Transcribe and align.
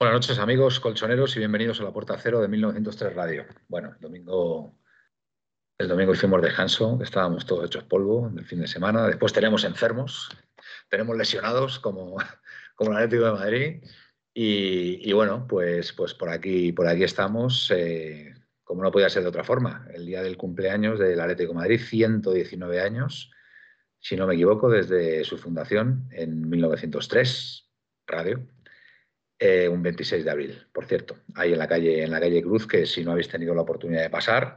Buenas 0.00 0.14
noches, 0.14 0.38
amigos 0.38 0.78
colchoneros, 0.78 1.34
y 1.34 1.40
bienvenidos 1.40 1.80
a 1.80 1.82
la 1.82 1.92
Puerta 1.92 2.16
Cero 2.16 2.40
de 2.40 2.46
1903 2.46 3.16
Radio. 3.16 3.46
Bueno, 3.66 3.90
el 3.90 3.98
domingo, 3.98 4.78
el 5.76 5.88
domingo 5.88 6.14
hicimos 6.14 6.40
descanso, 6.40 7.00
estábamos 7.02 7.44
todos 7.44 7.64
hechos 7.66 7.82
polvo 7.82 8.30
del 8.30 8.46
fin 8.46 8.60
de 8.60 8.68
semana. 8.68 9.08
Después 9.08 9.32
tenemos 9.32 9.64
enfermos, 9.64 10.28
tenemos 10.88 11.16
lesionados 11.16 11.80
como, 11.80 12.16
como 12.76 12.92
el 12.92 12.96
Atlético 12.98 13.24
de 13.24 13.32
Madrid. 13.32 13.84
Y, 14.32 15.12
bueno, 15.14 15.48
pues, 15.48 15.92
pues 15.92 16.14
por, 16.14 16.28
aquí, 16.28 16.70
por 16.70 16.86
aquí 16.86 17.02
estamos, 17.02 17.68
eh, 17.74 18.32
como 18.62 18.84
no 18.84 18.92
podía 18.92 19.10
ser 19.10 19.24
de 19.24 19.30
otra 19.30 19.42
forma, 19.42 19.88
el 19.92 20.06
día 20.06 20.22
del 20.22 20.36
cumpleaños 20.36 21.00
del 21.00 21.20
Atlético 21.20 21.54
de 21.54 21.58
Madrid, 21.58 21.80
119 21.80 22.80
años, 22.80 23.32
si 23.98 24.14
no 24.14 24.28
me 24.28 24.34
equivoco, 24.34 24.70
desde 24.70 25.24
su 25.24 25.38
fundación 25.38 26.08
en 26.12 26.48
1903, 26.48 27.68
Radio 28.06 28.46
eh, 29.40 29.68
un 29.68 29.82
26 29.82 30.24
de 30.24 30.30
abril, 30.32 30.66
por 30.72 30.86
cierto, 30.86 31.16
ahí 31.36 31.52
en 31.52 31.58
la 31.58 31.68
calle, 31.68 32.02
en 32.02 32.10
la 32.10 32.18
calle 32.18 32.42
Cruz, 32.42 32.66
que 32.66 32.86
si 32.86 33.04
no 33.04 33.12
habéis 33.12 33.28
tenido 33.28 33.54
la 33.54 33.62
oportunidad 33.62 34.02
de 34.02 34.10
pasar, 34.10 34.56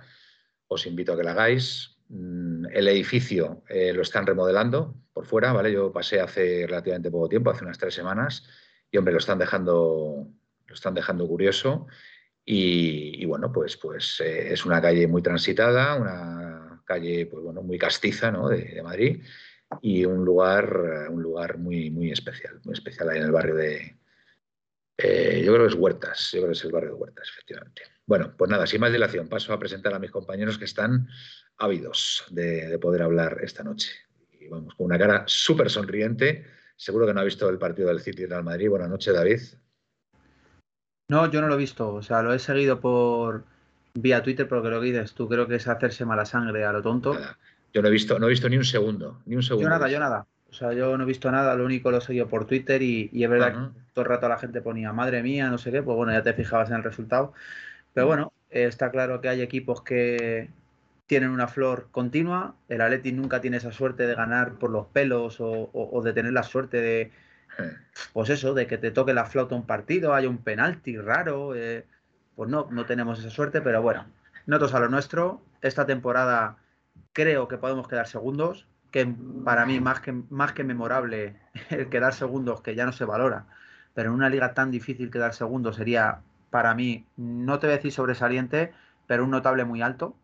os 0.68 0.88
invito 0.88 1.14
a 1.14 1.18
que 1.18 1.23
la 1.23 1.32
hagáis. 1.32 1.98
Mm, 2.10 2.66
el 2.73 2.88
edificio 2.88 3.64
eh, 3.70 3.94
lo 3.94 4.02
están 4.02 4.26
remodelando 4.26 4.96
por 5.14 5.26
fuera, 5.28 5.54
¿vale? 5.54 5.72
Yo 5.72 5.92
pasé 5.92 6.20
hace 6.20 6.66
relativamente 6.66 7.12
poco 7.12 7.30
tiempo, 7.30 7.52
hace 7.52 7.64
unas 7.64 7.78
tres 7.78 7.94
semanas, 7.94 8.44
y 8.90 8.98
hombre, 8.98 9.14
lo 9.14 9.20
están 9.20 9.38
dejando, 9.38 10.28
lo 10.66 10.73
están 10.73 10.95
dejando 10.95 11.28
curioso. 11.28 11.86
Y, 12.44 13.23
bueno, 13.26 13.52
pues, 13.52 13.78
pues 13.78 14.20
eh, 14.20 14.52
es 14.52 14.66
una 14.66 14.82
calle 14.82 15.06
muy 15.08 15.22
transitada, 15.22 15.95
una 15.95 16.82
calle 16.86 17.28
pues, 17.28 17.44
bueno, 17.44 17.62
muy 17.62 17.78
castiza 17.78 18.32
de, 18.32 18.82
Madrid 18.84 19.23
y 19.82 20.06
un 20.06 20.26
lugar, 20.26 21.08
un 21.10 21.22
lugar 21.22 21.60
muy, 21.60 21.92
muy 21.92 22.12
especial, 22.12 22.60
muy 22.66 22.73
especial 22.73 23.10
ahí 23.10 23.20
en 23.20 23.26
el 23.26 23.32
barrio 23.32 23.56
de, 23.56 24.01
eh, 25.04 25.42
yo 25.44 25.54
creo 25.54 25.66
que 25.66 25.74
es 25.74 25.80
Huertas, 25.80 26.32
yo 26.32 26.40
creo 26.40 26.52
que 26.52 26.58
es 26.58 26.66
el 26.66 26.72
barrio 26.72 26.90
de 26.90 26.96
Huertas, 26.96 27.30
efectivamente. 27.30 27.84
Bueno, 28.06 28.34
pues 28.38 28.50
nada, 28.50 28.66
sin 28.68 28.82
más 28.82 28.92
dilación, 28.92 29.28
paso 29.28 29.54
a 29.54 29.60
presentar 29.60 29.94
a 29.94 30.00
mis 30.00 30.12
compañeros 30.12 30.58
que 30.58 30.66
están 30.66 31.08
ávidos 31.58 32.26
de, 32.30 32.78
poder 32.80 33.04
hablar 33.04 33.40
esta 33.42 33.64
noche. 33.64 33.92
Y 34.40 34.48
vamos, 34.48 34.76
con 34.76 34.86
una 34.86 34.98
cara 34.98 35.23
súper 35.28 35.70
sonriente. 35.70 36.45
Seguro 36.76 37.06
que 37.06 37.14
no 37.14 37.22
ha 37.22 37.23
visto 37.23 37.48
el 37.50 37.60
partido 37.60 37.90
del 37.90 38.02
City 38.02 38.26
Real 38.26 38.44
Madrid. 38.44 38.70
Buenas 38.70 38.90
noches, 38.90 39.14
David. 39.14 39.40
No, 41.10 41.30
yo 41.30 41.42
no 41.42 41.48
lo 41.48 41.56
he 41.56 41.58
visto. 41.58 41.94
O 41.94 42.02
sea, 42.02 42.22
lo 42.22 42.34
he 42.34 42.40
seguido 42.40 42.80
por 42.80 43.44
vía 43.94 44.23
Twitter, 44.23 44.48
porque 44.48 44.70
lo 44.70 44.80
que 44.80 44.88
dices 44.88 45.14
tú 45.14 45.28
creo 45.28 45.48
que 45.48 45.56
es 45.56 45.67
hacerse 45.67 46.06
mala 46.06 46.26
sangre 46.26 46.66
a 46.66 46.72
lo 46.72 46.82
tonto. 46.82 47.16
Yo 47.73 47.82
no 47.82 47.88
he 47.88 47.92
visto, 47.92 48.20
no 48.20 48.28
he 48.28 48.30
visto 48.30 48.50
ni 48.50 48.58
un 48.58 48.66
segundo, 48.66 49.22
ni 49.26 49.36
un 49.36 49.44
segundo. 49.44 49.67
Yo 49.67 49.70
nada, 49.70 49.90
yo 49.90 50.00
nada. 50.00 50.26
O 50.52 50.54
sea, 50.54 50.73
yo 50.73 50.98
no 50.98 51.06
he 51.06 51.08
visto 51.08 51.32
nada, 51.32 51.56
lo 51.56 51.64
único 51.64 51.92
lo 51.92 52.00
he 52.00 52.02
seguido 52.02 52.28
por 52.28 52.45
Twitter 52.45 52.82
y, 52.82 53.10
es 53.14 53.30
verdad 53.30 53.54
que 53.54 53.80
todo 53.94 54.04
el 54.04 54.10
rato 54.10 54.28
la 54.28 54.38
gente 54.38 54.62
ponía, 54.62 54.92
madre 54.92 55.23
mía, 55.23 55.50
no 55.50 55.58
sé 55.58 55.72
qué, 55.72 55.82
pues 55.82 55.95
bueno, 55.95 56.12
ya 56.12 56.23
te 56.23 56.34
fijabas 56.34 56.70
en 56.70 56.76
el 56.76 56.84
resultado. 56.84 57.34
Pero 57.94 58.08
bueno, 58.08 58.34
está 58.50 58.92
claro 58.92 59.22
que 59.22 59.30
hay 59.30 59.42
equipos 59.42 59.82
que 59.82 60.50
tienen 61.08 61.30
una 61.30 61.48
flor 61.48 61.88
continua. 61.92 62.56
El 62.67 62.82
Atleti 62.82 63.14
nunca 63.14 63.40
tiene 63.40 63.58
esa 63.58 63.72
suerte 63.72 64.08
de 64.08 64.16
ganar 64.16 64.54
por 64.60 64.72
los 64.72 64.88
pelos 64.88 65.38
o, 65.40 66.02
de 66.04 66.14
tener 66.14 66.34
la 66.34 66.44
suerte 66.44 66.82
de, 66.82 67.11
pues 68.11 68.30
eso, 68.30 68.54
de 68.54 68.67
que 68.67 68.78
te 68.78 68.92
toque 68.92 69.14
la 69.14 69.26
flauta 69.26 69.56
un 69.56 69.66
partido, 69.66 70.14
haya 70.14 70.28
un 70.28 70.40
penalti 70.40 70.98
raro. 70.98 71.56
Eh, 71.56 71.86
pues 72.36 72.50
no, 72.50 72.67
no 72.72 72.86
tenemos 72.86 73.20
esa 73.20 73.30
suerte, 73.30 73.61
pero 73.61 73.82
bueno, 73.82 74.06
nosotros 74.48 74.73
a 74.73 74.80
lo 74.82 74.90
nuestro. 74.90 75.42
Esta 75.61 75.86
temporada 75.86 76.58
creo 77.14 77.48
que 77.48 77.58
podemos 77.58 77.88
quedar 77.88 78.08
segundos 78.08 78.67
que 78.92 79.14
para 79.44 79.66
mí 79.66 79.80
más 79.80 80.02
que, 80.02 80.12
más 80.12 80.54
que 80.54 80.64
memorable 80.64 81.38
el 81.70 81.90
quedar 81.90 82.14
segundos, 82.14 82.62
que 82.62 82.76
ya 82.76 82.86
no 82.86 82.92
se 82.92 83.06
valora, 83.06 83.46
pero 83.94 84.10
en 84.10 84.16
una 84.16 84.30
liga 84.30 84.54
tan 84.54 84.72
difícil 84.72 85.10
quedar 85.10 85.34
segundo 85.34 85.74
sería 85.74 86.20
para 86.50 86.76
mí, 86.76 87.06
no 87.16 87.60
te 87.60 87.68
voy 87.68 87.74
a 87.74 87.78
decir 87.78 87.94
sobresaliente, 87.94 88.74
pero 89.08 89.24
un 89.24 89.32
notable 89.32 89.64
muy 89.64 89.82
alto, 89.82 90.16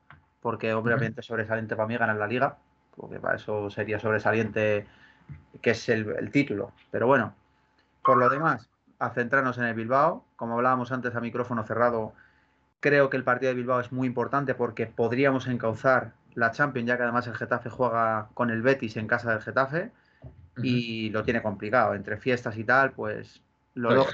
porque 0.42 0.74
obviamente 0.74 1.22
sobresaliente 1.22 1.76
para 1.76 1.88
mí 1.88 1.98
ganar 1.98 2.18
la 2.18 2.28
liga, 2.28 2.58
porque 2.96 3.20
para 3.20 3.38
eso 3.38 3.70
sería 3.70 4.00
sobresaliente 4.00 4.86
que 5.62 5.72
es 5.72 5.90
el, 5.90 6.10
el 6.18 6.32
título. 6.32 6.74
Pero 6.92 7.08
bueno, 7.08 7.34
por 8.04 8.18
lo 8.18 8.30
demás, 8.30 8.70
a 9.00 9.10
centrarnos 9.12 9.58
en 9.58 9.66
el 9.66 9.74
Bilbao, 9.74 10.26
como 10.36 10.56
hablábamos 10.56 10.92
antes 10.92 11.16
a 11.16 11.22
micrófono 11.22 11.64
cerrado, 11.64 12.14
creo 12.80 13.10
que 13.10 13.18
el 13.18 13.24
partido 13.24 13.50
de 13.50 13.56
Bilbao 13.56 13.80
es 13.80 13.92
muy 13.92 14.08
importante 14.08 14.54
porque 14.56 14.86
podríamos 14.86 15.48
encauzar 15.48 16.14
la 16.38 16.52
Champions, 16.52 16.88
ya 16.88 16.98
que 16.98 17.04
además 17.04 17.26
el 17.26 17.34
Getafe 17.34 17.72
juega 17.72 18.30
con 18.36 18.52
el 18.52 18.62
Betis 18.62 18.96
en 18.96 19.08
casa 19.08 19.32
del 19.32 19.42
Getafe 19.42 19.92
y 20.62 21.10
lo 21.10 21.24
tiene 21.24 21.42
complicado. 21.42 21.96
Entre 21.96 22.18
fiestas 22.18 22.56
y 22.60 22.64
tal, 22.64 22.92
pues 22.92 23.42
lo 23.74 23.90
no, 23.90 24.06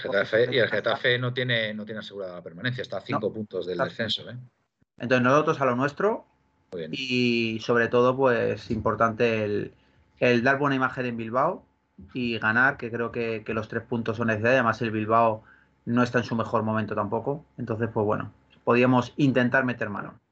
y 0.50 0.58
el 0.58 0.70
Getafe 0.70 1.20
no 1.20 1.34
tiene, 1.34 1.74
no 1.74 1.84
tiene 1.84 2.00
asegurada 2.00 2.36
la 2.36 2.42
permanencia, 2.42 2.82
está 2.82 2.98
a 2.98 3.02
cinco 3.02 3.34
puntos 3.34 3.66
del 3.66 3.78
descenso. 3.78 4.30
¿eh? 4.30 4.38
Entonces 4.98 5.22
nosotros 5.22 5.60
a 5.60 5.66
lo 5.66 5.76
nuestro 5.76 6.26
y 6.92 7.60
sobre 7.60 7.90
todo 7.90 8.16
pues 8.16 8.72
importante 8.72 9.44
el, 9.44 10.44
dar 10.44 10.58
buena 10.58 10.78
imagen 10.78 11.06
en 11.06 11.18
Bilbao 11.18 11.66
y 12.14 12.40
ganar, 12.40 12.78
que 12.78 12.90
creo 12.90 13.12
que, 13.12 13.44
los 13.48 13.68
tres 13.68 13.84
puntos 13.84 14.16
son 14.16 14.28
necesarios. 14.28 14.60
Además 14.60 14.82
el 14.82 14.92
Bilbao 14.92 15.44
no 15.84 16.02
está 16.02 16.20
en 16.20 16.24
su 16.24 16.38
mejor 16.38 16.64
momento 16.64 16.96
tampoco. 16.96 17.44
Entonces 17.58 17.90
pues 17.94 18.06
bueno, 18.06 18.32
podríamos 18.64 19.12
intentar 19.18 19.66
meter 19.66 19.90
mano. 19.90 20.23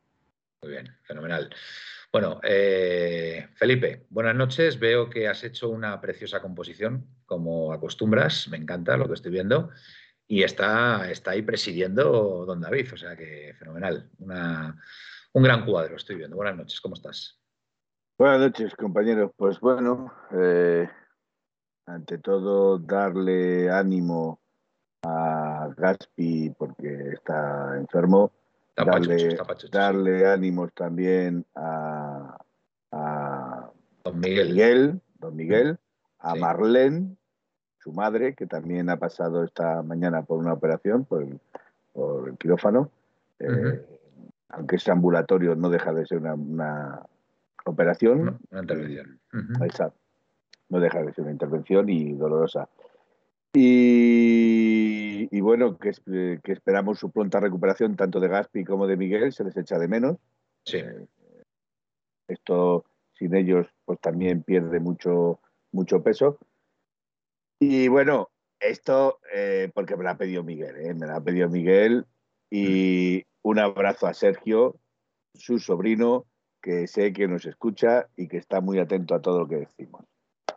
Muy 0.63 0.73
bien, 0.73 0.95
fenomenal. 1.01 1.49
Bueno, 2.11 2.39
eh, 2.43 3.47
Felipe, 3.55 4.05
buenas 4.11 4.35
noches. 4.35 4.79
Veo 4.79 5.09
que 5.09 5.27
has 5.27 5.43
hecho 5.43 5.69
una 5.69 5.99
preciosa 5.99 6.39
composición, 6.39 7.07
como 7.25 7.73
acostumbras. 7.73 8.47
Me 8.47 8.57
encanta 8.57 8.95
lo 8.95 9.07
que 9.07 9.15
estoy 9.15 9.31
viendo. 9.31 9.71
Y 10.27 10.43
está, 10.43 11.09
está 11.09 11.31
ahí 11.31 11.41
presidiendo 11.41 12.45
don 12.45 12.61
David, 12.61 12.93
o 12.93 12.97
sea 12.97 13.15
que 13.17 13.55
fenomenal. 13.57 14.11
un 14.19 15.43
gran 15.43 15.65
cuadro 15.65 15.95
estoy 15.95 16.17
viendo. 16.17 16.35
Buenas 16.35 16.57
noches, 16.57 16.79
¿cómo 16.79 16.93
estás? 16.93 17.41
Buenas 18.19 18.41
noches, 18.41 18.75
compañeros. 18.75 19.31
Pues 19.35 19.59
bueno, 19.59 20.13
eh, 20.31 20.87
ante 21.87 22.19
todo, 22.19 22.77
darle 22.77 23.71
ánimo 23.71 24.39
a 25.03 25.73
Gaspi 25.75 26.51
porque 26.55 27.13
está 27.13 27.75
enfermo 27.77 28.31
darle, 29.71 30.27
ánimos 30.27 30.73
también 30.73 31.45
a, 31.55 32.37
don 34.03 34.19
Miguel. 34.19 34.49
Miguel, 34.49 35.01
don 35.19 35.35
Miguel 35.35 35.79
a 36.19 36.35
Marlene, 36.35 37.15
su 37.79 37.91
madre, 37.91 38.35
que 38.35 38.45
también 38.45 38.89
ha 38.89 38.97
pasado 38.97 39.43
esta 39.43 39.81
mañana 39.81 40.21
por 40.23 40.37
una 40.37 40.53
operación, 40.53 41.05
por 41.05 41.23
el, 41.23 41.39
quirófano. 42.37 42.89
Eh, 43.39 43.83
aunque 44.49 44.75
es 44.75 44.87
ambulatorio, 44.87 45.55
no 45.55 45.69
deja 45.69 45.93
de 45.93 46.05
ser 46.05 46.19
una, 46.19 47.01
operación. 47.65 48.39
una 48.51 48.61
intervención. 48.61 49.19
No 50.69 50.79
deja 50.79 51.01
de 51.01 51.13
ser 51.13 51.23
una 51.23 51.31
intervención 51.31 51.89
y 51.89 52.13
dolorosa. 52.13 52.69
Y, 53.53 54.30
bueno, 55.39 55.77
que, 55.77 55.91
esperamos 56.43 56.99
su 56.99 57.09
pronta 57.09 57.39
recuperación 57.39 57.95
tanto 57.95 58.19
de 58.19 58.27
Gaspi 58.27 58.65
como 58.65 58.85
de 58.85 58.97
Miguel, 58.97 59.31
se 59.31 59.45
les 59.45 59.55
echa 59.55 59.79
de 59.79 59.87
menos. 59.87 60.17
Sí. 60.65 60.77
Eh, 60.77 61.07
esto 62.27 62.85
sin 63.13 63.35
ellos 63.35 63.67
pues 63.85 63.99
también 64.01 64.43
pierde 64.43 64.79
mucho, 64.79 65.39
mucho 65.71 66.03
peso. 66.03 66.37
Y 67.59 67.87
bueno, 67.87 68.29
esto 68.59 69.19
eh, 69.33 69.71
porque 69.73 69.95
me 69.95 70.03
lo 70.03 70.09
ha 70.09 70.17
pedido 70.17 70.43
Miguel, 70.43 70.75
¿eh? 70.77 70.93
me 70.93 71.07
lo 71.07 71.15
ha 71.15 71.23
pedido 71.23 71.47
Miguel 71.47 72.05
y 72.49 73.23
un 73.43 73.59
abrazo 73.59 74.07
a 74.07 74.13
Sergio, 74.13 74.75
su 75.33 75.59
sobrino, 75.59 76.25
que 76.61 76.87
sé 76.87 77.13
que 77.13 77.27
nos 77.27 77.45
escucha 77.45 78.07
y 78.17 78.27
que 78.27 78.37
está 78.37 78.59
muy 78.59 78.79
atento 78.79 79.15
a 79.15 79.21
todo 79.21 79.39
lo 79.39 79.47
que 79.47 79.57
decimos. 79.57 80.05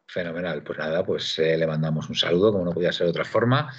Fenomenal. 0.06 0.62
Pues 0.62 0.78
nada, 0.78 1.04
pues 1.04 1.38
eh, 1.38 1.56
le 1.56 1.66
mandamos 1.66 2.08
un 2.08 2.14
saludo, 2.14 2.52
como 2.52 2.64
no 2.64 2.72
podía 2.72 2.92
ser 2.92 3.06
de 3.06 3.10
otra 3.10 3.24
forma, 3.24 3.72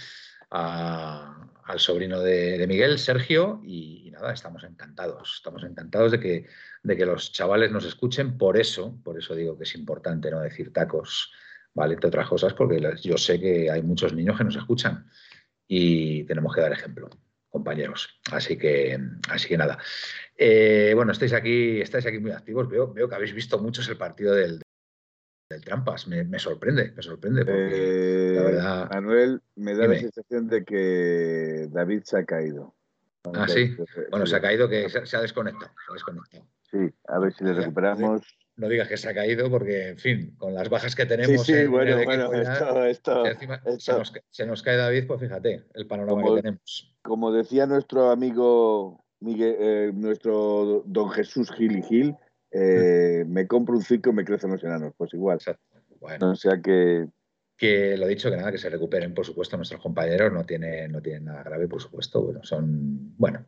al 0.56 1.80
sobrino 1.80 2.20
de, 2.22 2.66
Miguel, 2.68 3.00
Sergio, 3.00 3.62
y, 3.64 4.10
nada, 4.12 4.34
estamos 4.34 4.64
encantados. 4.64 5.36
Estamos 5.38 5.64
encantados 5.64 6.12
de 6.12 6.20
que, 6.20 6.46
de 6.84 6.98
que 6.98 7.06
los 7.06 7.32
chavales 7.32 7.72
nos 7.72 7.86
escuchen. 7.86 8.38
Por 8.38 8.58
eso, 8.58 8.98
por 9.04 9.18
eso 9.18 9.36
digo 9.36 9.58
que 9.58 9.64
es 9.64 9.76
importante 9.76 10.32
no 10.32 10.40
decir 10.42 10.72
tacos, 10.72 11.32
¿vale? 11.74 11.96
Entre 11.96 12.08
otras 12.08 12.28
cosas, 12.28 12.54
porque 12.54 12.82
yo 13.02 13.18
sé 13.18 13.40
que 13.40 13.70
hay 13.70 13.82
muchos 13.82 14.14
niños 14.14 14.38
que 14.38 14.44
nos 14.44 14.56
escuchan 14.56 15.10
y 15.68 16.24
tenemos 16.26 16.54
que 16.54 16.62
dar 16.62 16.72
ejemplo 16.72 17.10
compañeros. 17.50 18.20
Así 18.32 18.58
que, 18.58 19.00
así 19.30 19.48
que 19.48 19.58
nada. 19.58 19.78
Eh, 20.38 20.92
bueno, 20.94 21.14
estáis 21.14 21.34
aquí, 21.34 21.80
estáis 21.80 22.06
aquí 22.06 22.20
muy 22.20 22.32
activos. 22.32 22.68
Veo, 22.70 22.94
veo 22.94 23.08
que 23.08 23.16
habéis 23.16 23.34
visto 23.34 23.60
muchos 23.60 23.88
el 23.88 23.98
partido 23.98 24.36
del, 24.36 24.62
del 25.56 25.64
trampas. 25.66 26.08
Me, 26.08 26.40
sorprende, 26.40 26.92
me 26.96 27.02
sorprende. 27.02 27.46
Porque, 27.46 28.34
la 28.36 28.42
eh, 28.42 28.44
verdad, 28.44 28.90
Manuel, 28.92 29.42
me 29.56 29.76
da 29.76 29.88
la 29.88 29.98
sensación 29.98 30.48
de 30.48 30.64
que 30.64 31.68
David 31.72 32.04
se 32.04 32.20
ha 32.20 32.26
caído. 32.26 32.76
ah, 33.34 33.48
sí. 33.48 33.76
Bueno, 34.12 34.26
se 34.26 34.36
ha 34.36 34.42
caído, 34.42 34.70
que 34.70 34.90
se, 34.90 35.18
ha 35.18 35.22
desconectado, 35.22 35.72
Sí, 36.72 36.94
a 37.08 37.20
ver 37.20 37.34
si 37.34 37.44
le 37.44 37.54
recuperamos. 37.54 38.22
no 38.58 38.68
digas 38.68 38.88
que 38.88 38.98
se 38.98 39.10
ha 39.10 39.14
caído, 39.14 39.50
porque, 39.50 39.90
en 39.90 39.98
fin, 39.98 40.36
con 40.38 40.54
las 40.54 40.70
bajas 40.70 40.96
que 40.96 41.06
tenemos. 41.06 41.46
Sí, 41.46 41.66
bueno, 41.68 42.04
bueno, 42.04 42.34
esto, 42.84 43.24
se, 44.30 44.46
nos, 44.46 44.62
cae 44.62 44.78
David, 44.78 45.08
pues 45.08 45.20
fíjate, 45.22 45.66
el 45.74 45.88
panorama 45.88 46.22
que 46.24 46.42
tenemos. 46.42 46.96
Como 47.02 47.32
decía 47.32 47.66
nuestro 47.68 48.10
amigo 48.10 49.06
Miguel, 49.20 49.56
eh, 49.60 49.92
nuestro 49.94 50.84
don 50.86 51.10
Jesús 51.12 51.52
Gil 51.52 51.78
y 51.78 51.84
Gil, 51.84 52.16
eh, 52.58 53.26
me 53.28 53.48
compro 53.48 53.76
un 53.76 53.84
circo 53.84 54.12
y 54.12 54.14
me 54.14 54.26
crecen 54.26 54.52
los 54.52 54.64
enanos. 54.64 54.94
Pues 54.98 55.14
igual. 55.14 55.40
Bueno. 56.00 56.32
O 56.32 56.36
sea 56.36 56.62
que. 56.62 57.08
Que 57.58 57.96
lo 57.96 58.06
dicho, 58.08 58.30
que 58.30 58.36
nada, 58.36 58.52
que 58.52 58.58
se 58.58 58.70
recuperen, 58.70 59.14
por 59.14 59.26
supuesto, 59.26 59.56
nuestros 59.56 59.82
compañeros, 59.82 60.34
no 60.34 60.44
tienen, 60.44 60.92
no 60.92 61.02
tienen 61.02 61.24
nada 61.24 61.42
grave, 61.42 61.70
por 61.70 61.82
supuesto. 61.82 62.22
Bueno, 62.22 62.44
son, 62.44 63.16
bueno, 63.18 63.46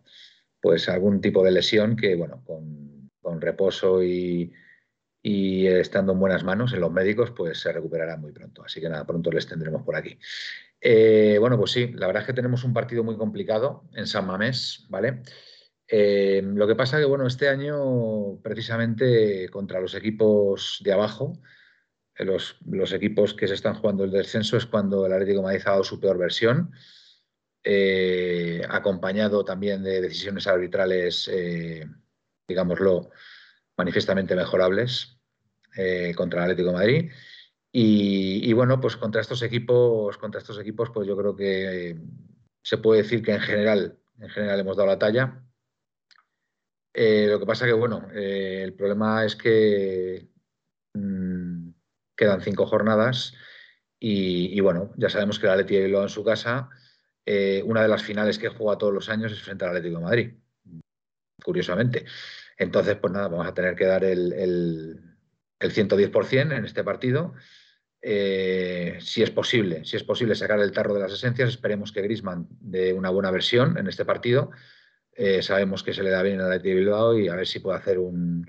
pues 0.62 0.88
algún 0.88 1.20
tipo 1.20 1.44
de 1.44 1.52
lesión 1.52 1.98
que, 1.98 2.16
bueno, 2.16 2.42
con, 2.46 3.12
con 3.22 3.42
reposo 3.42 4.02
y, 4.02 4.54
y 5.22 5.68
estando 5.68 6.14
en 6.14 6.20
buenas 6.20 6.46
manos 6.46 6.72
en 6.74 6.80
los 6.80 6.92
médicos, 6.92 7.32
pues 7.32 7.60
se 7.60 7.74
recuperará 7.74 8.16
muy 8.16 8.32
pronto. 8.32 8.64
Así 8.64 8.80
que 8.80 8.88
nada, 8.88 9.06
pronto 9.06 9.30
les 9.30 9.46
tendremos 9.46 9.84
por 9.84 9.98
aquí. 9.98 10.18
Eh, 10.80 11.38
bueno, 11.40 11.58
pues 11.58 11.72
sí, 11.72 11.92
la 11.94 12.08
verdad 12.08 12.22
es 12.22 12.28
que 12.28 12.34
tenemos 12.34 12.64
un 12.64 12.74
partido 12.74 13.04
muy 13.04 13.18
complicado 13.18 13.90
en 13.94 14.08
San 14.08 14.26
Mamés, 14.26 14.86
¿vale? 14.90 15.22
Eh, 15.88 16.42
lo 16.44 16.68
que 16.68 16.76
pasa 16.76 17.00
que, 17.00 17.06
bueno, 17.06 17.28
este 17.28 17.48
año, 17.48 18.40
precisamente 18.42 19.50
contra 19.50 19.80
los 19.80 19.96
equipos 19.96 20.82
de 20.84 20.94
abajo, 20.94 21.34
eh, 22.16 22.26
los, 22.26 22.94
equipos 22.94 23.34
que 23.34 23.48
se 23.48 23.54
están 23.54 23.76
jugando 23.76 24.04
el 24.04 24.12
descenso, 24.12 24.58
es 24.58 24.66
cuando 24.66 25.06
el 25.06 25.14
Atlético 25.14 25.44
Madrid 25.44 25.62
ha 25.66 25.72
dado 25.72 25.84
su 25.84 26.00
peor 26.00 26.18
versión, 26.18 26.72
acompañado 28.70 29.44
también 29.44 29.84
de 29.84 30.00
decisiones 30.00 30.48
arbitrales, 30.48 31.30
digámoslo, 32.48 33.10
manifiestamente 33.76 34.38
mejorables. 34.38 35.18
Eh, 35.78 36.14
contra 36.16 36.40
el 36.40 36.52
Atlético 36.52 36.74
Madrid. 36.74 37.12
Y, 37.72 38.52
bueno, 38.54 38.82
pues 38.82 38.98
contra 38.98 39.22
estos 39.22 39.44
equipos, 39.44 40.18
contra 40.18 40.40
estos 40.40 40.58
equipos, 40.58 40.90
pues 40.90 41.08
yo 41.08 41.16
creo 41.16 41.36
que 41.36 41.96
se 42.64 42.80
puede 42.80 43.04
decir 43.04 43.22
que 43.22 43.34
en 43.34 43.42
general, 43.42 44.00
en 44.20 44.30
general 44.30 44.60
hemos 44.60 44.76
dado 44.76 44.88
la 44.88 44.98
talla. 44.98 45.44
Eh, 47.00 47.28
lo 47.30 47.40
que 47.40 47.46
pasa 47.46 47.66
que, 47.66 47.74
bueno, 47.74 48.08
eh, 48.14 48.62
el 48.64 48.74
problema 48.74 49.24
es 49.24 49.36
que 49.36 50.28
mm, 50.94 51.70
quedan 52.16 52.42
cinco 52.42 52.66
jornadas 52.66 53.34
y, 54.00 54.60
bueno, 54.62 54.94
ya 54.98 55.10
sabemos 55.10 55.40
que 55.40 55.46
el 55.46 55.52
Atlético 55.52 55.98
de 55.98 56.04
en 56.04 56.10
su 56.10 56.24
casa, 56.24 56.70
una 57.66 57.82
de 57.82 57.88
las 57.88 58.04
finales 58.04 58.38
que 58.40 58.50
juega 58.50 58.78
todos 58.78 58.94
los 58.94 59.10
años 59.10 59.32
es 59.32 59.42
frente 59.42 59.66
al 59.66 59.72
Atlético 59.72 59.98
de 59.98 60.04
Madrid, 60.04 60.32
curiosamente. 61.44 62.06
Entonces, 62.58 62.96
pues 62.98 63.12
nada, 63.12 63.28
vamos 63.28 63.48
a 63.48 63.54
tener 63.54 63.76
que 63.76 63.86
dar 63.86 64.04
el 64.04 65.08
el 65.60 65.74
110% 65.74 66.56
en 66.56 66.66
este 66.66 66.84
partido. 66.84 67.34
Eh, 68.02 68.98
si 69.02 69.24
es 69.24 69.32
posible, 69.32 69.84
si 69.84 69.98
es 69.98 70.04
posible 70.04 70.36
sacar 70.36 70.60
el 70.60 70.72
tarro 70.72 70.94
de 70.94 71.02
las 71.02 71.12
esencias, 71.12 71.50
esperemos 71.50 71.92
que 71.92 72.02
Grisman 72.02 72.48
dé 72.60 72.94
una 72.94 73.10
buena 73.10 73.32
versión 73.32 73.78
en 73.78 73.88
este 73.88 74.06
partido. 74.06 74.52
Eh, 75.18 75.42
sabemos 75.42 75.84
que 75.84 75.94
se 75.94 76.04
le 76.04 76.12
da 76.12 76.22
bien 76.22 76.40
al 76.40 76.52
Athletic 76.52 76.76
Bilbao 76.76 77.18
y 77.18 77.28
a 77.28 77.36
ver 77.36 77.48
si 77.48 77.60
puede 77.60 77.78
hacer 77.80 77.98
un, 77.98 78.48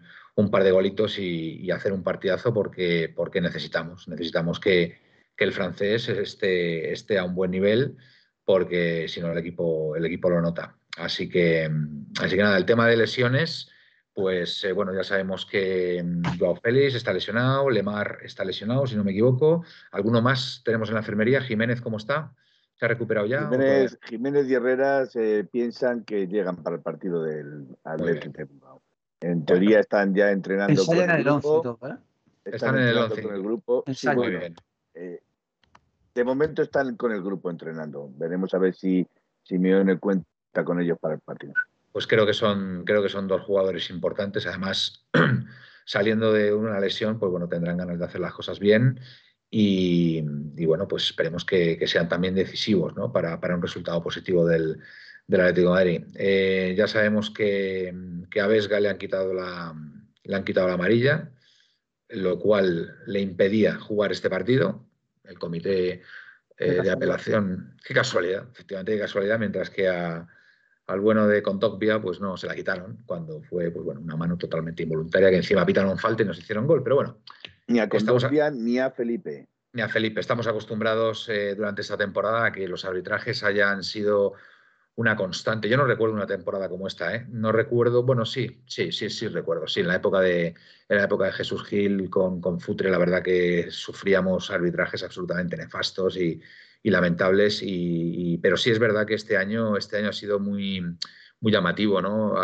par 0.51 0.63
de 0.63 0.71
golitos 0.71 1.19
y, 1.19 1.71
hacer 1.71 1.93
un 1.93 2.03
partidazo 2.03 2.53
porque, 2.53 3.13
porque 3.15 3.41
necesitamos. 3.41 4.07
Necesitamos 4.07 4.61
que, 4.61 5.09
el 5.37 5.53
francés 5.53 6.09
esté, 6.09 6.93
esté, 6.93 7.17
a 7.17 7.25
un 7.25 7.35
buen 7.35 7.53
nivel 7.53 7.97
porque 8.45 9.07
si 9.09 9.21
no 9.21 9.31
el 9.31 9.39
equipo, 9.39 9.95
el 9.97 10.05
equipo 10.05 10.29
lo 10.29 10.41
nota. 10.41 10.77
Así 10.97 11.29
que, 11.29 11.71
así 12.21 12.37
que 12.37 12.43
nada, 12.43 12.57
el 12.59 12.65
tema 12.65 12.89
de 12.89 12.97
lesiones 12.97 13.71
pues 14.19 14.65
eh, 14.65 14.73
bueno, 14.73 14.93
ya 14.93 15.05
sabemos 15.05 15.47
que 15.47 16.03
mm, 16.03 16.41
Joao 16.41 16.57
Félix 16.57 16.97
está 16.97 17.13
lesionado, 17.13 17.71
Lemar 17.71 18.19
está 18.25 18.45
lesionado, 18.45 18.85
si 18.85 18.97
no 18.97 19.05
me 19.05 19.13
equivoco. 19.13 19.65
¿Alguno 19.93 20.21
más 20.21 20.61
tenemos 20.65 20.89
en 20.89 20.95
la 20.95 21.01
enfermería? 21.03 21.41
Jiménez, 21.41 21.81
¿cómo 21.81 21.99
está? 21.99 22.33
¿Se 22.79 22.85
ha 22.85 22.89
recuperado 22.89 23.27
ya? 23.27 23.51
Jiménez, 24.05 24.49
y 24.49 24.55
Herrera 24.55 25.07
se 25.07 25.45
piensan 25.45 26.05
que 26.05 26.27
llegan 26.27 26.57
para 26.63 26.77
el 26.77 26.83
partido 26.83 27.23
del 27.23 27.67
Atlético. 27.85 28.83
En 29.21 29.45
teoría 29.45 29.81
están 29.81 30.15
ya 30.15 30.31
entrenando 30.31 30.85
con 30.87 30.97
el, 30.97 31.25
grupo. 31.25 31.79
¿eh? 31.83 31.97
Están, 32.45 32.77
en 32.77 32.89
el 32.89 32.99
11. 32.99 33.23
Con 33.23 33.35
el 33.35 33.43
grupo. 33.43 33.85
muy 34.15 34.31
bien. 34.31 34.55
Eh, 34.95 35.21
de 36.15 36.25
momento 36.25 36.63
están 36.63 36.97
con 36.97 37.11
el 37.11 37.23
grupo 37.23 37.51
entrenando. 37.51 38.11
Veremos 38.17 38.55
a 38.55 38.59
ver 38.59 38.75
si 38.75 39.07
Simeone 39.43 39.99
cuenta 39.99 40.65
con 40.65 40.81
ellos 40.81 40.99
para 41.01 41.15
el 41.15 41.21
partido 41.21 41.55
pues 41.99 42.07
creo 42.07 42.27
que 42.27 42.33
son, 42.33 42.85
creo 42.85 43.03
que 43.03 43.09
son 43.09 43.27
dos 43.27 43.43
jugadores 43.43 43.91
importantes. 43.91 44.47
Además, 44.47 45.05
saliendo 45.85 46.33
de 46.33 46.55
una 46.55 46.79
lesión, 46.79 47.19
pues 47.19 47.33
bueno, 47.33 47.49
tendrán 47.49 47.77
ganas 47.77 47.99
de 47.99 48.05
hacer 48.05 48.21
las 48.21 48.33
cosas 48.33 48.61
bien. 48.61 49.01
Y, 49.51 50.21
bueno, 50.67 50.87
pues 50.87 51.05
esperemos 51.05 51.45
que, 51.45 51.83
sean 51.87 52.09
también 52.09 52.35
decisivos 52.35 52.95
¿no? 52.95 53.13
para, 53.13 53.39
un 53.55 53.63
resultado 53.63 54.03
positivo 54.03 54.47
del, 54.47 54.81
Atlético 55.31 55.69
de 55.69 55.75
Madrid. 55.75 56.05
Eh, 56.15 56.75
ya 56.77 56.87
sabemos 56.87 57.31
que, 57.31 57.95
a 58.41 58.47
Vesga 58.47 58.81
le 58.81 58.89
han 58.89 58.99
quitado 58.99 59.33
la, 59.33 59.75
le 60.25 60.37
han 60.37 60.45
quitado 60.45 60.69
la 60.69 60.75
amarilla, 60.75 61.31
lo 62.09 62.39
cual 62.39 62.97
le 63.07 63.21
impedía 63.21 63.79
jugar 63.79 64.13
este 64.13 64.31
partido. 64.31 64.85
El 65.25 65.39
comité 65.39 66.03
eh, 66.57 66.81
de 66.83 66.91
apelación, 66.91 67.77
qué 67.85 67.93
casualidad, 67.93 68.49
efectivamente, 68.51 68.93
qué 68.93 69.01
casualidad, 69.01 69.39
mientras 69.39 69.69
que 69.69 69.89
a, 69.89 70.27
al 70.87 71.01
bueno 71.01 71.29
de 71.29 71.43
Contocpia, 71.43 72.01
pues 72.01 72.19
no 72.19 72.37
se 72.37 72.47
la 72.47 72.55
quitaron 72.55 72.99
cuando 73.05 73.43
fue 73.43 73.71
pues 73.71 73.85
bueno, 73.85 74.01
una 74.01 74.17
mano 74.17 74.39
totalmente 74.39 74.83
involuntaria 74.83 75.29
que 75.31 75.37
encima 75.37 75.67
pitaron 75.67 75.99
falta 75.99 76.23
y 76.23 76.27
nos 76.27 76.39
hicieron 76.39 76.67
gol. 76.67 76.83
Pero 76.83 76.97
bueno. 76.97 77.19
Ni 77.69 77.79
a 77.79 77.89
Contocpia 77.89 78.51
ni 78.51 78.79
a 78.79 78.91
Felipe. 78.91 79.47
Ni 79.73 79.83
a 79.83 79.89
Felipe. 79.89 80.21
Estamos 80.21 80.47
acostumbrados 80.47 81.29
eh, 81.29 81.55
durante 81.55 81.83
esta 81.83 81.97
temporada 81.97 82.47
a 82.47 82.53
que 82.53 82.67
los 82.67 82.85
arbitrajes 82.85 83.45
hayan 83.45 83.85
sido 83.85 84.33
una 84.95 85.15
constante. 85.15 85.69
Yo 85.69 85.77
no 85.77 85.85
recuerdo 85.85 86.17
una 86.17 86.27
temporada 86.27 86.69
como 86.69 86.89
esta, 86.89 87.15
¿eh? 87.15 87.27
No 87.29 87.53
recuerdo, 87.53 88.03
bueno, 88.03 88.25
sí, 88.25 88.63
sí, 88.67 88.91
sí, 88.91 89.11
sí 89.11 89.29
recuerdo. 89.29 89.69
Sí, 89.69 89.81
en 89.81 89.89
la 89.89 89.95
época 89.97 90.21
de, 90.21 90.47
en 90.89 90.97
la 90.97 91.05
época 91.05 91.27
de 91.27 91.33
Jesús 91.33 91.65
Gil 91.65 92.11
con, 92.11 92.41
con 92.41 92.59
Futre, 92.59 92.91
la 92.91 92.99
verdad 92.99 93.23
que 93.23 93.69
sufríamos 93.71 94.51
arbitrajes 94.51 95.05
absolutamente 95.05 95.57
nefastos 95.57 96.17
y, 96.17 96.41
y 96.83 96.91
lamentables. 96.91 97.61
Y, 97.63 98.39
pero 98.39 98.57
sí 98.57 98.71
es 98.71 98.79
verdad 98.79 99.07
que 99.07 99.15
este 99.15 99.37
año, 99.37 99.77
este 99.77 99.99
año 99.99 100.09
ha 100.09 100.13
sido 100.13 100.41
muy, 100.41 100.83
muy 101.41 101.53
llamativo, 101.53 102.01
¿no? 102.01 102.35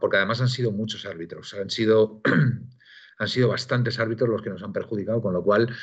porque 0.00 0.16
además 0.16 0.40
han 0.40 0.48
sido 0.48 0.72
muchos 0.72 1.06
árbitros, 1.06 1.54
han 1.54 1.70
sido, 1.70 2.20
han 3.22 3.28
sido 3.28 3.48
bastantes 3.48 3.98
árbitros 3.98 4.28
los 4.28 4.42
que 4.42 4.50
nos 4.50 4.62
han 4.62 4.72
perjudicado, 4.72 5.20
con 5.22 5.32
lo 5.32 5.42
cual 5.42 5.74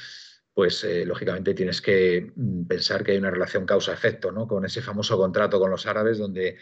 pues 0.53 0.84
eh, 0.84 1.05
lógicamente 1.05 1.53
tienes 1.53 1.81
que 1.81 2.31
mm, 2.36 2.65
pensar 2.65 3.03
que 3.03 3.13
hay 3.13 3.17
una 3.17 3.31
relación 3.31 3.65
causa-efecto, 3.65 4.31
¿no? 4.31 4.48
Con 4.48 4.65
ese 4.65 4.81
famoso 4.81 5.17
contrato 5.17 5.60
con 5.60 5.72
los 5.72 5.86
árabes 5.86 6.17
donde 6.17 6.58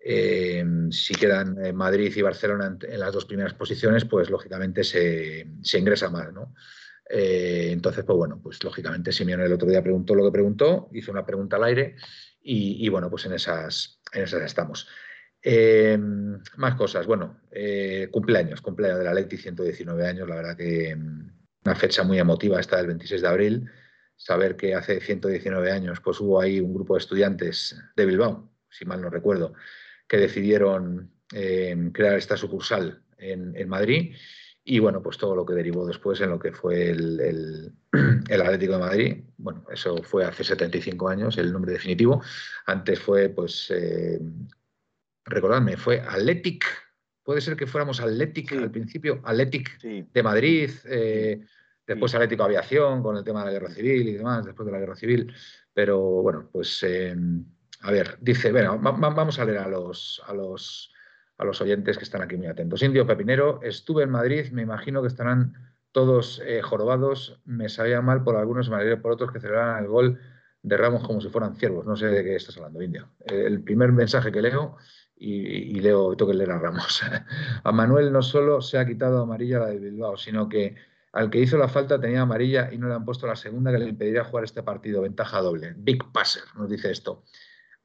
eh, 0.00 0.64
si 0.90 1.14
quedan 1.14 1.56
Madrid 1.74 2.12
y 2.14 2.22
Barcelona 2.22 2.76
en, 2.80 3.00
las 3.00 3.12
dos 3.12 3.24
primeras 3.24 3.54
posiciones, 3.54 4.04
pues 4.04 4.30
lógicamente 4.30 4.84
se, 4.84 5.46
se 5.62 5.78
ingresa 5.78 6.10
mal, 6.10 6.34
¿no? 6.34 6.54
Eh, 7.08 7.70
entonces, 7.70 8.04
pues 8.04 8.16
bueno, 8.16 8.40
pues 8.42 8.62
lógicamente 8.64 9.12
Simeone 9.12 9.44
el 9.44 9.52
otro 9.52 9.68
día 9.68 9.82
preguntó 9.82 10.14
lo 10.14 10.24
que 10.24 10.32
preguntó, 10.32 10.88
hizo 10.92 11.12
una 11.12 11.24
pregunta 11.24 11.56
al 11.56 11.64
aire 11.64 11.96
y, 12.48 12.88
bueno, 12.88 13.10
pues 13.10 13.26
en 13.26 13.32
esas, 13.32 14.00
en 14.12 14.22
esas 14.22 14.42
estamos. 14.42 14.88
Eh, 15.42 15.96
más 15.98 16.74
cosas, 16.74 17.06
bueno, 17.06 17.40
eh, 17.50 18.08
cumpleaños, 18.10 18.60
cumpleaños 18.60 18.98
de 18.98 19.04
la 19.04 19.14
Leti, 19.14 19.36
119 19.36 20.06
años, 20.06 20.28
la 20.28 20.36
verdad 20.36 20.56
que 20.56 20.94
mm, 20.94 21.30
una 21.64 21.74
fecha 21.74 22.02
muy 22.02 22.18
emotiva 22.18 22.58
esta 22.58 22.78
del 22.78 22.88
26 22.88 23.22
de 23.22 23.28
abril, 23.28 23.70
saber 24.16 24.56
que 24.56 24.74
hace 24.74 25.00
119 25.00 25.70
años 25.70 26.00
pues 26.00 26.20
hubo 26.20 26.40
ahí 26.40 26.60
un 26.60 26.74
grupo 26.74 26.94
de 26.94 27.00
estudiantes 27.00 27.76
de 27.94 28.06
Bilbao, 28.06 28.50
si 28.70 28.84
mal 28.84 29.00
no 29.00 29.10
recuerdo, 29.10 29.52
que 30.08 30.16
decidieron 30.16 31.12
crear 31.28 32.16
esta 32.16 32.36
sucursal 32.36 33.02
en, 33.18 33.56
en 33.56 33.68
Madrid 33.68 34.14
y 34.68 34.80
bueno, 34.80 35.00
pues 35.00 35.16
todo 35.16 35.36
lo 35.36 35.46
que 35.46 35.54
derivó 35.54 35.86
después 35.86 36.20
en 36.20 36.30
lo 36.30 36.40
que 36.40 36.50
fue 36.50 36.90
el, 36.90 37.72
Atlético 38.28 38.72
de 38.72 38.78
Madrid. 38.80 39.24
Bueno, 39.36 39.64
eso 39.72 40.02
fue 40.02 40.24
hace 40.24 40.42
75 40.42 41.08
años, 41.08 41.38
el 41.38 41.52
nombre 41.52 41.70
definitivo. 41.70 42.20
Antes 42.66 42.98
fue, 42.98 43.28
pues, 43.28 43.70
eh, 43.70 44.18
recordadme, 45.26 45.76
fue 45.76 46.00
Athletic. 46.00 46.64
Puede 47.22 47.40
ser 47.40 47.56
que 47.56 47.66
fuéramos 47.66 48.00
Athletic 48.00 48.52
al 48.52 48.70
principio, 48.70 49.20
Athletic 49.24 49.80
de 49.80 50.22
Madrid, 50.22 50.70
eh, 50.84 51.40
después 51.86 52.14
Atlético 52.14 52.44
Aviación 52.44 53.02
con 53.02 53.16
el 53.16 53.24
tema 53.24 53.40
de 53.40 53.46
la 53.46 53.52
guerra 53.52 53.74
civil 53.74 54.08
y 54.08 54.12
demás, 54.14 54.44
después 54.44 54.66
de 54.66 54.72
la 54.72 54.78
guerra 54.78 54.96
civil. 54.96 55.32
Pero 55.72 56.00
bueno, 56.00 56.48
pues, 56.52 56.82
eh, 56.84 57.14
a 57.80 57.90
ver, 57.90 58.16
dice, 58.20 58.52
bueno, 58.52 58.78
vamos 58.78 59.38
a 59.38 59.44
leer 59.44 59.58
a 59.58 59.68
los, 59.68 60.22
a 60.26 60.32
los 60.32 60.92
a 61.38 61.44
los 61.44 61.60
oyentes 61.60 61.98
que 61.98 62.04
están 62.04 62.22
aquí 62.22 62.36
muy 62.36 62.46
atentos. 62.46 62.82
Indio 62.82 63.06
Pepinero, 63.06 63.60
estuve 63.62 64.04
en 64.04 64.10
Madrid, 64.10 64.50
me 64.52 64.62
imagino 64.62 65.02
que 65.02 65.08
estarán 65.08 65.54
todos 65.92 66.42
eh, 66.44 66.62
jorobados, 66.62 67.40
me 67.44 67.68
sabía 67.68 68.00
mal 68.00 68.22
por 68.22 68.36
algunos, 68.36 68.70
me 68.70 68.96
por 68.96 69.12
otros 69.12 69.32
que 69.32 69.40
celebraban 69.40 69.82
el 69.82 69.88
gol 69.88 70.18
de 70.62 70.76
Ramos 70.76 71.06
como 71.06 71.20
si 71.20 71.28
fueran 71.28 71.56
ciervos. 71.56 71.86
No 71.86 71.96
sé 71.96 72.06
de 72.06 72.24
qué 72.24 72.36
estás 72.36 72.56
hablando, 72.56 72.82
Indio. 72.82 73.10
el 73.26 73.62
primer 73.62 73.92
mensaje 73.92 74.32
que 74.32 74.42
leo 74.42 74.76
y, 75.18 75.80
leo, 75.80 76.14
tengo 76.16 76.30
que 76.30 76.36
leer 76.36 76.50
a 76.50 76.58
Ramos. 76.58 77.02
a 77.64 77.72
Manuel 77.72 78.12
no 78.12 78.22
solo 78.22 78.60
se 78.60 78.78
ha 78.78 78.86
quitado 78.86 79.22
amarilla 79.22 79.60
la 79.60 79.66
de 79.68 79.78
Bilbao, 79.78 80.16
sino 80.16 80.48
que 80.48 80.76
al 81.12 81.30
que 81.30 81.40
hizo 81.40 81.56
la 81.56 81.68
falta 81.68 81.98
tenía 81.98 82.20
amarilla 82.20 82.70
y 82.70 82.78
no 82.78 82.88
le 82.88 82.94
han 82.94 83.04
puesto 83.04 83.26
la 83.26 83.36
segunda 83.36 83.72
que 83.72 83.78
le 83.78 83.88
impediría 83.88 84.24
jugar 84.24 84.44
este 84.44 84.62
partido. 84.62 85.00
Ventaja 85.00 85.40
doble. 85.40 85.74
Big 85.76 86.04
Passer 86.12 86.42
nos 86.56 86.68
dice 86.68 86.90
esto. 86.90 87.24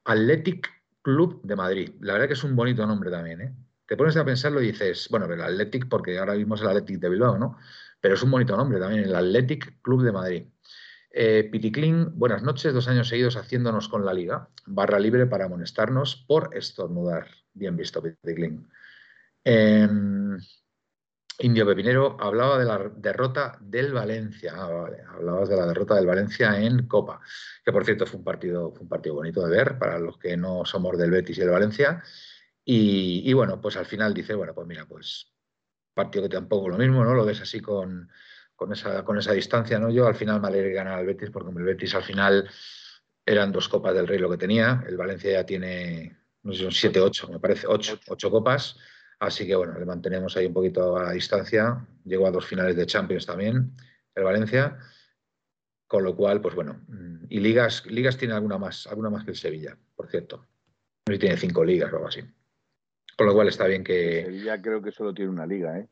Athletic 0.04 0.68
Club 1.00 1.40
de 1.42 1.56
Madrid. 1.56 1.94
La 2.00 2.12
verdad 2.12 2.28
que 2.28 2.34
es 2.34 2.44
un 2.44 2.54
bonito 2.54 2.86
nombre 2.86 3.10
también. 3.10 3.40
¿eh? 3.40 3.54
Te 3.86 3.96
pones 3.96 4.16
a 4.16 4.24
pensarlo 4.24 4.60
y 4.60 4.72
dices, 4.72 5.08
bueno, 5.10 5.26
el 5.26 5.40
Athletic, 5.40 5.88
porque 5.88 6.18
ahora 6.18 6.34
vimos 6.34 6.60
el 6.60 6.68
Athletic 6.68 7.00
de 7.00 7.08
Bilbao, 7.08 7.38
¿no? 7.38 7.56
Pero 8.00 8.14
es 8.14 8.22
un 8.22 8.30
bonito 8.30 8.56
nombre 8.56 8.78
también, 8.78 9.04
el 9.04 9.14
Athletic 9.14 9.80
Club 9.80 10.02
de 10.02 10.12
Madrid. 10.12 10.46
Eh, 11.14 11.46
Piticlin, 11.52 12.18
buenas 12.18 12.42
noches, 12.42 12.72
dos 12.72 12.88
años 12.88 13.08
seguidos 13.08 13.36
haciéndonos 13.36 13.88
con 13.88 14.06
la 14.06 14.14
liga. 14.14 14.48
Barra 14.64 14.98
libre 14.98 15.26
para 15.26 15.44
amonestarnos 15.44 16.16
por 16.16 16.56
estornudar. 16.56 17.26
Bien 17.52 17.76
visto, 17.76 18.02
Piticlin. 18.02 18.66
Em, 19.44 20.38
Indio 21.40 21.66
Pepinero 21.66 22.16
hablaba 22.18 22.58
de 22.58 22.64
la 22.64 22.90
derrota 22.96 23.58
del 23.60 23.92
Valencia. 23.92 24.54
Ah, 24.56 24.68
vale. 24.68 25.02
Hablabas 25.06 25.50
de 25.50 25.56
la 25.56 25.66
derrota 25.66 25.96
del 25.96 26.06
Valencia 26.06 26.58
en 26.58 26.86
Copa, 26.86 27.20
que 27.62 27.72
por 27.72 27.84
cierto 27.84 28.06
fue 28.06 28.18
un 28.18 28.24
partido, 28.24 28.70
fue 28.72 28.82
un 28.82 28.88
partido 28.88 29.16
bonito 29.16 29.46
de 29.46 29.54
ver 29.54 29.78
para 29.78 29.98
los 29.98 30.16
que 30.16 30.36
no 30.38 30.64
somos 30.64 30.96
del 30.96 31.10
Betis 31.10 31.36
y 31.36 31.40
del 31.42 31.50
Valencia. 31.50 32.02
Y, 32.64 33.22
y 33.28 33.32
bueno, 33.34 33.60
pues 33.60 33.76
al 33.76 33.86
final 33.86 34.14
dice, 34.14 34.34
bueno, 34.34 34.54
pues 34.54 34.66
mira, 34.66 34.86
pues 34.86 35.30
partido 35.92 36.24
que 36.24 36.36
tampoco 36.36 36.70
lo 36.70 36.78
mismo, 36.78 37.04
¿no? 37.04 37.14
Lo 37.14 37.26
ves 37.26 37.42
así 37.42 37.60
con, 37.60 38.08
con 38.56 38.72
esa, 38.72 39.04
con 39.04 39.18
esa 39.18 39.32
distancia, 39.32 39.78
¿no? 39.78 39.90
Yo 39.90 40.06
al 40.06 40.14
final 40.14 40.40
me 40.40 40.48
alegré 40.48 40.72
ganar 40.72 40.98
al 40.98 41.06
Betis 41.06 41.30
porque 41.30 41.50
el 41.50 41.64
Betis 41.64 41.94
al 41.94 42.02
final 42.02 42.48
eran 43.24 43.52
dos 43.52 43.68
copas 43.68 43.94
del 43.94 44.06
Rey 44.06 44.18
lo 44.18 44.30
que 44.30 44.38
tenía. 44.38 44.84
El 44.86 44.96
Valencia 44.96 45.32
ya 45.32 45.46
tiene, 45.46 46.16
no 46.42 46.52
sé, 46.52 46.62
son 46.62 46.72
siete, 46.72 47.00
ocho, 47.00 47.28
me 47.28 47.38
parece, 47.38 47.66
ocho, 47.66 47.98
ocho 48.08 48.30
copas. 48.30 48.76
Así 49.20 49.46
que 49.46 49.54
bueno, 49.54 49.78
le 49.78 49.84
mantenemos 49.84 50.36
ahí 50.36 50.46
un 50.46 50.54
poquito 50.54 50.96
a 50.96 51.04
la 51.04 51.12
distancia. 51.12 51.86
Llegó 52.04 52.26
a 52.26 52.32
dos 52.32 52.46
finales 52.46 52.76
de 52.76 52.86
Champions 52.86 53.26
también, 53.26 53.76
el 54.14 54.24
Valencia. 54.24 54.78
Con 55.86 56.04
lo 56.04 56.16
cual, 56.16 56.40
pues 56.40 56.54
bueno, 56.54 56.80
y 57.28 57.38
ligas, 57.40 57.84
ligas 57.84 58.16
tiene 58.16 58.32
alguna 58.32 58.56
más, 58.56 58.86
alguna 58.86 59.10
más 59.10 59.24
que 59.24 59.32
el 59.32 59.36
Sevilla, 59.36 59.76
por 59.94 60.08
cierto. 60.08 60.46
Tiene 61.04 61.36
cinco 61.36 61.62
ligas 61.64 61.92
o 61.92 61.96
algo 61.96 62.08
así. 62.08 62.22
Con 63.16 63.26
lo 63.26 63.34
cual 63.34 63.48
está 63.48 63.66
bien 63.66 63.84
que. 63.84 64.20
El 64.20 64.24
Sevilla 64.26 64.62
creo 64.62 64.80
que 64.80 64.90
solo 64.90 65.12
tiene 65.12 65.30
una 65.30 65.46
liga, 65.46 65.78
¿eh? 65.78 65.88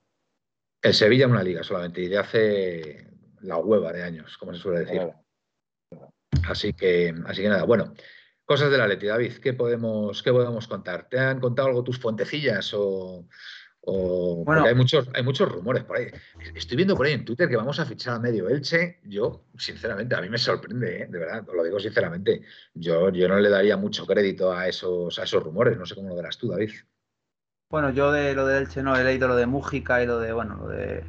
El 0.83 0.95
Sevilla 0.95 1.27
una 1.27 1.43
liga 1.43 1.63
solamente, 1.63 2.01
y 2.01 2.09
de 2.09 2.19
hace 2.19 3.07
la 3.41 3.59
hueva 3.59 3.93
de 3.93 4.03
años, 4.03 4.37
como 4.39 4.55
se 4.55 4.61
suele 4.61 4.81
decir. 4.81 5.03
Así 6.49 6.73
que, 6.73 7.15
así 7.27 7.43
que 7.43 7.49
nada, 7.49 7.65
bueno, 7.65 7.93
cosas 8.45 8.71
de 8.71 8.79
la 8.79 8.89
Leti, 8.89 9.07
David, 9.07 9.35
¿qué 9.43 9.53
podemos, 9.53 10.23
qué 10.23 10.33
podemos 10.33 10.67
contar? 10.67 11.09
¿Te 11.09 11.19
han 11.19 11.41
contado 11.41 11.69
algo 11.69 11.85
tus 11.85 11.99
fuentecillas 11.99 12.73
o, 12.75 13.27
bueno, 13.83 14.65
hay 14.65 14.75
muchos, 14.75 15.09
hay 15.15 15.23
muchos 15.23 15.51
rumores 15.51 15.85
por 15.85 15.97
ahí. 15.97 16.07
Estoy 16.55 16.77
viendo 16.77 16.97
por 16.97 17.07
ahí 17.07 17.15
en 17.15 17.25
Twitter 17.25 17.49
que 17.49 17.57
vamos 17.57 17.81
a 17.81 17.87
fichar 17.87 18.15
a 18.15 18.19
medio 18.19 18.49
Elche. 18.49 19.01
Yo, 19.05 19.47
sinceramente, 19.57 20.15
a 20.15 20.21
mí 20.21 20.29
me 20.29 20.39
sorprende, 20.39 21.03
¿eh? 21.03 21.07
de 21.09 21.19
verdad, 21.19 21.49
os 21.49 21.55
lo 21.55 21.65
digo 21.65 21.81
sinceramente. 21.81 22.43
Yo, 22.75 23.11
yo 23.11 23.29
no 23.29 23.39
le 23.39 23.49
daría 23.49 23.77
mucho 23.77 24.07
crédito 24.07 24.53
a 24.53 24.69
esos, 24.69 25.19
a 25.19 25.25
esos 25.25 25.43
rumores. 25.43 25.79
No 25.79 25.87
sé 25.87 25.95
cómo 25.95 26.09
lo 26.09 26.17
verás 26.17 26.37
tú, 26.37 26.49
David. 26.49 26.71
Bueno, 27.71 27.91
yo 27.91 28.11
de 28.11 28.35
lo 28.35 28.47
de 28.47 28.59
Elche 28.59 28.83
no 28.83 28.97
he 28.97 29.05
leído 29.05 29.29
lo 29.29 29.37
de 29.37 29.47
Mújica 29.47 30.03
y 30.03 30.07
lo 30.07 30.19
de, 30.19 30.33
bueno, 30.33 30.57
lo 30.57 30.69
de 30.69 31.05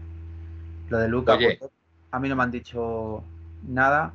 lo 0.89 0.99
de 0.99 1.07
Luca. 1.07 1.37
a 2.11 2.19
mí 2.19 2.29
no 2.29 2.35
me 2.35 2.43
han 2.43 2.51
dicho 2.51 3.23
nada. 3.67 4.13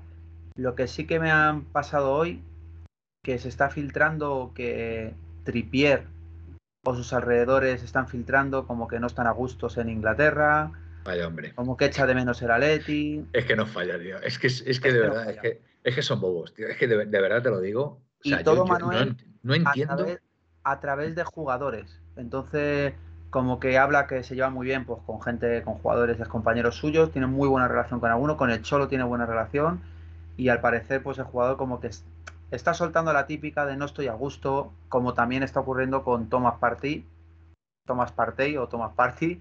Lo 0.55 0.77
que 0.77 0.87
sí 0.87 1.07
que 1.07 1.19
me 1.19 1.31
han 1.33 1.65
pasado 1.65 2.13
hoy, 2.13 2.41
que 3.25 3.39
se 3.39 3.49
está 3.49 3.69
filtrando 3.69 4.53
que 4.55 5.13
Tripier 5.43 6.05
o 6.85 6.95
sus 6.95 7.13
alrededores 7.13 7.83
están 7.83 8.07
filtrando 8.07 8.67
como 8.67 8.87
que 8.87 9.01
no 9.01 9.09
están 9.09 9.27
a 9.27 9.33
gustos 9.33 9.77
en 9.77 9.89
Inglaterra. 9.89 10.71
Vaya 11.05 11.27
hombre. 11.27 11.53
Como 11.55 11.77
que 11.77 11.87
echa 11.87 12.07
de 12.07 12.15
menos 12.15 12.41
el 12.43 12.53
Atleti. 12.53 13.27
Es 13.33 13.45
que 13.45 13.57
no 13.57 13.67
falla, 13.67 13.99
tío. 13.99 14.19
Es 14.23 14.39
que, 14.39 14.47
es 14.47 14.81
que 14.81 14.93
de 14.93 15.01
verdad, 15.01 15.31
es, 15.31 15.39
que, 15.41 15.63
es 15.83 15.95
que 15.97 16.03
son 16.03 16.21
bobos, 16.21 16.55
tío. 16.55 16.69
Es 16.69 16.77
que 16.77 16.87
de, 16.87 17.05
verdad 17.05 17.43
te 17.43 17.51
lo 17.51 17.61
digo. 17.61 18.01
y 18.23 18.37
todo, 18.45 18.65
Manuel, 18.67 19.17
no, 19.43 19.55
entiendo. 19.55 20.07
a 20.63 20.81
través 20.81 21.17
de 21.17 21.25
jugadores. 21.25 22.06
Entonces, 22.17 22.95
como 23.31 23.61
que 23.61 23.79
habla 23.79 24.07
que 24.07 24.23
se 24.23 24.35
lleva 24.35 24.51
muy 24.51 24.67
bien 24.67 24.85
pues 24.85 25.01
con 25.07 25.21
gente, 25.21 25.63
con 25.63 25.75
jugadores, 25.75 26.17
compañeros 26.29 26.77
suyos, 26.77 27.13
tiene 27.13 27.27
muy 27.27 27.49
buena 27.49 27.69
relación 27.69 28.01
con 28.01 28.11
alguno, 28.11 28.37
con 28.37 28.51
el 28.51 28.63
Cholo 28.63 28.89
tiene 28.89 29.05
buena 29.05 29.27
relación 29.27 29.81
y 30.37 30.49
al 30.49 30.61
parecer 30.61 31.03
pues 31.03 31.19
el 31.19 31.25
jugador 31.25 31.57
como 31.57 31.81
que 31.81 31.91
está 32.51 32.75
soltando 32.75 33.13
la 33.13 33.27
típica 33.27 33.67
de 33.67 33.77
no 33.77 33.85
estoy 33.85 34.09
a 34.09 34.15
gusto, 34.15 34.73
como 34.89 35.15
también 35.15 35.43
está 35.43 35.61
ocurriendo 35.61 36.03
con 36.03 36.29
Thomas 36.29 36.55
Partey, 36.59 37.05
Thomas 37.87 38.13
Partey 38.13 38.57
o 38.57 38.69
Thomas 38.69 38.93
Party, 38.95 39.41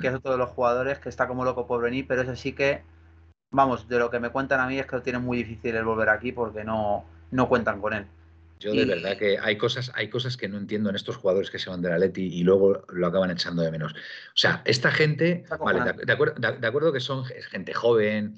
que 0.00 0.06
es 0.06 0.12
mm. 0.12 0.16
otro 0.16 0.32
de 0.32 0.38
los 0.38 0.50
jugadores 0.50 0.98
que 0.98 1.08
está 1.08 1.26
como 1.26 1.44
loco 1.44 1.66
por 1.66 1.82
venir, 1.82 2.06
pero 2.06 2.22
ese 2.22 2.36
sí 2.36 2.52
que, 2.52 2.82
vamos, 3.50 3.88
de 3.88 3.98
lo 3.98 4.10
que 4.10 4.20
me 4.20 4.30
cuentan 4.30 4.60
a 4.60 4.66
mí 4.66 4.78
es 4.78 4.86
que 4.86 4.96
lo 4.96 5.02
tienen 5.02 5.22
muy 5.22 5.38
difícil 5.38 5.74
el 5.74 5.84
volver 5.84 6.08
aquí 6.08 6.32
porque 6.32 6.64
no, 6.64 7.04
no 7.30 7.48
cuentan 7.48 7.80
con 7.80 7.92
él. 7.92 8.06
Yo 8.64 8.72
de 8.72 8.86
verdad 8.86 9.18
que 9.18 9.38
hay 9.38 9.58
cosas, 9.58 9.92
hay 9.94 10.08
cosas 10.08 10.38
que 10.38 10.48
no 10.48 10.56
entiendo 10.56 10.88
en 10.88 10.96
estos 10.96 11.16
jugadores 11.16 11.50
que 11.50 11.58
se 11.58 11.68
van 11.68 11.82
de 11.82 11.90
la 11.90 11.98
Leti 11.98 12.22
y 12.22 12.42
luego 12.44 12.82
lo 12.88 13.06
acaban 13.06 13.30
echando 13.30 13.62
de 13.62 13.70
menos. 13.70 13.92
O 13.92 14.36
sea, 14.36 14.62
esta 14.64 14.90
gente, 14.90 15.44
vale, 15.60 15.80
de, 16.04 16.12
acuerdo, 16.12 16.34
de, 16.40 16.66
acuerdo, 16.66 16.90
que 16.90 17.00
son 17.00 17.26
gente 17.26 17.74
joven, 17.74 18.34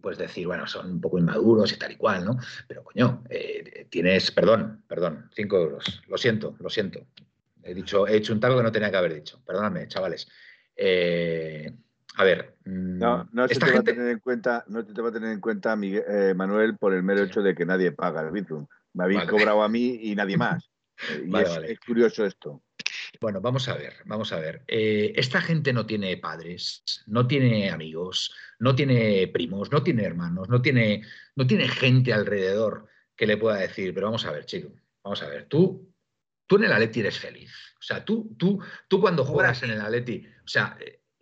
puedes 0.00 0.18
decir, 0.18 0.46
bueno, 0.46 0.66
son 0.66 0.90
un 0.90 1.00
poco 1.00 1.18
inmaduros 1.18 1.72
y 1.72 1.76
tal 1.76 1.92
y 1.92 1.96
cual, 1.96 2.24
¿no? 2.24 2.38
Pero 2.66 2.82
coño, 2.84 3.22
eh, 3.28 3.86
tienes, 3.90 4.30
perdón, 4.30 4.82
perdón, 4.88 5.28
cinco 5.34 5.58
euros. 5.58 6.02
Lo 6.08 6.16
siento, 6.16 6.56
lo 6.58 6.70
siento. 6.70 7.06
He 7.62 7.74
dicho, 7.74 8.06
he 8.06 8.16
hecho 8.16 8.32
un 8.32 8.40
talgo 8.40 8.56
que 8.56 8.62
no 8.62 8.72
tenía 8.72 8.90
que 8.90 8.96
haber 8.96 9.14
dicho. 9.14 9.42
Perdóname, 9.44 9.88
chavales. 9.88 10.26
Eh, 10.74 11.70
a 12.16 12.24
ver. 12.24 12.54
No, 12.64 13.28
no 13.32 13.46
se 13.46 13.58
te 13.58 13.72
va 13.72 13.80
a 13.80 13.82
tener 13.82 14.08
en 14.08 14.20
cuenta, 14.20 14.64
no 14.68 14.86
te 14.86 15.02
va 15.02 15.10
a 15.10 15.12
tener 15.12 15.32
en 15.32 15.40
cuenta, 15.40 15.76
eh, 15.82 16.32
Manuel, 16.34 16.78
por 16.78 16.94
el 16.94 17.02
mero 17.02 17.22
hecho 17.22 17.42
de 17.42 17.54
que 17.54 17.66
nadie 17.66 17.92
paga 17.92 18.22
el 18.22 18.30
Bitcoin. 18.30 18.66
Me 18.94 19.04
habéis 19.04 19.24
cobrado 19.24 19.62
a 19.62 19.68
mí 19.68 19.98
y 20.02 20.14
nadie 20.14 20.36
más. 20.38 20.70
Eh, 21.08 21.26
y 21.26 21.70
es, 21.70 21.80
curioso 21.80 22.24
esto. 22.24 22.62
Bueno, 23.20 23.40
vamos 23.40 23.68
a 23.68 23.74
ver, 23.74 23.94
vamos 24.04 24.32
a 24.32 24.38
ver. 24.38 24.62
Eh, 24.66 25.12
esta 25.16 25.40
gente 25.40 25.72
no 25.72 25.86
tiene 25.86 26.16
padres, 26.16 26.82
no 27.06 27.26
tiene 27.26 27.70
amigos, 27.70 28.34
no 28.58 28.74
tiene 28.74 29.28
primos, 29.28 29.70
no 29.70 29.82
tiene 29.82 30.04
hermanos, 30.04 30.48
no 30.48 30.62
tiene, 30.62 31.02
no 31.36 31.46
tiene 31.46 31.68
gente 31.68 32.12
alrededor 32.12 32.86
que 33.16 33.26
le 33.26 33.36
pueda 33.36 33.56
decir, 33.56 33.92
pero 33.92 34.06
vamos 34.06 34.24
a 34.24 34.32
ver, 34.32 34.46
chico, 34.46 34.72
vamos 35.02 35.22
a 35.22 35.28
ver, 35.28 35.46
tú, 35.46 35.92
tú 36.46 36.56
en 36.56 36.64
el 36.64 36.72
Atleti 36.72 37.00
eres 37.00 37.18
feliz. 37.18 37.52
O 37.78 37.82
sea, 37.82 38.04
tú, 38.04 38.34
tú, 38.38 38.62
tú 38.88 39.00
cuando 39.00 39.24
juegas 39.24 39.62
en 39.62 39.70
el 39.70 39.80
Atleti, 39.80 40.26
o 40.44 40.48
sea, 40.48 40.76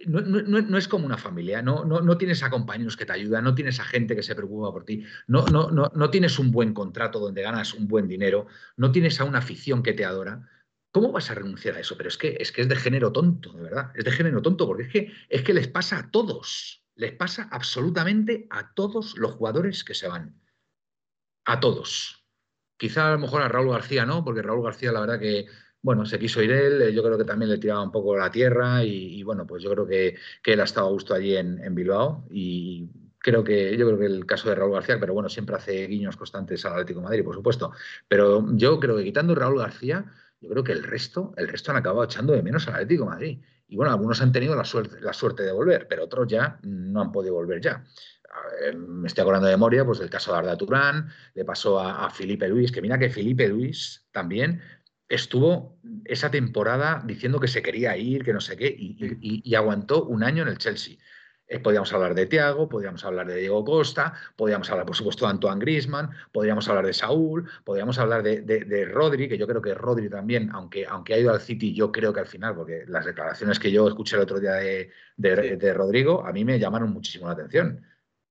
no, 0.07 0.79
es 0.79 0.89
como 0.89 1.07
una 1.07 1.19
familia, 1.19 1.61
no, 1.61 1.85
no, 1.85 2.19
tienes 2.19 2.43
a 2.43 2.51
compañeros 2.51 2.97
que 2.97 3.05
te 3.05 3.13
ayudan, 3.13 3.45
no 3.45 3.55
tienes 3.55 3.81
a 3.81 3.85
gente 3.85 4.15
que 4.15 4.23
se 4.23 4.35
preocupa 4.35 4.73
por 4.73 4.85
ti, 4.85 5.05
no, 5.27 5.47
no, 5.47 5.71
no, 5.71 6.11
tienes 6.11 6.39
un 6.39 6.53
buen 6.53 6.73
contrato 6.73 7.19
donde 7.19 7.43
ganas 7.43 7.75
un 7.75 7.89
buen 7.89 8.07
dinero, 8.07 8.47
no 8.77 8.93
tienes 8.93 9.21
a 9.21 9.25
una 9.25 9.39
afición 9.39 9.83
que 9.83 9.95
te 9.95 10.05
adora. 10.05 10.49
¿Cómo 10.91 11.13
vas 11.13 11.31
a 11.31 11.35
renunciar 11.35 11.77
a 11.77 11.81
eso? 11.81 11.97
Pero 11.97 12.09
es 12.09 12.17
que 12.17 12.37
es, 12.41 12.53
que 12.53 12.63
es 12.63 12.69
de 12.69 12.77
género 12.77 13.13
tonto, 13.13 13.53
de 13.53 13.63
verdad. 13.63 13.93
Es 13.95 14.05
de 14.05 14.11
género 14.11 14.41
tonto 14.41 14.67
porque 14.67 14.85
es 14.85 14.89
que, 14.89 15.13
es 15.29 15.43
que 15.43 15.53
les 15.53 15.69
pasa 15.69 15.99
a 15.99 16.11
todos, 16.11 16.83
les 16.95 17.13
pasa 17.13 17.49
absolutamente 17.51 18.47
a 18.51 18.73
todos 18.73 19.17
los 19.19 19.33
jugadores 19.33 19.85
que 19.85 19.95
se 19.95 20.09
van. 20.09 20.41
A 21.45 21.61
todos. 21.61 22.27
Quizá 22.79 23.09
a 23.09 23.13
lo 23.13 23.19
mejor 23.19 23.43
a 23.43 23.49
Raúl 23.49 23.71
García 23.71 24.07
no, 24.07 24.25
porque 24.25 24.43
Raúl 24.43 24.65
García 24.65 24.93
la 24.93 25.01
verdad 25.01 25.19
que 25.19 25.47
bueno, 25.83 26.05
se 26.05 26.19
quiso 26.19 26.43
ir 26.43 26.51
él, 26.51 26.83
eh, 26.83 26.93
yo 26.93 27.03
creo 27.03 27.17
que 27.17 27.25
también 27.25 27.51
le 27.51 27.59
tiraba 27.59 27.83
un 27.83 27.93
poco 27.93 28.17
la 28.17 28.31
tierra 28.31 28.83
y, 28.85 29.23
bueno, 29.23 29.47
pues 29.47 29.63
yo 29.63 29.71
creo 29.71 29.87
que, 29.87 30.17
él 30.45 30.61
ha 30.61 30.65
estado 30.65 30.89
a 30.89 30.91
gusto 30.91 31.15
allí 31.15 31.37
en, 31.37 31.75
Bilbao 31.75 32.27
y 32.31 32.89
creo 33.19 33.45
que 33.45 33.77
yo 33.77 33.87
creo 33.87 33.99
que 33.99 34.07
el 34.07 34.27
caso 34.27 34.49
de 34.49 34.55
Raúl 34.55 34.73
García, 34.73 34.99
pero 34.99 35.15
bueno, 35.15 35.29
siempre 35.29 35.57
hace 35.57 35.87
guiños 35.87 36.17
constantes 36.17 36.65
al 36.65 36.73
Atlético 36.73 37.03
Madrid, 37.03 37.25
por 37.25 37.35
supuesto, 37.35 37.73
pero 38.09 38.45
yo 38.57 38.81
creo 38.81 38.97
que 38.97 39.05
quitando 39.05 39.35
Raúl 39.35 39.59
García, 39.59 40.05
yo 40.41 40.49
creo 40.51 40.65
que 40.65 40.73
el 40.73 40.85
resto, 40.85 41.33
el 41.37 41.49
resto 41.49 41.71
han 41.71 41.79
acabado 41.79 42.05
echando 42.05 42.33
de 42.33 42.43
menos 42.43 42.67
al 42.69 42.75
Atlético 42.75 43.07
Madrid. 43.07 43.41
Y 43.67 43.77
bueno, 43.77 43.93
algunos 43.93 44.23
han 44.23 44.33
tenido 44.33 44.55
la 44.55 44.65
suerte, 44.65 45.01
la 45.01 45.13
suerte 45.13 45.43
de 45.43 45.53
volver, 45.53 45.87
pero 45.89 46.05
otros 46.05 46.27
ya 46.29 46.59
no 46.63 47.03
han 47.03 47.13
podido 47.13 47.35
volver 47.35 47.61
ya. 47.61 47.85
Me 48.77 49.09
estoy 49.09 49.23
acordando 49.23 49.49
de 49.49 49.55
memoria, 49.55 49.85
pues 49.85 49.99
del 49.99 50.11
caso 50.11 50.33
de 50.33 50.39
Arda 50.39 50.57
Turán, 50.57 51.09
le 51.35 51.45
pasó 51.45 51.79
a, 51.79 52.07
a 52.07 52.11
Felipe 52.11 52.49
Luis, 52.49 52.73
que 52.73 52.81
mira 52.81 52.99
que 52.99 53.11
Felipe 53.11 53.49
Luis 53.49 54.07
también 54.13 54.61
estuvo 55.09 55.79
esa 56.05 56.31
temporada 56.31 57.03
diciendo 57.05 57.41
que 57.41 57.49
se 57.49 57.63
quería 57.63 57.97
ir, 57.97 58.25
que 58.25 58.33
no 58.33 58.41
sé 58.41 58.57
qué, 58.57 58.75
y, 58.79 59.55
aguantó 59.55 60.05
un 60.05 60.23
año 60.23 60.43
en 60.43 60.49
el 60.49 60.59
Chelsea. 60.59 60.97
Eh, 61.51 61.61
podríamos 61.61 61.91
hablar 61.95 62.15
de 62.15 62.27
Thiago, 62.27 62.69
podríamos 62.69 63.03
hablar 63.07 63.27
de 63.27 63.37
Diego 63.37 63.65
Costa, 63.65 64.13
podríamos 64.37 64.71
hablar, 64.71 64.85
por 64.85 64.95
supuesto, 64.95 65.25
de 65.25 65.31
Antoine 65.31 65.59
Grisman, 65.59 66.11
podríamos 66.31 66.69
hablar 66.69 66.85
de 66.85 66.93
Saúl, 66.93 67.49
podríamos 67.65 67.99
habar 67.99 68.23
de, 68.23 68.89
Rodri, 68.93 69.31
que 69.31 69.39
yo 69.39 69.47
creo 69.47 69.63
que 69.63 69.73
Rodri 69.73 70.11
también, 70.11 70.51
aunque, 70.53 70.85
aunque 70.87 71.15
ha 71.15 71.19
ido 71.19 71.33
al 71.33 71.41
City, 71.41 71.73
yo 71.73 71.91
creo 71.91 72.13
que 72.13 72.21
al 72.21 72.27
final, 72.27 72.55
porque 72.55 72.85
las 72.87 73.07
declaraciones 73.07 73.59
que 73.59 73.73
yo 73.73 73.89
escuché 73.89 74.17
el 74.17 74.23
otro 74.23 74.39
día 74.41 74.53
de, 75.17 75.73
Rodrigo, 75.73 76.27
a 76.27 76.33
mí 76.33 76.45
me 76.45 76.59
llamaron 76.59 76.93
muchísimo 76.93 77.27
la 77.27 77.33
atención. 77.33 77.83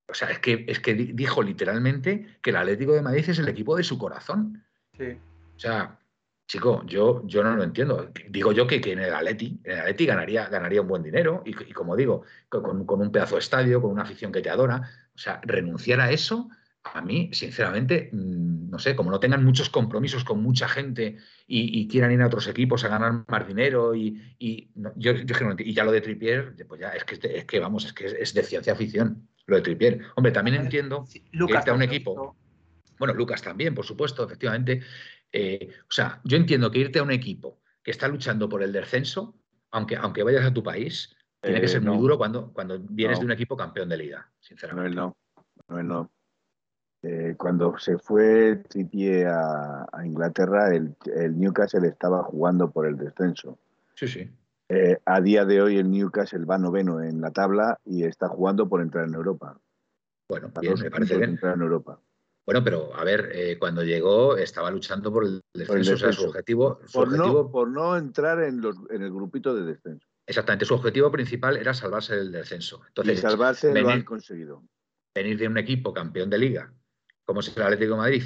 O 0.08 0.14
sea, 0.14 0.30
es 0.30 0.40
que, 0.40 0.66
es 0.68 0.80
que 0.80 0.94
dijo 0.94 1.42
literalmente 1.42 2.38
que 2.42 2.52
el 2.52 2.56
Atlético 2.56 2.94
de 2.94 3.02
Madrid 3.02 3.28
es 3.28 3.40
el 3.40 3.50
equipo 3.50 3.76
de 3.76 3.84
su 3.84 3.98
corazón. 3.98 4.64
Sí. 4.96 5.18
O 5.56 5.60
sea, 5.60 5.98
Chico, 6.48 6.82
yo, 6.86 7.28
yo 7.28 7.44
no 7.44 7.56
lo 7.58 7.64
entiendo. 7.64 8.10
Digo 8.30 8.54
yo 8.54 8.66
que, 8.66 8.80
que 8.80 8.94
en 8.94 9.00
el 9.00 9.14
Atleti, 9.14 9.60
en 9.66 9.72
el 9.74 9.80
Atleti 9.80 10.06
ganaría, 10.06 10.48
ganaría 10.48 10.82
un 10.82 10.88
buen 10.88 11.04
dinero 11.04 11.44
y, 11.46 11.54
como 11.74 11.96
digo, 11.96 12.24
con, 12.48 12.86
con, 12.86 13.02
un 13.02 13.12
pedazo 13.12 13.36
de 13.36 13.40
estadio, 13.40 13.82
con 13.82 13.92
una 13.92 14.04
afición 14.04 14.32
que 14.32 14.42
te 14.42 14.50
adora. 14.50 14.90
O 15.14 15.18
sea, 15.18 15.42
renunciar 15.44 16.00
a 16.00 16.10
eso, 16.10 16.50
a 16.94 17.02
mí, 17.02 17.30
sinceramente, 17.34 18.10
mm, 18.14 18.70
no 18.70 18.80
sé, 18.80 18.96
como 18.96 19.12
no 19.12 19.20
tengan 19.20 19.44
muchos 19.44 19.70
compromisos 19.70 20.24
con 20.24 20.42
mucha 20.42 20.70
gente 20.70 21.18
y, 21.48 21.86
quieran 21.90 22.14
ir 22.14 22.22
a 22.22 22.28
otros 22.28 22.48
equipos 22.48 22.86
a 22.86 22.88
ganar 22.88 23.26
más 23.28 23.48
dinero 23.48 23.94
y, 23.94 24.32
yo, 24.96 25.14
yo 25.16 25.36
y 25.58 25.74
ya 25.74 25.84
lo 25.84 25.92
de 25.92 26.02
Tripier, 26.02 26.56
pues 26.66 26.80
ya 26.80 26.90
es 26.90 27.04
que, 27.04 27.20
es 27.38 27.46
que 27.46 27.60
vamos, 27.60 27.86
es 27.86 27.94
que 27.94 28.06
es, 28.06 28.34
de 28.34 28.44
ciencia 28.44 28.74
ficción 28.76 29.28
lo 29.48 29.58
de 29.58 29.64
Tripier. 29.64 30.02
Hombre, 30.16 30.32
también 30.32 30.62
entiendo 30.62 31.06
Lucas 31.32 31.66
que 31.66 31.72
a 31.72 31.74
un 31.74 31.82
equipo, 31.82 32.38
bueno, 33.00 33.14
Lucas 33.14 33.42
también, 33.42 33.76
por 33.76 33.86
supuesto, 33.86 34.24
efectivamente. 34.26 34.82
Eh, 35.32 35.70
o 35.82 35.92
sea, 35.92 36.22
yo 36.24 36.38
entiendo 36.38 36.72
que 36.72 36.80
irte 36.80 37.00
a 37.00 37.04
un 37.04 37.12
equipo 37.12 37.62
que 37.84 37.92
está 37.92 38.08
luchando 38.08 38.50
por 38.50 38.64
el 38.64 38.72
descenso, 38.72 39.36
aunque, 39.72 39.96
aunque 39.96 40.24
vayas 40.24 40.46
a 40.46 40.54
tu 40.54 40.64
país, 40.64 41.16
tiene 41.42 41.60
que 41.60 41.68
eh, 41.68 41.70
ser 41.70 41.82
muy 41.82 41.98
duro 41.98 42.18
cuando, 42.18 42.52
cuando 42.52 42.80
vienes 42.80 43.20
de 43.20 43.26
un 43.26 43.32
equipo 43.32 43.56
campeón 43.56 43.90
de 43.90 43.98
liga, 43.98 44.30
sinceramente. 44.40 44.96
No, 44.96 45.16
no, 45.70 45.84
no. 45.84 46.12
Eh, 47.04 47.36
cuando 47.38 47.78
se 47.78 47.98
fue 48.00 48.56
Trippier 48.68 49.28
a, 49.28 49.88
Inglaterra, 50.04 50.74
el, 50.76 50.96
Newcastle 51.38 51.88
estaba 51.88 52.24
jugando 52.24 52.72
por 52.72 52.88
el 52.88 52.98
descenso. 52.98 53.60
Sí, 53.94 54.08
sí. 54.08 54.30
Eh, 54.70 54.98
a 55.06 55.22
día 55.22 55.46
de 55.46 55.62
hoy 55.62 55.78
el 55.78 55.90
Newcastle 55.90 56.44
va 56.46 56.58
noveno 56.58 57.02
en 57.02 57.22
la 57.22 57.32
tabla 57.32 57.80
y 57.86 58.04
está 58.04 58.28
jugando 58.28 58.68
por 58.68 58.82
entrar 58.82 59.08
en 59.08 59.14
Europa. 59.14 59.58
Bueno, 60.28 60.52
bien, 60.60 60.74
me 60.82 60.92
parece 60.92 61.18
bien. 61.18 61.30
Entrar 61.32 61.56
en 61.56 61.62
Europa. 61.62 62.02
Bueno, 62.48 62.64
pero 62.64 62.96
a 62.96 63.04
ver, 63.04 63.30
eh, 63.34 63.58
cuando 63.60 63.84
llegó 63.84 64.38
estaba 64.38 64.72
luchando 64.72 65.12
por 65.12 65.26
el 65.26 65.42
descenso, 65.54 65.96
o 65.96 65.98
sea, 65.98 66.14
su 66.14 66.28
objetivo... 66.28 66.80
por, 66.94 67.12
No, 67.12 67.52
por 67.52 67.68
no 67.70 67.98
entrar 67.98 68.42
en, 68.42 68.62
los, 68.62 68.78
en 68.90 69.02
el 69.04 69.12
grupito 69.12 69.54
de 69.54 69.66
descenso. 69.66 70.08
Exactamente, 70.26 70.64
su 70.64 70.74
objetivo 70.74 71.12
principal 71.12 71.58
era 71.58 71.74
salvarse 71.74 72.16
del 72.16 72.32
descenso. 72.32 72.82
Entonces, 72.88 73.20
y 73.20 73.22
salvarse 73.22 73.74
lo 73.74 73.90
han 73.90 74.04
conseguido. 74.04 74.64
Venir 75.14 75.38
de 75.38 75.48
un 75.50 75.58
equipo 75.58 75.94
campeón 75.94 76.30
de 76.30 76.38
liga, 76.38 76.74
como 77.26 77.42
es 77.42 77.54
el 77.54 77.64
Atlético 77.64 77.92
de 77.92 77.98
Madrid, 77.98 78.24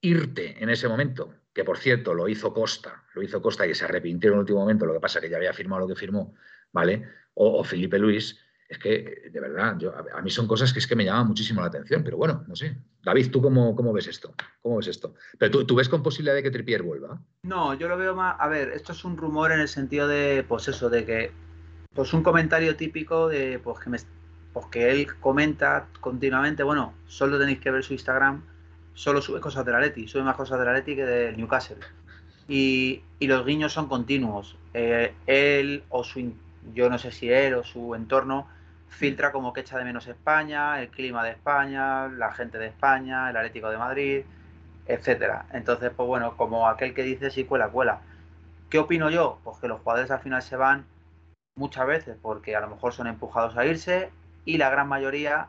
irte 0.00 0.62
en 0.62 0.70
ese 0.70 0.86
momento, 0.86 1.34
que 1.52 1.64
por 1.64 1.78
cierto 1.78 2.14
lo 2.14 2.28
hizo 2.28 2.54
Costa, 2.54 3.02
lo 3.14 3.22
hizo 3.24 3.42
Costa 3.42 3.66
y 3.66 3.74
se 3.74 3.86
arrepintió 3.86 4.30
en 4.30 4.34
el 4.34 4.40
último 4.40 4.60
momento, 4.60 4.86
lo 4.86 4.94
que 4.94 5.00
pasa 5.00 5.20
que 5.20 5.28
ya 5.28 5.36
había 5.36 5.52
firmado 5.52 5.80
lo 5.80 5.88
que 5.88 5.96
firmó, 5.96 6.34
¿vale? 6.70 7.08
O, 7.34 7.64
Felipe 7.64 7.98
Luis, 7.98 8.38
es 8.68 8.78
que 8.78 9.30
de 9.30 9.40
verdad, 9.40 9.76
yo, 9.78 9.92
a, 9.96 10.22
mí 10.22 10.30
son 10.30 10.46
cosas 10.46 10.72
que 10.72 10.78
es 10.78 10.86
que 10.86 10.96
me 10.96 11.04
llaman 11.04 11.28
muchísimo 11.28 11.60
la 11.60 11.66
atención, 11.66 12.02
pero 12.02 12.16
bueno, 12.16 12.44
no 12.46 12.56
sé. 12.56 12.76
David, 13.02 13.30
¿tú 13.30 13.42
cómo, 13.42 13.76
cómo 13.76 13.92
ves 13.92 14.06
esto? 14.06 14.34
¿Cómo 14.62 14.78
ves 14.78 14.88
esto? 14.88 15.14
Pero 15.38 15.66
tú, 15.66 15.74
ves 15.74 15.88
con 15.88 16.02
posibilidad 16.02 16.34
de 16.34 16.42
que 16.42 16.50
Tripier 16.50 16.82
vuelva. 16.82 17.20
No, 17.42 17.74
yo 17.74 17.88
lo 17.88 17.98
veo 17.98 18.14
más. 18.14 18.36
A 18.38 18.48
ver, 18.48 18.70
esto 18.70 18.92
es 18.92 19.04
un 19.04 19.16
rumor 19.16 19.52
en 19.52 19.60
el 19.60 19.68
sentido 19.68 20.08
de, 20.08 20.44
pues 20.48 20.68
eso, 20.68 20.88
de 20.88 21.04
que, 21.04 21.32
pues 21.92 22.12
un 22.14 22.22
comentario 22.22 22.74
típico 22.76 23.28
de, 23.28 23.58
pues 23.58 23.78
que 23.80 23.90
me, 23.90 23.98
porque 24.52 24.90
él 24.90 25.06
comenta 25.20 25.88
continuamente, 26.00 26.62
bueno, 26.62 26.94
solo 27.06 27.38
tenéis 27.38 27.60
que 27.60 27.70
ver 27.70 27.84
su 27.84 27.92
Instagram, 27.92 28.42
solo 28.94 29.20
sube 29.20 29.40
cosas 29.40 29.66
de 29.66 29.72
la 29.72 29.80
Leti, 29.80 30.08
sube 30.08 30.22
más 30.22 30.36
cosas 30.36 30.58
de 30.58 30.64
la 30.64 30.72
Leti 30.72 30.96
que 30.96 31.04
del 31.04 31.36
Newcastle. 31.36 31.78
Y, 32.48 33.02
los 33.20 33.46
guiños 33.46 33.72
son 33.72 33.88
continuos. 33.88 34.56
Eh, 34.74 35.14
él 35.26 35.82
o 35.88 36.04
su, 36.04 36.34
yo 36.74 36.90
no 36.90 36.98
sé 36.98 37.10
si 37.10 37.30
él 37.30 37.54
o 37.54 37.64
su 37.64 37.94
entorno 37.94 38.46
filtra 38.94 39.32
como 39.32 39.52
que 39.52 39.60
echa 39.60 39.76
de 39.76 39.84
menos 39.84 40.06
España, 40.06 40.80
el 40.80 40.88
clima 40.88 41.24
de 41.24 41.30
España, 41.30 42.08
la 42.08 42.32
gente 42.32 42.58
de 42.58 42.68
España, 42.68 43.30
el 43.30 43.36
Atlético 43.36 43.70
de 43.70 43.78
Madrid, 43.78 44.22
etcétera. 44.86 45.46
Entonces, 45.52 45.90
pues 45.94 46.06
bueno, 46.06 46.36
como 46.36 46.68
aquel 46.68 46.94
que 46.94 47.02
dice 47.02 47.30
sí 47.30 47.44
cuela, 47.44 47.68
cuela. 47.68 48.00
¿Qué 48.70 48.78
opino 48.78 49.10
yo? 49.10 49.38
Pues 49.44 49.58
que 49.58 49.68
los 49.68 49.80
jugadores 49.80 50.10
al 50.10 50.20
final 50.20 50.42
se 50.42 50.56
van 50.56 50.84
muchas 51.56 51.86
veces 51.86 52.16
porque 52.20 52.56
a 52.56 52.60
lo 52.60 52.68
mejor 52.68 52.92
son 52.92 53.06
empujados 53.06 53.56
a 53.56 53.66
irse 53.66 54.10
y 54.44 54.58
la 54.58 54.70
gran 54.70 54.88
mayoría 54.88 55.48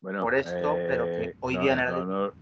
por 0.00 0.34
esto, 0.34 0.74
pero 0.74 1.04
que 1.04 1.24
eh, 1.24 1.36
hoy 1.40 1.56
día 1.58 1.74
en 1.74 1.80
el... 1.80 2.08
No, 2.08 2.32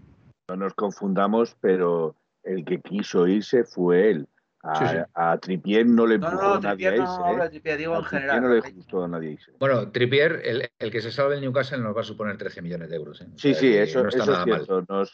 no, 0.49 0.55
nos 0.55 0.73
confundamos, 0.73 1.55
pero 1.59 2.15
el 2.43 2.65
que 2.65 2.81
quiso 2.81 3.27
irse 3.27 3.63
fue 3.63 4.11
él. 4.11 4.27
A, 4.61 5.37
Tripier 5.37 5.85
no 5.85 6.05
le 6.05 6.15
empujó 6.15 6.55
a 6.55 6.59
nadie 6.59 6.89
a 6.89 6.95
irse. 6.95 7.03
No, 7.03 7.43
¿eh? 7.43 7.49
Tripier, 7.49 7.77
digo 7.77 7.95
en 7.95 8.03
general. 8.03 8.41
no 8.41 8.49
le 8.49 8.59
gustó 8.71 9.03
a 9.03 9.07
nadie 9.07 9.31
irse. 9.31 9.51
Bueno, 9.57 9.89
Tripier, 9.91 10.41
el, 10.43 10.69
el, 10.77 10.91
que 10.91 11.01
se 11.01 11.11
salve 11.11 11.35
del 11.35 11.41
Newcastle 11.41 11.79
nos 11.79 11.95
va 11.95 12.01
a 12.01 12.03
suponer 12.03 12.37
13 12.37 12.61
millones 12.61 12.89
de 12.89 12.95
euros. 12.97 13.21
¿eh? 13.21 13.27
Sí, 13.35 13.53
sí, 13.53 13.73
eso, 13.75 14.03
no 14.03 14.09
está 14.09 14.25
nada 14.25 14.45
mal. 14.45 14.67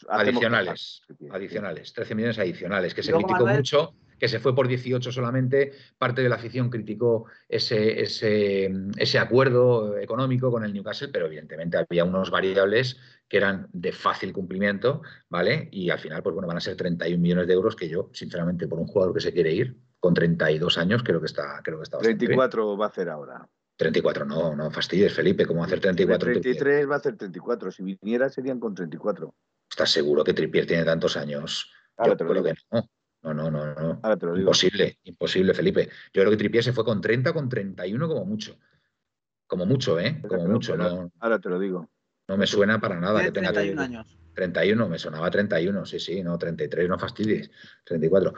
adicionales, 0.09 1.03
adicionales, 1.29 1.93
13 1.93 2.15
millones 2.15 2.39
adicionales, 2.39 2.93
que 2.95 3.03
se 3.03 3.13
criticó 3.13 3.45
mucho 3.45 3.93
que 4.19 4.27
se 4.27 4.39
fue 4.39 4.55
por 4.55 4.67
18 4.67 5.11
solamente, 5.11 5.73
parte 5.97 6.21
de 6.21 6.29
la 6.29 6.35
afición 6.35 6.69
criticó 6.69 7.25
ese, 7.49 8.01
ese, 8.01 8.71
ese, 8.97 9.19
acuerdo 9.19 9.97
económico 9.97 10.51
con 10.51 10.63
el 10.63 10.73
Newcastle, 10.73 11.09
pero 11.09 11.25
evidentemente 11.25 11.77
había 11.77 12.05
unos 12.05 12.31
variables 12.31 12.97
que 13.27 13.37
eran 13.37 13.67
de 13.73 13.91
fácil 13.91 14.33
cumplimiento, 14.33 15.01
¿vale? 15.29 15.69
Y 15.71 15.89
al 15.89 15.99
final, 15.99 16.23
pues 16.23 16.33
bueno, 16.33 16.47
van 16.47 16.57
a 16.57 16.61
ser 16.61 16.75
31 16.75 17.21
millones 17.21 17.47
de 17.47 17.53
euros 17.53 17.75
que 17.75 17.89
yo, 17.89 18.09
sinceramente, 18.13 18.67
por 18.67 18.79
un 18.79 18.87
jugador 18.87 19.13
que 19.13 19.21
se 19.21 19.33
quiere 19.33 19.51
ir, 19.51 19.77
con 19.99 20.13
32 20.13 20.77
años, 20.77 21.01
creo 21.03 21.19
que 21.19 21.25
está, 21.25 21.61
creo 21.63 21.77
que 21.77 21.83
está 21.83 21.97
34 21.97 22.77
va 22.77 22.85
a 22.85 22.89
hacer 22.89 23.09
ahora. 23.09 23.49
34, 23.77 24.23
no, 24.25 24.55
no 24.55 24.71
fastidies, 24.71 25.13
Felipe, 25.13 25.45
¿cómo 25.45 25.59
va 25.59 25.65
a 25.65 25.67
hacer 25.67 25.79
34? 25.79 26.31
33 26.31 26.89
va 26.89 26.93
a 26.93 26.97
hacer 26.97 27.17
34, 27.17 27.71
si 27.71 27.83
viniera 27.83 28.29
serían 28.29 28.59
con 28.59 28.73
34. 28.73 29.33
¿Estás 29.69 29.91
seguro 29.91 30.23
que 30.23 30.33
Tripier 30.33 30.65
tiene 30.65 30.85
tantos 30.85 31.17
años? 31.17 31.71
yo 32.05 32.15
creo 32.15 32.43
que 32.43 32.53
no. 32.71 32.89
No, 33.25 33.33
no, 33.33 33.49
no, 33.49 33.73
no. 33.73 34.37
Imposible, 34.37 34.99
imposible, 35.03 35.55
Felipe. 35.55 35.89
Yo 36.13 36.21
creo 36.21 36.29
que 36.29 36.37
Tripier 36.37 36.63
se 36.63 36.73
fue 36.73 36.85
con 36.85 37.01
30, 37.01 37.33
con 37.33 37.49
31 37.49 38.07
como 38.07 38.23
mucho. 38.23 38.57
Como 39.47 39.65
mucho, 39.65 39.99
¿eh? 39.99 40.21
Como 40.27 40.47
mucho. 40.47 40.77
no, 40.77 41.11
ahora 41.19 41.39
te 41.39 41.49
lo 41.49 41.57
digo. 41.57 41.89
No 42.27 42.37
me 42.37 42.45
suena 42.45 42.79
para 42.79 42.99
nada 42.99 43.23
que 43.23 43.31
tenga 43.31 43.51
31 43.51 43.81
años. 43.81 44.17
31, 44.35 44.89
me 44.89 44.99
sonaba 44.99 45.31
31, 45.31 45.85
sí, 45.85 45.99
sí, 45.99 46.21
no, 46.21 46.37
33, 46.37 46.87
no 46.87 46.99
fastidies. 46.99 47.49
34. 47.85 48.33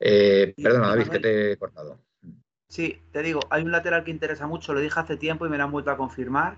Eh, 0.00 0.54
perdona, 0.60 0.88
David, 0.88 1.08
que 1.08 1.18
te 1.20 1.52
he 1.52 1.56
cortado. 1.56 2.00
Sí, 2.68 3.00
te 3.12 3.22
digo, 3.22 3.40
hay 3.50 3.62
un 3.62 3.70
lateral 3.70 4.02
que 4.02 4.10
interesa 4.10 4.46
mucho, 4.46 4.72
lo 4.72 4.80
dije 4.80 4.98
hace 4.98 5.16
tiempo 5.16 5.46
y 5.46 5.50
me 5.50 5.58
lo 5.58 5.64
han 5.64 5.70
vuelto 5.70 5.90
a 5.90 5.96
confirmar. 5.96 6.56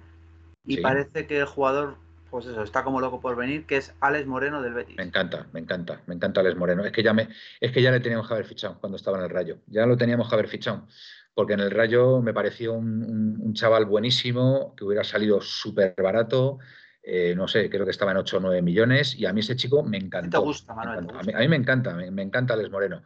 Y 0.64 0.81
parece 0.81 1.27
que 1.27 1.40
el 1.40 1.47
jugador 1.47 1.99
pues 2.35 2.47
eso, 2.47 2.64
está 2.64 2.83
como 2.83 3.01
loco 3.01 3.20
por 3.20 3.37
venir, 3.37 3.64
que 3.64 3.77
es 3.77 3.94
Alex 4.01 4.27
Moreno 4.27 4.61
del 4.61 4.75
Betis. 4.75 4.97
Me 4.97 5.05
encanta, 5.05 5.47
me 5.53 5.61
encanta, 5.61 6.03
me 6.09 6.16
encanta 6.16 6.40
Alex 6.40 6.57
Moreno. 6.57 6.85
Es 6.85 6.90
que 6.90 7.05
ya 7.05 7.12
me, 7.12 7.29
es 7.61 7.70
que 7.70 7.81
ya 7.81 7.92
le 7.92 8.01
teníamos 8.01 8.27
que 8.27 8.35
haber 8.35 8.44
fichado 8.44 8.81
cuando 8.81 8.97
estaba 8.97 9.18
en 9.18 9.23
el 9.23 9.31
Rayo. 9.31 9.59
Ya 9.68 9.87
lo 9.87 9.97
teníamos 9.97 10.29
que 10.29 10.35
haber 10.35 10.49
fichado. 10.49 10.88
Porque 11.33 11.53
en 11.53 11.61
el 11.61 11.70
Rayo 11.70 12.20
me 12.23 12.35
pareció 12.35 12.73
un, 12.73 13.55
chaval 13.55 13.85
buenísimo, 13.85 14.75
que 14.77 14.85
hubiera 14.85 15.05
salido 15.05 15.40
súper 15.40 15.94
barato. 15.97 16.59
Eh, 17.05 17.37
no 17.37 17.47
sé, 17.47 17.70
creo 17.70 17.85
que 17.85 17.92
estaba 17.92 18.11
en 18.11 18.16
8 18.16 18.38
o 18.38 18.40
9 18.40 18.62
millones. 18.62 19.14
Y 19.14 19.27
a 19.27 19.33
mí 19.33 19.38
ese 19.38 19.55
chico 19.55 19.85
me 19.85 19.99
encantó. 19.99 20.40
¿Te 20.40 20.44
gusta, 20.44 20.75
Manuel? 20.75 21.07
A, 21.16 21.38
mí, 21.38 21.47
me 21.47 21.55
encanta, 21.55 21.94
me, 21.94 22.20
encanta 22.20 22.55
Alex 22.55 22.68
Moreno. 22.68 23.05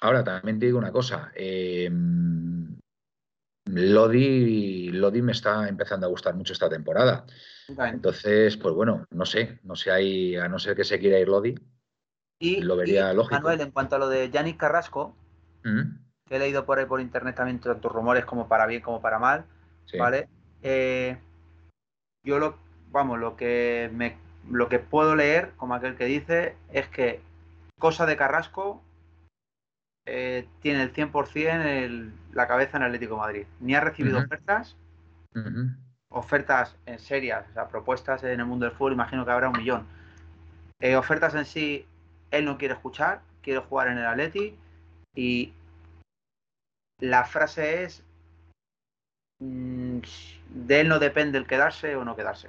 Ahora, 0.00 0.22
también 0.22 0.60
te 0.60 0.66
digo 0.66 0.78
una 0.78 0.92
cosa. 0.92 1.32
Eh, 1.34 1.90
Lodi, 3.64 4.90
Lodi 4.92 5.22
me 5.22 5.32
está 5.32 5.68
empezando 5.68 6.06
a 6.06 6.10
gustar 6.10 6.36
mucho 6.36 6.52
esta 6.52 6.68
temporada. 6.68 7.26
Entonces, 7.68 8.56
pues 8.56 8.74
bueno, 8.74 9.06
no 9.10 9.24
sé, 9.24 9.58
no 9.62 9.76
sé 9.76 9.90
ahí, 9.90 10.36
a 10.36 10.48
no 10.48 10.58
ser 10.58 10.76
que 10.76 10.84
se 10.84 10.98
quiera 10.98 11.18
ir 11.18 11.28
Lodi, 11.28 11.54
y, 12.38 12.60
lo 12.60 12.76
vería 12.76 13.12
lógico. 13.12 13.34
Manuel, 13.34 13.60
en 13.60 13.70
cuanto 13.70 13.96
a 13.96 13.98
lo 13.98 14.08
de 14.08 14.30
Yannick 14.30 14.58
Carrasco, 14.58 15.16
¿Mm? 15.62 15.96
que 16.28 16.36
he 16.36 16.38
leído 16.38 16.66
por 16.66 16.78
ahí 16.78 16.86
por 16.86 17.00
internet 17.00 17.36
también 17.36 17.60
tantos 17.60 17.92
rumores 17.92 18.24
como 18.24 18.48
para 18.48 18.66
bien 18.66 18.82
como 18.82 19.00
para 19.00 19.18
mal, 19.18 19.44
¿vale? 19.98 20.28
Eh, 20.62 21.16
yo 22.24 22.38
lo, 22.38 22.58
vamos, 22.90 23.18
lo 23.18 23.36
que 23.36 23.90
me, 23.92 24.16
lo 24.50 24.68
que 24.68 24.78
puedo 24.78 25.16
leer, 25.16 25.52
como 25.56 25.74
aquel 25.74 25.96
que 25.96 26.06
dice, 26.06 26.56
es 26.72 26.88
que 26.88 27.20
cosa 27.78 28.06
de 28.06 28.16
Carrasco 28.16 28.82
eh, 30.06 30.46
tiene 30.60 30.82
el 30.82 30.92
100% 30.92 31.64
el, 31.64 32.12
la 32.32 32.46
cabeza 32.46 32.76
en 32.76 32.82
Atlético 32.84 33.16
Madrid. 33.16 33.46
Ni 33.60 33.74
ha 33.74 33.80
recibido 33.80 34.18
ofertas, 34.18 34.76
ofertas 36.14 36.76
en 36.86 36.98
serias, 36.98 37.44
o 37.50 37.52
sea, 37.52 37.68
propuestas 37.68 38.22
en 38.22 38.40
el 38.40 38.46
mundo 38.46 38.66
del 38.66 38.74
fútbol, 38.74 38.92
imagino 38.92 39.24
que 39.24 39.32
habrá 39.32 39.48
un 39.48 39.58
millón. 39.58 39.86
Eh, 40.80 40.96
ofertas 40.96 41.34
en 41.34 41.44
sí, 41.44 41.86
él 42.30 42.44
no 42.44 42.56
quiere 42.56 42.74
escuchar, 42.74 43.20
quiere 43.42 43.60
jugar 43.60 43.88
en 43.88 43.98
el 43.98 44.06
Atleti 44.06 44.56
y 45.14 45.52
la 47.00 47.24
frase 47.24 47.84
es 47.84 48.02
mm, 49.40 49.98
de 50.50 50.80
él 50.80 50.88
no 50.88 50.98
depende 50.98 51.36
el 51.38 51.46
quedarse 51.46 51.96
o 51.96 52.04
no 52.04 52.16
quedarse. 52.16 52.48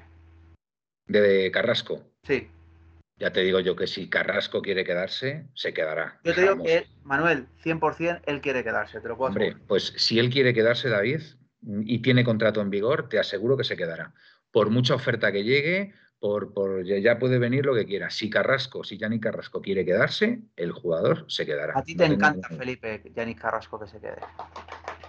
De 1.08 1.52
Carrasco. 1.52 2.02
Sí. 2.24 2.50
Ya 3.18 3.32
te 3.32 3.42
digo 3.42 3.60
yo 3.62 3.76
que 3.76 3.88
si 3.88 4.10
Carrasco 4.10 4.62
quiere 4.62 4.84
quedarse, 4.84 5.46
se 5.54 5.74
quedará. 5.74 6.20
Yo 6.24 6.36
te 6.36 6.42
digo 6.42 6.64
que, 6.64 6.86
Manuel, 7.04 7.48
100% 7.64 8.22
él 8.26 8.42
quiere 8.42 8.64
quedarse, 8.64 9.00
te 9.00 9.08
lo 9.08 9.18
puedo 9.18 9.30
Hombre, 9.30 9.56
pues 9.68 9.94
si 9.96 10.20
él 10.20 10.30
quiere 10.30 10.54
quedarse, 10.54 10.90
David, 10.90 11.22
y 11.66 12.00
tiene 12.00 12.24
contrato 12.24 12.62
en 12.62 12.70
vigor, 12.70 13.10
te 13.10 13.20
aseguro 13.20 13.58
que 13.58 13.64
se 13.64 13.78
quedará. 13.78 14.14
Por 14.52 14.70
mucha 14.70 14.96
oferta 14.96 15.32
que 15.32 15.44
llegue, 15.44 15.94
por, 16.20 16.84
ya 16.84 17.20
puede 17.20 17.38
venir 17.38 17.66
lo 17.66 17.76
que 17.76 17.86
quiera. 17.86 18.10
Si 18.10 18.30
Carrasco, 18.30 18.84
si 18.84 18.98
Yannick 18.98 19.24
Carrasco 19.24 19.62
quiere 19.62 19.86
quedarse, 19.86 20.42
el 20.56 20.72
jugador 20.72 21.26
se 21.28 21.46
quedará. 21.46 21.78
A 21.78 21.84
ti 21.84 21.96
te 21.96 22.06
encanta, 22.06 22.48
Felipe, 22.50 23.04
Yannick 23.14 23.40
Carrasco 23.40 23.80
que 23.80 23.88
se 23.88 24.00
quede. 24.00 24.18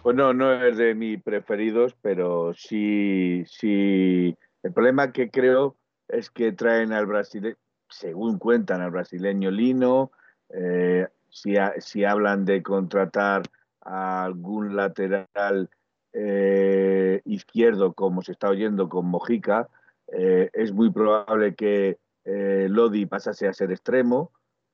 Pues 0.03 0.15
no, 0.15 0.35
no 0.35 0.65
es 0.65 0.77
de 0.77 0.95
mis 0.95 1.23
preferidos, 1.23 1.95
pero 2.03 2.53
sí, 2.55 3.45
sí. 3.47 4.37
El 4.63 4.73
problema 4.73 5.13
que 5.13 5.31
creo 5.31 5.77
es 6.09 6.31
que 6.31 6.53
traen 6.53 6.93
al 6.93 7.07
brasileño, 7.07 7.57
según 7.89 8.39
cuentan, 8.39 8.83
al 8.83 8.91
brasileño 8.91 9.51
Lino, 9.51 10.13
eh, 10.51 11.07
si, 11.31 11.55
si 11.79 12.05
hablan 12.05 12.45
de 12.45 12.63
contratar 12.63 13.43
a 13.81 14.25
algún 14.25 14.77
lateral 14.77 15.71
eh, 16.19 17.21
izquierdo, 17.27 17.93
como 17.93 18.23
se 18.23 18.33
está 18.33 18.49
oyendo 18.49 18.89
con 18.89 19.05
Mojica, 19.05 19.69
eh, 20.07 20.49
es 20.55 20.73
muy 20.73 20.91
probable 20.91 21.55
que 21.55 21.99
eh, 22.25 22.69
Lodi 22.71 23.05
pasase 23.05 23.47
a 23.47 23.53
ser 23.53 23.71
extremo, 23.71 24.33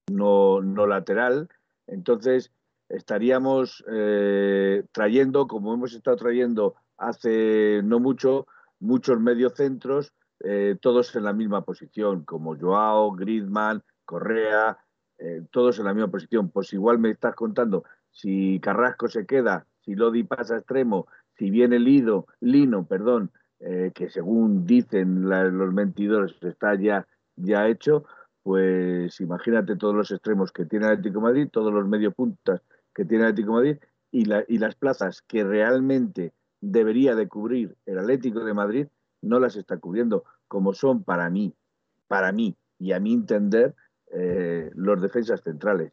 no, 0.08 0.62
no 0.62 0.86
lateral. 0.86 1.48
Entonces, 1.88 2.52
estaríamos 2.88 3.84
trayendo, 4.92 5.48
como 5.48 5.74
hemos 5.74 5.94
estado 5.94 6.16
trayendo 6.16 6.76
hace 6.96 7.80
no 7.82 7.98
mucho, 7.98 8.46
muchos 8.78 9.18
mediocentros, 9.18 10.12
todos 10.80 11.16
en 11.16 11.24
la 11.24 11.32
misma 11.32 11.64
posición, 11.64 12.24
como 12.24 12.56
Joao, 12.56 13.12
Griezmann, 13.12 13.82
Correa, 14.04 14.78
todos 15.50 15.78
en 15.78 15.86
la 15.86 15.94
misma 15.94 16.10
posición. 16.10 16.50
Pues 16.50 16.72
igual 16.72 16.98
me 16.98 17.10
estás 17.10 17.34
contando, 17.34 17.84
si 18.10 18.60
Carrasco 18.60 19.08
se 19.08 19.26
queda, 19.26 19.66
si 19.80 19.94
Lodi 19.94 20.22
pasa 20.22 20.54
a 20.54 20.58
extremo, 20.58 21.06
si 21.42 21.50
viene 21.50 21.80
Lido, 21.80 22.28
Lino, 22.38 22.86
perdón, 22.86 23.32
eh, 23.58 23.90
que 23.92 24.08
según 24.10 24.64
dicen 24.64 25.28
los 25.28 25.74
mentidores 25.74 26.36
está 26.40 26.76
ya, 26.76 27.08
ya 27.34 27.66
hecho, 27.66 28.04
pues 28.44 29.20
imagínate 29.20 29.74
todos 29.74 29.92
los 29.92 30.12
extremos 30.12 30.52
que 30.52 30.66
tiene 30.66 30.86
el 30.86 30.92
Atlético 30.92 31.20
Madrid, 31.20 31.48
todos 31.50 31.74
los 31.74 31.84
medio 31.88 32.12
puntas 32.12 32.62
que 32.94 33.04
tiene 33.04 33.24
el 33.24 33.30
Atlético 33.30 33.54
Madrid 33.54 33.78
y, 34.12 34.22
y 34.46 34.58
las 34.58 34.76
plazas 34.76 35.20
que 35.22 35.42
realmente 35.42 36.32
debería 36.60 37.16
de 37.16 37.26
cubrir 37.26 37.74
el 37.86 37.98
Atlético 37.98 38.44
de 38.44 38.54
Madrid 38.54 38.86
no 39.20 39.40
las 39.40 39.56
está 39.56 39.78
cubriendo, 39.78 40.22
como 40.46 40.74
son 40.74 41.02
para 41.02 41.28
mí, 41.28 41.56
para 42.06 42.30
mí 42.30 42.54
y 42.78 42.92
a 42.92 43.00
mi 43.00 43.14
entender, 43.14 43.74
eh, 44.12 44.70
los 44.76 45.02
defensas 45.02 45.42
centrales. 45.42 45.92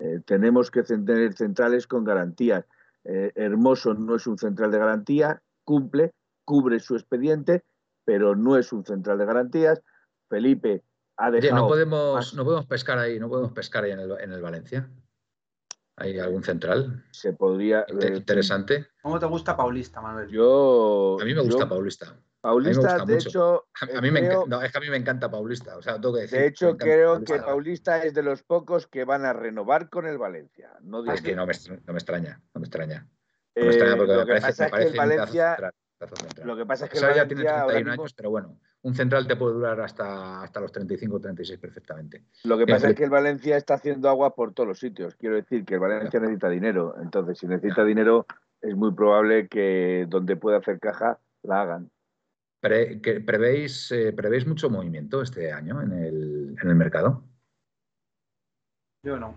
Eh, 0.00 0.22
tenemos 0.26 0.72
que 0.72 0.82
tener 0.82 1.34
centrales 1.34 1.86
con 1.86 2.02
garantías. 2.02 2.64
Hermoso 3.08 3.94
no 3.94 4.16
es 4.16 4.26
un 4.26 4.36
central 4.36 4.70
de 4.70 4.78
garantía, 4.78 5.42
cumple, 5.64 6.12
cubre 6.44 6.78
su 6.80 6.94
expediente, 6.94 7.64
pero 8.04 8.36
no 8.36 8.56
es 8.56 8.72
un 8.72 8.84
central 8.84 9.18
de 9.18 9.26
garantías. 9.26 9.82
Felipe 10.28 10.82
ha 11.16 11.30
dejado. 11.30 11.62
no 11.62 11.68
podemos, 11.68 12.34
no 12.34 12.44
podemos 12.44 12.66
pescar 12.66 12.98
ahí, 12.98 13.18
no 13.18 13.28
podemos 13.28 13.52
pescar 13.52 13.84
ahí 13.84 13.92
en 13.92 14.00
el, 14.00 14.12
en 14.20 14.32
el 14.32 14.42
Valencia. 14.42 14.90
¿Hay 15.96 16.18
algún 16.18 16.44
central? 16.44 17.04
Se 17.10 17.32
podría. 17.32 17.84
Eh, 17.88 18.16
interesante. 18.16 18.86
¿Cómo 19.02 19.18
te 19.18 19.26
gusta 19.26 19.56
Paulista, 19.56 20.00
Manuel? 20.00 20.28
Yo. 20.28 21.18
A 21.20 21.24
mí 21.24 21.34
me 21.34 21.42
gusta 21.42 21.68
Paulista. 21.68 22.16
Paulista, 22.40 23.04
de 23.04 23.16
hecho. 23.16 23.66
A, 23.80 24.00
mí 24.00 24.10
me 24.10 24.20
encanta, 24.20 24.64
es 24.64 24.72
que 24.72 24.78
a 24.78 24.80
mí 24.80 24.90
me 24.90 24.96
encanta 24.96 25.30
Paulista. 25.30 25.76
O 25.76 25.82
sea, 25.82 25.94
tengo 25.94 26.14
que 26.14 26.20
decir, 26.22 26.38
de 26.38 26.46
hecho, 26.46 26.76
creo 26.76 27.22
que 27.24 27.38
Paulista 27.38 28.02
es 28.04 28.14
de 28.14 28.22
los 28.22 28.42
pocos 28.42 28.86
que 28.86 29.04
van 29.04 29.24
a 29.24 29.32
renovar 29.32 29.88
con 29.88 30.06
el 30.06 30.18
Valencia. 30.18 30.70
No 30.82 31.04
es 31.12 31.22
que 31.22 31.34
no 31.34 31.46
me, 31.46 31.52
no 31.86 31.92
me 31.92 31.98
extraña, 31.98 32.40
no 32.54 32.60
me 32.60 32.66
extraña. 32.66 33.08
No 33.56 33.64
me 33.64 33.70
extraña 33.70 33.96
porque 33.96 34.14
me 34.14 34.26
parece, 34.26 34.64
me 34.64 34.70
parece 34.70 34.90
el 34.90 34.96
Valencia 34.96 35.72
lo 36.44 36.56
que 36.56 36.64
pasa 36.64 36.84
es 36.84 36.92
que 36.92 37.00
ya 37.00 37.26
tiene 37.26 37.42
31 37.44 37.92
años, 37.92 38.14
pero 38.14 38.30
bueno, 38.30 38.56
un 38.82 38.94
central 38.94 39.26
te 39.26 39.34
puede 39.34 39.54
durar 39.54 39.80
hasta, 39.80 40.42
hasta 40.42 40.60
los 40.60 40.70
35 40.70 41.16
o 41.16 41.20
36 41.20 41.58
perfectamente. 41.58 42.24
Lo 42.44 42.56
que 42.56 42.66
pasa 42.66 42.90
es 42.90 42.94
que 42.94 43.04
el 43.04 43.10
Valencia 43.10 43.56
está 43.56 43.74
haciendo 43.74 44.08
agua 44.08 44.34
por 44.34 44.54
todos 44.54 44.68
los 44.68 44.78
sitios. 44.78 45.16
Quiero 45.16 45.34
decir 45.34 45.64
que 45.64 45.74
el 45.74 45.80
Valencia 45.80 46.20
necesita 46.20 46.48
dinero. 46.48 46.94
Entonces, 47.02 47.38
si 47.38 47.48
necesita 47.48 47.84
dinero, 47.84 48.26
es 48.60 48.76
muy 48.76 48.92
probable 48.92 49.48
que 49.48 50.06
donde 50.08 50.36
pueda 50.36 50.58
hacer 50.58 50.78
caja, 50.78 51.18
la 51.42 51.62
hagan. 51.62 51.90
Prevéis, 52.60 53.90
eh, 53.92 54.12
¿Prevéis 54.12 54.46
mucho 54.46 54.70
movimiento 54.70 55.22
este 55.22 55.52
año 55.52 55.80
en 55.82 55.92
el, 55.92 56.56
en 56.60 56.68
el 56.68 56.74
mercado? 56.74 57.24
Yo 59.04 59.18
no. 59.18 59.34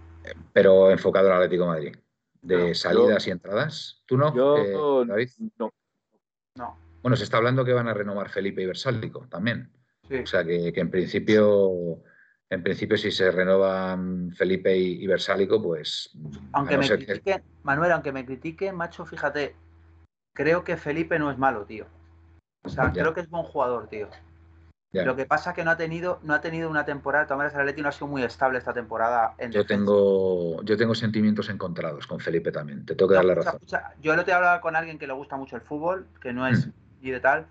Pero 0.53 0.91
enfocado 0.91 1.27
al 1.27 1.37
Atlético 1.37 1.67
Madrid. 1.67 1.95
De 2.41 2.73
salidas 2.73 3.27
y 3.27 3.31
entradas. 3.31 4.01
¿Tú 4.07 4.17
no, 4.17 4.35
yo, 4.35 5.03
eh, 5.15 5.27
No, 5.59 5.71
no. 6.55 6.77
Bueno, 7.03 7.15
se 7.15 7.23
está 7.23 7.37
hablando 7.37 7.63
que 7.63 7.73
van 7.73 7.87
a 7.87 7.93
renovar 7.93 8.29
Felipe 8.29 8.63
y 8.63 8.65
Versálico 8.65 9.27
también. 9.29 9.71
O 10.09 10.25
sea 10.25 10.43
que, 10.43 10.73
en 10.75 10.91
principio, 10.91 12.01
en 12.49 12.63
principio, 12.63 12.97
si 12.97 13.11
se 13.11 13.31
renovan 13.31 14.31
Felipe 14.31 14.75
y, 14.75 15.05
Versálico, 15.07 15.61
pues. 15.61 16.11
Aunque 16.51 16.77
me 16.77 16.87
critiquen, 16.87 17.43
Manuel, 17.63 17.91
aunque 17.91 18.11
me 18.11 18.25
critiquen, 18.25 18.75
macho, 18.75 19.05
fíjate, 19.05 19.55
creo 20.33 20.63
que 20.63 20.77
Felipe 20.77 21.17
no 21.17 21.31
es 21.31 21.37
malo, 21.37 21.65
tío. 21.65 21.85
O 22.63 22.69
sea, 22.69 22.91
creo 22.91 23.13
que 23.13 23.21
es 23.21 23.29
buen 23.29 23.43
jugador, 23.43 23.87
tío. 23.87 24.07
Lo 24.93 25.15
que 25.15 25.25
pasa 25.25 25.51
es 25.51 25.55
que 25.55 25.63
no 25.63 25.71
ha 25.71 25.77
tenido, 25.77 26.19
no 26.23 26.33
ha 26.33 26.41
tenido 26.41 26.69
una 26.69 26.83
temporada, 26.83 27.25
de 27.25 27.45
el 27.47 27.59
Atleti 27.61 27.81
no 27.81 27.89
ha 27.89 27.91
sido 27.93 28.07
muy 28.07 28.23
estable 28.23 28.59
esta 28.59 28.73
temporada. 28.73 29.35
yo 29.49 29.65
tengo, 29.65 30.61
yo 30.63 30.75
tengo 30.75 30.93
sentimientos 30.95 31.49
encontrados 31.49 32.07
con 32.07 32.19
Felipe 32.19 32.51
también, 32.51 32.85
te 32.85 32.95
tengo 32.95 33.09
que 33.09 33.15
dar 33.15 33.25
la 33.25 33.35
razón. 33.35 33.59
yo 34.01 34.11
otro 34.11 34.23
día 34.25 34.35
hablaba 34.35 34.59
con 34.59 34.75
alguien 34.75 34.99
que 34.99 35.07
le 35.07 35.13
gusta 35.13 35.37
mucho 35.37 35.55
el 35.55 35.61
fútbol, 35.61 36.07
que 36.21 36.33
no 36.33 36.45
es 36.45 36.69
y 37.01 37.09
mm. 37.09 37.11
de 37.11 37.19
tal, 37.21 37.47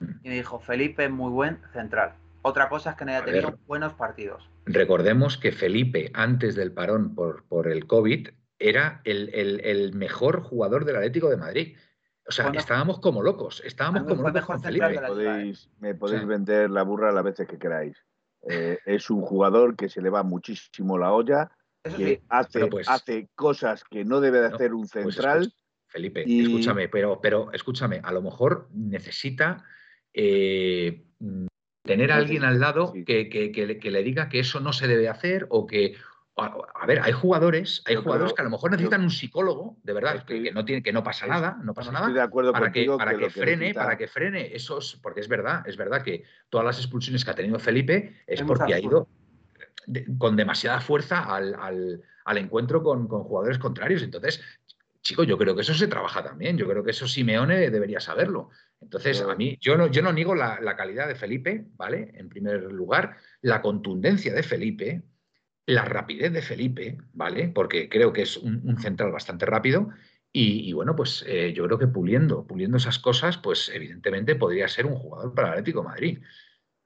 mm. 0.00 0.10
y 0.24 0.28
me 0.30 0.34
dijo, 0.34 0.58
Felipe 0.58 1.04
es 1.04 1.10
muy 1.10 1.30
buen 1.30 1.58
central. 1.72 2.14
Otra 2.42 2.68
cosa 2.68 2.90
es 2.90 2.96
que 2.96 3.04
no 3.04 3.12
haya 3.12 3.24
tenido 3.24 3.56
buenos 3.66 3.92
partidos. 3.92 4.48
Recordemos 4.64 5.36
que 5.36 5.52
Felipe, 5.52 6.10
antes 6.14 6.56
del 6.56 6.72
parón 6.72 7.14
por, 7.14 7.44
por 7.44 7.68
el 7.68 7.86
COVID, 7.86 8.28
era 8.58 9.00
el, 9.04 9.30
el 9.32 9.94
mejor 9.94 10.42
jugador 10.42 10.84
del 10.84 10.96
Atlético 10.96 11.30
de 11.30 11.36
Madrid. 11.36 11.76
O 12.26 12.32
sea, 12.32 12.50
estábamos 12.50 13.00
como 13.00 13.22
locos, 13.22 13.62
estábamos 13.64 14.04
como 14.04 14.22
locos 14.22 14.44
con 14.44 14.62
Felipe. 14.62 14.88
Me 14.88 15.00
podéis, 15.00 15.70
me 15.80 15.94
podéis 15.94 16.26
vender 16.26 16.70
la 16.70 16.82
burra 16.82 17.12
las 17.12 17.24
veces 17.24 17.48
que 17.48 17.58
queráis. 17.58 17.96
Eh, 18.48 18.78
es 18.86 19.10
un 19.10 19.22
jugador 19.22 19.76
que 19.76 19.88
se 19.88 20.00
le 20.00 20.10
va 20.10 20.22
muchísimo 20.22 20.98
la 20.98 21.12
olla, 21.12 21.50
que 21.82 22.22
hace, 22.28 22.66
pues 22.66 22.88
hace 22.88 23.28
cosas 23.34 23.84
que 23.84 24.04
no 24.04 24.20
debe 24.20 24.40
de 24.40 24.46
hacer 24.46 24.74
un 24.74 24.86
pues 24.88 25.14
central. 25.14 25.52
Felipe, 25.86 26.24
escúchame, 26.24 26.88
pero, 26.88 27.20
pero 27.20 27.52
escúchame, 27.52 28.00
a 28.04 28.12
lo 28.12 28.22
mejor 28.22 28.68
necesita 28.72 29.64
eh, 30.14 31.04
tener 31.82 32.12
a 32.12 32.16
alguien 32.16 32.44
al 32.44 32.60
lado 32.60 32.92
que, 32.92 33.28
que, 33.28 33.90
le 33.90 34.02
diga 34.04 34.28
que 34.28 34.38
eso 34.38 34.60
no 34.60 34.72
se 34.72 34.86
debe 34.86 35.08
hacer 35.08 35.46
o 35.50 35.66
que, 35.66 35.96
a, 36.36 36.86
ver, 36.86 37.00
hay 37.02 37.12
jugadores, 37.12 37.82
hay 37.86 37.96
jugadores 37.96 38.32
que 38.32 38.40
a 38.40 38.44
lo 38.44 38.50
mejor 38.50 38.70
necesitan 38.70 39.02
un 39.02 39.10
psicólogo, 39.10 39.76
de 39.82 39.92
verdad, 39.92 40.24
que, 40.24 40.52
no 40.52 40.64
tiene, 40.64 40.82
que 40.82 40.92
no 40.92 41.02
pasa 41.02 41.26
nada, 41.26 41.58
no 41.62 41.74
pasa 41.74 41.92
nada, 41.92 42.08
de 42.08 42.20
acuerdo 42.20 42.52
para 42.52 42.72
que, 42.72 42.86
para 42.86 43.16
que, 43.16 43.30
frene, 43.30 43.74
para 43.74 43.96
que 43.96 44.08
frene 44.08 44.54
esos, 44.54 44.98
porque 45.02 45.20
es 45.20 45.28
verdad, 45.28 45.62
es 45.66 45.76
verdad 45.76 46.02
que 46.02 46.24
todas 46.48 46.64
las 46.64 46.78
expulsiones 46.78 47.24
que 47.24 47.30
ha 47.30 47.34
tenido 47.34 47.58
Felipe 47.58 48.22
es 48.26 48.42
porque 48.42 48.74
ha 48.74 48.80
ido 48.80 49.08
con 50.18 50.36
demasiada 50.36 50.80
fuerza 50.80 51.24
al, 51.24 52.02
encuentro 52.36 52.82
con, 52.82 53.08
jugadores 53.08 53.58
contrarios. 53.58 54.02
Entonces, 54.02 54.40
chico, 55.02 55.24
yo 55.24 55.36
creo 55.36 55.54
que 55.54 55.62
eso 55.62 55.74
se 55.74 55.88
trabaja 55.88 56.22
también. 56.22 56.56
Yo 56.56 56.68
creo 56.68 56.84
que 56.84 56.92
eso 56.92 57.08
Simeone 57.08 57.70
debería 57.70 58.00
saberlo. 58.00 58.50
Entonces, 58.80 59.20
a 59.20 59.34
mí, 59.34 59.58
yo 59.60 59.76
no, 59.76 59.88
yo 59.88 60.00
no 60.02 60.12
niego 60.12 60.34
la, 60.34 60.58
la, 60.60 60.76
calidad 60.76 61.06
de 61.06 61.14
Felipe, 61.14 61.66
¿vale? 61.76 62.12
En 62.14 62.28
primer 62.28 62.62
lugar, 62.62 63.16
la 63.42 63.60
contundencia 63.60 64.32
de 64.32 64.42
Felipe, 64.42 65.02
la 65.70 65.84
rapidez 65.84 66.32
de 66.32 66.42
Felipe, 66.42 66.98
¿vale? 67.12 67.48
Porque 67.48 67.88
creo 67.88 68.12
que 68.12 68.22
es 68.22 68.36
un, 68.36 68.76
central 68.78 69.12
bastante 69.12 69.46
rápido. 69.46 69.88
Y, 70.32 70.72
bueno, 70.72 70.94
pues 70.94 71.24
eh, 71.26 71.52
yo 71.52 71.64
creo 71.66 71.78
que 71.78 71.88
puliendo, 71.88 72.46
puliendo 72.46 72.76
esas 72.76 73.00
cosas, 73.00 73.36
pues 73.38 73.68
evidentemente 73.74 74.36
podría 74.36 74.68
ser 74.68 74.86
un 74.86 74.94
jugador 74.94 75.34
para 75.34 75.48
el 75.48 75.52
Atlético 75.54 75.82
Madrid. 75.82 76.20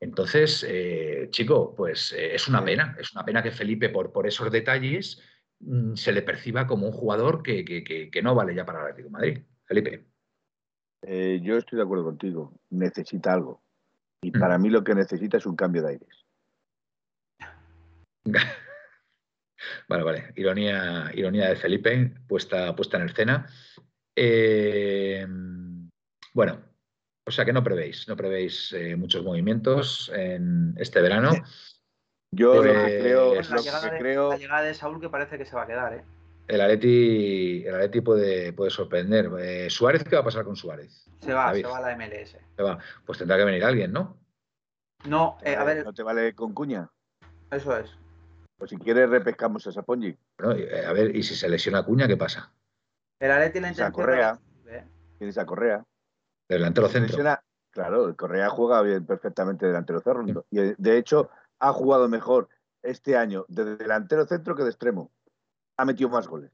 Entonces, 0.01 0.65
eh, 0.67 1.29
chico, 1.31 1.75
pues 1.75 2.13
eh, 2.13 2.35
es 2.35 2.49
una 2.49 2.65
pena, 2.65 2.97
es 2.99 3.13
una 3.13 3.25
pena 3.25 3.43
que 3.43 3.51
Felipe, 3.51 3.91
por, 3.91 4.13
por 4.13 4.27
esos 4.27 4.51
detalles, 4.51 5.21
mm, 5.61 5.95
se 5.95 6.13
le 6.13 6.23
perciba 6.23 6.67
como 6.67 6.87
un 6.87 6.93
jugador 6.93 7.43
que, 7.43 7.65
que, 7.65 8.23
no 8.23 8.35
vale 8.35 8.55
ya 8.55 8.65
para 8.65 8.81
el 8.81 8.87
Atlético 8.87 9.11
Madrid. 9.11 9.43
Felipe. 9.67 10.07
yo 11.43 11.59
estoy 11.59 11.77
de 11.77 11.83
acuerdo 11.83 12.05
contigo, 12.05 12.59
necesita 12.71 13.35
algo. 13.35 13.63
Y 14.23 14.31
mm. 14.31 14.41
para 14.41 14.59
mí 14.59 14.71
lo 14.71 14.83
que 14.85 14.95
necesita 14.95 15.37
es 15.37 15.47
un 15.47 15.57
cambio 15.57 15.83
de 15.83 15.89
aires. 15.89 16.25
Vale, 19.89 20.03
vale. 20.03 20.33
Ironía, 20.37 21.11
ironía 21.15 21.49
de 21.49 21.57
Felipe, 21.57 22.15
puesta, 22.29 22.75
puesta 22.75 22.97
en 22.99 23.09
escena. 23.09 23.47
Eh, 24.17 25.27
bueno, 26.33 26.61
o 27.27 27.31
sea 27.31 27.45
que 27.45 27.53
no 27.53 27.65
prevéis, 27.65 28.07
no 28.09 28.17
prevéis 28.17 28.73
eh, 28.73 28.97
muchos 28.97 29.25
movimientos 29.25 30.11
en 30.15 30.75
este 30.79 31.01
verano. 31.01 31.33
Yo 32.31 32.61
creo, 32.61 33.35
la, 33.35 33.43
llegada 34.37 34.63
de, 34.63 34.75
Saúl 34.75 35.01
que 35.01 35.09
parece 35.09 35.39
que 35.39 35.45
se 35.45 35.55
va 35.55 35.63
a 35.63 35.67
quedar, 35.67 35.95
¿eh? 35.95 36.05
El 36.49 36.61
Atleti, 36.61 37.65
el 37.65 37.75
Atleti 37.75 38.01
puede, 38.01 38.53
puede 38.53 38.71
sorprender. 38.71 39.71
¿Suárez 39.71 40.05
qué 40.05 40.17
va 40.17 40.23
a 40.23 40.25
pasar 40.25 40.45
con 40.45 40.57
Suárez? 40.57 41.09
Se 41.21 41.33
va, 41.33 41.55
se 41.55 41.63
va 41.63 41.79
a 41.79 41.81
la 41.81 41.97
MLS. 41.97 42.37
Se 42.57 42.63
va. 42.63 42.79
Pues 43.07 43.19
tendrá 43.19 43.39
que 43.39 43.45
venir 43.45 43.65
alguien, 43.65 43.93
¿no? 43.93 44.19
No, 45.05 45.39
eh, 45.43 45.55
a 45.55 45.65
ver. 45.65 45.85
¿No 45.85 45.95
te 45.95 46.03
vale 46.03 46.35
con 46.35 46.53
cuña? 46.53 46.91
Eso 47.51 47.79
es. 47.79 47.91
Pues 48.65 48.71
si 48.71 48.79
quieres 48.79 49.11
repescamos 49.11 49.67
a 49.67 49.73
Sapongi. 49.73 50.09
Eh, 50.09 50.85
a 50.87 50.93
ver, 50.95 51.15
¿y 51.15 51.23
si 51.23 51.35
se 51.35 51.51
lesiona 51.51 51.83
Cuña, 51.83 52.09
qué 52.09 52.17
pasa? 52.17 52.51
El 53.21 53.31
Atleti 53.31 53.61
la 53.61 53.69
Tienes 53.69 53.81
a 53.81 53.93
Correa. 53.93 54.39
Tienes 55.19 55.37
a 55.37 55.45
Correa. 55.45 55.85
Delantero 56.49 56.89
centro. 56.89 57.19
claro, 57.69 58.09
el 58.09 58.17
Correa 58.17 58.49
juega 58.49 58.81
bien 58.81 59.05
perfectamente 59.05 59.67
delantero 59.67 60.01
centro. 60.01 60.47
Y 60.51 60.61
de 60.79 60.97
hecho 60.97 61.29
ha 61.59 61.75
jugado 61.75 62.09
mejor 62.09 62.49
este 62.83 63.19
año 63.19 63.45
de 63.49 63.77
delantero 63.77 64.25
centro 64.25 64.57
que 64.57 64.63
de 64.63 64.71
extremo. 64.71 65.13
Ha 65.77 65.85
metido 65.85 66.09
más 66.09 66.27
goles 66.27 66.51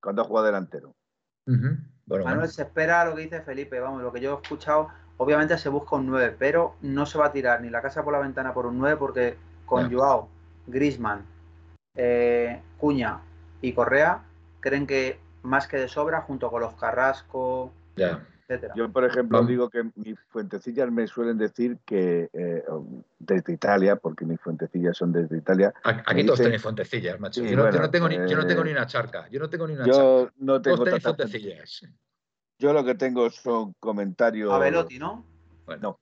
cuando 0.00 0.22
ha 0.22 0.24
jugado 0.24 0.46
delantero. 0.46 0.96
Manuel, 1.44 2.48
se 2.48 2.62
espera 2.62 3.04
lo 3.04 3.14
que 3.14 3.20
dice 3.24 3.42
Felipe. 3.42 3.80
Vamos, 3.80 4.00
lo 4.00 4.14
que 4.14 4.20
yo 4.22 4.32
he 4.32 4.42
escuchado, 4.42 4.88
obviamente 5.18 5.58
se 5.58 5.68
busca 5.68 5.94
un 5.94 6.06
9, 6.06 6.36
pero 6.38 6.76
no 6.80 7.04
se 7.04 7.18
va 7.18 7.26
a 7.26 7.32
tirar 7.32 7.60
ni 7.60 7.68
la 7.68 7.82
casa 7.82 8.02
por 8.02 8.14
la 8.14 8.20
ventana 8.20 8.54
por 8.54 8.64
un 8.64 8.78
9 8.78 8.96
porque 8.96 9.36
con 9.66 9.92
Joao, 9.92 10.30
Grisman, 10.66 11.24
eh, 11.94 12.60
Cuña 12.78 13.20
y 13.60 13.72
Correa 13.72 14.22
creen 14.60 14.86
que 14.86 15.18
más 15.42 15.66
que 15.66 15.76
de 15.76 15.88
sobra, 15.88 16.22
junto 16.22 16.50
con 16.50 16.62
los 16.62 16.74
Carrasco, 16.74 17.72
etcétera. 17.96 18.74
Yo, 18.76 18.90
por 18.90 19.04
ejemplo, 19.04 19.44
digo 19.44 19.68
que 19.68 19.84
mis 19.96 20.18
fuentecillas 20.28 20.90
me 20.90 21.06
suelen 21.06 21.36
decir 21.36 21.78
que 21.84 22.30
eh, 22.32 22.64
desde 23.18 23.52
Italia, 23.52 23.96
porque 23.96 24.24
mis 24.24 24.40
fuentecillas 24.40 24.96
son 24.96 25.12
desde 25.12 25.36
Italia. 25.36 25.74
Aquí 25.82 26.24
todos 26.24 26.40
tenéis 26.40 26.62
fuentecillas, 26.62 27.18
macho. 27.18 27.42
yo, 27.42 27.56
no, 27.56 27.90
tengo 27.90 28.08
ni, 28.08 28.14
yo, 28.14 28.36
no, 28.36 28.46
tengo 28.46 28.64
ni, 28.64 28.70
una 28.70 28.86
charca. 28.86 29.28
Yo 29.30 29.40
no 29.40 29.50
tengo 29.50 29.66
ni 29.66 29.74
una 29.74 29.84
yo 29.84 29.92
charca. 29.92 30.34
No 30.38 30.62
tengo 30.62 30.76
todos 30.76 30.84
tenéis 30.86 31.02
fuentecillas. 31.02 31.86
Yo 32.58 32.72
lo 32.72 32.84
que 32.84 32.94
tengo 32.94 33.28
son 33.30 33.74
comentarios. 33.80 34.52
A 34.52 34.58
Velotti, 34.58 34.98
¿no? 34.98 35.26
Bueno. 35.66 35.98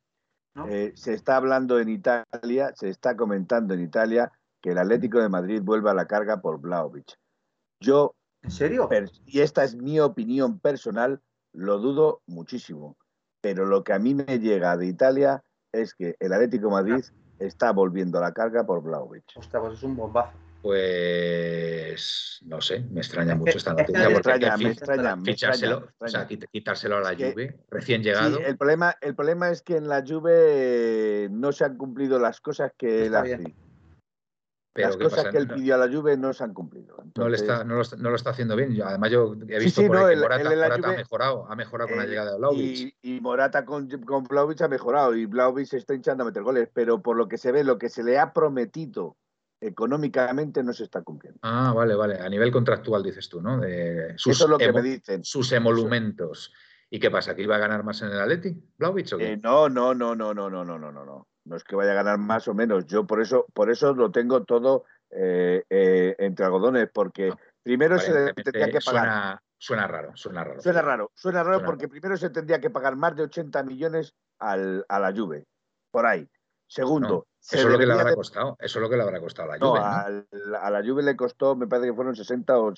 ¿No? 0.53 0.67
Eh, 0.67 0.93
se 0.97 1.15
está 1.15 1.37
hablando 1.37 1.79
en 1.79 1.89
Italia, 1.89 2.73
se 2.75 2.89
está 2.89 3.17
comentando 3.17 3.73
en 3.73 3.83
Italia 3.83 4.33
que 4.61 4.71
el 4.71 4.79
Atlético 4.79 5.21
de 5.21 5.29
Madrid 5.29 5.61
vuelve 5.63 5.91
a 5.91 5.95
la 5.95 6.07
carga 6.07 6.41
por 6.41 6.61
Blaovic. 6.61 7.15
Yo 7.81 8.15
¿En 8.43 8.51
serio? 8.51 8.89
y 9.27 9.41
esta 9.41 9.65
es 9.65 9.77
mi 9.77 10.01
opinión 10.01 10.61
personal, 10.61 11.21
lo 11.53 11.79
dudo 11.79 12.23
muchísimo. 12.27 12.97
Pero 13.41 13.65
lo 13.67 13.85
que 13.85 13.93
a 13.93 13.99
mí 13.99 14.15
me 14.15 14.39
llega 14.39 14.77
de 14.77 14.87
Italia 14.87 15.43
es 15.73 15.95
que 15.95 16.17
el 16.21 16.33
Atlético 16.33 16.71
Madrid 16.71 17.03
está 17.39 17.73
volviendo 17.73 18.19
a 18.19 18.23
la 18.23 18.33
carga 18.33 18.65
por 18.65 18.83
Blaovic. 18.83 19.25
Ostras, 19.37 19.63
pues 19.63 19.79
es 19.79 19.83
un 19.83 19.97
bombazo. 19.97 20.33
Pues 20.63 22.39
no 22.45 22.61
sé, 22.61 22.81
me 22.91 23.01
extraña 23.01 23.35
mucho 23.35 23.57
esta 23.57 23.73
noticia. 23.73 24.09
me 24.11 24.15
extraña, 24.15 24.57
me 24.59 24.71
extraña, 24.71 25.17
me 25.17 25.31
extraña, 25.31 25.79
O 25.99 26.07
sea, 26.07 26.27
quitárselo 26.27 26.99
a 26.99 27.01
la 27.01 27.15
Juve, 27.15 27.65
recién 27.71 28.03
llegado. 28.03 28.39
el, 28.41 28.59
problema, 28.59 28.95
el 29.01 29.15
problema 29.15 29.51
es 29.51 29.63
que 29.63 29.77
en 29.77 29.89
la 29.89 30.05
Juve 30.07 31.29
no 31.31 31.53
se 31.53 31.65
han 31.65 31.79
cumplido 31.79 32.19
las 32.19 32.43
cosas 32.43 32.73
que 32.77 33.07
él 33.07 33.15
Las 34.75 34.97
cosas 34.97 35.27
que 35.29 35.39
él 35.39 35.49
pidió 35.49 35.75
a 35.75 35.79
la 35.79 35.93
Juve 35.93 36.17
no 36.17 36.33
se 36.33 36.45
han 36.45 36.55
cumplido. 36.55 37.03
No, 37.17 37.29
le 37.29 37.37
está, 37.37 37.65
no, 37.65 37.75
lo, 37.75 38.15
está 38.15 38.31
haciendo 38.31 38.55
bien. 38.55 38.81
Además, 38.83 39.11
yo 39.11 39.35
he 39.49 39.59
visto 39.59 39.85
por 39.87 39.97
ahí 39.97 40.15
que 40.15 40.21
Morata, 40.21 40.91
ha 40.91 40.97
mejorado, 40.97 41.47
ha 41.51 41.57
mejorado 41.57 41.89
con 41.89 41.99
la 41.99 42.07
llegada 42.07 42.33
de 42.33 42.39
Vlaovic. 42.39 42.97
Y, 43.03 43.21
Morata 43.21 43.65
con, 43.65 43.89
con 43.89 44.27
ha 44.31 44.69
mejorado 44.69 45.17
y 45.17 45.27
Vlaovic 45.27 45.67
se 45.67 45.79
está 45.79 45.95
hinchando 45.95 46.23
a 46.23 46.27
meter 46.27 46.43
goles, 46.43 46.69
pero 46.73 47.03
por 47.03 47.17
lo 47.17 47.29
que 47.29 47.37
se 47.37 47.51
ve, 47.51 47.65
lo 47.65 47.79
que 47.79 47.89
se 47.89 48.05
le 48.05 48.19
ha 48.19 48.33
prometido 48.33 49.17
económicamente 49.61 50.63
no 50.63 50.73
se 50.73 50.85
está 50.85 51.03
cumpliendo. 51.03 51.41
Ah, 51.43 51.73
vale, 51.75 51.95
vale. 51.95 52.19
A 52.19 52.29
nivel 52.29 52.51
contractual 52.51 53.03
dices 53.03 53.29
tú, 53.29 53.43
¿no? 53.43 53.59
De 53.59 54.15
sus 54.17 54.37
Eso 54.37 54.45
es 54.45 54.51
lo 54.51 54.59
que 54.59 54.73
me 54.73 54.83
dicen. 54.83 55.25
Sus 55.25 55.53
emolumentos. 55.53 56.53
¿Y 56.89 56.99
qué 56.99 57.11
pasa? 57.11 57.35
¿Que 57.35 57.43
iba 57.43 57.57
a 57.57 57.61
ganar 57.61 57.85
más 57.85 58.03
en 58.03 58.09
el 58.09 58.21
Atleti, 58.21 58.57
Vlaovic 58.79 59.13
o 59.13 59.19
qué? 59.19 59.37
no, 59.37 59.69
no, 59.69 59.95
no, 59.95 60.15
no, 60.15 60.33
no, 60.35 60.49
no, 60.51 60.65
no, 60.65 60.79
no, 60.79 60.93
no. 60.93 61.30
No 61.45 61.57
es 61.57 61.65
que 61.65 61.77
vaya 61.77 61.93
a 61.93 61.95
ganar 61.95 62.19
más 62.19 62.49
o 62.49 62.55
menos. 62.55 62.87
Yo 62.87 63.07
por 63.07 63.21
eso, 63.21 63.47
por 63.53 63.71
eso 63.71 63.95
lo 63.95 64.11
tengo 64.11 64.45
todo 64.45 64.85
eh, 65.11 65.65
eh, 65.69 66.15
entre 66.19 66.45
algodones, 66.45 66.89
porque 66.93 67.33
primero 67.63 67.99
se 67.99 68.33
tendría 68.35 68.71
que 68.71 68.81
pagar. 68.81 69.41
Suena, 69.59 69.87
raro, 69.87 70.17
suena 70.17 70.45
raro. 70.45 70.63
Suena 70.63 70.81
raro, 70.81 71.11
suena 71.15 71.43
raro 71.43 71.63
porque 71.65 71.89
primero 71.89 72.17
se 72.17 72.31
tendría 72.31 72.61
que 72.61 72.71
pagar 72.71 72.97
más 72.97 73.15
de 73.15 73.25
80 73.25 73.63
millones 73.65 74.15
al, 74.39 74.87
a 74.89 74.99
la 74.99 75.13
Juve, 75.13 75.47
por 75.91 76.07
ahí. 76.07 76.27
Segundo, 76.67 77.27
eso 77.41 77.67
es 77.67 77.73
lo 77.73 77.79
que 77.79 77.87
le 77.87 77.93
habrá 77.93 78.15
costado. 78.15 78.57
Eso 78.61 78.79
es 78.79 78.83
lo 78.83 78.89
que 78.89 78.97
le 78.97 79.03
habrá 79.03 79.21
costado 79.21 79.51
a 79.51 79.59
la 79.59 79.67
Juve. 79.67 79.81
No, 79.81 80.57
A, 80.57 80.71
la 80.71 80.83
Juve 80.83 81.03
le 81.03 81.17
costó, 81.17 81.57
me 81.57 81.67
parece 81.67 81.89
que 81.89 81.95
fueron 81.95 82.15
60 82.15 82.59
o 82.59 82.73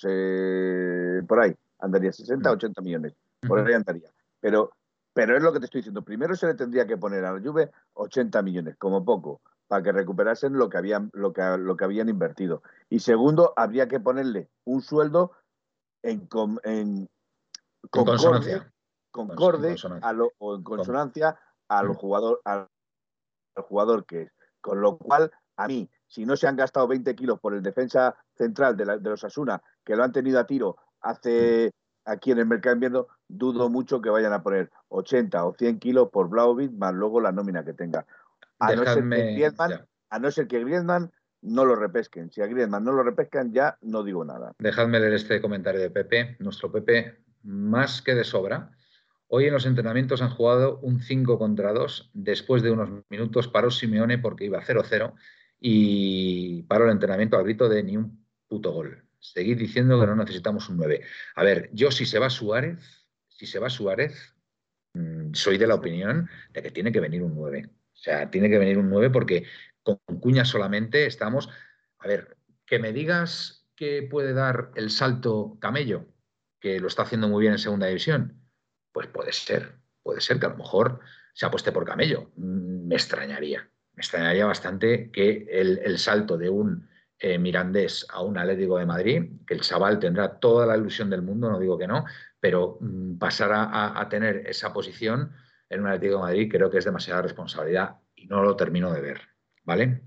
por 1.27 1.39
ahí. 1.39 1.55
Andaría 1.79 2.11
60 2.11 2.49
o 2.49 2.53
80 2.53 2.81
millones. 2.81 3.13
Por 3.47 3.59
ahí 3.59 3.73
andaría. 3.73 4.09
Pero 4.39 4.71
pero 5.13 5.37
es 5.37 5.43
lo 5.43 5.53
que 5.53 5.59
te 5.59 5.65
estoy 5.65 5.79
diciendo. 5.79 6.03
Primero 6.03 6.35
se 6.35 6.47
le 6.47 6.55
tendría 6.55 6.87
que 6.87 6.97
poner 6.97 7.23
a 7.25 7.33
la 7.33 7.39
Juve 7.39 7.71
80 7.93 8.41
millones, 8.41 8.75
como 8.77 9.05
poco, 9.05 9.41
para 9.67 9.83
que 9.83 9.91
recuperasen 9.91 10.53
lo 10.53 10.69
que 10.69 10.77
habían, 10.77 11.09
lo 11.13 11.33
que, 11.33 11.41
lo 11.57 11.77
que 11.77 11.85
habían 11.85 12.09
invertido. 12.09 12.63
Y 12.89 12.99
segundo, 12.99 13.53
habría 13.55 13.87
que 13.87 13.99
ponerle 13.99 14.49
un 14.65 14.81
sueldo 14.81 15.31
en, 16.01 16.27
en, 16.63 17.09
consonancia. 17.89 18.71
concorde 19.11 19.75
a 20.01 20.13
lo, 20.13 20.31
o 20.39 20.55
en 20.55 20.63
consonancia 20.63 21.39
al 21.67 21.89
mm. 21.89 21.93
jugador, 21.93 22.41
al, 22.43 22.67
jugador 23.55 24.05
que 24.05 24.23
es. 24.23 24.31
Con 24.61 24.81
lo 24.81 24.97
cual, 24.97 25.31
a 25.57 25.67
mí, 25.67 25.89
si 26.07 26.25
no 26.25 26.35
se 26.35 26.47
han 26.47 26.55
gastado 26.55 26.87
20 26.87 27.15
kilos 27.15 27.39
por 27.39 27.53
el 27.53 27.61
defensa 27.61 28.15
central 28.35 28.75
de, 28.75 28.85
de 28.85 29.09
los 29.09 29.23
Asuna, 29.23 29.61
que 29.83 29.95
lo 29.95 30.03
han 30.03 30.11
tenido 30.11 30.39
a 30.39 30.45
tiro 30.45 30.77
hace 31.01 31.73
aquí 32.05 32.31
en 32.31 32.39
el 32.39 32.45
mercado 32.45 32.75
invierno, 32.75 33.07
dudo 33.27 33.69
mucho 33.69 34.01
que 34.01 34.09
vayan 34.09 34.33
a 34.33 34.43
poner 34.43 34.71
80 34.89 35.45
o 35.45 35.55
100 35.57 35.79
kilos 35.79 36.09
por 36.09 36.29
Blauvit 36.29 36.71
más 36.71 36.93
luego 36.93 37.21
la 37.21 37.31
nómina 37.31 37.63
que 37.63 37.73
tenga. 37.73 38.05
A, 38.59 38.75
no, 38.75 38.85
ser 38.85 39.09
que 39.09 39.33
Griezmann, 39.33 39.85
a 40.09 40.19
no 40.19 40.31
ser 40.31 40.47
que 40.47 40.59
Griezmann 40.63 41.11
no 41.41 41.65
lo 41.65 41.75
repesquen. 41.75 42.31
Si 42.31 42.41
a 42.41 42.47
Griezmann 42.47 42.83
no 42.83 42.93
lo 42.93 43.03
repescan, 43.03 43.51
ya 43.51 43.77
no 43.81 44.03
digo 44.03 44.23
nada. 44.23 44.53
Dejadme 44.59 44.99
leer 44.99 45.13
este 45.13 45.41
comentario 45.41 45.81
de 45.81 45.89
Pepe, 45.89 46.37
nuestro 46.39 46.71
Pepe, 46.71 47.19
más 47.43 48.01
que 48.01 48.15
de 48.15 48.23
sobra. 48.23 48.71
Hoy 49.27 49.45
en 49.45 49.53
los 49.53 49.65
entrenamientos 49.65 50.21
han 50.21 50.29
jugado 50.29 50.79
un 50.79 51.01
5 51.01 51.37
contra 51.39 51.73
2. 51.73 52.11
Después 52.13 52.61
de 52.61 52.71
unos 52.71 52.89
minutos 53.09 53.47
paró 53.47 53.71
Simeone 53.71 54.19
porque 54.19 54.45
iba 54.45 54.61
0-0 54.61 55.13
y 55.59 56.63
paró 56.63 56.85
el 56.85 56.91
entrenamiento 56.91 57.37
al 57.37 57.43
grito 57.43 57.67
de 57.67 57.83
ni 57.83 57.97
un 57.97 58.23
puto 58.47 58.71
gol 58.71 59.03
seguir 59.23 59.57
diciendo 59.57 59.99
que 59.99 60.05
no 60.05 60.15
necesitamos 60.15 60.69
un 60.69 60.77
9. 60.77 61.01
A 61.35 61.43
ver, 61.43 61.69
yo 61.71 61.91
si 61.91 62.05
se 62.05 62.19
va 62.19 62.29
Suárez, 62.29 63.07
si 63.29 63.47
se 63.47 63.57
va 63.57 63.69
Suárez, 63.69 64.35
mm, 64.93 65.33
soy 65.33 65.57
de 65.57 65.65
la 65.65 65.75
opinión 65.75 66.29
de 66.51 66.61
que 66.61 66.71
tiene 66.71 66.91
que 66.91 66.99
venir 66.99 67.23
un 67.23 67.33
9. 67.33 67.69
O 67.69 67.95
sea, 67.95 68.29
tiene 68.29 68.49
que 68.49 68.59
venir 68.59 68.77
un 68.77 68.89
9 68.89 69.09
porque 69.09 69.45
con 69.81 69.97
Cuña 70.19 70.43
solamente 70.43 71.05
estamos. 71.05 71.49
A 71.99 72.07
ver, 72.07 72.37
que 72.65 72.79
me 72.79 72.91
digas 72.91 73.65
que 73.75 74.03
puede 74.03 74.33
dar 74.33 74.71
el 74.75 74.89
salto 74.91 75.57
Camello, 75.59 76.05
que 76.59 76.79
lo 76.79 76.87
está 76.87 77.03
haciendo 77.03 77.29
muy 77.29 77.41
bien 77.41 77.53
en 77.53 77.59
segunda 77.59 77.87
división, 77.87 78.41
pues 78.91 79.07
puede 79.07 79.31
ser. 79.31 79.75
Puede 80.03 80.19
ser 80.19 80.37
que 80.39 80.47
a 80.47 80.49
lo 80.49 80.57
mejor 80.57 80.99
se 81.33 81.45
apueste 81.45 81.71
por 81.71 81.85
Camello. 81.85 82.31
Mm, 82.35 82.87
me 82.87 82.95
extrañaría. 82.95 83.69
Me 83.93 84.01
extrañaría 84.01 84.45
bastante 84.45 85.11
que 85.11 85.47
el 85.49 85.99
salto 85.99 86.37
de 86.37 86.49
un 86.49 86.89
eh, 87.25 87.39
Mirandés 87.39 88.05
a 88.09 88.21
un 88.21 88.37
Atlético 88.37 88.77
de 88.77 88.85
Madrid, 88.85 89.23
que 89.47 89.53
el 89.53 89.61
chaval 89.61 89.97
tendrá 89.97 90.41
toda 90.41 90.65
la 90.65 90.75
ilusión 90.75 91.09
del 91.09 91.21
mundo, 91.21 91.49
no 91.49 91.57
digo 91.57 91.77
que 91.77 91.87
no, 91.87 92.03
pero 92.37 92.77
mm, 92.81 93.17
pasar 93.17 93.51
a, 93.53 94.09
tener 94.09 94.45
esa 94.45 94.73
posición 94.73 95.31
en 95.69 95.79
un 95.79 95.87
Atlético 95.87 96.15
de 96.15 96.21
Madrid 96.23 96.51
creo 96.51 96.69
que 96.69 96.79
es 96.79 96.83
demasiada 96.83 97.21
responsabilidad 97.21 97.95
y 98.13 98.27
no 98.27 98.43
lo 98.43 98.57
termino 98.57 98.91
de 98.91 98.99
ver, 98.99 99.21
¿vale? 99.63 100.01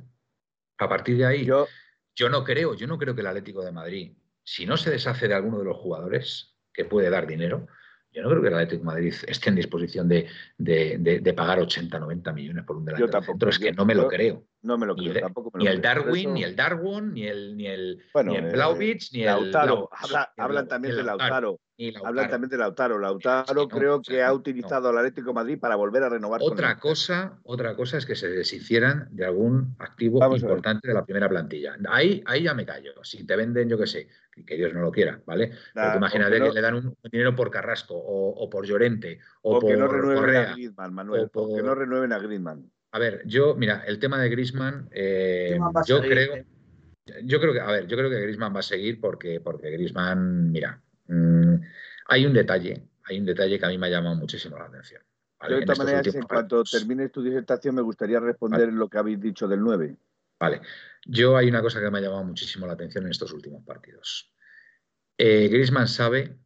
A 0.76 0.90
partir 0.90 1.16
de 1.16 1.24
ahí, 1.24 1.46
yo, 1.46 1.66
yo 2.14 2.28
no 2.28 2.44
creo, 2.44 2.74
yo 2.74 2.86
no 2.86 2.98
creo 2.98 3.14
que 3.14 3.22
el 3.22 3.28
Atlético 3.28 3.64
de 3.64 3.72
Madrid, 3.72 4.12
si 4.44 4.66
no 4.66 4.76
se 4.76 4.90
deshace 4.90 5.26
de 5.26 5.34
alguno 5.36 5.58
de 5.60 5.64
los 5.64 5.78
jugadores 5.78 6.54
que 6.70 6.84
puede 6.84 7.08
dar 7.08 7.26
dinero, 7.26 7.66
yo 8.12 8.22
no 8.22 8.28
creo 8.28 8.42
que 8.42 8.48
el 8.48 8.54
Atlético 8.54 8.80
de 8.80 8.86
Madrid 8.86 9.14
esté 9.26 9.48
en 9.48 9.56
disposición 9.56 10.06
de, 10.06 11.34
pagar 11.34 11.60
80, 11.60 11.98
90 11.98 12.32
millones 12.34 12.64
por 12.66 12.76
un 12.76 12.84
delantero 12.84 13.22
centro. 13.22 13.48
Es 13.48 13.58
que 13.58 13.72
no 13.72 13.86
me 13.86 13.94
lo 13.94 14.06
creo. 14.06 14.46
No 14.62 14.78
me 14.78 14.86
lo 14.86 14.96
creo, 14.96 15.12
ni, 15.12 15.20
tampoco 15.20 15.56
ni 15.58 15.66
el 15.66 15.80
Darwin, 15.80 16.34
ni 16.34 16.42
el 16.42 16.56
Darwin, 16.56 17.12
ni 17.12 17.26
el, 17.26 17.56
ni 17.56 17.66
el, 17.66 18.02
ni 18.24 18.36
el 18.36 18.50
Blauvich, 18.50 19.12
ni 19.12 19.20
el. 19.20 19.26
Lautaro. 19.26 19.88
hablan 20.36 20.66
también 20.66 20.96
de 20.96 21.02
Lautaro. 21.02 21.60
Hablan 22.04 22.30
también 22.30 22.50
de 22.50 22.58
Lautaro. 22.58 22.98
Lautaro 22.98 23.68
creo 23.68 24.00
que 24.00 24.22
ha 24.22 24.32
utilizado 24.32 24.88
al 24.88 24.98
Atlético 24.98 25.28
de 25.28 25.34
Madrid 25.34 25.58
para 25.60 25.76
volver 25.76 26.02
a 26.02 26.08
renovar. 26.08 26.40
Otra 26.42 26.78
cosa, 26.78 27.38
otra 27.44 27.76
cosa 27.76 27.98
es 27.98 28.06
que 28.06 28.16
se 28.16 28.28
deshicieran 28.28 29.08
de 29.10 29.26
algún 29.26 29.76
activo 29.78 30.34
importante 30.34 30.88
de 30.88 30.94
la 30.94 31.04
primera 31.04 31.28
plantilla. 31.28 31.76
Ahí, 31.88 32.22
ahí 32.26 32.44
ya 32.44 32.54
me 32.54 32.64
callo. 32.64 32.92
Si 33.04 33.26
te 33.26 33.36
venden, 33.36 33.68
yo 33.68 33.78
qué 33.78 33.86
sé, 33.86 34.08
que 34.46 34.56
Dios 34.56 34.72
no 34.72 34.80
lo 34.80 34.90
quiera, 34.90 35.20
¿vale? 35.26 35.52
Porque 35.74 35.96
imagínate 35.98 36.40
que 36.40 36.52
le 36.52 36.60
dan 36.60 36.74
un 36.74 36.96
dinero 37.10 37.34
por 37.34 37.50
Carrasco 37.50 37.94
o, 37.96 38.48
por 38.50 38.66
Llorente 38.66 39.20
o, 39.42 39.60
por 39.60 39.76
no 39.76 39.86
renueven 39.86 40.36
a 40.36 40.52
Griezmann, 40.52 40.94
Manuel. 40.94 41.30
que 41.30 41.62
no 41.62 41.74
renueven 41.74 42.12
a 42.12 42.18
Griezmann. 42.18 42.70
A 42.96 42.98
ver, 42.98 43.20
yo, 43.26 43.54
mira, 43.54 43.84
el 43.86 43.98
tema 43.98 44.18
de 44.18 44.30
Griezmann, 44.30 44.88
eh, 44.90 45.58
yo 45.86 46.00
creo, 46.00 46.36
¿eh? 46.36 46.46
yo 47.24 47.38
creo 47.38 47.52
que, 47.52 47.60
a 47.60 47.66
ver, 47.66 47.86
yo 47.86 47.94
creo 47.94 48.08
que 48.08 48.22
Griezmann 48.22 48.56
va 48.56 48.60
a 48.60 48.62
seguir 48.62 49.02
porque, 49.02 49.38
porque 49.38 49.70
Griezmann, 49.70 50.50
mira, 50.50 50.80
mm, 51.06 51.56
hay 52.06 52.24
un 52.24 52.32
detalle, 52.32 52.88
hay 53.04 53.18
un 53.18 53.26
detalle 53.26 53.58
que 53.58 53.66
a 53.66 53.68
mí 53.68 53.76
me 53.76 53.88
ha 53.88 53.90
llamado 53.90 54.16
muchísimo 54.16 54.56
la 54.56 54.64
atención. 54.64 55.02
de 55.46 55.60
todas 55.60 55.78
maneras, 55.78 56.14
en 56.14 56.22
cuanto 56.22 56.64
termines 56.64 57.12
tu 57.12 57.22
disertación, 57.22 57.74
me 57.74 57.82
gustaría 57.82 58.18
responder 58.18 58.72
lo 58.72 58.88
que 58.88 58.96
habéis 58.96 59.20
dicho 59.20 59.46
del 59.46 59.60
9. 59.60 59.94
Vale. 60.40 60.62
Yo 61.04 61.36
hay 61.36 61.50
una 61.50 61.60
cosa 61.60 61.82
que 61.82 61.90
me 61.90 61.98
ha 61.98 62.00
llamado 62.00 62.24
muchísimo 62.24 62.66
la 62.66 62.72
atención 62.72 63.04
en 63.04 63.10
estos 63.10 63.30
últimos 63.30 63.62
partidos. 63.62 64.32
Eh, 65.18 65.48
Grisman 65.48 65.86
sabe 65.86 66.38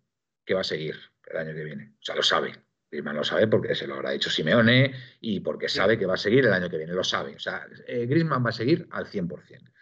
que 0.44 0.54
va 0.54 0.62
a 0.62 0.64
seguir 0.64 0.96
el 1.26 1.36
año 1.36 1.54
que 1.54 1.62
viene. 1.62 1.94
O 2.00 2.02
sea, 2.02 2.16
lo 2.16 2.24
sabe. 2.24 2.69
Grisman 2.90 3.16
lo 3.16 3.24
sabe 3.24 3.46
porque 3.46 3.74
se 3.74 3.86
lo 3.86 3.94
habrá 3.94 4.10
dicho 4.10 4.30
Simeone 4.30 4.92
y 5.20 5.40
porque 5.40 5.68
sabe 5.68 5.98
que 5.98 6.06
va 6.06 6.14
a 6.14 6.18
seguir 6.18 6.46
el 6.46 6.52
año 6.52 6.68
que 6.68 6.76
viene. 6.76 6.92
Lo 6.92 7.04
sabe. 7.04 7.36
O 7.36 7.38
sea, 7.38 7.66
eh, 7.86 8.06
Grisman 8.06 8.44
va 8.44 8.50
a 8.50 8.52
seguir 8.52 8.88
al 8.90 9.06
100%. 9.06 9.72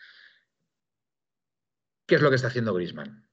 ¿Qué 2.06 2.14
es 2.14 2.22
lo 2.22 2.30
que 2.30 2.36
está 2.36 2.48
haciendo 2.48 2.74
Grisman? 2.74 3.28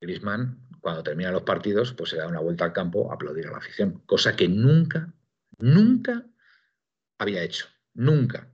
Grisman, 0.00 0.66
cuando 0.80 1.02
termina 1.02 1.30
los 1.30 1.42
partidos, 1.42 1.92
pues 1.92 2.10
se 2.10 2.16
da 2.16 2.26
una 2.26 2.40
vuelta 2.40 2.64
al 2.64 2.72
campo 2.72 3.10
a 3.10 3.14
aplaudir 3.14 3.46
a 3.46 3.52
la 3.52 3.58
afición, 3.58 4.02
cosa 4.06 4.34
que 4.34 4.48
nunca, 4.48 5.12
nunca 5.58 6.26
había 7.18 7.42
hecho. 7.42 7.66
Nunca. 7.94 8.52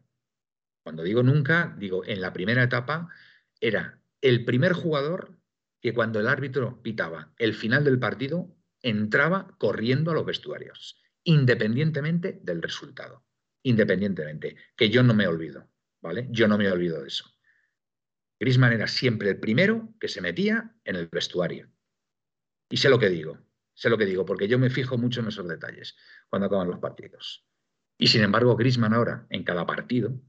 Cuando 0.83 1.03
digo 1.03 1.22
nunca, 1.22 1.75
digo 1.79 2.05
en 2.05 2.20
la 2.20 2.33
primera 2.33 2.62
etapa, 2.62 3.09
era 3.61 4.01
el 4.20 4.44
primer 4.44 4.72
jugador 4.72 5.38
que 5.81 5.94
cuando 5.94 6.18
el 6.18 6.29
árbitro 6.29 6.83
pitaba 6.83 7.33
el 7.38 7.55
final 7.55 7.85
del 7.85 7.99
partido, 7.99 8.57
entraba 8.82 9.56
corriendo 9.58 10.10
a 10.10 10.14
los 10.14 10.26
vestuarios, 10.26 11.02
independientemente 11.24 12.40
del 12.42 12.62
resultado. 12.62 13.24
Independientemente, 13.62 14.56
que 14.76 14.90
yo 14.90 15.02
no 15.02 15.12
me 15.12 15.26
olvido, 15.26 15.68
¿vale? 16.00 16.28
Yo 16.30 16.46
no 16.46 16.56
me 16.56 16.70
olvido 16.70 17.00
de 17.00 17.08
eso. 17.08 17.24
Grisman 18.38 18.72
era 18.72 18.86
siempre 18.86 19.30
el 19.30 19.40
primero 19.40 19.94
que 19.98 20.08
se 20.08 20.20
metía 20.20 20.74
en 20.84 20.96
el 20.96 21.08
vestuario. 21.08 21.68
Y 22.70 22.76
sé 22.76 22.88
lo 22.88 22.98
que 22.98 23.08
digo, 23.08 23.38
sé 23.74 23.90
lo 23.90 23.98
que 23.98 24.04
digo, 24.04 24.24
porque 24.24 24.46
yo 24.46 24.58
me 24.58 24.70
fijo 24.70 24.98
mucho 24.98 25.20
en 25.20 25.28
esos 25.28 25.48
detalles 25.48 25.96
cuando 26.28 26.46
acaban 26.46 26.68
los 26.68 26.78
partidos. 26.78 27.46
Y 27.98 28.08
sin 28.08 28.22
embargo, 28.22 28.56
Grisman 28.56 28.92
ahora, 28.92 29.26
en 29.30 29.42
cada 29.42 29.66
partido, 29.66 30.20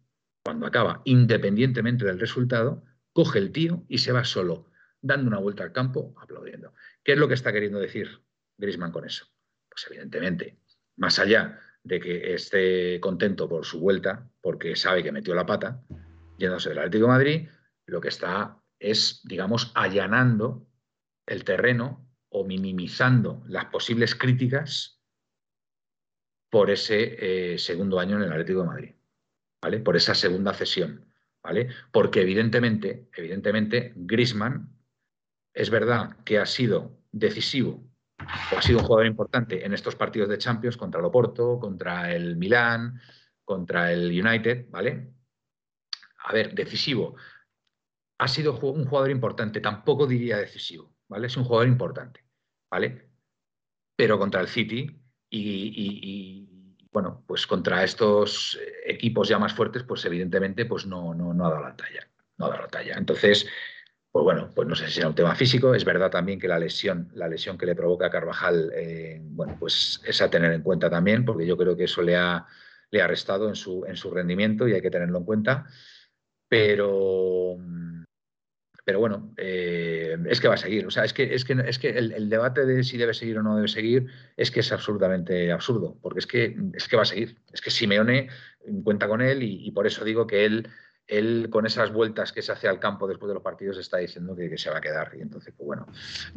cuando 0.44 0.66
acaba, 0.66 1.02
independientemente 1.04 2.06
del 2.06 2.20
resultado, 2.20 2.86
coge 3.12 3.40
el 3.40 3.52
tío 3.52 3.86
y 3.90 3.98
se 3.98 4.14
va 4.14 4.24
solo, 4.24 4.72
dando 5.02 5.28
una 5.28 5.40
vuelta 5.40 5.64
al 5.64 5.74
campo, 5.74 6.16
aplaudiendo. 6.22 6.74
¿Qué 7.04 7.14
es 7.14 7.18
lo 7.18 7.28
que 7.28 7.34
está 7.34 7.52
queriendo 7.52 7.80
decir 7.80 8.22
Grisman 8.58 8.92
con 8.92 9.06
eso? 9.06 9.28
Pues 9.70 9.86
evidentemente, 9.90 10.60
más 10.98 11.20
allá 11.20 11.60
de 11.84 12.00
que 12.00 12.34
esté 12.34 13.00
contento 13.00 13.48
por 13.48 13.66
su 13.66 13.80
vuelta, 13.80 14.30
porque 14.42 14.76
sabe 14.76 15.04
que 15.04 15.12
metió 15.12 15.34
la 15.34 15.46
pata, 15.46 15.84
yéndose 16.38 16.70
del 16.70 16.80
Atlético 16.80 17.04
de 17.04 17.12
Madrid, 17.12 17.50
lo 17.86 18.02
que 18.02 18.10
está 18.10 18.62
es, 18.80 19.22
digamos, 19.24 19.72
allanando 19.76 20.68
el 21.26 21.44
terreno 21.44 22.08
o 22.30 22.44
minimizando 22.44 23.44
las 23.48 23.66
posibles 23.66 24.16
críticas 24.16 25.02
por 26.50 26.70
ese 26.70 27.54
eh, 27.54 27.58
segundo 27.58 28.00
año 28.00 28.18
en 28.18 28.24
el 28.24 28.32
Atlético 28.32 28.62
de 28.62 28.68
Madrid, 28.68 28.96
¿vale? 29.62 29.80
Por 29.80 29.96
esa 29.96 30.16
segunda 30.16 30.54
cesión, 30.54 31.06
¿vale? 31.44 31.70
Porque 31.92 32.22
evidentemente, 32.22 33.10
evidentemente, 33.16 33.94
Grisman 33.96 34.78
es 35.54 35.70
verdad 35.70 36.18
que 36.24 36.40
ha 36.40 36.46
sido 36.46 37.00
decisivo 37.12 37.87
ha 38.28 38.62
sido 38.62 38.80
un 38.80 38.86
jugador 38.86 39.06
importante 39.06 39.66
en 39.66 39.74
estos 39.74 39.96
partidos 39.96 40.30
de 40.30 40.38
Champions 40.38 40.78
contra 40.78 41.00
el 41.00 41.06
Oporto, 41.06 41.60
contra 41.60 42.12
el 42.14 42.36
Milán, 42.36 43.00
contra 43.44 43.92
el 43.92 44.08
United, 44.10 44.68
¿vale? 44.70 45.14
A 46.26 46.34
ver, 46.34 46.54
decisivo 46.54 47.16
ha 48.20 48.28
sido 48.28 48.58
un 48.60 48.86
jugador 48.86 49.12
importante, 49.12 49.62
tampoco 49.62 50.08
diría 50.08 50.38
decisivo, 50.38 50.96
¿vale? 51.08 51.28
Es 51.28 51.38
un 51.38 51.44
jugador 51.44 51.68
importante, 51.68 52.26
¿vale? 52.70 53.12
Pero 53.96 54.18
contra 54.18 54.42
el 54.42 54.48
City 54.48 55.00
y, 55.30 56.50
bueno, 56.92 57.24
pues 57.28 57.46
contra 57.46 57.84
estos 57.84 58.58
equipos 58.86 59.28
ya 59.28 59.38
más 59.38 59.54
fuertes, 59.54 59.84
pues 59.84 60.04
evidentemente 60.06 60.66
pues 60.66 60.86
no, 60.86 61.14
no, 61.14 61.34
no 61.34 61.46
ha 61.46 61.50
dado 61.52 61.64
la 61.64 61.76
talla, 61.76 62.10
no 62.38 62.46
ha 62.46 62.50
dado 62.50 62.62
la 62.64 62.68
talla. 62.70 62.98
Entonces, 62.98 63.48
pues 64.12 64.24
bueno, 64.24 64.52
pues 64.56 64.68
no 64.68 64.76
sé 64.76 64.88
si 64.88 64.94
será 64.94 65.10
un 65.10 65.16
tema 65.16 65.36
físico, 65.36 65.76
es 65.76 65.86
verdad 65.86 66.10
también 66.10 66.40
que 66.40 66.48
la 66.48 66.60
lesión, 66.60 67.10
la 67.14 67.28
lesión 67.28 67.58
que 67.58 67.66
le 67.66 67.76
provoca 67.76 68.08
a 68.08 68.10
Carvajal, 68.10 68.72
eh, 68.76 69.20
bueno, 69.22 69.58
pues 69.60 70.02
es 70.06 70.22
a 70.22 70.30
tener 70.30 70.54
en 70.54 70.64
cuenta 70.64 70.90
también, 70.90 71.26
porque 71.26 71.46
yo 71.46 71.58
creo 71.58 71.76
que 71.76 71.84
eso 71.84 72.02
le 72.02 72.16
ha, 72.16 72.46
le 72.90 73.02
ha 73.02 73.08
restado 73.08 73.48
en 73.50 73.56
su, 73.56 73.86
en 73.86 73.96
su 73.96 74.12
rendimiento 74.12 74.68
y 74.68 74.74
hay 74.74 74.82
que 74.82 74.92
tenerlo 74.92 75.20
en 75.20 75.26
cuenta. 75.26 75.68
Pero, 76.50 77.58
pero 78.88 79.00
bueno, 79.00 79.34
eh, 79.36 80.18
es 80.30 80.40
que 80.40 80.48
va 80.48 80.54
a 80.54 80.58
seguir. 80.58 80.88
O 80.88 80.92
sea, 80.92 81.04
es 81.04 81.12
que, 81.12 81.36
es 81.36 81.44
que, 81.44 81.62
es 81.68 81.78
que 81.78 81.90
el, 81.90 82.30
debate 82.30 82.66
de 82.66 82.86
si 82.86 82.98
debe 82.98 83.14
seguir 83.14 83.38
o 83.38 83.44
no 83.44 83.58
debe 83.58 83.68
seguir 83.68 84.08
es 84.38 84.50
que 84.50 84.62
es 84.62 84.72
absolutamente 84.72 85.52
absurdo, 85.52 85.98
porque 86.02 86.20
es 86.20 86.28
que, 86.28 86.56
es 86.74 86.88
que 86.88 86.96
va 86.96 87.02
a 87.02 87.06
seguir. 87.06 87.38
Es 87.52 87.60
que 87.60 87.70
Simeone 87.70 88.30
cuenta 88.84 89.10
con 89.10 89.22
él 89.22 89.44
y, 89.44 89.70
por 89.72 89.88
eso 89.88 90.06
digo 90.06 90.26
que 90.26 90.46
él, 90.46 90.70
él, 91.08 91.50
con 91.50 91.66
esas 91.66 91.92
vueltas 91.92 92.32
que 92.32 92.42
se 92.42 92.52
hace 92.52 92.68
al 92.68 92.80
campo 92.80 93.08
después 93.08 93.28
de 93.28 93.36
los 93.36 93.44
partidos, 93.44 93.78
está 93.78 93.98
diciendo 93.98 94.36
que, 94.36 94.58
se 94.58 94.70
va 94.70 94.78
a 94.78 94.82
quedar. 94.82 95.12
Y 95.18 95.22
entonces, 95.22 95.54
pues 95.58 95.66
bueno. 95.66 95.88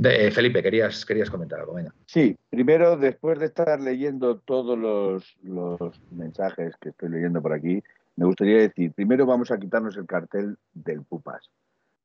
Eh, 0.03 0.31
Felipe, 0.31 0.63
querías, 0.63 1.05
querías 1.05 1.31
comentar 1.31 1.61
algo, 1.61 1.75
venga. 1.75 1.95
Sí, 2.07 2.37
primero, 2.49 2.97
después 2.97 3.39
de 3.39 3.47
estar 3.47 3.81
leyendo 3.81 4.39
todos 4.39 4.79
los, 4.79 5.37
los 5.43 6.01
mensajes 6.11 6.77
que 6.81 6.91
estoy 6.91 7.11
leyendo 7.11 7.43
por 7.43 7.53
aquí, 7.53 7.83
me 8.17 8.27
gustaría 8.27 8.59
decir, 8.59 8.93
primero 8.93 9.27
vamos 9.27 9.51
a 9.51 9.59
quitarnos 9.59 9.97
el 9.97 10.07
cartel 10.07 10.57
del 10.75 11.03
Pupas 11.03 11.51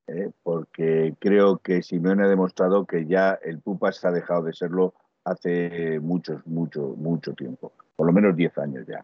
¿eh? 0.07 0.31
porque 0.43 1.15
creo 1.19 1.57
que 1.57 1.81
Simeone 1.81 2.23
ha 2.23 2.27
demostrado 2.27 2.85
que 2.85 3.05
ya 3.05 3.39
el 3.43 3.59
Pupas 3.59 4.03
ha 4.05 4.11
dejado 4.11 4.43
de 4.43 4.53
serlo 4.53 4.93
hace 5.23 5.99
mucho, 5.99 6.41
mucho, 6.45 6.95
mucho 6.97 7.33
tiempo, 7.33 7.73
por 7.95 8.07
lo 8.07 8.13
menos 8.13 8.35
10 8.35 8.57
años 8.59 8.85
ya. 8.87 9.03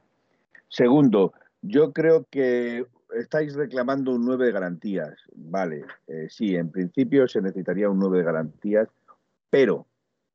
Segundo, 0.68 1.34
yo 1.62 1.92
creo 1.92 2.26
que 2.30 2.86
estáis 3.16 3.54
reclamando 3.56 4.14
un 4.14 4.26
9 4.26 4.46
de 4.46 4.52
garantías. 4.52 5.14
Vale, 5.34 5.86
eh, 6.08 6.28
sí, 6.30 6.56
en 6.56 6.72
principio 6.72 7.28
se 7.28 7.42
necesitaría 7.42 7.90
un 7.90 8.00
9 8.00 8.20
de 8.20 8.24
garantías, 8.24 8.90
pero 9.50 9.88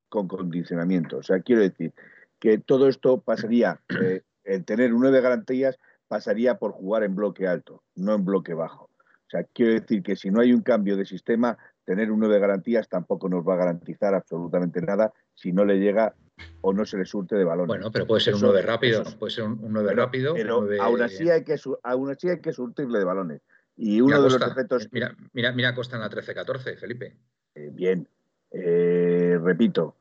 con 0.08 0.28
condicionamiento. 0.28 1.18
O 1.18 1.22
sea, 1.22 1.40
quiero 1.40 1.62
decir 1.62 1.92
que 2.38 2.58
todo 2.58 2.88
esto 2.88 3.20
pasaría, 3.20 3.80
eh, 4.02 4.22
el 4.44 4.64
tener 4.64 4.92
un 4.94 5.00
9 5.00 5.16
de 5.16 5.22
garantías 5.22 5.78
pasaría 6.08 6.58
por 6.58 6.72
jugar 6.72 7.02
en 7.02 7.14
bloque 7.14 7.46
alto, 7.46 7.82
no 7.94 8.14
en 8.14 8.24
bloque 8.24 8.54
bajo. 8.54 8.84
O 8.84 9.28
sea, 9.28 9.44
quiero 9.44 9.72
decir 9.72 10.02
que 10.02 10.14
si 10.14 10.30
no 10.30 10.40
hay 10.40 10.52
un 10.52 10.62
cambio 10.62 10.96
de 10.96 11.04
sistema, 11.04 11.58
tener 11.84 12.12
un 12.12 12.20
9 12.20 12.38
garantías 12.38 12.88
tampoco 12.88 13.28
nos 13.28 13.46
va 13.46 13.54
a 13.54 13.58
garantizar 13.58 14.14
absolutamente 14.14 14.80
nada 14.80 15.12
si 15.34 15.52
no 15.52 15.64
le 15.64 15.78
llega 15.78 16.14
o 16.60 16.72
no 16.72 16.84
se 16.84 16.98
le 16.98 17.04
surte 17.04 17.36
de 17.36 17.44
balón. 17.44 17.66
Bueno, 17.66 17.90
pero 17.90 18.06
puede 18.06 18.20
ser 18.20 18.34
un 18.34 18.40
9 18.40 18.62
rápido, 18.62 19.04
puede 19.18 19.32
ser 19.32 19.44
un, 19.44 19.60
9 19.60 19.94
rápido. 19.94 20.34
Pero 20.34 20.66
Aún, 20.80 21.02
así 21.02 21.30
hay 21.30 21.44
que, 21.44 21.56
aún 21.82 22.10
así 22.10 22.28
hay 22.28 22.40
que 22.40 22.52
surtirle 22.52 22.98
de 22.98 23.04
balones. 23.04 23.42
Y 23.76 24.00
uno 24.00 24.22
de 24.22 24.30
los 24.30 24.42
efectos. 24.42 24.88
Mira, 24.90 25.14
mira, 25.32 25.52
mira 25.52 25.74
Costa 25.74 25.96
en 25.96 26.02
la 26.02 26.10
13-14, 26.10 26.78
Felipe. 26.78 27.16
Eh, 27.54 27.70
bien. 27.72 28.08
Eh, 28.50 29.38
repito, 29.42 29.96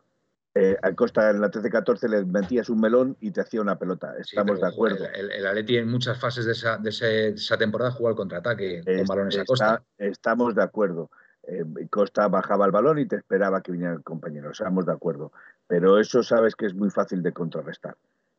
eh, 0.53 0.77
a 0.81 0.93
Costa 0.93 1.29
en 1.29 1.41
la 1.41 1.51
13-14 1.51 2.07
le 2.07 2.25
metías 2.25 2.69
un 2.69 2.79
melón 2.79 3.17
y 3.19 3.31
te 3.31 3.41
hacía 3.41 3.61
una 3.61 3.77
pelota. 3.77 4.13
Estamos 4.17 4.61
de 4.61 4.67
acuerdo. 4.67 5.05
El, 5.13 5.29
el, 5.31 5.45
Atleti 5.45 5.77
en 5.77 5.89
muchas 5.89 6.17
fases 6.17 6.45
de 6.45 6.53
esa, 6.53 6.77
de, 6.77 6.89
esa 6.89 7.57
temporada 7.57 7.91
jugó 7.91 8.09
al 8.09 8.15
contraataque 8.15 8.81
con 8.85 9.05
balones 9.05 9.37
a 9.37 9.45
Costa. 9.45 9.83
Estamos 9.97 10.55
de 10.55 10.63
acuerdo. 10.63 11.09
Eh, 11.47 11.63
Costa 11.89 12.27
bajaba 12.27 12.65
el 12.65 12.71
balón 12.71 12.99
y 12.99 13.05
te 13.05 13.17
esperaba 13.17 13.61
que 13.61 13.71
viniera 13.71 13.93
el 13.93 14.03
compañero. 14.03 14.51
Estamos 14.51 14.85
de 14.85 14.93
acuerdo. 14.93 15.31
Pero 15.67 15.99
eso 15.99 16.23
sabes 16.23 16.55
que 16.55 16.65
es 16.65 16.73
muy 16.73 16.89
fácil 16.89 17.23
de 17.23 17.33
contrarrestar. 17.33 17.97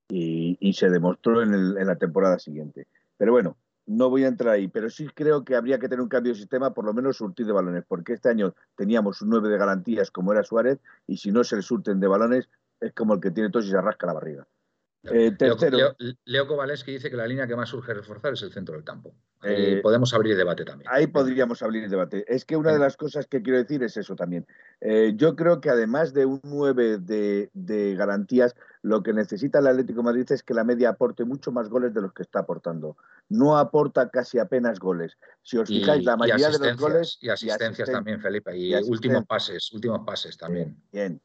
Y, 0.09 0.73
se 0.73 0.89
demostró 0.89 1.43
en, 1.43 1.55
el, 1.55 1.79
en 1.79 1.87
la 1.87 1.97
temporada 1.97 2.39
siguiente. 2.39 2.87
Pero 3.17 3.33
bueno, 3.33 3.57
no 3.87 4.11
voy 4.11 4.25
a 4.25 4.29
entrar 4.29 4.55
ahí, 4.55 4.69
pero 4.69 4.91
sí 4.91 5.09
creo 5.15 5.45
que 5.45 5.57
habría 5.57 5.79
que 5.79 5.89
tener 5.89 6.03
un 6.03 6.09
cambio 6.09 6.33
de 6.33 6.39
sistema, 6.39 6.75
por 6.75 6.85
lo 6.85 6.93
menos 6.93 7.17
surtir 7.17 7.47
de 7.47 7.53
balones, 7.53 7.85
porque 7.87 8.15
este 8.15 8.29
año 8.29 8.55
teníamos 8.77 9.23
un 9.23 9.31
9 9.31 9.49
de 9.49 9.59
garantías 9.59 10.11
como 10.11 10.33
era 10.33 10.43
Suárez, 10.43 10.79
y 11.07 11.17
si 11.17 11.31
no 11.31 11.45
se 11.45 11.57
le 11.57 11.63
surten 11.63 12.01
de 12.01 12.09
balones, 12.09 12.49
es 12.81 12.93
como 12.93 13.15
el 13.15 13.21
que 13.21 13.31
tiene 13.31 13.51
tos 13.51 13.67
y 13.67 13.71
se 13.71 13.77
arrasca 13.77 14.07
la 14.07 14.13
barriga. 14.13 14.47
Eh, 15.13 15.33
tercero, 15.33 15.97
Leo, 16.25 16.47
que 16.85 16.91
dice 16.93 17.11
que 17.11 17.17
la 17.17 17.27
línea 17.27 17.47
que 17.47 17.57
más 17.57 17.69
surge 17.69 17.95
reforzar 17.95 18.33
es 18.33 18.43
el 18.43 18.53
centro 18.53 18.75
del 18.75 18.85
campo. 18.85 19.15
Eh, 19.43 19.81
podemos 19.83 20.13
abrir 20.15 20.37
debate 20.37 20.65
también. 20.65 20.91
Ahí 20.93 21.07
podríamos 21.07 21.63
abrir 21.63 21.89
debate. 21.89 22.25
Es 22.27 22.45
que 22.45 22.57
una 22.57 22.73
de 22.73 22.79
las 22.79 22.97
cosas 22.97 23.27
que 23.27 23.43
quiero 23.43 23.59
decir 23.59 23.83
es 23.83 23.97
eso 23.97 24.17
también. 24.17 24.47
Eh, 24.81 25.13
yo 25.17 25.37
creo 25.37 25.61
que 25.61 25.71
además 25.71 26.13
de 26.13 26.27
un 26.27 26.41
9 26.43 26.99
de, 26.99 27.95
garantías, 27.97 28.57
lo 28.83 29.03
que 29.03 29.13
necesita 29.13 29.61
el 29.61 29.69
Atlético 29.69 30.01
de 30.01 30.05
Madrid 30.05 30.27
es 30.31 30.43
que 30.43 30.55
la 30.55 30.65
media 30.65 30.91
aporte 30.91 31.25
mucho 31.25 31.53
más 31.53 31.69
goles 31.69 31.95
de 31.95 32.01
los 32.01 32.13
que 32.13 32.23
está 32.23 32.41
aportando. 32.41 32.97
No 33.29 33.57
aporta 33.59 34.09
casi 34.09 34.39
apenas 34.39 34.79
goles. 34.79 35.17
Si 35.43 35.57
os 35.59 35.69
fijáis, 35.69 36.05
la 36.05 36.17
mayoría 36.17 36.51
de 36.51 36.59
los 36.59 36.77
goles. 36.77 37.19
Y 37.21 37.29
asistencias 37.29 37.91
también, 37.91 38.21
Felipe. 38.21 38.57
Y, 38.57 38.75
últimos 38.75 39.25
pases, 39.27 39.73
últimos 39.73 40.01
pases 40.05 40.37
también. 40.37 40.77
bien. 40.91 41.21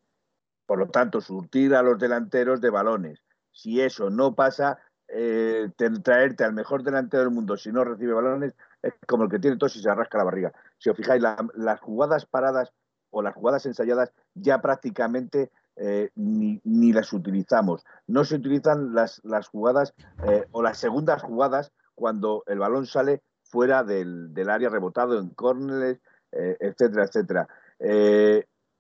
Por 0.66 0.80
lo 0.80 0.88
tanto, 0.88 1.20
surtir 1.20 1.76
a 1.76 1.82
los 1.82 2.00
delanteros 2.00 2.62
de 2.62 2.70
balones 2.70 3.20
si 3.52 3.82
eso 3.82 4.10
no 4.10 4.36
pasa, 4.36 4.80
eh, 5.14 5.70
traerte 6.04 6.46
al 6.46 6.54
mejor 6.54 6.84
delantero 6.84 7.24
del 7.24 7.34
mundo 7.34 7.58
si 7.58 7.70
no 7.70 7.84
recibe 7.84 8.14
balones 8.14 8.56
es 8.82 8.94
como 9.06 9.26
el 9.26 9.30
que 9.30 9.40
tiene 9.40 9.58
tos 9.58 9.76
y 9.76 9.82
se 9.82 9.90
arrasca 9.90 10.18
la 10.18 10.24
barriga. 10.24 10.54
Si 10.78 10.90
os 10.90 10.96
fijáis, 10.96 11.22
las 11.22 11.80
jugadas 11.82 12.26
paradas 12.26 12.72
o 13.10 13.22
las 13.22 13.36
jugadas 13.36 13.66
ensayadas 13.66 14.14
ya 14.36 14.62
prácticamente 14.62 15.52
eh, 15.76 16.12
ni, 16.16 16.94
las 16.94 17.12
utilizamos. 17.12 17.86
No 18.08 18.24
se 18.24 18.36
utilizan 18.36 18.96
las, 18.96 19.20
las 19.26 19.50
jugadas 19.50 19.94
eh, 20.24 20.46
o 20.52 20.64
las 20.64 20.78
segundas 20.78 21.22
jugadas 21.22 21.74
cuando 21.94 22.44
el 22.48 22.60
balón 22.60 22.86
sale 22.86 23.22
fuera 23.44 23.84
del, 23.84 24.32
área 24.50 24.70
rebotado 24.70 25.20
en 25.20 25.30
córneres, 25.30 26.00
etcétera, 26.32 27.04
etcétera. 27.04 27.48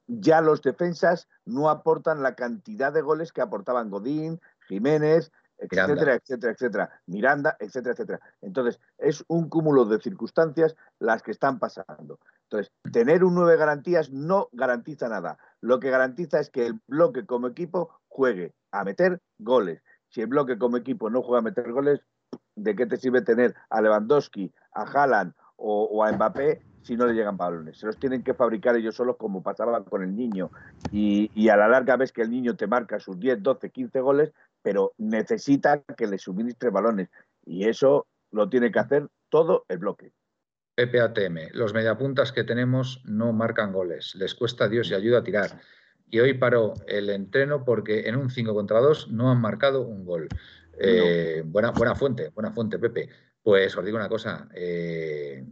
ya 0.07 0.39
los 0.39 0.61
defensas 0.61 1.27
no 1.43 1.69
aportan 1.69 2.23
la 2.23 2.35
cantidad 2.35 2.93
de 2.93 3.01
goles 3.01 3.33
que 3.33 3.41
aportaban 3.41 3.89
Godín, 3.89 4.39
Jiménez, 4.71 5.31
etcétera, 5.61 6.15
etcétera, 6.15 6.53
etcétera, 6.53 6.89
Miranda, 7.05 7.55
etcétera, 7.59 7.93
etcétera. 7.93 8.19
Entonces, 8.41 8.79
es 8.97 9.23
un 9.27 9.49
cúmulo 9.49 9.85
de 9.85 9.99
circunstancias 9.99 10.75
las 10.99 11.21
que 11.21 11.31
están 11.31 11.59
pasando. 11.59 12.19
Entonces, 12.43 12.71
tener 12.91 13.23
un 13.23 13.35
nueve 13.35 13.57
garantías 13.57 14.11
no 14.11 14.49
garantiza 14.51 15.07
nada. 15.07 15.37
Lo 15.61 15.79
que 15.79 15.89
garantiza 15.89 16.39
es 16.39 16.49
que 16.49 16.65
el 16.65 16.79
bloque 16.87 17.25
como 17.25 17.47
equipo 17.47 18.01
juegue 18.07 18.53
a 18.71 18.83
meter 18.83 19.21
goles. 19.37 19.81
Si 20.09 20.21
el 20.21 20.27
bloque 20.27 20.57
como 20.57 20.77
equipo 20.77 21.09
no 21.09 21.21
juega 21.21 21.39
a 21.39 21.43
meter 21.43 21.71
goles, 21.71 22.01
¿de 22.55 22.75
qué 22.75 22.85
te 22.85 22.97
sirve 22.97 23.21
tener 23.21 23.55
a 23.69 23.81
Lewandowski, 23.81 24.51
a 24.73 24.83
Haaland 24.83 25.33
o, 25.55 26.03
a 26.03 26.11
Mbappé 26.11 26.61
si 26.81 26.97
no 26.97 27.05
le 27.05 27.13
llegan 27.13 27.37
balones? 27.37 27.77
Se 27.77 27.85
los 27.85 27.97
tienen 27.97 28.23
que 28.23 28.33
fabricar 28.33 28.75
ellos 28.75 28.95
solos 28.95 29.15
como 29.17 29.43
pasaba 29.43 29.85
con 29.85 30.01
el 30.01 30.15
niño. 30.15 30.49
Y, 30.91 31.31
y 31.35 31.49
a 31.49 31.55
la 31.55 31.67
larga 31.67 31.95
ves 31.95 32.11
que 32.11 32.23
el 32.23 32.31
niño 32.31 32.55
te 32.55 32.67
marca 32.67 32.99
sus 32.99 33.17
10, 33.19 33.41
12, 33.43 33.69
15 33.69 34.01
goles, 34.01 34.33
pero 34.61 34.93
necesita 34.97 35.81
que 35.81 36.07
le 36.07 36.17
suministre 36.17 36.69
balones. 36.69 37.09
Y 37.45 37.67
eso 37.67 38.07
lo 38.31 38.49
tiene 38.49 38.71
que 38.71 38.79
hacer 38.79 39.07
todo 39.29 39.65
el 39.67 39.79
bloque. 39.79 40.11
PPATM, 40.75 41.53
los 41.53 41.73
mediapuntas 41.73 42.31
que 42.31 42.43
tenemos 42.43 43.01
no 43.05 43.33
marcan 43.33 43.73
goles, 43.73 44.15
les 44.15 44.33
cuesta 44.35 44.69
Dios 44.69 44.89
y 44.89 44.93
ayuda 44.93 45.19
a 45.19 45.23
tirar. 45.23 45.61
Y 46.09 46.19
hoy 46.19 46.33
paró 46.33 46.73
el 46.87 47.09
entreno 47.09 47.63
porque 47.63 48.07
en 48.07 48.15
un 48.15 48.29
5 48.29 48.53
contra 48.53 48.79
2 48.79 49.11
no 49.11 49.31
han 49.31 49.39
marcado 49.39 49.81
un 49.81 50.05
gol. 50.05 50.27
Eh, 50.77 51.43
buena, 51.45 51.71
buena 51.71 51.95
fuente, 51.95 52.29
buena 52.29 52.51
fuente, 52.51 52.79
Pepe. 52.79 53.09
Pues 53.43 53.75
os 53.77 53.85
digo 53.85 53.97
una 53.97 54.09
cosa, 54.09 54.47
eh, 54.53 55.43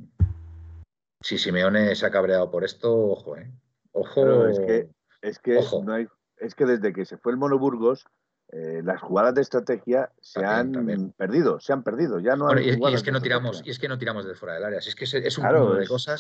si 1.22 1.38
Simeone 1.38 1.96
se 1.96 2.06
ha 2.06 2.12
cabreado 2.12 2.50
por 2.52 2.64
esto, 2.64 2.96
ojo, 2.96 3.38
¿eh? 3.38 3.52
Ojo. 3.92 4.48
es 4.48 4.60
que, 4.60 4.90
es 5.22 5.40
que, 5.40 5.60
No 5.84 5.94
hay, 5.94 6.08
es 6.38 6.56
que 6.56 6.66
desde 6.66 6.94
que 6.94 7.06
se 7.06 7.18
fue 7.18 7.32
el 7.32 7.38
Monoburgos, 7.38 8.06
eh, 8.52 8.82
las 8.84 9.00
jugadas 9.00 9.36
de 9.36 9.42
estrategia 9.42 10.12
se 10.20 10.44
han 10.44 11.14
perdido, 11.16 11.60
se 11.60 11.72
han 11.72 11.84
perdido. 11.84 12.20
Ya 12.20 12.36
no 12.36 12.60
y, 12.60 12.70
es 12.70 13.04
que 13.04 13.12
no 13.12 13.22
tiramos, 13.22 13.62
y 13.64 13.70
es 13.70 13.78
que 13.78 13.88
no 13.88 14.00
tiramos 14.00 14.26
de 14.26 14.34
fuera 14.34 14.56
del 14.56 14.64
área. 14.64 14.80
es 14.80 14.96
que 14.96 15.06
es, 15.06 15.38
un 15.38 15.46
cúmulo 15.46 15.76
de 15.76 15.88
cosas. 15.88 16.20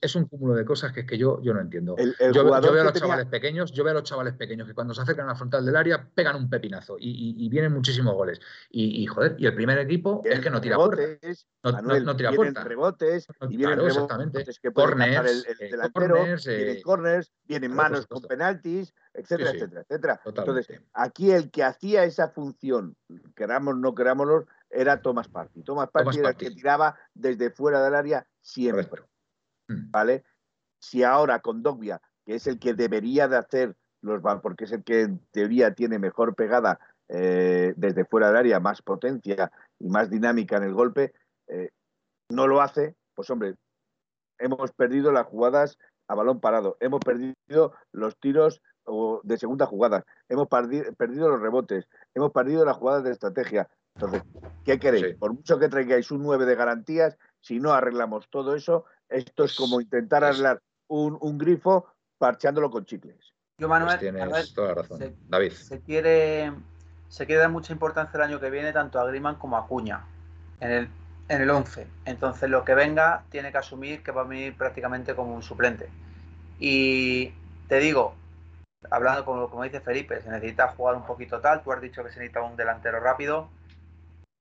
es, 0.00 0.16
un, 0.16 0.24
cúmulo 0.24 0.54
de 0.54 0.64
cosas 0.64 0.92
que 0.92 1.00
es 1.00 1.06
que 1.06 1.18
yo, 1.18 1.42
yo 1.42 1.52
no 1.52 1.60
entiendo. 1.60 1.94
yo, 2.32 2.44
veo 2.44 2.54
a 2.54 2.84
los 2.84 2.94
chavales 2.94 3.26
pequeños, 3.26 3.70
yo 3.72 3.84
veo 3.84 3.90
a 3.90 3.94
los 3.94 4.04
chavales 4.04 4.32
pequeños 4.32 4.66
que 4.66 4.72
cuando 4.72 4.94
se 4.94 5.02
acercan 5.02 5.26
a 5.26 5.32
la 5.32 5.34
frontal 5.34 5.66
del 5.66 5.76
área 5.76 6.08
pegan 6.14 6.36
un 6.36 6.48
pepinazo 6.48 6.96
y, 6.98 7.46
vienen 7.50 7.72
muchísimos 7.72 8.14
goles. 8.14 8.40
Y, 8.70 9.04
joder, 9.04 9.36
y 9.38 9.46
el 9.46 9.54
pier 9.54 9.78
equipo 9.78 10.22
es 10.24 10.40
que 10.40 10.48
no 10.48 10.60
tira 10.60 10.76
puerta. 10.76 11.02
No, 11.62 12.16
tira 12.16 12.32
puerta. 12.32 12.64
rebotes, 12.64 13.26
y 13.42 13.56
vienen 13.56 13.78
claro, 13.78 13.88
exactamente. 13.88 14.44
que 14.62 14.72
corners, 14.72 15.46
el, 15.58 15.68
eh, 15.68 15.90
corners, 15.92 16.46
vienen 16.46 16.76
eh, 16.76 16.82
corners, 16.82 17.32
vienen 17.44 17.74
manos 17.74 18.06
con 18.06 18.22
penaltis, 18.22 18.94
etcétera, 19.16 19.50
etcétera, 19.50 19.80
etcétera. 19.82 20.20
Entonces, 20.24 20.80
aquí 20.92 21.30
el 21.32 21.50
que 21.50 21.64
hacía 21.64 22.04
esa 22.04 22.28
función, 22.28 22.96
queramos 23.34 23.74
o 23.74 23.76
no 23.76 23.94
querámoslo, 23.94 24.46
era 24.70 25.00
Thomas 25.00 25.28
Party. 25.28 25.62
Thomas 25.62 25.90
Party 25.90 26.18
era 26.18 26.30
el 26.30 26.36
que 26.36 26.50
tiraba 26.50 26.98
desde 27.14 27.50
fuera 27.50 27.82
del 27.82 27.94
área 27.94 28.26
siempre. 28.40 29.02
Mm. 29.68 29.90
¿Vale? 29.90 30.24
Si 30.80 31.02
ahora 31.02 31.40
con 31.40 31.62
Dogbia, 31.62 32.00
que 32.24 32.34
es 32.34 32.46
el 32.46 32.58
que 32.58 32.74
debería 32.74 33.28
de 33.28 33.36
hacer 33.36 33.76
los 34.02 34.22
porque 34.42 34.64
es 34.64 34.72
el 34.72 34.84
que 34.84 35.02
en 35.02 35.18
teoría 35.30 35.74
tiene 35.74 35.98
mejor 35.98 36.34
pegada 36.34 36.78
eh, 37.08 37.74
desde 37.76 38.04
fuera 38.04 38.28
del 38.28 38.36
área, 38.36 38.60
más 38.60 38.82
potencia 38.82 39.50
y 39.78 39.88
más 39.88 40.10
dinámica 40.10 40.56
en 40.56 40.64
el 40.64 40.74
golpe, 40.74 41.12
eh, 41.48 41.70
no 42.30 42.46
lo 42.46 42.60
hace, 42.60 42.96
pues 43.14 43.30
hombre, 43.30 43.56
hemos 44.38 44.72
perdido 44.72 45.12
las 45.12 45.26
jugadas 45.26 45.78
a 46.08 46.14
balón 46.14 46.40
parado, 46.40 46.76
hemos 46.80 47.00
perdido 47.00 47.74
los 47.92 48.16
tiros 48.18 48.62
de 49.22 49.38
segunda 49.38 49.66
jugada, 49.66 50.04
hemos 50.28 50.48
perdido 50.48 51.28
los 51.28 51.40
rebotes, 51.40 51.88
hemos 52.14 52.32
perdido 52.32 52.64
las 52.64 52.76
jugadas 52.76 53.04
de 53.04 53.12
estrategia. 53.12 53.68
Entonces, 53.94 54.22
¿qué 54.64 54.78
queréis? 54.78 55.16
Por 55.16 55.32
mucho 55.32 55.58
que 55.58 55.68
traigáis 55.68 56.10
un 56.10 56.22
9 56.22 56.44
de 56.44 56.54
garantías, 56.54 57.16
si 57.40 57.58
no 57.58 57.72
arreglamos 57.72 58.28
todo 58.28 58.54
eso, 58.54 58.84
esto 59.08 59.44
es 59.44 59.56
como 59.56 59.80
intentar 59.80 60.24
arreglar 60.24 60.60
un, 60.88 61.38
grifo 61.38 61.86
parchándolo 62.18 62.70
con 62.70 62.84
chicles. 62.84 63.34
Yo, 63.58 63.68
Manuel, 63.68 63.98
tienes 63.98 64.52
toda 64.54 64.68
la 64.68 64.74
razón. 64.74 65.16
David. 65.28 65.52
Se 65.52 65.80
quiere, 65.80 66.52
se 67.08 67.26
quiere 67.26 67.40
dar 67.40 67.50
mucha 67.50 67.72
importancia 67.72 68.18
el 68.18 68.22
año 68.22 68.40
que 68.40 68.50
viene 68.50 68.72
tanto 68.72 69.00
a 69.00 69.06
Griman 69.06 69.36
como 69.36 69.56
a 69.56 69.66
Cuña 69.66 70.04
en 70.60 70.70
el, 70.70 70.88
en 71.28 71.40
el 71.40 71.50
11. 71.50 71.86
Entonces, 72.04 72.50
lo 72.50 72.64
que 72.64 72.74
venga 72.74 73.24
tiene 73.30 73.50
que 73.50 73.58
asumir 73.58 74.02
que 74.02 74.12
va 74.12 74.22
a 74.22 74.24
venir 74.24 74.56
prácticamente 74.56 75.14
como 75.14 75.34
un 75.34 75.42
suplente. 75.42 75.88
Y 76.58 77.32
te 77.68 77.78
digo, 77.78 78.14
hablando 78.90 79.24
como, 79.24 79.50
como 79.50 79.64
dice 79.64 79.80
Felipe, 79.80 80.20
se 80.20 80.30
necesita 80.30 80.68
jugar 80.68 80.96
un 80.96 81.06
poquito 81.06 81.40
tal, 81.40 81.62
tú 81.62 81.72
has 81.72 81.80
dicho 81.80 82.02
que 82.04 82.10
se 82.10 82.18
necesita 82.18 82.42
un 82.42 82.56
delantero 82.56 83.00
rápido, 83.00 83.48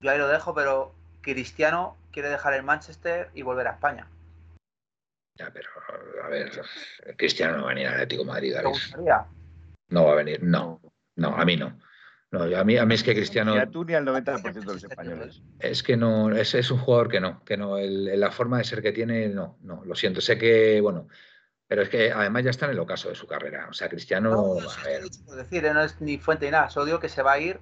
yo 0.02 0.12
ahí 0.12 0.18
lo 0.18 0.28
dejo, 0.28 0.54
pero 0.54 0.94
Cristiano 1.22 1.98
quiere 2.12 2.30
dejar 2.30 2.54
el 2.54 2.64
Manchester 2.64 3.30
y 3.34 3.42
volver 3.42 3.68
a 3.68 3.72
España. 3.72 4.08
Ya, 5.38 5.52
pero 5.52 5.70
a 6.24 6.30
ver, 6.30 6.52
Cristiano 7.18 7.58
no 7.58 7.64
va 7.64 7.72
a 7.72 7.74
venir 7.74 7.88
al 7.88 7.96
Atlético 7.96 8.24
de 8.24 8.28
Madrid. 8.30 8.56
No 9.90 10.06
va 10.06 10.12
a 10.14 10.16
venir, 10.16 10.42
no, 10.42 10.82
no, 11.16 11.36
a 11.36 11.46
mí 11.46 11.58
no. 11.58 11.78
No, 12.32 12.44
a 12.44 12.64
mí, 12.64 12.78
a 12.78 12.86
mí 12.86 12.96
es 12.96 13.04
que 13.04 13.14
Cristiano. 13.14 13.54
Ni 13.54 13.60
a 13.60 13.70
tú 13.70 13.86
ni 13.86 13.94
al 13.94 14.06
90% 14.06 14.54
de 14.54 14.66
los 14.66 14.84
españoles. 14.84 15.42
Es 15.60 15.84
que 15.84 15.96
no, 15.96 16.36
es, 16.36 16.54
es 16.54 16.70
un 16.70 16.80
jugador 16.80 17.10
que 17.10 17.22
no, 17.22 17.44
que 17.46 17.56
no, 17.56 17.78
la 17.80 18.32
forma 18.32 18.58
de 18.58 18.66
ser 18.66 18.82
que 18.82 18.92
tiene, 18.92 19.30
no, 19.30 19.58
no, 19.62 19.84
lo 19.86 19.96
siento. 19.96 20.22
Sé 20.22 20.38
que, 20.38 20.82
bueno, 20.82 21.08
pero 21.68 21.82
es 21.82 21.89
que 21.89 22.11
además 22.11 22.43
ya 22.43 22.49
está 22.51 22.66
en 22.66 22.74
el 22.74 22.80
ocaso 22.80 23.09
de 23.09 23.16
su 23.16 23.28
carrera. 23.28 23.68
O 23.70 23.74
sea, 23.74 23.89
Cristiano. 23.89 24.32
No, 24.32 24.57
a 24.59 25.36
decir, 25.36 25.66
¿eh? 25.66 25.74
no 25.74 25.82
es 25.82 25.99
ni 25.99 26.18
fuente 26.18 26.45
ni 26.45 26.51
nada. 26.51 26.70
Solo 26.70 26.86
digo 26.86 26.99
que 26.99 27.09
se 27.09 27.22
va 27.22 27.34
a 27.34 27.39
ir 27.39 27.59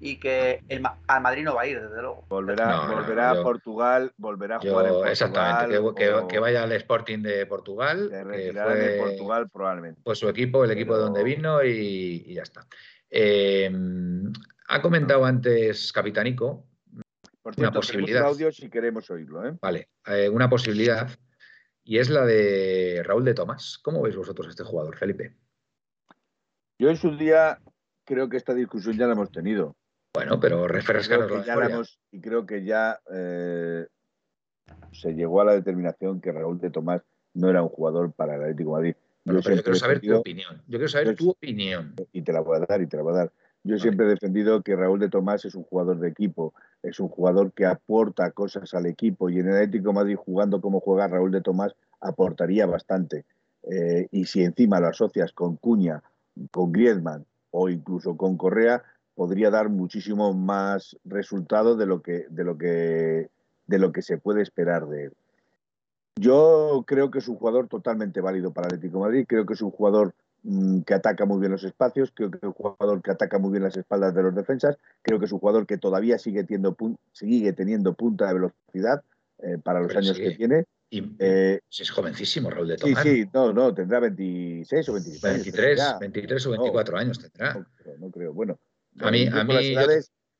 y 0.00 0.18
que 0.18 0.62
el, 0.68 0.82
al 1.06 1.22
Madrid 1.22 1.44
no 1.44 1.54
va 1.54 1.62
a 1.62 1.66
ir, 1.66 1.80
desde 1.80 2.00
luego. 2.00 2.24
Volverá, 2.28 2.86
volverá 2.86 3.30
a 3.30 3.42
Portugal, 3.42 4.12
volverá 4.16 4.56
a 4.56 4.60
jugar 4.60 4.86
en 4.86 4.90
Portugal. 4.90 5.10
Exactamente, 5.10 6.28
que, 6.28 6.38
vaya 6.40 6.64
al 6.64 6.72
Sporting 6.72 7.18
de 7.18 7.46
Portugal. 7.46 8.08
Que 8.10 8.52
fue, 8.52 8.74
de 8.74 8.98
Portugal, 8.98 9.48
probablemente. 9.50 10.00
Pues 10.02 10.18
su 10.18 10.28
equipo, 10.28 10.64
el 10.64 10.72
equipo 10.72 10.96
de 10.96 11.02
donde 11.02 11.22
vino 11.22 11.62
y, 11.62 12.34
ya 12.34 12.42
está. 12.42 12.66
Em, 13.08 14.32
ha 14.68 14.80
comentado 14.80 15.24
antes 15.24 15.92
Capitánico 15.92 16.64
una 17.44 17.72
posibilidad. 17.72 18.24
audio 18.24 18.52
si 18.52 18.70
queremos 18.70 19.10
oírlo. 19.10 19.46
¿eh? 19.46 19.54
Vale, 19.60 19.88
eh, 20.06 20.28
una 20.28 20.48
posibilidad 20.48 21.10
y 21.84 21.98
es 21.98 22.10
la 22.10 22.24
de 22.24 23.02
Raúl 23.04 23.24
de 23.24 23.34
Tomás. 23.34 23.78
¿Cómo 23.82 24.02
veis 24.02 24.16
vosotros 24.16 24.48
este 24.48 24.64
jugador, 24.64 24.96
Felipe? 24.96 25.36
Yo 26.78 26.90
en 26.90 26.96
su 26.96 27.16
día 27.16 27.60
creo 28.04 28.28
que 28.28 28.36
esta 28.36 28.54
discusión 28.54 28.96
ya 28.96 29.06
la 29.06 29.12
hemos 29.12 29.30
tenido. 29.30 29.76
Bueno, 30.14 30.38
pero 30.40 30.68
refrescaros 30.68 31.30
la, 31.46 31.82
Y 32.10 32.20
creo 32.20 32.44
que 32.44 32.64
ya 32.64 33.00
eh, 33.10 33.86
se 34.92 35.14
llegó 35.14 35.40
a 35.40 35.44
la 35.44 35.52
determinación 35.52 36.20
que 36.20 36.32
Raúl 36.32 36.60
de 36.60 36.70
Tomás 36.70 37.02
no 37.34 37.48
era 37.48 37.62
un 37.62 37.68
jugador 37.68 38.12
para 38.12 38.34
el 38.34 38.42
Atlético 38.42 38.70
de 38.70 38.74
Madrid. 38.76 38.96
yo, 39.24 39.40
quiero 39.40 39.74
saber 39.74 40.00
tu 40.00 40.14
opinión. 40.14 40.56
Yo 40.66 40.78
quiero 40.78 40.88
saber 40.88 41.16
tu 41.16 41.30
opinión. 41.30 41.94
Y 42.12 42.22
te 42.22 42.32
la 42.32 42.40
voy 42.40 42.58
a 42.58 42.66
dar, 42.66 42.82
y 42.82 42.86
te 42.86 42.96
la 42.96 43.02
voy 43.02 43.14
a 43.14 43.16
dar. 43.16 43.32
Yo 43.64 43.78
siempre 43.78 44.06
he 44.06 44.08
defendido 44.10 44.62
que 44.62 44.76
Raúl 44.76 44.98
de 44.98 45.08
Tomás 45.08 45.44
es 45.44 45.54
un 45.54 45.62
jugador 45.62 45.98
de 45.98 46.08
equipo, 46.08 46.52
es 46.82 46.98
un 47.00 47.08
jugador 47.08 47.52
que 47.52 47.66
aporta 47.66 48.30
cosas 48.32 48.74
al 48.74 48.86
equipo 48.86 49.30
y 49.30 49.38
en 49.38 49.48
el 49.48 49.54
Atlético 49.54 49.92
Madrid 49.92 50.16
jugando 50.16 50.60
como 50.60 50.80
juega 50.80 51.08
Raúl 51.08 51.30
de 51.30 51.40
Tomás 51.40 51.74
aportaría 52.00 52.66
bastante. 52.66 53.24
Eh, 53.70 54.08
y 54.10 54.24
si 54.24 54.42
encima 54.42 54.80
lo 54.80 54.88
asocias 54.88 55.32
con 55.32 55.56
Cuña, 55.56 56.02
con 56.50 56.72
Griezmann 56.72 57.24
o 57.50 57.68
incluso 57.68 58.16
con 58.16 58.36
Correa, 58.36 58.82
podría 59.14 59.50
dar 59.50 59.68
muchísimo 59.68 60.34
más 60.34 60.96
resultado 61.04 61.76
de 61.76 61.86
lo 61.86 62.02
que, 62.02 62.26
de 62.30 62.44
lo 62.44 62.58
que, 62.58 63.30
de 63.66 63.78
lo 63.78 63.92
que 63.92 64.02
se 64.02 64.18
puede 64.18 64.42
esperar 64.42 64.86
de 64.88 65.04
él. 65.04 65.12
Yo 66.16 66.84
creo 66.86 67.10
que 67.10 67.18
es 67.18 67.28
un 67.28 67.36
jugador 67.36 67.68
totalmente 67.68 68.20
válido 68.20 68.52
para 68.52 68.66
Atlético 68.66 69.00
Madrid, 69.00 69.24
creo 69.28 69.46
que 69.46 69.54
es 69.54 69.62
un 69.62 69.70
jugador 69.70 70.14
que 70.84 70.94
ataca 70.94 71.24
muy 71.24 71.38
bien 71.38 71.52
los 71.52 71.62
espacios, 71.62 72.10
creo 72.12 72.30
que 72.30 72.38
es 72.38 72.42
un 72.42 72.52
jugador 72.52 73.00
que 73.00 73.12
ataca 73.12 73.38
muy 73.38 73.52
bien 73.52 73.62
las 73.62 73.76
espaldas 73.76 74.12
de 74.14 74.22
los 74.24 74.34
defensas, 74.34 74.76
creo 75.02 75.18
que 75.20 75.26
es 75.26 75.32
un 75.32 75.38
jugador 75.38 75.66
que 75.66 75.78
todavía 75.78 76.18
sigue 76.18 76.42
teniendo, 76.42 76.76
sigue 77.12 77.52
teniendo 77.52 77.94
punta 77.94 78.26
de 78.26 78.34
velocidad 78.34 79.04
eh, 79.38 79.58
para 79.62 79.80
los 79.80 79.94
años 79.94 80.18
que 80.18 80.32
tiene. 80.32 80.64
Y, 80.90 81.14
eh, 81.20 81.60
es 81.70 81.90
jovencísimo 81.90 82.50
Raúl 82.50 82.68
de 82.68 82.76
Tomás. 82.76 83.02
Sí, 83.02 83.22
sí, 83.22 83.30
no, 83.32 83.52
no, 83.52 83.72
tendrá 83.72 84.00
26 84.00 84.88
o 84.88 84.92
27 84.94 85.28
23, 85.28 85.80
años. 85.80 86.00
23 86.00 86.46
o 86.46 86.50
24 86.50 86.98
años 86.98 87.18
tendrá. 87.20 87.66
No, 87.98 88.10
creo, 88.10 88.34
Bueno, 88.34 88.58
a 88.98 89.10
mí, 89.10 89.26
a 89.26 89.44
mí 89.44 89.54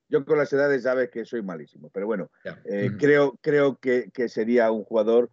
yo... 0.08 0.24
con 0.26 0.36
las 0.36 0.52
edades 0.52 0.82
sabes 0.82 1.10
que 1.10 1.24
soy 1.24 1.42
malísimo, 1.42 1.90
pero 1.90 2.06
bueno, 2.06 2.30
eh, 2.64 2.90
creo, 2.98 3.38
creo 3.40 3.78
que, 3.78 4.10
que, 4.12 4.28
sería 4.28 4.70
un 4.72 4.84
jugador, 4.84 5.30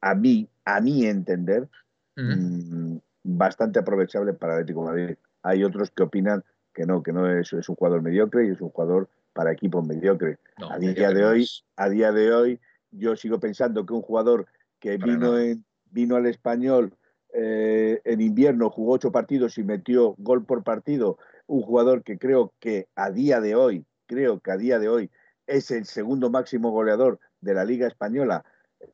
a 0.00 0.14
mí, 0.14 0.48
a 0.64 0.80
mi 0.80 1.04
entender, 1.04 1.68
Mm, 2.16 2.96
bastante 3.22 3.78
aprovechable 3.78 4.32
para 4.32 4.54
Atlético 4.54 4.82
Madrid. 4.82 5.16
Hay 5.42 5.64
otros 5.64 5.90
que 5.90 6.02
opinan 6.02 6.44
que 6.72 6.86
no, 6.86 7.02
que 7.02 7.12
no 7.12 7.30
es, 7.30 7.52
es 7.52 7.68
un 7.68 7.76
jugador 7.76 8.02
mediocre 8.02 8.46
y 8.46 8.50
es 8.50 8.60
un 8.60 8.70
jugador 8.70 9.08
para 9.32 9.52
equipos 9.52 9.86
mediocres. 9.86 10.38
a 10.70 10.78
día 10.78 11.10
de 11.10 11.24
hoy, 11.24 11.46
a 11.76 11.88
día 11.88 12.12
de 12.12 12.32
hoy, 12.32 12.60
yo 12.90 13.16
sigo 13.16 13.38
pensando 13.38 13.86
que 13.86 13.92
un 13.92 14.02
jugador 14.02 14.46
que 14.78 14.96
vino 14.96 15.38
en, 15.38 15.64
vino 15.90 16.16
al 16.16 16.26
español 16.26 16.94
eh, 17.32 18.00
en 18.04 18.20
invierno, 18.20 18.70
jugó 18.70 18.94
ocho 18.94 19.12
partidos 19.12 19.58
y 19.58 19.64
metió 19.64 20.14
gol 20.18 20.44
por 20.44 20.64
partido, 20.64 21.18
un 21.46 21.62
jugador 21.62 22.02
que 22.02 22.18
creo 22.18 22.52
que 22.58 22.88
a 22.96 23.10
día 23.10 23.40
de 23.40 23.54
hoy, 23.54 23.86
creo 24.06 24.40
que 24.40 24.50
a 24.50 24.56
día 24.56 24.78
de 24.78 24.88
hoy 24.88 25.10
es 25.46 25.70
el 25.70 25.84
segundo 25.84 26.30
máximo 26.30 26.70
goleador 26.70 27.20
de 27.40 27.54
la 27.54 27.64
Liga 27.64 27.86
Española 27.86 28.44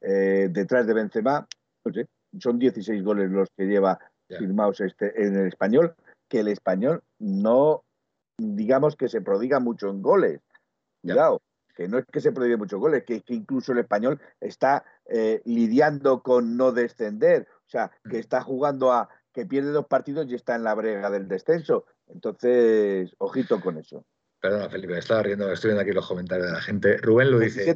eh, 0.01 0.49
detrás 0.51 0.87
de 0.87 0.95
Benzema, 0.95 1.47
no 1.85 1.93
sé, 1.93 2.09
son 2.41 2.59
16 2.59 3.03
goles 3.03 3.31
los 3.31 3.49
que 3.57 3.67
lleva 3.67 3.99
firmados 4.29 4.81
este, 4.81 5.23
en 5.23 5.37
el 5.37 5.47
español, 5.49 5.95
que 6.29 6.41
el 6.41 6.49
español 6.49 7.03
no, 7.19 7.85
digamos 8.39 8.97
que 8.97 9.09
se 9.09 9.21
prodiga 9.21 9.61
mucho 9.61 9.89
en 9.89 10.03
goles. 10.03 10.41
Cuidado, 11.03 11.41
que 11.77 11.89
no 11.89 11.99
es 11.99 12.07
que 12.07 12.21
se 12.21 12.33
prodigue 12.33 12.57
mucho 12.57 12.79
goles, 12.79 13.05
que, 13.05 13.21
que 13.21 13.35
incluso 13.35 13.73
el 13.73 13.79
español 13.79 14.21
está 14.41 14.85
eh, 15.07 15.43
lidiando 15.45 16.23
con 16.23 16.57
no 16.57 16.73
descender, 16.73 17.47
o 17.67 17.69
sea, 17.69 17.93
que 18.09 18.17
mm. 18.17 18.21
está 18.21 18.43
jugando 18.43 18.93
a 18.93 19.09
que 19.33 19.47
pierde 19.47 19.71
dos 19.71 19.87
partidos 19.87 20.27
y 20.31 20.35
está 20.35 20.57
en 20.57 20.65
la 20.65 20.75
brega 20.75 21.11
del 21.11 21.29
descenso. 21.29 21.85
Entonces, 22.09 23.15
ojito 23.19 23.61
con 23.61 23.77
eso. 23.77 24.05
Perdona, 24.41 24.71
Felipe, 24.71 24.99
estaba 24.99 25.23
riendo, 25.23 25.53
estoy 25.53 25.69
viendo 25.69 25.83
aquí 25.83 25.93
los 25.93 26.09
comentarios 26.09 26.47
de 26.47 26.53
la 26.55 26.61
gente. 26.61 26.97
Rubén 26.99 27.31
lo 27.31 27.39
dice. 27.39 27.75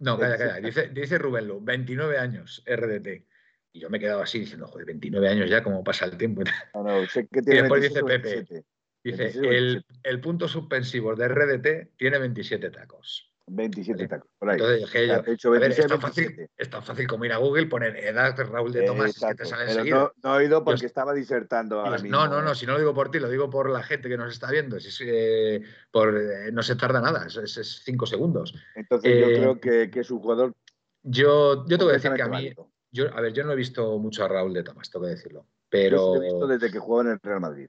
No, 0.00 0.18
calla, 0.18 0.36
calla. 0.36 0.60
Dice, 0.60 0.88
dice 0.88 1.18
Rubén 1.18 1.48
Lu, 1.48 1.60
29 1.60 2.18
años, 2.18 2.62
RDT. 2.66 3.26
Y 3.72 3.80
yo 3.80 3.90
me 3.90 3.98
he 3.98 4.00
quedado 4.00 4.22
así 4.22 4.40
diciendo, 4.40 4.66
joder, 4.66 4.86
29 4.86 5.28
años 5.28 5.50
ya, 5.50 5.62
¿cómo 5.62 5.84
pasa 5.84 6.06
el 6.06 6.16
tiempo? 6.16 6.42
No, 6.74 6.82
no, 6.82 7.06
sé 7.06 7.28
que 7.28 7.42
tiene 7.42 7.58
y 7.58 7.62
después 7.62 7.82
dice 7.82 8.02
Pepe, 8.02 8.64
dice, 9.04 9.32
el, 9.34 9.84
el, 10.02 10.20
punto 10.20 10.48
suspensivo 10.48 11.14
de 11.14 11.28
RDT 11.28 11.96
tiene 11.96 12.18
27 12.18 12.70
tacos. 12.70 13.28
27 13.50 14.08
tacos, 14.08 14.30
por 14.38 14.50
ahí. 14.50 14.56
Entonces 14.56 14.80
dije 14.80 15.06
yo, 15.06 15.22
hecho 15.26 15.50
27, 15.50 15.80
es, 15.80 15.88
tan 15.88 16.00
fácil, 16.00 16.50
es, 16.56 16.70
tan 16.70 16.82
fácil, 16.82 17.06
como 17.06 17.24
ir 17.24 17.32
a 17.32 17.38
Google, 17.38 17.66
poner 17.66 17.96
edad 17.96 18.36
Raúl 18.36 18.72
de 18.72 18.82
Tomás, 18.82 19.18
que 19.18 19.34
te 19.34 19.44
sale 19.44 19.64
enseguida. 19.64 19.96
No, 19.96 20.12
no, 20.22 20.34
he 20.34 20.44
oído 20.44 20.64
porque 20.64 20.86
estaba 20.86 21.14
disertando 21.14 21.80
ahora 21.80 21.98
mismo. 21.98 22.10
No, 22.10 22.28
no, 22.28 22.42
no, 22.42 22.54
si 22.54 22.66
no 22.66 22.72
lo 22.72 22.78
digo 22.78 22.94
por 22.94 23.10
ti, 23.10 23.18
lo 23.18 23.28
digo 23.28 23.50
por 23.50 23.70
la 23.70 23.82
gente 23.82 24.08
que 24.08 24.16
nos 24.16 24.32
está 24.32 24.50
viendo. 24.50 24.78
Si, 24.80 24.90
eh, 25.06 25.62
por, 25.90 26.16
eh, 26.16 26.52
no 26.52 26.62
se 26.62 26.76
tarda 26.76 27.00
nada, 27.00 27.26
es, 27.26 27.36
es, 27.36 27.82
cinco 27.84 28.06
segundos. 28.06 28.54
Entonces 28.74 29.18
yo 29.18 29.26
creo 29.26 29.52
eh, 29.52 29.60
que, 29.60 29.90
que, 29.90 30.00
es 30.00 30.10
un 30.10 30.20
jugador... 30.20 30.54
Yo, 31.02 31.64
yo 31.66 31.78
tengo 31.78 31.88
que 31.88 31.94
decir 31.94 32.12
que 32.12 32.22
a 32.22 32.28
mí... 32.28 32.52
Yo, 32.90 33.14
a 33.14 33.20
ver, 33.20 33.32
yo 33.32 33.44
no 33.44 33.52
he 33.52 33.56
visto 33.56 33.98
mucho 33.98 34.24
a 34.24 34.28
Raúl 34.28 34.54
de 34.54 34.62
Tomás, 34.62 34.90
tengo 34.90 35.04
que 35.04 35.12
decirlo. 35.12 35.46
Pero... 35.68 36.14
Yo 36.14 36.22
he 36.22 36.24
visto 36.24 36.46
desde 36.46 36.70
que 36.70 36.78
jugaba 36.78 37.10
en 37.10 37.14
el 37.14 37.20
Real 37.22 37.40
Madrid. 37.40 37.68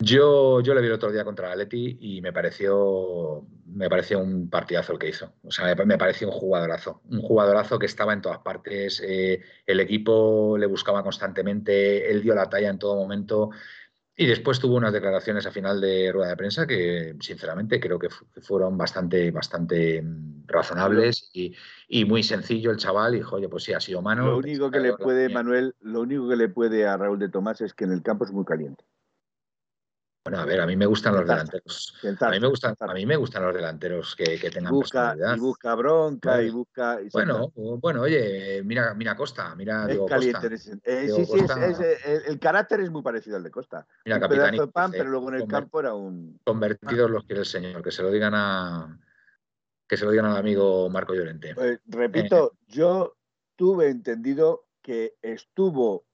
Yo, 0.00 0.60
yo 0.60 0.74
le 0.74 0.80
vi 0.80 0.86
el 0.86 0.92
otro 0.92 1.10
día 1.10 1.24
contra 1.24 1.46
el 1.46 1.52
Atleti 1.54 1.98
y 2.00 2.20
me 2.22 2.32
pareció, 2.32 3.44
me 3.66 3.90
pareció 3.90 4.20
un 4.20 4.48
partidazo 4.48 4.92
el 4.92 4.98
que 4.98 5.08
hizo. 5.08 5.32
O 5.42 5.50
sea, 5.50 5.74
me, 5.74 5.98
pareció 5.98 6.28
un 6.28 6.34
jugadorazo. 6.34 7.02
Un 7.10 7.20
jugadorazo 7.20 7.80
que 7.80 7.86
estaba 7.86 8.12
en 8.12 8.22
todas 8.22 8.38
partes. 8.38 9.02
Eh, 9.04 9.42
el 9.66 9.80
equipo 9.80 10.56
le 10.56 10.66
buscaba 10.66 11.02
constantemente. 11.02 12.08
Él 12.08 12.22
dio 12.22 12.36
la 12.36 12.48
talla 12.48 12.68
en 12.68 12.78
todo 12.78 12.94
momento. 12.94 13.50
Y 14.20 14.26
después 14.26 14.58
tuvo 14.58 14.74
unas 14.74 14.92
declaraciones 14.92 15.46
a 15.46 15.52
final 15.52 15.80
de 15.80 16.10
rueda 16.10 16.30
de 16.30 16.36
prensa 16.36 16.66
que, 16.66 17.14
sinceramente, 17.20 17.78
creo 17.78 18.00
que 18.00 18.08
fueron 18.42 18.76
bastante, 18.76 19.30
bastante 19.30 20.02
mm, 20.02 20.42
razonables 20.48 21.30
y, 21.32 21.54
y, 21.86 22.04
muy 22.04 22.24
sencillo 22.24 22.72
el 22.72 22.78
chaval. 22.78 23.14
Y, 23.14 23.22
oye, 23.22 23.48
pues 23.48 23.62
sí, 23.62 23.74
ha 23.74 23.80
sido 23.80 24.02
mano. 24.02 24.26
Lo 24.26 24.38
único 24.38 24.72
que 24.72 24.80
le 24.80 24.94
puede, 24.94 25.28
Manuel, 25.28 25.76
lo 25.82 26.00
único 26.00 26.28
que 26.28 26.34
le 26.34 26.48
puede 26.48 26.84
a 26.84 26.96
Raúl 26.96 27.20
de 27.20 27.28
Tomás 27.28 27.60
es 27.60 27.74
que 27.74 27.84
en 27.84 27.92
el 27.92 28.02
campo 28.02 28.24
es 28.24 28.32
muy 28.32 28.44
caliente. 28.44 28.84
Bueno, 30.24 30.42
a 30.42 30.44
ver, 30.44 30.60
a 30.60 30.66
mí 30.66 30.76
me 30.76 30.84
gustan 30.84 31.14
los 31.14 31.26
delanteros. 31.26 31.94
A 32.20 32.30
mí 32.30 32.40
me 32.40 32.48
gustan, 32.48 32.74
a 32.78 32.92
mí 32.92 33.06
me 33.06 33.16
gustan 33.16 33.42
los 33.44 33.54
delanteros 33.54 34.14
que, 34.14 34.38
que 34.38 34.50
tengan 34.50 34.72
busca, 34.72 35.16
Y 35.34 35.38
busca 35.38 35.74
bronca 35.74 36.42
y 36.42 36.50
busca. 36.50 36.98
bueno, 37.12 37.50
bueno, 37.54 38.02
oye, 38.02 38.62
mira, 38.62 38.92
mira 38.94 39.16
Costa, 39.16 39.54
mira 39.54 39.90
es 39.90 39.98
caliente, 40.06 40.48
eh, 40.84 41.08
sí, 41.14 41.24
sí, 41.24 41.38
es, 41.38 42.26
el, 42.26 42.38
carácter 42.38 42.80
es 42.80 42.90
muy 42.90 43.02
parecido 43.02 43.36
al 43.36 43.42
de 43.42 43.50
Costa. 43.50 43.86
Mira, 44.04 44.20
capitán. 44.20 44.54
De 44.54 44.66
pan, 44.66 44.90
pero 44.90 45.08
luego 45.08 45.30
en 45.30 45.36
el 45.36 45.48
campo 45.48 45.80
era 45.80 45.94
un. 45.94 46.38
Convertidos 46.44 47.10
los 47.10 47.24
quiere 47.24 47.40
el 47.40 47.46
señor, 47.46 47.82
que 47.82 47.90
se 47.90 48.02
lo 48.02 48.10
digan 48.10 48.34
a. 48.34 48.98
Que 49.86 49.96
se 49.96 50.04
lo 50.04 50.10
digan 50.10 50.26
al 50.26 50.36
amigo 50.36 50.90
Marco 50.90 51.14
Llorente. 51.14 51.54
Pues, 51.54 51.80
repito, 51.86 52.52
eh. 52.52 52.64
yo 52.66 53.16
tuve 53.56 53.88
entendido 53.88 54.66
que 54.82 55.14
estuvo 55.22 56.04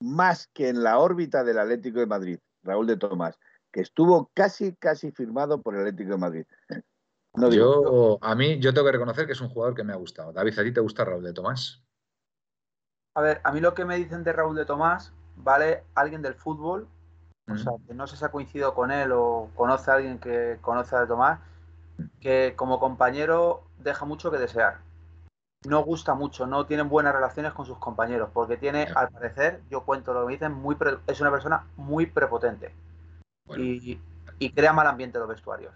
más 0.00 0.48
que 0.52 0.68
en 0.68 0.82
la 0.82 0.98
órbita 0.98 1.44
del 1.44 1.58
Atlético 1.58 2.00
de 2.00 2.06
Madrid, 2.06 2.38
Raúl 2.64 2.88
de 2.88 2.96
Tomás 2.96 3.38
que 3.72 3.80
estuvo 3.80 4.30
casi, 4.34 4.74
casi 4.76 5.12
firmado 5.12 5.62
por 5.62 5.74
el 5.74 5.80
Atlético 5.80 6.12
de 6.12 6.18
Madrid. 6.18 6.46
yo, 7.50 8.18
a 8.20 8.34
mí, 8.34 8.58
yo 8.58 8.74
tengo 8.74 8.86
que 8.86 8.92
reconocer 8.92 9.26
que 9.26 9.32
es 9.32 9.40
un 9.40 9.48
jugador 9.48 9.74
que 9.74 9.84
me 9.84 9.92
ha 9.92 9.96
gustado. 9.96 10.32
David, 10.32 10.58
¿a 10.58 10.62
ti 10.62 10.72
te 10.72 10.80
gusta 10.80 11.04
Raúl 11.04 11.24
de 11.24 11.32
Tomás? 11.32 11.82
A 13.14 13.22
ver, 13.22 13.40
a 13.44 13.52
mí 13.52 13.60
lo 13.60 13.74
que 13.74 13.84
me 13.84 13.96
dicen 13.96 14.24
de 14.24 14.32
Raúl 14.32 14.56
de 14.56 14.64
Tomás, 14.64 15.12
vale 15.36 15.84
alguien 15.94 16.22
del 16.22 16.34
fútbol, 16.34 16.88
o 17.48 17.56
sea, 17.56 17.72
que 17.86 17.94
no 17.94 18.06
sé 18.06 18.16
si 18.16 18.24
ha 18.24 18.30
coincidido 18.30 18.74
con 18.74 18.92
él 18.92 19.10
o 19.12 19.50
conoce 19.56 19.90
a 19.90 19.94
alguien 19.94 20.20
que 20.20 20.58
conoce 20.60 20.94
a 20.94 21.00
de 21.00 21.06
Tomás, 21.08 21.40
que 22.20 22.54
como 22.56 22.78
compañero 22.78 23.64
deja 23.78 24.04
mucho 24.04 24.30
que 24.30 24.38
desear. 24.38 24.78
No 25.66 25.84
gusta 25.84 26.14
mucho, 26.14 26.46
no 26.46 26.66
tienen 26.66 26.88
buenas 26.88 27.12
relaciones 27.12 27.52
con 27.52 27.66
sus 27.66 27.78
compañeros, 27.78 28.30
porque 28.32 28.56
tiene, 28.56 28.86
al 28.94 29.10
parecer, 29.10 29.60
yo 29.68 29.84
cuento 29.84 30.14
lo 30.14 30.20
que 30.20 30.26
me 30.26 30.32
dicen, 30.32 30.52
muy 30.52 30.76
es 31.06 31.20
una 31.20 31.30
persona 31.30 31.66
muy 31.76 32.06
prepotente 32.06 32.72
y, 33.58 33.98
crea 34.54 34.72
mal 34.72 34.86
ambiente 34.86 35.18
en 35.18 35.20
los 35.20 35.28
vestuarios. 35.28 35.74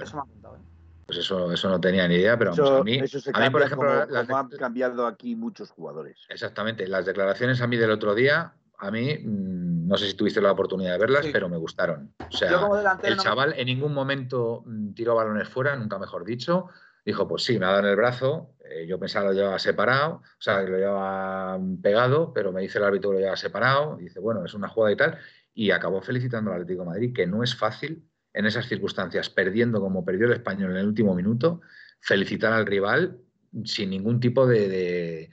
Eso 0.00 0.16
me 0.16 0.22
ha 0.22 0.24
contado. 0.24 0.56
¿eh? 0.56 0.74
Pues 1.06 1.18
eso, 1.18 1.52
eso 1.52 1.68
no 1.68 1.80
tenía 1.80 2.08
ni 2.08 2.14
idea, 2.14 2.38
pero 2.38 2.52
a 2.52 2.82
mí, 2.84 2.98
a 2.98 3.40
mí 3.40 3.50
por 3.50 3.62
ejemplo, 3.62 3.90
han 3.90 4.48
cambiado 4.50 5.06
aquí 5.06 5.36
muchos 5.36 5.70
jugadores. 5.70 6.18
Exactamente, 6.28 6.86
las 6.88 7.04
declaraciones 7.04 7.60
a 7.60 7.66
mí 7.66 7.76
del 7.76 7.90
otro 7.90 8.14
día, 8.14 8.54
a 8.78 8.90
mí, 8.90 9.18
mm, 9.18 9.86
no 9.86 9.96
sé 9.98 10.08
si 10.08 10.14
tuviste 10.14 10.40
la 10.40 10.52
oportunidad 10.52 10.92
de 10.92 10.98
verlas, 10.98 11.26
pero 11.30 11.48
me 11.48 11.58
gustaron. 11.58 12.14
O 12.18 12.36
sea, 12.36 12.58
el 13.02 13.18
chaval 13.18 13.54
en 13.56 13.66
ningún 13.66 13.92
momento 13.92 14.62
mm, 14.64 14.94
tiró 14.94 15.14
balones 15.14 15.48
fuera, 15.48 15.76
nunca 15.76 15.98
mejor 15.98 16.24
dicho. 16.24 16.68
Dijo, 17.04 17.28
pues 17.28 17.44
sí, 17.44 17.58
me 17.58 17.66
ha 17.66 17.68
dado 17.68 17.80
en 17.80 17.86
el 17.88 17.96
brazo, 17.96 18.54
eh, 18.64 18.86
yo 18.86 18.98
pensaba 18.98 19.26
que 19.26 19.34
lo 19.34 19.38
llevaba 19.38 19.58
separado, 19.58 20.14
o 20.14 20.40
sea, 20.40 20.64
que 20.64 20.70
lo 20.70 20.78
llevaba 20.78 21.58
pegado, 21.82 22.32
pero 22.32 22.50
me 22.50 22.62
dice 22.62 22.78
el 22.78 22.84
árbitro 22.84 23.10
que 23.10 23.14
lo 23.14 23.20
llevaba 23.20 23.36
separado, 23.36 23.96
dice, 23.98 24.20
bueno, 24.20 24.42
es 24.42 24.54
una 24.54 24.68
jugada 24.68 24.92
y 24.92 24.96
tal, 24.96 25.18
y 25.54 25.70
acabó 25.70 26.02
felicitando 26.02 26.50
al 26.50 26.62
Atlético 26.62 26.82
de 26.82 26.88
Madrid, 26.88 27.12
que 27.14 27.26
no 27.26 27.42
es 27.42 27.54
fácil 27.54 28.04
en 28.32 28.46
esas 28.46 28.66
circunstancias, 28.66 29.30
perdiendo 29.30 29.80
como 29.80 30.04
perdió 30.04 30.26
el 30.26 30.32
español 30.32 30.72
en 30.72 30.78
el 30.78 30.88
último 30.88 31.14
minuto, 31.14 31.60
felicitar 32.00 32.52
al 32.52 32.66
rival 32.66 33.18
sin 33.64 33.90
ningún 33.90 34.18
tipo 34.18 34.46
de, 34.46 35.30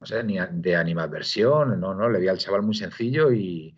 no 0.00 0.06
sé, 0.06 0.24
ni 0.24 0.38
de 0.50 0.76
animadversión, 0.76 1.78
no, 1.78 1.94
no, 1.94 2.08
le 2.08 2.18
vi 2.18 2.28
al 2.28 2.38
chaval 2.38 2.62
muy 2.62 2.74
sencillo 2.74 3.30
y, 3.30 3.74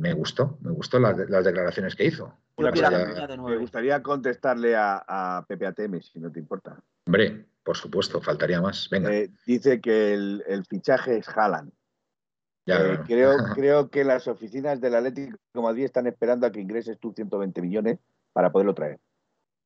me 0.00 0.12
gustó, 0.12 0.58
me 0.60 0.72
gustó 0.72 0.98
las, 0.98 1.16
declaraciones 1.16 1.94
que 1.94 2.06
hizo. 2.06 2.36
Me 2.58 3.56
gustaría 3.56 4.02
contestarle 4.02 4.74
a, 4.76 5.44
Pepe 5.46 5.66
Ateme, 5.66 6.02
si 6.02 6.18
no 6.18 6.30
te 6.32 6.40
importa. 6.40 6.82
Hombre, 7.06 7.46
por 7.62 7.76
supuesto, 7.76 8.20
faltaría 8.20 8.60
más. 8.60 8.88
Venga. 8.90 9.14
Eh, 9.14 9.30
dice 9.46 9.80
que 9.80 10.12
el, 10.12 10.42
el, 10.48 10.64
fichaje 10.64 11.18
es 11.18 11.28
Haaland. 11.28 11.72
Eh, 12.66 12.98
creo, 13.06 13.36
creo 13.54 13.90
que 13.90 14.04
las 14.04 14.28
oficinas 14.28 14.80
del 14.80 14.94
Atlético 14.94 15.36
de 15.52 15.60
Madrid 15.60 15.84
están 15.84 16.06
esperando 16.06 16.46
a 16.46 16.52
que 16.52 16.60
ingreses 16.60 16.98
tú 16.98 17.12
120 17.12 17.60
millones 17.60 17.98
para 18.32 18.52
poderlo 18.52 18.74
traer. 18.74 19.00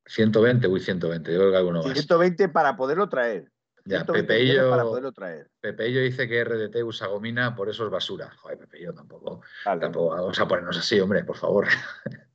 120, 0.07 0.69
uy, 0.69 0.81
120, 0.81 1.33
yo 1.33 1.39
creo 1.39 1.51
que 1.51 1.57
alguno 1.57 1.83
120 1.83 2.49
para 2.49 2.77
poderlo 2.77 3.09
traer. 3.09 3.51
Ya, 3.85 4.05
Pepeillo, 4.05 4.71
para 4.71 4.83
poderlo 4.83 5.13
traer. 5.13 5.49
Pepeillo 5.61 6.01
dice 6.01 6.27
que 6.27 6.43
RDT 6.43 6.83
usa 6.83 7.07
gomina, 7.07 7.55
por 7.55 7.69
eso 7.69 7.85
es 7.85 7.91
basura. 7.91 8.33
Joder, 8.37 8.59
Pepeillo 8.59 8.93
tampoco. 8.93 9.43
Tampoco 9.63 10.09
vamos 10.09 10.41
a 10.41 10.49
ponernos 10.49 10.77
así, 10.77 10.99
hombre, 11.01 11.25
por 11.25 11.37
favor. 11.37 11.67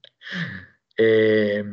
Eh, 1.03 1.63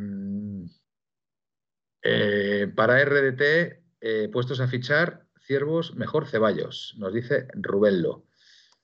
eh, 2.02 2.72
para 2.74 3.04
RDT, 3.04 4.30
puestos 4.32 4.60
a 4.60 4.68
fichar, 4.68 5.26
ciervos, 5.40 5.94
mejor 5.96 6.26
Ceballos, 6.26 6.94
nos 6.96 7.12
dice 7.12 7.46
Rubello. 7.52 8.24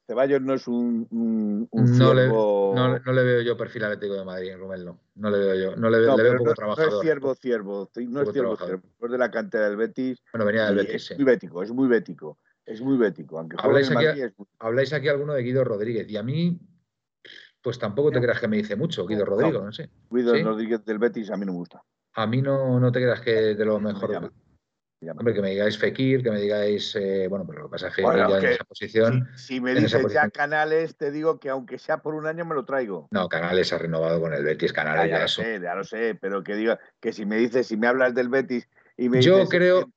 Ceballos 0.07 0.43
no 0.43 0.55
es 0.55 0.69
un, 0.69 1.07
un, 1.11 1.69
no, 1.99 2.13
le, 2.13 2.29
no, 2.29 3.13
le, 3.13 3.23
veo 3.23 3.41
yo 3.41 3.57
perfil 3.57 3.85
atlético 3.85 4.15
de 4.15 4.25
Madrid, 4.25 4.55
Rubén, 4.57 4.85
no. 4.85 5.01
No 5.15 5.31
le 5.31 5.39
veo 5.39 5.55
yo. 5.55 5.77
No 5.77 5.89
le, 5.89 5.99
veo, 5.99 6.17
le 6.17 6.23
veo 6.23 6.37
poco 6.37 6.55
trabajador. 6.55 6.93
No 6.93 6.99
es 6.99 7.03
ciervo, 7.03 7.35
ciervo. 7.35 7.91
No 7.97 8.21
es 8.21 8.33
ciervo, 8.33 8.57
ciervo. 8.57 8.83
Es 9.01 9.11
de 9.11 9.19
la 9.19 9.31
cantera 9.31 9.69
del 9.69 9.79
Betis. 9.79 10.23
Bueno, 10.31 10.45
venía 10.45 10.67
del 10.67 10.77
Betis, 10.77 11.11
es 11.13 11.19
muy 11.19 11.25
bético, 11.25 11.63
es 11.63 11.73
muy 11.73 11.89
bético. 11.89 12.39
Es 12.67 12.81
muy 12.83 12.99
bético. 12.99 13.39
Aunque 13.39 13.57
habláis, 13.59 13.91
aquí, 13.91 14.07
habláis 14.59 14.93
aquí 14.93 15.09
alguno 15.09 15.33
de 15.33 15.43
Guido 15.43 15.65
Rodríguez. 15.65 16.09
Y 16.09 16.19
a 16.19 16.23
mí, 16.23 16.59
pues 17.63 17.79
tampoco 17.79 18.11
te 18.11 18.21
creas 18.21 18.41
que 18.41 18.49
me 18.49 18.59
dice 18.59 18.77
mucho, 18.77 19.07
Guido 19.07 19.25
Rodríguez, 19.25 19.63
no, 19.63 19.73
sé. 19.73 19.89
Guido 20.11 20.35
Rodríguez 20.43 20.85
del 20.85 20.99
Betis 20.99 21.31
a 21.31 21.37
mí 21.39 21.47
no 21.47 21.53
me 21.53 21.59
gusta. 21.59 21.83
A 22.13 22.27
mí 22.27 22.43
no, 22.43 22.79
no 22.79 22.93
te 22.93 23.01
creas 23.01 23.21
que 23.23 23.33
de 23.55 23.65
lo 23.65 23.81
mejor. 23.81 24.33
Hombre, 25.13 25.35
que 25.35 25.43
me 25.43 25.51
digáis 25.51 25.79
Fekir, 25.79 26.23
que 26.23 26.31
me 26.31 26.41
digáis, 26.41 26.95
eh, 26.97 27.27
bueno, 27.29 27.47
pero 27.47 27.61
lo 27.61 27.67
que 27.67 27.73
pasa 27.73 27.89
es 27.89 27.97
que 27.97 28.03
ya 28.03 28.39
en 28.39 28.45
esa 28.45 28.65
posición. 28.65 29.29
Si, 29.37 29.61
me 29.61 29.75
dices 29.75 30.13
ya 30.13 30.31
Canales, 30.31 30.97
te 30.97 31.11
digo 31.11 31.39
que 31.39 31.51
aunque 31.51 31.79
sea 31.79 31.99
por 31.99 32.15
un 32.15 32.27
año 32.27 32.45
me 32.45 32.55
lo 32.55 32.65
traigo. 32.65 33.09
No, 33.11 33.29
Canales 33.29 33.73
ha 33.73 33.79
renovado 33.79 34.21
con 34.21 34.33
el 34.35 34.45
Betis, 34.45 34.73
Canales 34.73 35.11
ya, 35.11 35.17
ya, 35.17 35.23
lo 35.23 35.29
sé, 35.29 35.61
ya 35.61 35.75
lo 35.75 35.85
sé, 35.85 36.19
pero 36.21 36.43
que 36.43 36.55
diga 36.55 36.79
que 37.01 37.13
si 37.13 37.27
me 37.27 37.37
dices, 37.37 37.67
si 37.67 37.77
me 37.77 37.87
hablas 37.87 38.15
del 38.15 38.29
Betis 38.29 38.69
y 38.97 39.09
me 39.09 39.21
yo 39.21 39.47
creo, 39.47 39.91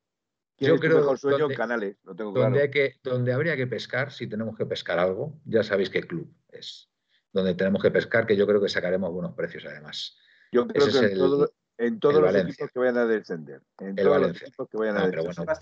yo 0.59 0.77
creo 0.77 0.97
mejor 0.97 1.19
sueño 1.19 1.39
donde, 1.39 1.55
Canales, 1.55 1.97
lo 2.03 2.15
tengo 2.15 2.33
claro. 2.33 2.49
Donde, 2.49 2.71
que, 2.71 2.95
donde 3.03 3.33
habría 3.33 3.55
que 3.55 3.67
pescar, 3.67 4.11
si 4.11 4.27
tenemos 4.27 4.57
que 4.57 4.65
pescar 4.65 4.99
algo, 4.99 5.39
ya 5.45 5.63
sabéis 5.63 5.89
qué 5.89 6.01
club 6.01 6.33
es. 6.49 6.89
Donde 7.31 7.53
tenemos 7.53 7.81
que 7.81 7.91
pescar, 7.91 8.25
que 8.25 8.35
yo 8.35 8.47
creo 8.47 8.61
que 8.61 8.69
sacaremos 8.69 9.11
buenos 9.11 9.33
precios 9.33 9.65
además. 9.65 10.17
Yo 10.51 10.67
creo 10.67 10.87
que 10.87 10.97
en, 10.97 11.17
todo, 11.17 11.51
en 11.77 11.99
todos 11.99 12.21
los 12.21 12.35
equipos 12.35 12.71
que 12.71 12.79
vayan 12.79 12.97
a 12.97 13.05
descender. 13.05 13.61
En 13.79 13.89
el 13.89 13.95
todos 13.95 14.09
Valencia. 14.09 14.41
los 14.41 14.49
equipos 14.49 14.69
que 14.69 14.77
vayan 14.77 14.97
a 14.97 14.99
No, 14.99 15.05
descender. 15.07 15.57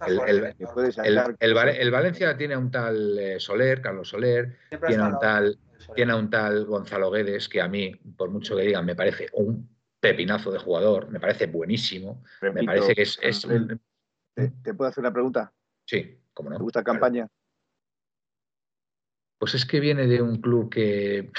pero 0.58 0.74
bueno, 0.74 1.04
el, 1.04 1.34
el, 1.40 1.78
el, 1.80 1.92
Valencia 1.92 2.38
tiene 2.38 2.54
a 2.54 2.60
un 2.60 2.72
tal 2.72 3.18
eh, 3.20 3.40
Soler, 3.40 3.82
Carlos 3.82 4.10
Soler, 4.10 4.58
tiene 4.88 5.04
a 5.04 5.08
un 5.08 5.20
tal, 5.20 5.60
tiene 5.94 6.12
a 6.14 6.16
un 6.16 6.30
tal 6.30 6.66
Gonzalo 6.66 7.12
Guedes, 7.12 7.50
que 7.50 7.62
a 7.62 7.68
mí, 7.68 7.94
por 8.18 8.30
mucho 8.30 8.56
que 8.56 8.64
digan, 8.64 8.86
me 8.86 8.96
parece 8.96 9.28
un 9.34 9.70
pepinazo 10.00 10.52
de 10.52 10.60
jugador, 10.60 11.10
me 11.10 11.20
parece 11.20 11.48
buenísimo, 11.48 12.24
Repito, 12.40 12.62
me 12.62 12.66
parece 12.66 12.96
que 12.96 13.02
es, 13.02 13.20
es 13.22 13.44
un... 13.46 13.82
¿Te, 14.34 14.50
¿Te, 14.64 14.74
puedo 14.74 14.90
hacer 14.90 15.02
una 15.02 15.14
pregunta? 15.14 15.52
Sí, 15.86 16.20
como 16.34 16.50
no. 16.50 16.58
¿Te 16.58 16.64
gusta 16.64 16.84
campaña? 16.84 17.28
Pues 19.38 19.54
es 19.54 19.66
que 19.66 19.80
viene 19.80 20.08
de 20.08 20.22
un 20.22 20.42
club 20.42 20.70
que, 20.70 21.30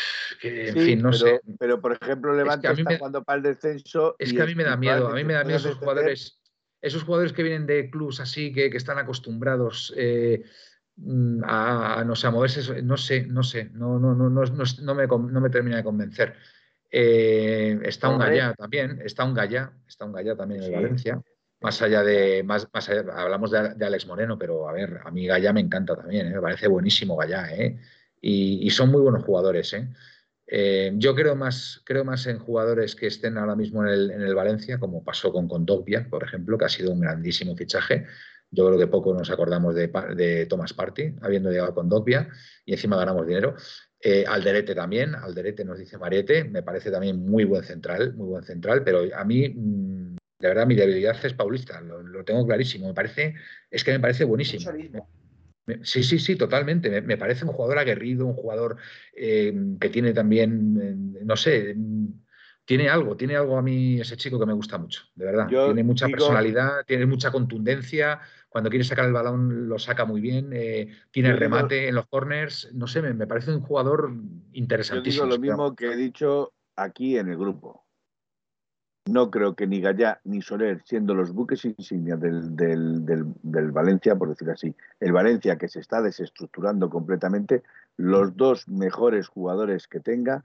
que 0.41 0.69
en 0.69 0.75
sí, 0.75 0.81
fin, 0.81 1.03
no 1.03 1.11
pero, 1.11 1.19
sé. 1.19 1.41
Pero, 1.59 1.81
por 1.81 1.99
ejemplo, 2.01 2.35
Levante 2.35 2.69
es 2.69 2.75
que 2.75 2.81
está 2.83 2.91
me, 2.91 2.99
jugando 2.99 3.25
para 3.25 3.37
el 3.39 3.43
descenso. 3.43 4.17
Es 4.19 4.33
que 4.33 4.43
a 4.43 4.47
mí 4.47 4.55
me 4.55 4.65
da 4.65 4.77
miedo, 4.77 5.09
a 5.09 5.15
mí 5.15 5.25
me 5.25 5.33
da 5.33 5.45
miedo 5.45 5.59
esos 5.59 5.77
jugadores, 5.77 6.39
esos 6.83 7.03
jugadores 7.05 7.33
que 7.33 7.43
vienen 7.43 7.67
de 7.67 7.89
clubs 7.91 8.21
así, 8.21 8.53
que, 8.53 8.71
que 8.71 8.77
están 8.77 8.99
acostumbrados 8.99 9.95
eh, 9.97 10.43
a, 11.45 12.01
a, 12.01 12.05
no 12.05 12.15
sé, 12.15 12.27
a 12.27 12.31
moverse, 12.31 12.83
no 12.83 12.97
sé, 12.97 13.27
no 13.27 13.43
sé, 13.43 13.71
no, 13.73 13.99
no, 13.99 14.15
no, 14.15 14.29
no, 14.29 14.45
no, 14.45 14.95
me, 14.95 15.07
no 15.07 15.41
me 15.41 15.51
termina 15.51 15.79
de 15.79 15.85
convencer. 15.85 16.35
Eh, 16.91 17.79
está 17.83 18.09
un 18.09 18.19
Gallá 18.19 18.55
también, 18.55 19.01
está 19.05 19.25
un 19.25 19.35
Gallá, 19.35 19.73
está 19.87 20.05
un 20.05 20.13
Gallá 20.13 20.37
también 20.37 20.63
en. 20.63 20.73
Valencia. 20.73 21.23
Más 21.67 21.83
allá 21.83 22.05
de, 22.05 22.45
más, 22.45 22.69
más 22.73 22.89
allá, 22.89 23.05
hablamos 23.17 23.51
de, 23.51 23.85
Alex 23.85 24.07
Moreno, 24.07 24.39
pero 24.39 24.69
a 24.69 24.73
ver, 24.73 25.01
a 25.05 25.11
mí 25.11 25.27
Gallá 25.27 25.53
me 25.53 25.59
encanta 25.59 25.97
también, 25.97 26.29
¿eh? 26.29 26.35
me 26.35 26.41
parece 26.41 26.69
buenísimo 26.69 27.17
Gallá, 27.17 27.53
¿eh? 27.53 27.77
y, 28.21 28.71
son 28.71 28.93
muy 28.93 29.01
buenos 29.01 29.25
jugadores. 29.25 29.73
¿eh? 29.73 29.89
Eh, 30.47 30.93
yo 30.95 31.17
creo 31.17 31.35
más, 31.35 31.83
creo 31.85 32.05
más 32.05 32.25
en 32.29 32.39
jugadores 32.39 32.95
que 32.95 33.09
estén 33.09 33.37
ahora 33.37 33.57
mismo 33.57 33.83
en 33.83 33.89
el, 33.89 34.11
en 34.13 34.23
el 34.23 34.37
Valencia, 34.37 34.79
como 34.79 35.03
pasó 35.03 35.33
con 35.33 35.49
Condogbia, 35.49 36.07
por 36.09 36.23
ejemplo, 36.23 36.57
que 36.57 36.67
ha 36.67 36.69
sido 36.69 36.93
un 36.93 37.01
grandísimo 37.01 37.57
fichaje. 37.57 38.07
Yo 38.49 38.65
creo 38.69 38.79
que 38.79 38.87
poco 38.87 39.13
nos 39.13 39.29
acordamos 39.33 39.75
de, 39.75 39.91
de 40.15 40.47
Thomas 40.47 40.73
Party, 40.73 41.17
habiendo 41.21 41.51
llegado 41.51 41.71
a 41.71 41.75
Condogbia, 41.75 42.29
y 42.65 42.75
encima 42.75 42.97
ganamos 42.97 43.27
dinero. 43.27 43.57
Eh, 44.01 44.25
Alderete 44.25 44.73
también, 44.73 45.17
Alderete 45.17 45.65
nos 45.65 45.81
dice 45.81 45.99
Mariete, 45.99 46.45
me 46.45 46.63
parece 46.63 46.93
también 46.93 47.27
muy 47.27 47.43
buen 47.43 47.65
central, 47.65 48.15
muy 48.15 48.29
buen 48.29 48.45
central, 48.45 48.85
pero 48.85 49.03
a 49.13 49.25
mí 49.25 49.49
mmm, 49.49 50.16
de 50.47 50.55
verdad 50.55 50.67
mi 50.67 50.77
debilidad 50.77 51.17
es 51.25 51.35
Paulista, 51.35 51.81
lo, 51.81 52.03
lo, 52.03 52.25
tengo 52.25 52.47
clarísimo, 52.47 52.87
me 52.87 52.95
parece, 52.95 53.35
es 53.71 53.83
que 53.83 53.93
me 53.93 54.01
parece 54.01 54.25
buenísimo. 54.25 54.71
Sí, 55.83 56.05
sí, 56.05 56.21
sí, 56.21 56.37
totalmente. 56.37 56.89
Me, 56.89 57.01
me, 57.01 57.17
parece 57.17 57.45
un 57.45 57.51
jugador 57.51 57.79
aguerrido, 57.79 58.25
un 58.25 58.35
jugador 58.35 58.77
eh, 59.13 59.53
que 59.81 59.89
tiene 59.89 60.13
también, 60.13 61.17
eh, 61.19 61.25
no 61.25 61.37
sé, 61.37 61.75
tiene 62.65 62.89
algo, 62.89 63.17
tiene 63.17 63.35
algo 63.35 63.59
a 63.59 63.63
mí 63.63 64.01
ese 64.01 64.17
chico 64.17 64.39
que 64.39 64.47
me 64.47 64.53
gusta 64.53 64.79
mucho, 64.79 65.03
de 65.17 65.25
verdad. 65.25 65.49
Yo 65.49 65.67
tiene 65.67 65.83
mucha 65.83 66.07
digo... 66.07 66.19
personalidad, 66.19 66.85
tiene 66.87 67.07
mucha 67.07 67.33
contundencia. 67.33 68.21
Cuando 68.49 68.71
quiere 68.71 68.85
sacar 68.85 69.07
el 69.07 69.13
balón 69.13 69.69
lo 69.69 69.79
saca 69.81 70.05
muy 70.05 70.21
bien, 70.21 70.51
eh, 70.53 70.89
tiene 71.11 71.31
Yo 71.31 71.37
remate 71.37 71.75
digo... 71.75 71.89
en 71.89 71.95
los 71.97 72.07
corners. 72.07 72.71
No 72.73 72.87
sé, 72.87 73.03
me, 73.03 73.13
me, 73.13 73.27
parece 73.27 73.53
un 73.53 73.61
jugador 73.61 74.13
interesantísimo. 74.53 75.25
Yo 75.25 75.37
digo 75.37 75.37
lo 75.37 75.41
mismo 75.41 75.75
que 75.75 75.87
he 75.87 75.97
dicho 75.97 76.53
aquí 76.77 77.19
en 77.19 77.29
el 77.29 77.37
grupo 77.37 77.86
no 79.07 79.31
creo 79.31 79.55
que 79.55 79.67
ni 79.67 79.81
Gallá 79.81 80.21
ni 80.25 80.43
Soler, 80.43 80.83
siendo 80.85 81.15
los 81.15 81.33
buques 81.33 81.65
insignia 81.65 82.17
del, 82.17 82.57
del, 82.57 83.05
del, 83.05 83.25
del, 83.43 83.71
Valencia, 83.71 84.17
por 84.17 84.29
decir 84.29 84.51
así, 84.51 84.75
el 85.01 85.13
Valencia 85.13 85.57
que 85.57 85.69
se 85.69 85.81
está 85.81 86.03
desestructurando 86.03 86.91
completamente, 86.91 87.63
los 87.97 88.37
dos 88.37 88.69
mejores 88.69 89.29
jugadores 89.29 89.87
que 89.87 90.01
tenga, 90.01 90.45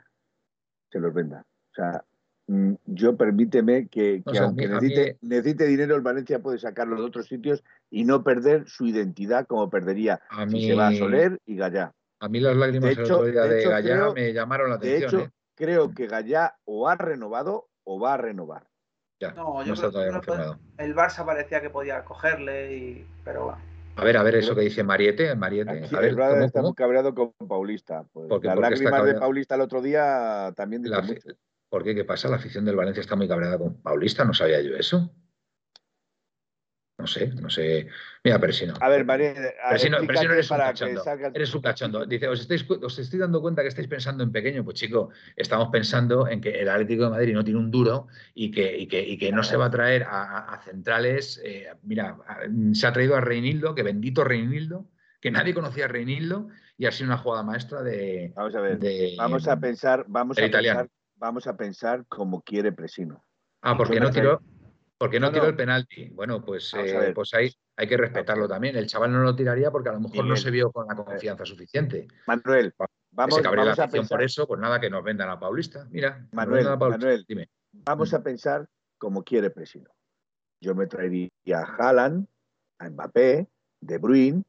se 0.92 1.00
los 1.00 1.14
venda. 1.14 1.46
O 1.72 1.74
sea, 1.74 2.04
mm, 2.48 2.74
yo 2.86 3.18
permíteme 3.18 3.88
que, 3.88 4.22
que 4.24 4.32
o 4.32 4.34
sea, 4.34 4.44
aunque 4.44 4.68
mí, 4.68 4.74
necesite, 4.74 5.18
mí... 5.22 5.30
necesite, 5.30 5.66
dinero, 5.66 5.96
el 5.96 6.02
Valencia 6.02 6.40
puede 6.40 6.60
sacarlo 6.60 6.98
de 6.98 7.04
otros 7.04 7.28
sitios 7.28 7.64
y 7.90 8.06
no 8.06 8.24
perder 8.24 8.70
su 8.70 8.86
identidad 8.86 9.48
como 9.48 9.70
perdería 9.70 10.22
a 10.30 10.48
si 10.48 10.54
mí... 10.54 10.68
se 10.68 10.76
va 10.76 10.90
a 10.90 10.96
Soler 10.96 11.40
y 11.46 11.56
Gallá. 11.56 11.94
A 12.20 12.30
mí 12.30 12.40
las 12.40 12.56
lágrimas 12.56 12.96
de 12.96 13.02
hecho, 13.02 13.26
el 13.26 13.30
otro 13.30 13.32
día 13.32 13.42
de, 13.44 13.56
de 13.56 13.64
Gallá 13.64 13.96
creo, 13.96 14.14
me 14.14 14.34
llamaron 14.34 14.70
la 14.70 14.76
atención. 14.76 15.00
De 15.00 15.08
hecho, 15.08 15.20
¿eh? 15.22 15.32
creo 15.56 15.94
que 15.96 16.06
Gallá 16.06 16.56
o 16.66 16.88
ha 16.88 16.96
renovado 16.96 17.71
o 17.84 18.00
va 18.00 18.14
a 18.14 18.18
renovar. 18.18 18.68
Ya, 19.20 19.32
no, 19.34 19.64
yo 19.64 19.76
no 19.76 20.22
creo 20.22 20.22
que 20.22 20.84
el 20.84 20.96
Barça 20.96 21.24
parecía 21.26 21.62
que 21.62 21.70
podía 21.70 22.04
cogerle, 22.04 22.76
y... 22.76 23.08
pero 23.24 23.46
bueno. 23.46 23.62
A 23.96 24.04
ver, 24.04 24.18
a 24.18 24.24
ver, 24.24 24.36
eso 24.36 24.56
que 24.56 24.62
dice 24.62 24.84
Mariete. 24.84 25.36
Mariete. 25.36 25.72
Aquí 25.72 25.96
a 25.96 26.00
ver, 26.00 26.10
el 26.10 26.16
¿cómo, 26.16 26.36
está 26.46 26.60
cómo? 26.60 26.70
muy 26.70 26.76
cabreado 26.76 27.14
con 27.14 27.34
Paulista. 27.48 28.06
Pues 28.12 28.28
porque, 28.30 28.48
las 28.48 28.56
porque 28.56 28.70
lágrimas 28.70 29.06
de 29.06 29.14
Paulista 29.16 29.56
el 29.56 29.62
otro 29.62 29.82
día 29.82 30.54
también 30.56 30.90
la, 30.90 31.06
¿Por 31.70 31.84
qué? 31.84 31.94
¿Qué 31.94 32.04
pasa? 32.04 32.30
La 32.30 32.38
afición 32.38 32.66
del 32.66 32.76
Valencia 32.76 33.02
está 33.02 33.16
muy 33.16 33.28
cabreada 33.28 33.58
con 33.58 33.82
Paulista. 33.82 34.26
No 34.26 34.34
sabía 34.34 34.62
yo 34.62 34.76
eso. 34.76 35.14
No 37.02 37.08
sé, 37.08 37.28
no 37.42 37.50
sé. 37.50 37.88
Mira, 38.24 38.40
Persino. 38.40 38.76
A 38.80 38.88
ver, 38.90 39.04
María. 39.04 39.34
Persino, 39.70 39.98
Persino 40.06 40.34
eres 40.34 40.52
un 40.52 40.58
cachondo. 40.58 41.04
Eres 41.34 41.56
un 41.56 41.62
cachondo. 41.62 42.06
Dice, 42.06 42.28
¿os, 42.28 42.40
estáis, 42.40 42.64
os 42.70 43.00
estoy 43.00 43.20
dando 43.20 43.42
cuenta 43.42 43.64
que 43.64 43.70
estáis 43.70 43.88
pensando 43.88 44.24
en 44.24 44.32
pequeño. 44.32 44.64
Pues 44.64 44.76
chico, 44.76 45.10
estamos 45.36 45.70
pensando 45.70 46.28
en 46.28 46.42
que 46.42 46.62
el 46.62 46.70
Atlético 46.70 47.06
de 47.06 47.10
Madrid 47.10 47.34
no 47.34 47.44
tiene 47.44 47.60
un 47.60 47.72
duro 47.72 48.08
y 48.36 48.52
que, 48.52 48.78
y 48.78 48.88
que, 48.88 49.02
y 49.02 49.18
que 49.18 49.32
no 49.32 49.44
se 49.44 49.58
va 49.58 49.66
a 49.66 49.72
traer 49.72 50.04
a, 50.04 50.54
a 50.54 50.62
centrales. 50.62 51.42
Eh, 51.44 51.68
mira, 51.82 52.18
se 52.74 52.86
ha 52.86 52.94
traído 52.94 53.16
a 53.16 53.22
Reinildo, 53.22 53.74
que 53.74 53.82
bendito 53.82 54.24
Reinildo, 54.24 54.86
que 55.20 55.32
nadie 55.32 55.56
conocía 55.56 55.86
a 55.86 55.88
Reinildo 55.88 56.50
y 56.78 56.86
ha 56.86 56.92
sido 56.92 57.08
una 57.08 57.18
jugada 57.18 57.42
maestra 57.42 57.82
de. 57.82 58.32
Vamos 58.36 58.54
a 58.54 58.62
ver. 58.62 58.78
De, 58.78 59.16
vamos 59.18 59.48
a 59.48 59.60
pensar, 59.60 60.06
vamos 60.08 60.38
a 60.38 60.42
pensar, 60.42 60.90
vamos 61.16 61.48
a 61.48 61.58
pensar 61.58 62.06
como 62.08 62.44
quiere 62.44 62.72
Presino. 62.72 63.24
Ah, 63.62 63.76
porque 63.76 64.00
no 64.00 64.12
tiró. 64.12 64.42
Porque 65.02 65.20
no, 65.20 65.26
no 65.26 65.32
tiró 65.32 65.46
no. 65.46 65.50
el 65.50 65.56
penalti. 65.56 66.10
Bueno, 66.10 66.46
pues, 66.46 66.72
eh, 66.76 67.12
pues 67.16 67.34
ahí 67.34 67.52
hay 67.76 67.88
que 67.88 67.98
respetarlo 67.98 68.48
también. 68.48 68.76
El 68.76 68.86
chaval 68.86 69.12
no 69.12 69.24
lo 69.24 69.36
tiraría 69.36 69.72
porque 69.72 69.90
a 69.90 69.94
lo 69.94 70.00
mejor 70.00 70.26
no 70.26 70.36
se 70.36 70.52
vio 70.52 70.72
con 70.72 70.88
la 70.88 70.96
confianza 70.96 71.44
suficiente. 71.44 72.08
Manuel, 72.28 72.72
vamos, 73.10 73.38
se 73.38 73.42
vamos 73.42 73.66
la 73.66 73.72
afición 73.72 74.08
por 74.08 74.22
eso, 74.22 74.48
pues 74.48 74.60
nada, 74.60 74.80
que 74.80 74.92
nos 74.92 75.04
vendan 75.04 75.28
a 75.32 75.40
Paulista. 75.40 75.88
Mira, 75.90 76.28
Manuel, 76.34 76.68
a 76.68 76.78
Paulista. 76.78 77.00
Manuel 77.00 77.26
dime. 77.28 77.50
vamos 77.72 78.14
a 78.14 78.22
pensar 78.22 78.68
como 79.00 79.24
quiere 79.24 79.50
Presino. 79.50 79.90
Yo 80.62 80.76
me 80.76 80.86
traería 80.86 81.32
a 81.56 81.64
Haaland, 81.64 82.28
a 82.78 82.90
Mbappé, 82.92 83.48
De 83.80 83.98
Bruyne, 83.98 84.44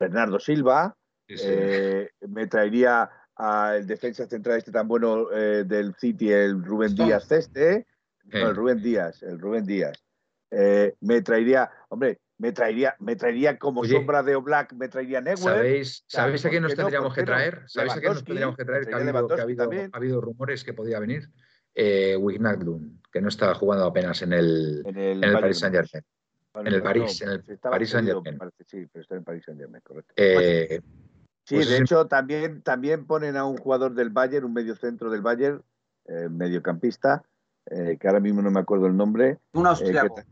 Bernardo 0.00 0.40
Silva, 0.40 0.96
sí, 1.28 1.36
sí. 1.36 1.44
Eh, 1.46 2.10
me 2.26 2.48
traería 2.48 3.08
al 3.36 3.86
defensa 3.86 4.26
central 4.26 4.58
este 4.58 4.72
tan 4.72 4.88
bueno 4.88 5.30
eh, 5.30 5.62
del 5.64 5.94
City, 5.94 6.32
el 6.32 6.64
Rubén 6.64 6.96
Díaz 6.96 7.30
este, 7.30 7.86
no, 8.24 8.48
el 8.48 8.56
Rubén 8.56 8.82
Díaz, 8.82 9.22
el 9.22 9.38
Rubén 9.38 9.66
Díaz. 9.66 10.02
Eh, 10.50 10.94
me 11.00 11.22
traería, 11.22 11.70
hombre, 11.88 12.20
me 12.38 12.52
traería, 12.52 12.96
me 12.98 13.16
traería 13.16 13.58
como 13.58 13.82
Oye, 13.82 13.92
sombra 13.92 14.22
de 14.22 14.34
Oblak, 14.34 14.72
me 14.74 14.88
traería 14.88 15.20
Neuer. 15.20 15.38
¿Sabéis, 15.38 16.04
¿sabéis 16.06 16.44
a 16.44 16.50
quién 16.50 16.62
nos 16.62 16.74
tendríamos 16.74 17.14
que 17.14 17.22
traer? 17.22 17.62
¿Sabéis 17.66 17.92
a 17.94 18.00
quién 18.00 18.12
nos 18.12 18.24
tendríamos 18.24 18.56
que 18.56 18.64
traer? 18.64 18.86
Que 18.86 18.94
ha 18.94 18.96
habido, 18.96 19.28
que 19.28 19.40
ha 19.40 19.42
habido, 19.44 19.62
ha 19.92 19.96
habido, 19.96 20.20
rumores 20.20 20.64
que 20.64 20.74
podía 20.74 20.98
venir. 20.98 21.30
Eh, 21.74 22.16
Wijnaldum, 22.16 22.98
que 23.10 23.22
no 23.22 23.28
está 23.28 23.54
jugando 23.54 23.86
apenas 23.86 24.20
en 24.20 24.34
el, 24.34 24.82
en 24.84 24.98
el, 24.98 25.24
en 25.24 25.24
el 25.24 25.32
Paris 25.32 25.58
Saint 25.58 25.74
Germain. 25.74 26.04
Bueno, 26.52 26.68
en 26.68 26.74
el 26.74 26.82
París, 26.82 27.22
no, 27.24 27.32
en 27.32 27.44
el 27.46 27.58
Paris 27.58 27.90
Saint 27.90 28.08
Germain. 28.08 28.50
Sí, 28.66 28.86
pero 28.92 29.02
está 29.02 29.14
en 29.14 29.24
Paris 29.24 29.44
Saint 29.46 29.60
Germain, 29.60 29.82
correcto. 29.82 30.12
Eh, 30.16 30.80
sí, 31.44 31.54
pues 31.54 31.68
de 31.70 31.78
hecho, 31.78 32.06
también, 32.08 32.62
también 32.62 33.06
ponen 33.06 33.36
a 33.36 33.46
un 33.46 33.56
jugador 33.56 33.94
del 33.94 34.10
Bayern, 34.10 34.44
un 34.44 34.52
medio 34.52 34.76
centro 34.76 35.10
del 35.10 35.22
Bayern, 35.22 35.62
eh, 36.06 36.28
mediocampista, 36.28 37.24
eh, 37.70 37.96
que 38.00 38.08
ahora 38.08 38.20
mismo 38.20 38.42
no 38.42 38.50
me 38.50 38.60
acuerdo 38.60 38.86
el 38.86 38.96
nombre. 38.96 39.38
Un 39.52 39.66
austriaco. 39.66 40.18
Eh, 40.18 40.24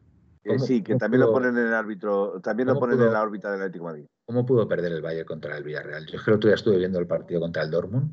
que, 0.43 0.59
sí, 0.59 0.83
que 0.83 0.97
también 0.97 1.23
pudo, 1.23 1.33
lo 1.33 1.35
ponen 1.35 1.59
en 1.59 1.67
el 1.69 1.75
árbitro, 1.75 2.41
también 2.43 2.69
lo 2.69 2.79
ponen 2.79 2.97
pudo, 2.97 3.09
en 3.09 3.13
la 3.13 3.23
órbita 3.23 3.51
del 3.51 3.61
Atlético 3.61 3.85
Madrid. 3.85 4.07
¿Cómo 4.25 4.47
pudo 4.47 4.67
perder 4.67 4.93
el 4.93 5.03
Bayern 5.03 5.27
contra 5.27 5.57
el 5.57 5.65
Villarreal? 5.65 6.07
Yo 6.07 6.19
creo 6.25 6.41
que 6.41 6.49
ya 6.49 6.55
estuve 6.55 6.79
viendo 6.79 6.99
el 6.99 7.07
partido 7.07 7.41
contra 7.41 7.63
el 7.63 7.71
Dortmund 7.71 8.11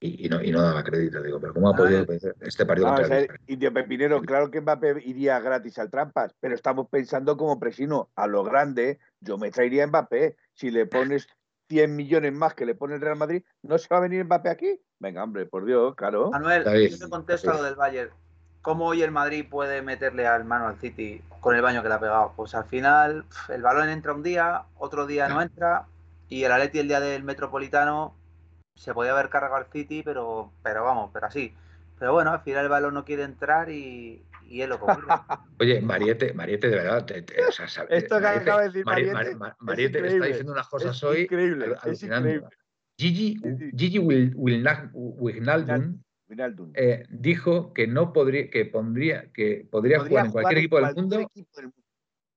y, 0.00 0.26
y, 0.26 0.28
no, 0.28 0.42
y 0.42 0.50
no, 0.50 0.62
daba 0.62 0.82
crédito, 0.82 1.22
digo, 1.22 1.38
pero 1.38 1.52
¿cómo 1.52 1.68
ha 1.68 1.76
podido 1.76 2.06
perder 2.06 2.34
este 2.40 2.64
partido 2.64 2.88
ah, 2.88 2.96
contra 2.96 3.04
el 3.04 3.22
Villarreal? 3.22 3.40
Indio 3.46 3.74
Pepinero, 3.74 4.22
claro 4.22 4.50
que 4.50 4.60
Mbappé 4.62 5.02
iría 5.04 5.38
gratis 5.38 5.78
al 5.78 5.90
Trampas, 5.90 6.34
pero 6.40 6.54
estamos 6.54 6.88
pensando 6.88 7.36
como 7.36 7.60
presino, 7.60 8.10
a 8.16 8.26
lo 8.26 8.42
grande, 8.42 8.98
yo 9.20 9.36
me 9.36 9.50
traería 9.50 9.84
a 9.84 9.86
Mbappé, 9.86 10.36
si 10.54 10.70
le 10.70 10.86
pones 10.86 11.28
100 11.68 11.94
millones 11.94 12.32
más 12.32 12.54
que 12.54 12.64
le 12.64 12.74
pone 12.74 12.94
el 12.94 13.02
Real 13.02 13.16
Madrid, 13.16 13.42
¿no 13.62 13.76
se 13.76 13.88
va 13.90 13.98
a 13.98 14.00
venir 14.00 14.24
Mbappé 14.24 14.48
aquí? 14.48 14.80
Venga, 14.98 15.22
hombre, 15.22 15.44
por 15.44 15.66
Dios, 15.66 15.94
claro. 15.94 16.30
Manuel, 16.30 16.64
David, 16.64 16.90
yo 16.90 16.98
te 16.98 17.10
contesto 17.10 17.52
lo 17.52 17.62
del 17.62 17.74
Bayern 17.74 18.23
¿cómo 18.64 18.86
hoy 18.86 19.02
el 19.02 19.10
Madrid 19.10 19.44
puede 19.48 19.82
meterle 19.82 20.26
al 20.26 20.46
mano 20.46 20.66
al 20.66 20.80
City 20.80 21.20
con 21.40 21.54
el 21.54 21.60
baño 21.60 21.82
que 21.82 21.88
le 21.88 21.94
ha 21.94 22.00
pegado? 22.00 22.32
Pues 22.34 22.54
al 22.54 22.64
final 22.64 23.26
el 23.50 23.60
balón 23.60 23.90
entra 23.90 24.14
un 24.14 24.22
día, 24.22 24.62
otro 24.76 25.06
día 25.06 25.28
no 25.28 25.42
entra 25.42 25.84
y 26.30 26.44
el 26.44 26.50
Atleti 26.50 26.78
el 26.78 26.88
día 26.88 26.98
del 26.98 27.24
Metropolitano 27.24 28.16
se 28.74 28.94
podía 28.94 29.12
haber 29.12 29.28
cargado 29.28 29.56
al 29.56 29.66
City, 29.66 30.02
pero, 30.02 30.50
pero 30.62 30.82
vamos, 30.82 31.10
pero 31.12 31.26
así. 31.26 31.54
Pero 31.98 32.14
bueno, 32.14 32.32
al 32.32 32.40
final 32.40 32.64
el 32.64 32.70
balón 32.70 32.94
no 32.94 33.04
quiere 33.04 33.24
entrar 33.24 33.68
y, 33.68 34.24
y 34.46 34.62
es 34.62 34.68
lo 34.68 34.80
que 34.80 34.86
Oye, 35.60 35.82
Mariette, 35.82 36.34
Mariette, 36.34 36.68
de 36.68 36.76
verdad, 36.76 37.06
o 37.46 37.52
sea, 37.52 37.84
Esto 37.90 38.18
que 38.18 38.26
acaba 38.26 38.62
de 38.62 38.68
decir 38.68 38.86
Mariette, 38.86 39.36
Mariette, 39.60 39.96
está 39.96 40.24
diciendo 40.24 40.52
unas 40.52 40.68
cosas 40.68 41.04
hoy 41.04 41.20
increíble, 41.20 41.74
es 41.84 42.02
increíble. 42.02 42.48
Gigi, 42.96 43.38
Gigi 43.76 43.98
Wijnaldum 43.98 46.00
eh, 46.74 47.04
dijo 47.08 47.72
que 47.72 47.86
no 47.86 48.12
podría, 48.12 48.50
que 48.50 48.64
pondría, 48.66 49.30
que 49.32 49.66
podría, 49.70 50.00
jugar 50.00 50.26
en 50.26 50.32
cualquier, 50.32 50.58
equipo, 50.58 50.80
del 50.80 50.94
mundo, 50.94 51.30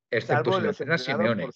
excepto 0.09 0.53
si 0.53 0.61
lo 0.61 0.69
entrenara 0.69 0.97
Simeone. 0.97 1.49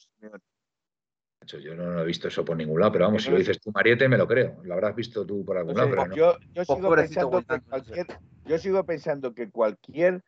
Yo 1.45 1.75
no, 1.75 2.01
he 2.01 2.05
visto 2.05 2.27
eso 2.27 2.45
por 2.45 2.55
ningún 2.55 2.79
lado, 2.79 2.91
pero 2.93 3.05
vamos, 3.05 3.23
si 3.23 3.31
lo 3.31 3.37
dices 3.37 3.59
tú, 3.59 3.71
Mariette, 3.71 4.07
me 4.07 4.17
lo 4.17 4.27
creo. 4.27 4.61
Lo 4.63 4.73
habrás 4.73 4.95
visto 4.95 5.25
tú 5.25 5.43
por 5.43 5.57
algún 5.57 5.75
lado, 5.75 5.89
pero 5.89 6.05
no. 6.05 6.15
Yo, 6.15 6.37
yo, 6.53 6.63
sigo 6.63 6.95
pensando 6.95 7.41
que 7.41 7.61
cualquier, 7.61 8.07
yo 8.45 8.57
sigo 8.59 8.83
pensando 8.85 9.33
que 9.33 9.49
cualquier 9.49 10.23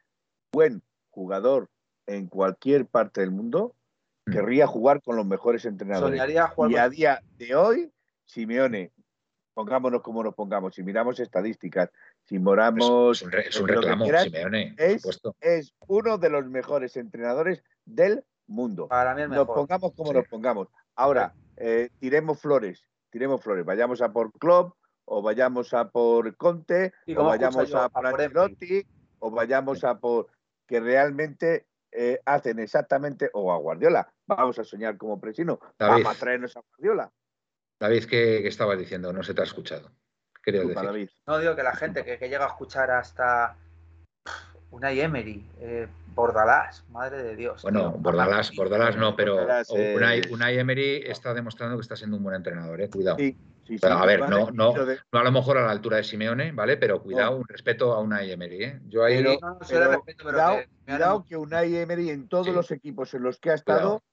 buen 0.51 0.81
jugador 1.11 1.69
en 2.07 2.27
cualquier 2.27 2.87
parte 2.87 3.21
del 3.21 3.31
mundo 3.31 3.75
mm. 4.25 4.31
querría 4.31 4.67
jugar 4.67 5.01
con 5.01 5.15
los 5.15 5.25
mejores 5.25 5.65
entrenadores. 5.65 6.19
y 6.19 6.75
a 6.75 6.89
día 6.89 7.21
de 7.37 7.55
hoy, 7.55 7.91
Simeone, 8.25 8.91
pongámonos 9.53 10.01
como 10.01 10.23
nos 10.23 10.35
pongamos, 10.35 10.75
si 10.75 10.83
miramos 10.83 11.19
estadísticas, 11.19 11.89
si 12.23 12.39
moramos. 12.39 13.21
Es 13.21 13.59
un, 13.59 13.67
reclamo, 13.67 14.05
Simeone. 14.05 14.75
Es, 14.77 15.03
es, 15.41 15.73
uno 15.87 16.17
de 16.17 16.29
los 16.29 16.45
mejores 16.47 16.97
entrenadores 16.97 17.63
del 17.85 18.23
mundo. 18.47 18.87
Para 18.87 19.15
mí 19.15 19.23
Nos 19.27 19.47
pongamos 19.47 19.93
como 19.95 20.13
nos 20.13 20.27
pongamos. 20.27 20.67
Ahora, 20.95 21.33
eh, 21.57 21.89
tiremos 21.99 22.39
flores, 22.39 22.85
tiremos 23.09 23.41
flores. 23.41 23.65
Vayamos 23.65 24.01
a 24.01 24.11
por 24.11 24.31
Klopp, 24.33 24.75
o 25.05 25.21
vayamos 25.21 25.73
a 25.73 25.89
por 25.89 26.35
Conte, 26.37 26.93
o 27.15 27.23
vayamos 27.23 27.73
a 27.73 27.89
por 27.89 28.07
Ancelotti, 28.07 28.85
o 29.19 29.31
vayamos 29.31 29.83
a 29.83 29.99
por 29.99 30.27
que 30.67 30.79
realmente 30.79 31.67
eh, 31.91 32.19
hacen 32.25 32.59
exactamente, 32.59 33.29
o 33.33 33.51
a 33.51 33.57
Guardiola. 33.57 34.11
Vamos 34.25 34.57
a 34.59 34.63
soñar 34.63 34.97
como 34.97 35.19
Presino. 35.19 35.59
Vamos 35.77 36.05
a 36.05 36.19
traernos 36.19 36.55
a 36.57 36.61
Guardiola. 36.61 37.11
David, 37.79 38.05
¿qué, 38.05 38.47
estabas 38.47 38.77
diciendo? 38.77 39.11
No 39.11 39.23
se 39.23 39.33
te 39.33 39.41
ha 39.41 39.45
escuchado. 39.45 39.91
decir? 40.45 41.11
No, 41.27 41.39
digo 41.39 41.55
que 41.55 41.63
la 41.63 41.75
gente 41.75 42.03
que, 42.03 42.17
llega 42.29 42.45
a 42.45 42.49
escuchar 42.49 42.91
hasta 42.91 43.57
una 44.71 44.91
Emery, 44.91 45.45
eh, 45.59 45.87
Bordalás, 46.15 46.83
madre 46.89 47.23
de 47.23 47.35
Dios. 47.35 47.61
Bueno, 47.63 47.91
Bordalás, 47.91 48.55
Bordalás 48.55 48.97
no, 48.97 49.15
pero 49.15 49.47
Unai, 50.31 50.57
Emery 50.57 51.03
está 51.05 51.33
demostrando 51.33 51.75
que 51.77 51.81
está 51.81 51.95
siendo 51.95 52.17
un 52.17 52.23
buen 52.23 52.35
entrenador, 52.35 52.81
eh, 52.81 52.89
cuidado. 52.89 53.17
Sí, 53.17 53.37
sí, 53.65 53.77
a 53.81 54.05
ver, 54.05 54.27
no, 54.29 54.51
no, 54.51 54.73
no 54.73 55.19
a 55.19 55.23
lo 55.23 55.31
mejor 55.31 55.57
a 55.57 55.65
la 55.65 55.71
altura 55.71 55.97
de 55.97 56.03
Simeone, 56.03 56.51
¿vale? 56.51 56.77
Pero 56.77 57.01
cuidado, 57.01 57.37
un 57.37 57.47
respeto 57.47 57.93
a 57.93 57.99
Unai 57.99 58.31
Emery, 58.31 58.63
¿eh? 58.63 58.81
Yo 58.87 59.03
ahí... 59.03 59.23
cuidado, 60.21 61.25
que, 61.27 61.37
Unai 61.37 61.75
Emery 61.75 62.09
en 62.09 62.27
todos 62.27 62.49
los 62.49 62.71
equipos 62.71 63.13
en 63.13 63.23
los 63.23 63.39
que 63.39 63.51
ha 63.51 63.55
estado 63.55 64.03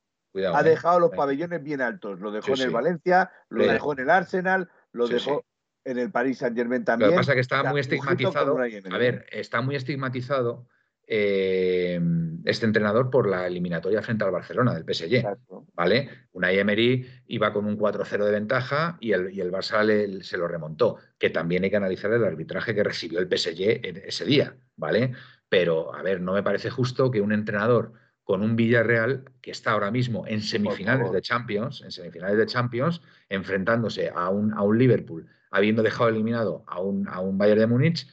ha 0.53 0.62
dejado 0.62 1.01
los 1.01 1.11
pabellones 1.11 1.62
bien 1.62 1.81
altos. 1.81 2.20
Lo 2.20 2.31
dejó 2.31 2.55
en 2.55 2.61
el 2.61 2.70
Valencia, 2.70 3.31
lo 3.49 3.66
dejó 3.66 3.93
en 3.93 3.99
el 4.01 4.11
Arsenal, 4.11 4.68
lo 4.93 5.09
dejó 5.09 5.45
en 5.85 5.99
el 5.99 6.11
Paris 6.11 6.39
Saint 6.39 6.57
Germain 6.57 6.85
también. 6.85 7.11
Lo 7.11 7.14
que 7.14 7.20
pasa 7.20 7.33
es 7.33 7.37
que 7.37 7.41
está 7.41 7.64
muy 7.64 7.81
estigmatizado. 7.81 8.59
A 8.59 8.99
ver, 8.99 9.26
está 9.31 9.61
muy 9.61 9.76
estigmatizado 9.76 10.66
eh, 11.07 12.01
este 12.45 12.66
entrenador 12.66 13.11
por 13.11 13.28
la 13.28 13.47
eliminatoria 13.47 14.03
frente 14.03 14.24
al 14.24 14.31
Barcelona 14.31 14.74
del 14.74 14.85
PSG. 14.85 15.24
¿Vale? 15.74 16.09
Una 16.33 16.53
Emery 16.53 17.05
iba 17.26 17.53
con 17.53 17.66
un 17.66 17.76
4-0 17.76 18.24
de 18.24 18.31
ventaja 18.31 18.97
y 19.01 19.12
el, 19.12 19.33
y 19.33 19.41
el 19.41 19.51
Barça 19.51 20.22
se 20.22 20.39
lo 20.39 20.47
remontó. 20.47 20.99
Que 21.18 21.31
también 21.31 21.64
hay 21.64 21.70
que 21.70 21.76
analizar 21.76 22.12
el 22.12 22.24
arbitraje 22.24 22.74
que 22.74 22.85
recibió 22.85 23.18
el 23.18 23.28
PSG 23.28 23.81
ese 24.07 24.24
día. 24.24 24.57
¿Vale? 24.76 25.12
Pero, 25.49 25.95
a 25.95 26.03
ver, 26.03 26.20
no 26.20 26.35
me 26.35 26.45
parece 26.45 26.70
justo 26.70 27.11
que 27.11 27.20
un 27.20 27.33
entrenador 27.33 27.93
con 28.31 28.43
un 28.43 28.55
Villarreal 28.55 29.24
que 29.43 29.51
está 29.51 29.72
ahora 29.72 29.91
mismo 29.91 30.24
en 30.24 30.41
semifinales 30.41 31.11
de 31.11 31.20
Champions, 31.20 31.83
en 31.83 31.91
semifinales 31.91 32.39
de 32.39 32.47
Champions, 32.47 33.03
enfrentándose 33.28 34.09
a 34.14 34.28
un, 34.28 34.55
a 34.55 34.62
un 34.62 34.78
Liverpool, 34.78 35.26
habiendo 35.51 35.83
dejado 35.83 36.11
eliminado 36.11 36.62
a 36.68 36.81
un, 36.81 37.09
a 37.09 37.18
un 37.18 37.37
Bayern 37.37 37.59
de 37.59 37.66
Múnich, 37.66 38.07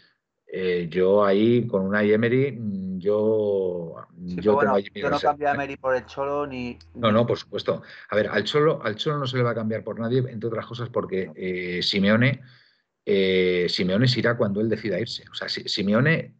eh, 0.47 0.87
yo 0.89 1.23
ahí 1.23 1.67
con 1.67 1.83
una 1.83 2.01
Emery, 2.01 2.51
mm, 2.51 2.97
yo, 2.97 3.93
yo, 4.17 4.57
tengo 4.57 4.79
yo 4.79 5.09
no 5.11 5.19
cambio 5.19 5.49
a 5.49 5.53
Emery 5.53 5.77
por 5.77 5.95
el 5.95 6.03
Cholo 6.07 6.47
ni. 6.47 6.79
No, 6.95 7.11
no, 7.11 7.27
por 7.27 7.37
supuesto. 7.37 7.83
A 8.09 8.15
ver, 8.15 8.27
al 8.29 8.43
Cholo, 8.43 8.81
al 8.83 8.95
Cholo 8.95 9.19
no 9.19 9.27
se 9.27 9.37
le 9.37 9.43
va 9.43 9.51
a 9.51 9.55
cambiar 9.55 9.83
por 9.83 9.99
nadie, 9.99 10.17
entre 10.17 10.47
otras 10.47 10.65
cosas 10.65 10.89
porque 10.89 11.31
eh, 11.35 11.83
Simeone, 11.83 12.41
eh, 13.05 13.67
Simeone 13.69 14.07
se 14.07 14.17
irá 14.17 14.35
cuando 14.35 14.61
él 14.61 14.67
decida 14.67 14.99
irse. 14.99 15.25
O 15.31 15.35
sea, 15.35 15.47
Simeone 15.47 16.37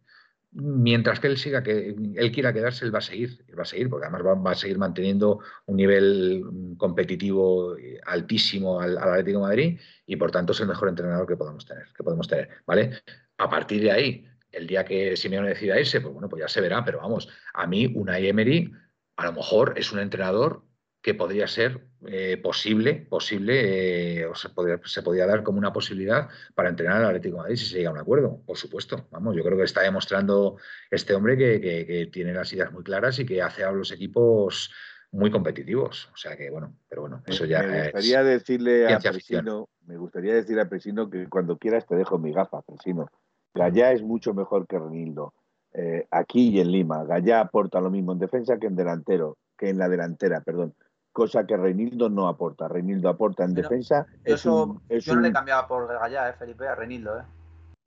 mientras 0.60 1.20
que 1.20 1.28
él 1.28 1.38
siga, 1.38 1.62
que 1.62 1.94
él 2.16 2.32
quiera 2.32 2.52
quedarse, 2.52 2.84
él 2.84 2.94
va 2.94 2.98
a 2.98 3.02
seguir, 3.02 3.44
va 3.56 3.62
a 3.62 3.66
seguir, 3.66 3.88
porque 3.88 4.06
además 4.06 4.44
va, 4.44 4.50
a 4.50 4.54
seguir 4.54 4.78
manteniendo 4.78 5.40
un 5.66 5.76
nivel 5.76 6.42
mm, 6.44 6.76
competitivo 6.76 7.76
eh, 7.76 8.00
altísimo 8.04 8.80
al, 8.80 8.98
Atlético 8.98 9.38
de 9.38 9.46
Madrid 9.46 9.80
y 10.06 10.16
por 10.16 10.30
tanto 10.30 10.52
es 10.52 10.60
el 10.60 10.68
mejor 10.68 10.88
entrenador 10.88 11.26
que 11.26 11.36
podemos 11.36 11.64
tener, 11.64 11.86
que 11.96 12.02
podemos 12.02 12.26
tener, 12.26 12.48
¿vale? 12.66 13.02
A 13.38 13.48
partir 13.48 13.82
de 13.82 13.92
ahí, 13.92 14.26
el 14.50 14.66
día 14.66 14.84
que 14.84 15.16
Simeone 15.16 15.50
decida 15.50 15.78
irse, 15.78 16.00
pues 16.00 16.12
bueno, 16.12 16.28
pues 16.28 16.40
ya 16.40 16.48
se 16.48 16.60
verá, 16.60 16.84
pero 16.84 16.98
vamos, 16.98 17.28
a 17.54 17.66
mí 17.66 17.92
una 17.94 18.18
Emery 18.18 18.72
a 19.16 19.26
lo 19.26 19.32
mejor 19.32 19.74
es 19.76 19.92
un 19.92 20.00
entrenador 20.00 20.62
que 21.08 21.14
podría 21.14 21.46
ser 21.46 21.80
eh, 22.06 22.36
posible, 22.36 23.06
posible, 23.08 24.20
eh, 24.20 24.26
o 24.26 24.34
se 24.34 24.50
podría, 24.50 24.78
se 24.84 25.02
podría 25.02 25.26
dar 25.26 25.42
como 25.42 25.56
una 25.56 25.72
posibilidad 25.72 26.28
para 26.54 26.68
entrenar 26.68 26.98
al 26.98 27.06
Atlético 27.06 27.36
de 27.36 27.42
Madrid 27.44 27.56
si 27.56 27.64
se 27.64 27.78
llega 27.78 27.88
a 27.88 27.94
un 27.94 27.98
acuerdo, 27.98 28.42
por 28.44 28.58
supuesto. 28.58 29.08
Vamos, 29.10 29.34
yo 29.34 29.42
creo 29.42 29.56
que 29.56 29.64
está 29.64 29.80
demostrando 29.80 30.58
este 30.90 31.14
hombre 31.14 31.38
que, 31.38 32.10
tiene 32.12 32.34
las 32.34 32.52
ideas 32.52 32.70
muy 32.72 32.82
claras 32.84 33.18
y 33.20 33.24
que 33.24 33.40
hace 33.40 33.64
a 33.64 33.72
los 33.72 33.90
equipos 33.90 34.70
muy 35.10 35.30
competitivos. 35.30 36.10
O 36.12 36.16
sea 36.18 36.36
que, 36.36 36.50
bueno, 36.50 36.74
pero 36.90 37.00
bueno, 37.00 37.22
eso 37.26 37.46
ya 37.46 37.62
me 37.62 37.84
gustaría 37.84 38.22
decirle 38.22 38.92
a 38.92 38.98
Presino, 38.98 39.70
me 39.86 39.96
gustaría 39.96 40.34
decirle 40.34 40.60
a 40.60 40.68
Presino 40.68 41.08
que 41.08 41.26
cuando 41.26 41.56
quieras 41.56 41.86
te 41.86 41.96
dejo 41.96 42.18
mi 42.18 42.34
gafa, 42.34 42.60
Presino. 42.60 43.08
Gallá 43.54 43.92
es 43.92 44.02
mucho 44.02 44.34
mejor 44.34 44.66
que 44.66 44.78
Renildo. 44.78 45.32
Eh, 45.72 46.06
aquí 46.10 46.50
y 46.50 46.60
en 46.60 46.70
Lima. 46.70 47.04
Gallá 47.04 47.40
aporta 47.40 47.80
lo 47.80 47.88
mismo 47.88 48.12
en 48.12 48.18
defensa 48.18 48.58
que 48.58 48.66
en 48.66 48.76
delantero, 48.76 49.38
que 49.56 49.70
en 49.70 49.78
la 49.78 49.88
delantera, 49.88 50.42
perdón 50.42 50.74
cosa 51.18 51.44
que 51.44 51.56
Reinildo 51.56 52.08
no 52.08 52.28
aporta. 52.28 52.68
Reinildo 52.68 53.08
aporta 53.08 53.42
en 53.42 53.52
defensa. 53.52 54.06
Eso, 54.24 54.80
yo 54.88 55.14
no 55.16 55.20
le 55.20 55.32
cambiaba 55.32 55.66
por 55.66 55.88
Gallá, 55.88 56.28
eh, 56.28 56.34
Felipe, 56.38 56.68
a 56.68 56.76
Reinildo. 56.76 57.18
Eh. 57.18 57.24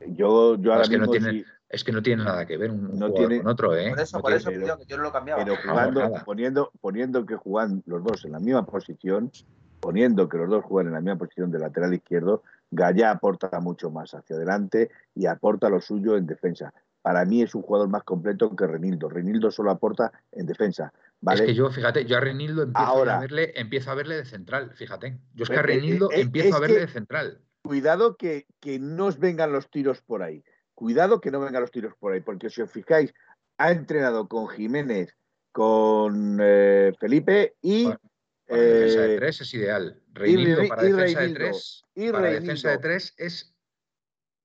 Yo, 0.07 0.57
yo 0.57 0.73
ahora 0.73 0.83
es, 0.83 0.89
que 0.89 0.97
no 0.97 1.07
tiene, 1.07 1.45
es 1.69 1.83
que 1.85 1.93
no 1.93 2.01
tiene 2.01 2.25
nada 2.25 2.45
que 2.45 2.57
ver 2.57 2.71
un, 2.71 2.99
no 2.99 3.13
tiene, 3.13 3.37
con 3.37 3.47
otro. 3.47 3.73
¿eh? 3.73 3.91
Por 3.91 3.99
eso, 4.01 4.19
por 4.19 4.33
eso 4.33 4.49
que 4.49 4.85
yo 4.85 4.97
no 4.97 5.03
lo 5.03 5.13
cambiaba. 5.13 5.41
Pero 5.41 5.55
jugando, 5.63 6.11
poniendo, 6.25 6.71
poniendo 6.81 7.25
que 7.25 7.37
juegan 7.37 7.81
los 7.85 8.03
dos 8.03 8.25
en 8.25 8.33
la 8.33 8.39
misma 8.39 8.65
posición, 8.65 9.31
poniendo 9.79 10.27
que 10.27 10.37
los 10.37 10.49
dos 10.49 10.65
juegan 10.65 10.87
en 10.87 10.93
la 10.95 10.99
misma 10.99 11.19
posición 11.19 11.51
de 11.51 11.59
lateral 11.59 11.93
izquierdo, 11.93 12.43
Gallá 12.69 13.11
aporta 13.11 13.49
mucho 13.61 13.91
más 13.91 14.13
hacia 14.13 14.35
adelante 14.35 14.91
y 15.15 15.25
aporta 15.27 15.69
lo 15.69 15.79
suyo 15.79 16.17
en 16.17 16.27
defensa. 16.27 16.73
Para 17.01 17.25
mí 17.25 17.41
es 17.41 17.55
un 17.55 17.63
jugador 17.63 17.89
más 17.89 18.03
completo 18.03 18.55
que 18.55 18.67
Renildo. 18.67 19.09
Renildo 19.09 19.49
solo 19.49 19.71
aporta 19.71 20.11
en 20.31 20.45
defensa. 20.45 20.93
Es 21.33 21.41
que 21.41 21.53
yo, 21.53 21.69
fíjate, 21.69 22.05
yo 22.05 22.17
a 22.17 22.19
Renildo 22.19 22.63
empiezo, 22.63 23.09
a, 23.09 23.19
verle, 23.19 23.53
empiezo 23.55 23.91
a 23.91 23.95
verle 23.95 24.15
de 24.15 24.25
central, 24.25 24.71
fíjate. 24.73 25.17
Yo 25.33 25.43
es 25.43 25.49
que 25.49 25.55
a 25.55 25.61
pues, 25.61 25.75
eh, 25.75 25.79
Renildo 25.79 26.11
eh, 26.11 26.21
empiezo 26.21 26.55
a 26.55 26.59
verle 26.59 26.79
de 26.79 26.87
central. 26.87 27.41
Cuidado 27.61 28.17
que, 28.17 28.47
que 28.59 28.79
no 28.79 29.05
os 29.05 29.19
vengan 29.19 29.51
los 29.51 29.69
tiros 29.69 30.01
por 30.01 30.23
ahí. 30.23 30.43
Cuidado 30.73 31.21
que 31.21 31.29
no 31.29 31.39
vengan 31.39 31.61
los 31.61 31.71
tiros 31.71 31.93
por 31.99 32.13
ahí, 32.13 32.21
porque 32.21 32.49
si 32.49 32.61
os 32.61 32.71
fijáis, 32.71 33.13
ha 33.57 33.71
entrenado 33.71 34.27
con 34.27 34.47
Jiménez, 34.47 35.15
con 35.51 36.39
eh, 36.41 36.91
Felipe 36.99 37.55
y. 37.61 37.85
Para, 37.85 37.99
defensa 38.47 39.01
de 39.01 39.17
tres 39.17 39.41
es 39.41 39.53
ideal. 39.53 40.01
Reinildo 40.13 40.67
para 40.67 40.83
defensa 40.83 41.21
de 41.21 41.33
tres. 41.33 41.85
Y 41.95 42.11
para 42.11 42.31
defensa 42.31 42.69
de 42.69 42.77
tres 42.79 43.13
es 43.17 43.50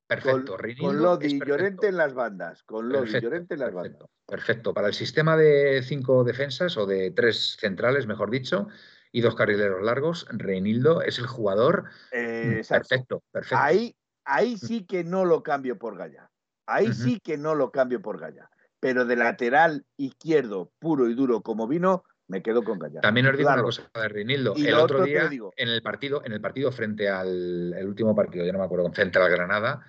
Perfecto. 0.07 0.57
Con, 0.79 1.03
Lodi 1.03 1.35
y 1.35 1.41
Llorente 1.41 1.89
en 1.89 1.97
las 1.97 2.15
bandas. 2.15 2.63
Con 2.63 2.89
Lodi 2.89 3.17
y 3.17 3.21
Llorente 3.21 3.55
en 3.55 3.61
las 3.61 3.73
bandas. 3.73 4.09
Perfecto. 4.27 4.73
Para 4.73 4.89
el 4.89 4.95
sistema 4.95 5.37
de 5.37 5.83
cinco 5.83 6.23
defensas 6.23 6.77
o 6.77 6.87
de 6.87 7.11
tres 7.11 7.57
centrales, 7.59 8.07
mejor 8.07 8.31
dicho, 8.31 8.69
y 9.13 9.21
dos 9.21 9.35
carrileros 9.35 9.83
largos, 9.83 10.27
Reinildo 10.31 11.03
es 11.03 11.19
el 11.19 11.27
jugador 11.27 11.85
perfecto, 12.11 13.23
perfecto. 13.33 13.63
Ahí, 13.63 13.97
ahí 14.25 14.55
mm. 14.55 14.59
sí 14.59 14.87
que 14.87 15.05
no 15.05 15.25
lo 15.25 15.43
cambio 15.43 15.79
por 15.79 15.97
Gaya. 15.97 16.31
Ahí 16.67 16.93
sí 16.93 17.21
que 17.21 17.39
no 17.39 17.55
lo 17.55 17.71
cambio 17.71 18.03
por 18.03 18.19
Gaya. 18.21 18.51
Pero 18.79 19.05
de 19.05 19.17
lateral 19.17 19.87
izquierdo, 19.97 20.71
puro 20.79 21.09
y 21.09 21.15
duro 21.15 21.41
como 21.43 21.67
vino, 21.67 22.05
Me 22.29 22.43
quedo 22.43 22.65
con 22.65 22.79
Gallar. 22.79 23.03
También 23.03 23.27
os 23.27 23.37
digo 23.37 23.53
una 23.53 23.63
cosa 23.63 23.89
de 23.95 24.09
Reinildo. 24.09 24.55
El 24.57 24.75
otro 24.75 25.05
día, 25.05 25.31
en 25.57 25.69
el 25.69 25.83
partido, 25.83 26.23
en 26.25 26.33
el 26.33 26.41
partido 26.41 26.73
frente 26.73 27.09
al 27.09 27.75
último 27.85 28.15
partido, 28.15 28.45
ya 28.45 28.53
no 28.53 28.59
me 28.59 28.65
acuerdo, 28.65 28.85
con 28.85 28.95
Central 28.95 29.31
Granada, 29.31 29.85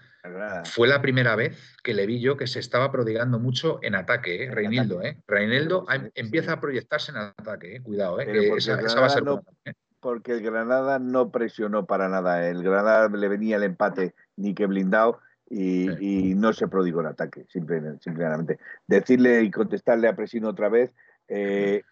fue 0.65 0.87
la 0.87 1.01
primera 1.01 1.35
vez 1.35 1.75
que 1.83 1.93
le 1.93 2.05
vi 2.05 2.19
yo 2.19 2.37
que 2.37 2.47
se 2.47 2.59
estaba 2.59 2.91
prodigando 2.91 3.39
mucho 3.39 3.79
en 3.81 3.95
ataque, 3.95 4.43
¿eh? 4.43 4.51
Reinildo. 4.51 5.01
¿eh? 5.01 5.17
Reinildo 5.27 5.85
empieza 6.15 6.53
a 6.53 6.59
proyectarse 6.59 7.11
en 7.11 7.17
ataque, 7.17 7.77
¿eh? 7.77 7.81
cuidado, 7.81 8.19
¿eh? 8.19 8.25
que 8.25 8.49
esa, 8.49 8.75
va 8.75 9.05
a 9.05 9.09
ser 9.09 9.23
¿eh? 9.65 9.73
Porque 9.99 10.33
el 10.33 10.41
Granada 10.41 10.99
no 10.99 11.31
presionó 11.31 11.85
para 11.85 12.07
nada. 12.07 12.47
El 12.47 12.63
Granada 12.63 13.09
le 13.09 13.27
venía 13.27 13.57
el 13.57 13.63
empate 13.63 14.13
ni 14.35 14.53
que 14.53 14.65
blindado 14.65 15.19
y, 15.49 16.35
no 16.35 16.53
se 16.53 16.67
prodigó 16.67 17.01
en 17.01 17.07
ataque, 17.07 17.45
simplemente. 17.49 18.59
Decirle 18.85 19.41
y 19.43 19.51
contestarle 19.51 20.07
a 20.07 20.15
Presino 20.15 20.49
otra 20.49 20.69
vez, 20.69 20.93
eh, 21.27 21.83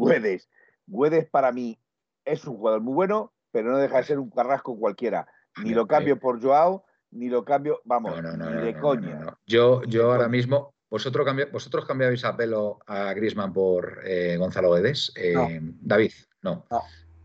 Güedes. 0.00 0.48
Güedes 0.86 1.28
para 1.28 1.52
mí 1.52 1.80
es 2.24 2.44
un 2.46 2.56
jugador 2.56 2.80
muy 2.80 2.94
bueno, 2.94 3.32
pero 3.50 3.70
no 3.70 3.78
deja 3.78 3.98
de 3.98 4.04
ser 4.04 4.18
un 4.18 4.30
carrasco 4.30 4.78
cualquiera. 4.78 5.26
Ni 5.62 5.70
lo 5.74 5.86
cambio 5.86 6.18
por 6.18 6.40
Joao, 6.42 6.84
ni 7.10 7.28
lo 7.28 7.44
cambio, 7.44 7.80
vamos, 7.84 8.14
ni 8.22 8.62
de 8.62 8.78
coña. 8.78 9.36
Yo, 9.46 9.82
yo 9.84 10.12
ahora 10.12 10.28
mismo, 10.28 10.74
vosotros, 10.88 11.26
vosotros 11.52 11.84
cambiáis 11.84 12.24
a 12.24 12.36
pelo 12.36 12.78
a 12.86 13.12
Grisman 13.14 13.52
por 13.52 14.00
eh, 14.04 14.36
Gonzalo 14.36 14.72
Guedes. 14.72 15.12
Eh, 15.16 15.60
David, 15.60 16.12
no. 16.42 16.66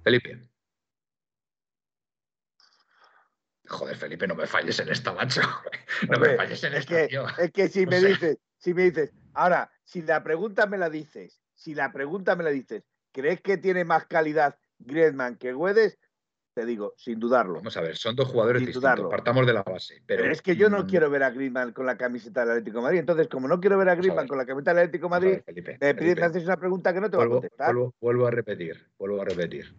Felipe. 0.03 0.39
Joder, 3.67 3.95
Felipe, 3.95 4.27
no 4.27 4.35
me 4.35 4.45
falles 4.45 4.79
en 4.79 4.89
esta, 4.89 5.13
macho. 5.13 5.41
No 6.09 6.19
me 6.19 6.35
falles 6.35 6.63
en 6.63 6.73
esta, 6.73 7.03
Es 7.03 7.51
que 7.51 7.67
si 7.67 7.85
me 7.87 7.99
dices, 7.99 8.37
si 8.57 8.73
me 8.73 8.83
dices, 8.83 9.13
ahora, 9.33 9.71
si 9.83 10.01
la 10.01 10.23
pregunta 10.23 10.67
me 10.67 10.77
la 10.77 10.89
dices, 10.89 11.41
si 11.65 11.73
la 11.73 11.91
pregunta 11.91 12.35
me 12.35 12.43
la 12.43 12.51
dices, 12.51 12.83
¿crees 13.11 13.41
que 13.41 13.57
tiene 13.57 13.83
más 13.83 14.05
calidad 14.05 14.55
Griezmann 14.77 15.35
que 15.35 15.51
Guedes? 15.51 15.97
Te 16.53 16.63
digo, 16.63 16.93
sin 16.95 17.19
dudarlo. 17.19 17.55
Vamos 17.55 17.75
a 17.75 17.81
ver, 17.81 17.97
son 17.97 18.15
dos 18.15 18.29
jugadores 18.29 18.61
distintos, 18.61 19.09
partamos 19.09 19.47
de 19.47 19.53
la 19.53 19.63
base. 19.63 20.01
Pero, 20.05 20.25
es 20.25 20.43
que 20.43 20.55
yo 20.55 20.69
no 20.69 20.83
mm, 20.83 20.87
quiero 20.87 21.09
ver 21.09 21.23
a 21.23 21.31
Griezmann 21.31 21.73
con 21.73 21.87
la 21.87 21.97
camiseta 21.97 22.41
del 22.41 22.51
Atlético 22.51 22.77
de 22.77 22.83
Madrid. 22.83 22.99
Entonces, 22.99 23.27
como 23.27 23.47
no 23.47 23.59
quiero 23.59 23.79
ver 23.79 23.89
a 23.89 23.95
Griezmann 23.95 24.27
con 24.27 24.37
la 24.37 24.45
camiseta 24.45 24.75
del 24.75 24.83
Atlético 24.85 25.07
de 25.07 25.09
Madrid, 25.09 25.41
me, 25.81 26.23
haces 26.23 26.43
una 26.45 26.55
pregunta 26.55 26.93
que 26.93 27.01
no 27.01 27.09
te 27.09 27.17
voy 27.17 27.25
a 27.25 27.29
contestar. 27.29 27.75
Vuelvo, 27.99 28.27
a 28.27 28.31
repetir, 28.31 28.87
vuelvo 28.99 29.21
a 29.23 29.25
repetir. 29.25 29.75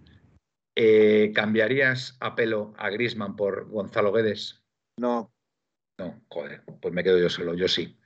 Eh, 0.74 1.30
¿Cambiarías 1.34 2.16
a 2.20 2.34
pelo 2.34 2.74
a 2.76 2.91
Griezmann 2.91 3.37
por 3.37 3.70
Gonzalo 3.70 4.12
Guedes? 4.12 4.61
No. 4.99 5.32
No, 5.99 6.20
joder, 6.28 6.62
pues 6.82 6.93
me 6.93 7.05
quedo 7.05 7.18
yo 7.18 7.30
solo, 7.30 7.55
yo 7.55 7.68
sí. 7.68 7.97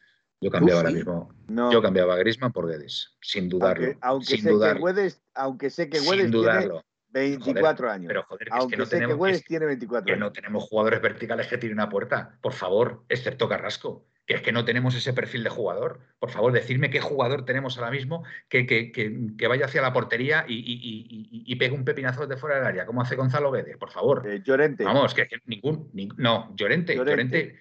Yo 0.40 0.50
cambiaba 0.50 0.80
ahora 0.80 0.92
mismo. 0.92 1.32
Yo 1.48 1.82
cambiaba 1.82 2.14
a 2.14 2.16
Griezmann 2.16 2.52
por 2.52 2.66
Guedes, 2.66 3.16
sin 3.20 3.48
dudarlo. 3.48 3.94
Aunque, 4.00 4.26
sin 4.26 4.42
sé 4.42 4.48
que 4.48 4.74
Guedes, 4.80 5.22
aunque 5.34 5.70
sé 5.70 5.90
que 5.90 6.00
Guedes 6.00 6.30
tiene 6.30 6.82
24 7.12 7.90
años. 7.90 8.08
Pero 8.08 8.22
joder, 8.22 8.48
es 8.48 8.66
que 8.66 8.76
no 8.76 8.86
tenemos, 8.86 9.28
que 9.32 9.40
tiene 9.40 9.66
24 9.66 10.14
que 10.14 10.18
no 10.18 10.32
tenemos 10.32 10.64
jugadores 10.64 11.02
verticales 11.02 11.46
que 11.46 11.58
tiren 11.58 11.76
una 11.76 11.88
puerta, 11.88 12.38
por 12.40 12.52
favor, 12.52 13.04
excepto 13.08 13.48
Carrasco. 13.48 14.06
Que 14.26 14.36
es 14.36 14.42
que 14.42 14.52
no 14.52 14.64
tenemos 14.64 14.94
ese 14.94 15.12
perfil 15.12 15.42
de 15.42 15.50
jugador. 15.50 15.98
Por 16.20 16.30
favor, 16.30 16.52
decirme 16.52 16.88
qué 16.88 17.00
jugador 17.00 17.44
tenemos 17.44 17.76
ahora 17.76 17.90
mismo 17.90 18.22
que, 18.48 18.64
que, 18.64 18.92
que, 18.92 19.46
vaya 19.48 19.64
hacia 19.64 19.82
la 19.82 19.92
portería 19.92 20.44
y, 20.46 20.54
y, 20.54 21.42
y, 21.52 21.56
pegue 21.56 21.74
un 21.74 21.84
pepinazo 21.84 22.28
desde 22.28 22.40
fuera 22.40 22.56
del 22.56 22.66
área, 22.66 22.86
como 22.86 23.02
hace 23.02 23.16
Gonzalo 23.16 23.50
Guedes, 23.50 23.76
por 23.76 23.90
favor. 23.90 24.24
Eh, 24.28 24.40
Llorente. 24.44 24.84
Vamos, 24.84 25.14
que, 25.14 25.26
ningún, 25.46 25.90
No, 26.16 26.54
Llorente. 26.54 26.94
Llorente 26.94 27.10
Llorente 27.10 27.58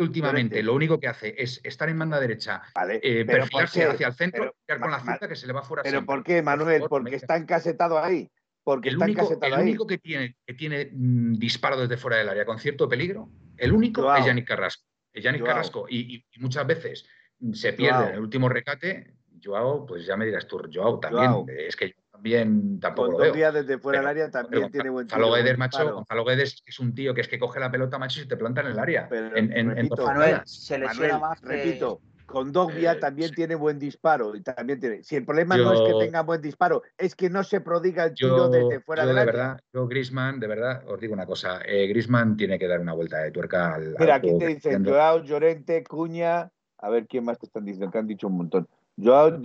últimamente 0.00 0.62
lo 0.62 0.74
único 0.74 0.98
que 0.98 1.08
hace 1.08 1.34
es 1.38 1.60
estar 1.64 1.88
en 1.88 1.98
banda 1.98 2.20
derecha, 2.20 2.62
eh, 3.02 3.24
perfilarse 3.24 3.84
hacia 3.84 4.08
el 4.08 4.14
centro, 4.14 4.54
pero, 4.66 4.80
con 4.80 4.90
la 4.90 5.00
cinta 5.00 5.28
que 5.28 5.36
se 5.36 5.46
le 5.46 5.52
va 5.52 5.62
fuera. 5.62 5.82
¿Pero 5.82 6.04
por 6.04 6.22
qué, 6.24 6.42
Manuel? 6.42 6.82
porque 6.88 7.16
está 7.16 7.36
encasetado 7.36 7.98
ahí. 7.98 8.30
Porque 8.62 8.90
el 8.90 8.96
está 8.96 9.04
único, 9.06 9.38
el 9.42 9.54
único 9.54 9.86
que 9.86 9.98
tiene, 9.98 10.36
que 10.46 10.54
tiene 10.54 10.90
mm, 10.92 11.34
disparo 11.34 11.80
desde 11.80 11.96
fuera 11.96 12.18
del 12.18 12.28
área 12.28 12.44
con 12.44 12.58
cierto 12.58 12.88
peligro, 12.88 13.30
el 13.56 13.72
único 13.72 14.14
es 14.14 14.26
Yannick 14.26 14.46
Carrasco. 14.46 14.84
Es 15.12 15.24
Yannick 15.24 15.44
Carrasco. 15.44 15.86
Y, 15.88 16.24
muchas 16.38 16.66
veces 16.66 17.06
se 17.52 17.72
pierde 17.72 18.08
en 18.08 18.14
el 18.14 18.20
último 18.20 18.48
recate. 18.48 19.14
Joao, 19.42 19.86
pues 19.86 20.04
ya 20.04 20.16
me 20.16 20.26
dirás 20.26 20.46
tú, 20.46 20.60
Joao 20.72 21.00
también. 21.00 21.46
Es 21.56 21.74
que 21.74 21.94
también 22.20 22.78
tampoco 22.80 23.12
lo 23.12 23.32
veo. 23.32 23.52
desde 23.52 23.78
fuera 23.78 24.00
del 24.00 24.08
área 24.08 24.30
también 24.30 24.70
tiene 24.70 24.90
buen 24.90 25.06
Gonzalo 25.06 25.32
Guedes, 25.32 25.56
macho, 25.56 25.94
Gonzalo 25.94 26.24
Guedes 26.26 26.62
es 26.66 26.78
un 26.78 26.94
tío 26.94 27.14
que 27.14 27.22
es 27.22 27.28
que 27.28 27.38
coge 27.38 27.58
la 27.58 27.70
pelota, 27.70 27.98
macho, 27.98 28.20
y 28.20 28.28
te 28.28 28.36
planta 28.36 28.60
en 28.60 28.66
el 28.68 28.78
área. 28.78 29.08
en, 29.10 29.56
en, 29.56 29.70
repito, 29.70 30.04
Manuel, 30.04 30.42
se 30.44 30.78
lesiona 30.78 31.18
más 31.18 31.40
Repito, 31.40 32.02
con 32.26 32.52
Dogbia 32.52 32.92
eh, 32.92 32.96
también 32.96 33.32
tiene 33.34 33.54
buen 33.54 33.78
disparo 33.78 34.36
y 34.36 34.42
también 34.42 34.78
tiene. 34.78 35.02
Si 35.02 35.16
el 35.16 35.24
problema 35.24 35.56
no 35.56 35.72
es 35.72 35.80
que 35.80 36.04
tenga 36.04 36.20
buen 36.22 36.42
disparo, 36.42 36.82
es 36.98 37.14
que 37.14 37.30
no 37.30 37.42
se 37.42 37.62
prodiga 37.62 38.04
el 38.04 38.14
tiro 38.14 38.50
desde 38.50 38.80
fuera 38.80 39.06
del 39.06 39.14
de 39.14 39.20
área. 39.22 39.32
verdad, 39.32 39.60
yo 39.72 39.86
Grisman, 39.88 40.38
de 40.38 40.46
verdad, 40.46 40.82
os 40.86 41.00
digo 41.00 41.14
una 41.14 41.26
cosa, 41.26 41.62
eh, 41.64 41.86
Grisman 41.86 42.36
tiene 42.36 42.58
que 42.58 42.68
dar 42.68 42.80
una 42.80 42.92
vuelta 42.92 43.18
de 43.18 43.30
tuerca 43.30 43.74
al. 43.74 43.96
Mira, 43.98 44.16
aquí 44.16 44.36
te 44.38 44.46
dicen 44.46 44.84
Joao, 44.84 45.24
Llorente, 45.24 45.82
Cuña, 45.84 46.50
a 46.78 46.90
ver 46.90 47.06
quién 47.06 47.24
más 47.24 47.38
te 47.38 47.46
están 47.46 47.64
diciendo, 47.64 47.90
que 47.90 47.98
han 47.98 48.06
dicho 48.06 48.26
un 48.26 48.36
montón. 48.36 48.68
Joao, 49.02 49.40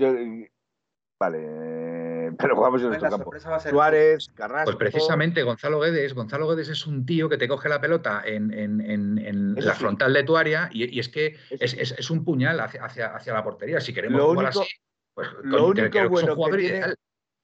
vale 1.18 1.95
pero 2.40 2.56
jugamos 2.56 2.82
en 2.82 2.90
nuestro 2.90 3.10
campo. 3.10 3.32
Suárez, 3.70 4.30
Carrasco. 4.34 4.66
Pues 4.66 4.92
precisamente 4.92 5.44
Gonzalo 5.44 5.80
Guedes, 5.80 6.14
Gonzalo 6.14 6.48
Guedes 6.48 6.70
es 6.70 6.88
un 6.88 7.06
tío 7.06 7.30
que 7.30 7.38
te 7.38 7.48
coge 7.48 7.70
la 7.70 7.82
pelota 7.82 8.24
en, 8.26 9.56
la 9.58 9.74
frontal 9.74 10.14
de 10.14 10.24
tu 10.24 10.38
área 10.38 10.70
y, 10.72 11.00
es 11.00 11.10
que 11.10 11.38
es, 11.50 12.10
un 12.10 12.24
puñal 12.24 12.60
hacia, 12.60 12.86
hacia, 12.86 13.34
la 13.34 13.44
portería. 13.44 13.80
Si 13.80 13.94
queremos 13.94 14.22
jugar 14.22 14.48
así, 14.48 14.68
pues 15.14 15.28
lo 15.44 15.68
único 15.68 16.10
bueno 16.10 16.36
que 16.36 16.58
tiene, 16.58 16.96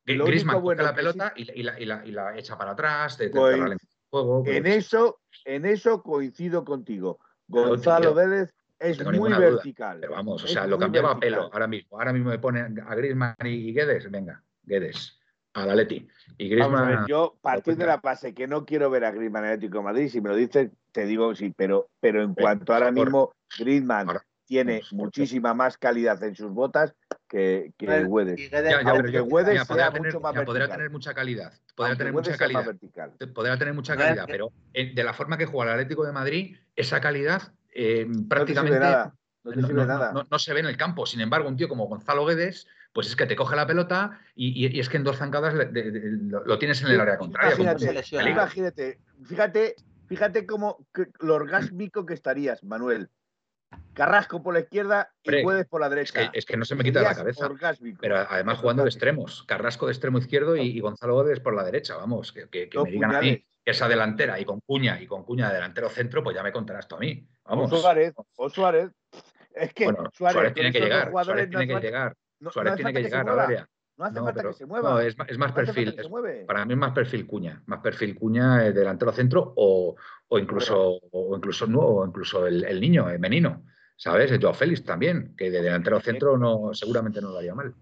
Griezmann 0.05 0.61
coge 0.61 0.83
la 0.83 0.95
pelota 0.95 1.33
y, 1.35 1.63
la, 1.63 2.37
echa 2.37 2.57
para 2.57 2.71
atrás, 2.71 3.17
te, 3.17 3.29
pues, 3.29 3.77
juego, 4.09 4.43
en, 4.45 4.63
pues 4.63 4.75
eso, 4.75 5.21
en 5.45 5.65
eso 5.65 6.01
coincido 6.01 6.65
contigo. 6.65 7.19
Gonzalo 7.47 8.13
Guedes 8.13 8.53
es 8.79 9.05
muy 9.05 9.31
vertical. 9.31 9.99
Pero 10.01 10.13
vamos, 10.13 10.43
o 10.43 10.47
sea, 10.47 10.65
lo 10.67 10.77
cambiaba 10.77 11.11
a 11.11 11.19
pelo 11.19 11.49
ahora 11.51 11.67
mismo. 11.67 11.97
Ahora 11.97 12.13
mismo 12.13 12.29
me 12.29 12.39
ponen 12.39 12.79
a 12.79 12.95
Griezmann 12.95 13.35
y 13.45 13.73
Guedes, 13.73 14.09
venga. 14.09 14.43
Guedes 14.72 15.17
a 15.53 15.65
la 15.65 15.76
Leti. 15.76 16.07
Y 16.38 16.49
Griezmann, 16.49 17.05
yo 17.07 17.38
partir 17.41 17.76
de 17.76 17.86
la 17.86 17.97
base 17.97 18.34
que 18.34 18.47
no 18.47 18.65
quiero 18.65 18.89
ver 18.89 19.03
a 19.03 19.11
Griezmann 19.11 19.43
en 19.43 19.51
Atlético 19.51 19.80
de 19.80 19.84
Madrid, 19.84 20.09
si 20.09 20.22
me 20.22 20.30
lo 20.30 20.36
dices, 20.36 20.72
te 20.91 21.05
digo 21.05 21.36
sí, 21.36 21.53
pero, 21.55 21.89
pero 21.99 22.24
en 22.24 22.34
cuanto 22.34 22.74
ahora 22.74 22.91
mismo 22.91 23.34
Griezmann 23.59 24.07
tiene 24.45 24.82
muchísima 24.91 25.53
más 25.53 25.78
calidad 25.78 26.22
en 26.24 26.36
sus 26.36 26.51
botas 26.51 26.95
que, 27.28 27.74
que 27.78 27.86
Guedes. 27.86 28.49
Ya, 28.49 28.61
ya, 28.61 28.80
pero 29.01 29.26
Guedes 29.26 29.67
podrá, 29.67 29.91
tener, 29.91 30.13
mucho 30.13 30.22
más 30.22 30.34
podrá 30.45 30.69
tener 30.69 30.89
mucha 30.89 31.13
calidad. 31.13 31.53
Podrá 31.76 31.95
tener 31.95 32.13
mucha 32.13 32.38
calidad. 32.38 32.76
Podrá 33.34 33.57
tener 33.57 33.74
mucha 33.74 33.97
calidad, 33.97 34.26
pero 34.28 34.51
eh, 34.74 34.93
de 34.93 35.03
la 35.03 35.13
forma 35.13 35.38
que 35.38 35.45
juega 35.45 35.74
el 35.74 35.80
Atlético 35.80 36.05
de 36.05 36.13
Madrid, 36.13 36.57
esa 36.76 37.01
calidad 37.01 37.53
eh, 37.74 38.07
prácticamente 38.30 38.80
no, 39.43 40.28
no, 40.30 40.39
se 40.39 40.53
ve 40.53 40.59
en 40.59 40.67
el 40.67 40.78
campo. 40.78 41.05
Sin 41.05 41.22
embargo, 41.22 41.49
un 41.49 41.57
tío 41.57 41.67
como 41.67 41.88
Gonzalo 41.88 42.26
Guedes 42.26 42.67
pues 42.93 43.07
es 43.07 43.15
que 43.15 43.25
te 43.25 43.35
coge 43.35 43.55
la 43.55 43.67
pelota 43.67 44.19
y, 44.35 44.79
es 44.79 44.89
que 44.89 44.97
en 44.97 45.03
dos 45.03 45.17
zancadas 45.17 45.53
lo, 45.53 46.59
tienes 46.59 46.81
en 46.81 46.91
el 46.91 47.01
área 47.01 47.17
contraria. 47.17 47.55
Imagínate, 48.29 48.99
fíjate, 49.25 49.75
fíjate 50.07 50.45
cómo 50.45 50.85
lo 51.19 51.35
orgásmico 51.35 52.05
que 52.05 52.13
estarías, 52.13 52.63
Manuel. 52.63 53.09
Carrasco 53.93 54.43
por 54.43 54.53
la 54.53 54.61
izquierda 54.61 55.13
y 55.23 55.43
puedes 55.43 55.65
por 55.67 55.79
la 55.79 55.89
derecha. 55.89 56.29
Es 56.33 56.45
que, 56.45 56.57
no 56.57 56.65
se 56.65 56.75
me 56.75 56.83
quita 56.83 56.99
de 56.99 57.05
la 57.05 57.15
cabeza. 57.15 57.49
Pero 57.99 58.17
además 58.17 58.59
jugando 58.59 58.83
de 58.83 58.89
extremos. 58.89 59.43
Carrasco 59.43 59.85
de 59.85 59.93
extremo 59.93 60.17
izquierdo 60.17 60.57
y, 60.57 60.79
Gonzalo 60.81 61.15
Gómez 61.15 61.39
por 61.39 61.55
la 61.55 61.63
derecha. 61.63 61.95
Vamos, 61.95 62.33
que, 62.33 62.47
me 62.51 62.91
digan 62.91 63.15
a 63.15 63.21
mí 63.21 63.45
que 63.63 63.71
esa 63.71 63.87
delantera 63.87 64.39
y 64.39 64.45
con 64.45 64.59
cuña 64.59 64.99
y 64.99 65.07
con 65.07 65.23
cuña 65.23 65.47
de 65.47 65.55
delantero 65.55 65.89
centro, 65.89 66.23
pues 66.23 66.35
ya 66.35 66.43
me 66.43 66.51
contarás 66.51 66.87
tú 66.87 66.95
a 66.95 66.99
mí. 66.99 67.25
Vamos. 67.45 67.71
O 67.71 67.77
Suárez, 67.77 68.13
o 68.35 68.49
Suárez. 68.49 68.91
Es 69.53 69.73
que 69.73 69.93
Suárez, 70.13 70.53
tiene 70.53 70.71
que 70.71 70.81
llegar. 70.81 71.11
Suárez 71.11 71.49
tiene 71.49 71.67
que 71.67 71.79
llegar. 71.79 72.15
Suárez 72.49 72.75
tiene 72.75 72.93
que 72.93 73.03
llegar 73.03 73.29
al 73.29 73.39
área. 73.39 73.69
No 73.97 74.05
hace 74.05 74.19
falta 74.19 74.43
que 74.43 74.53
se 74.53 74.65
mueva. 74.65 74.89
No, 74.89 74.99
es, 74.99 75.15
más 75.37 75.51
perfil. 75.51 75.95
para 76.47 76.65
mí 76.65 76.73
es 76.73 76.79
más 76.79 76.91
perfil 76.91 77.27
cuña. 77.27 77.61
Más 77.67 77.81
perfil 77.81 78.15
cuña 78.15 78.65
eh, 78.65 78.73
delantero 78.73 79.11
centro 79.11 79.53
o, 79.55 79.95
o 80.27 80.39
incluso, 80.39 80.99
o 81.11 81.35
incluso, 81.35 81.67
no, 81.67 81.81
o 81.81 82.05
incluso 82.05 82.47
el, 82.47 82.81
niño, 82.81 83.09
el 83.09 83.19
menino. 83.19 83.63
¿Sabes? 83.95 84.31
El 84.31 84.41
Joao 84.41 84.55
Félix 84.55 84.83
también, 84.83 85.35
que 85.37 85.51
de 85.51 85.61
delantero 85.61 85.99
centro 85.99 86.35
no, 86.35 86.73
seguramente 86.73 87.21
no 87.21 87.29
lo 87.29 87.37
haría 87.37 87.53
mal. 87.53 87.75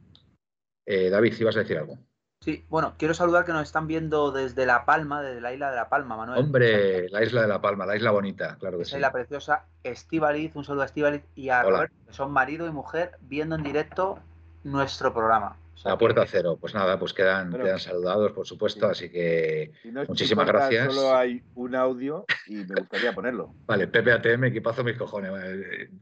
Eh, 0.86 1.10
David, 1.10 1.34
si 1.34 1.46
vas 1.46 1.56
a 1.56 1.60
decir 1.60 1.78
algo. 1.78 1.98
Sí, 2.42 2.66
bueno, 2.70 2.96
quiero 2.98 3.14
saludar 3.14 3.46
que 3.46 3.52
nos 3.52 3.64
están 3.64 3.88
viendo 3.88 4.32
desde 4.32 4.66
La 4.66 4.86
Palma, 4.86 5.22
desde 5.22 5.40
la 5.42 5.54
isla 5.54 5.70
de 5.70 5.76
La 5.76 5.90
Palma, 5.90 6.18
Manuel. 6.18 6.40
Hombre, 6.40 7.10
la 7.10 7.24
isla 7.24 7.42
de 7.42 7.48
La 7.48 7.62
Palma, 7.62 7.86
la 7.86 7.96
isla 7.96 8.12
bonita, 8.12 8.58
claro 8.58 8.78
que 8.78 8.86
sí. 8.86 8.98
La 8.98 9.12
preciosa 9.12 9.68
Estivaliz, 9.84 10.56
un 10.56 10.64
saludo 10.64 10.84
a 10.84 10.86
Estivaliz 10.86 11.24
y 11.36 11.50
a 11.50 11.64
Roberto, 11.64 11.96
que 12.08 12.14
son 12.14 12.32
marido 12.32 12.66
y 12.66 12.72
mujer, 12.72 13.12
viendo 13.22 13.56
en 13.56 13.64
directo 13.64 14.20
nuestro 14.64 15.14
programa. 15.14 15.58
la 15.84 15.98
puerta 15.98 16.26
cero, 16.28 16.58
pues 16.60 16.74
nada, 16.74 17.00
pues 17.00 17.14
quedan, 17.14 17.52
quedan 17.52 17.80
saludados, 17.80 18.32
por 18.34 18.46
supuesto, 18.46 18.88
así 18.88 19.10
que 19.10 19.72
muchísimas 20.08 20.48
gracias. 20.48 20.94
Solo 20.94 21.16
hay 21.16 21.42
un 21.56 21.76
audio 21.76 22.26
y 22.48 22.56
me 22.56 22.76
gustaría 22.82 23.14
ponerlo. 23.14 23.54
Vale, 23.66 23.88
Pepe 23.88 24.12
ATM, 24.12 24.46
equipazo 24.46 24.84
mis 24.84 24.98
cojones. 24.98 25.32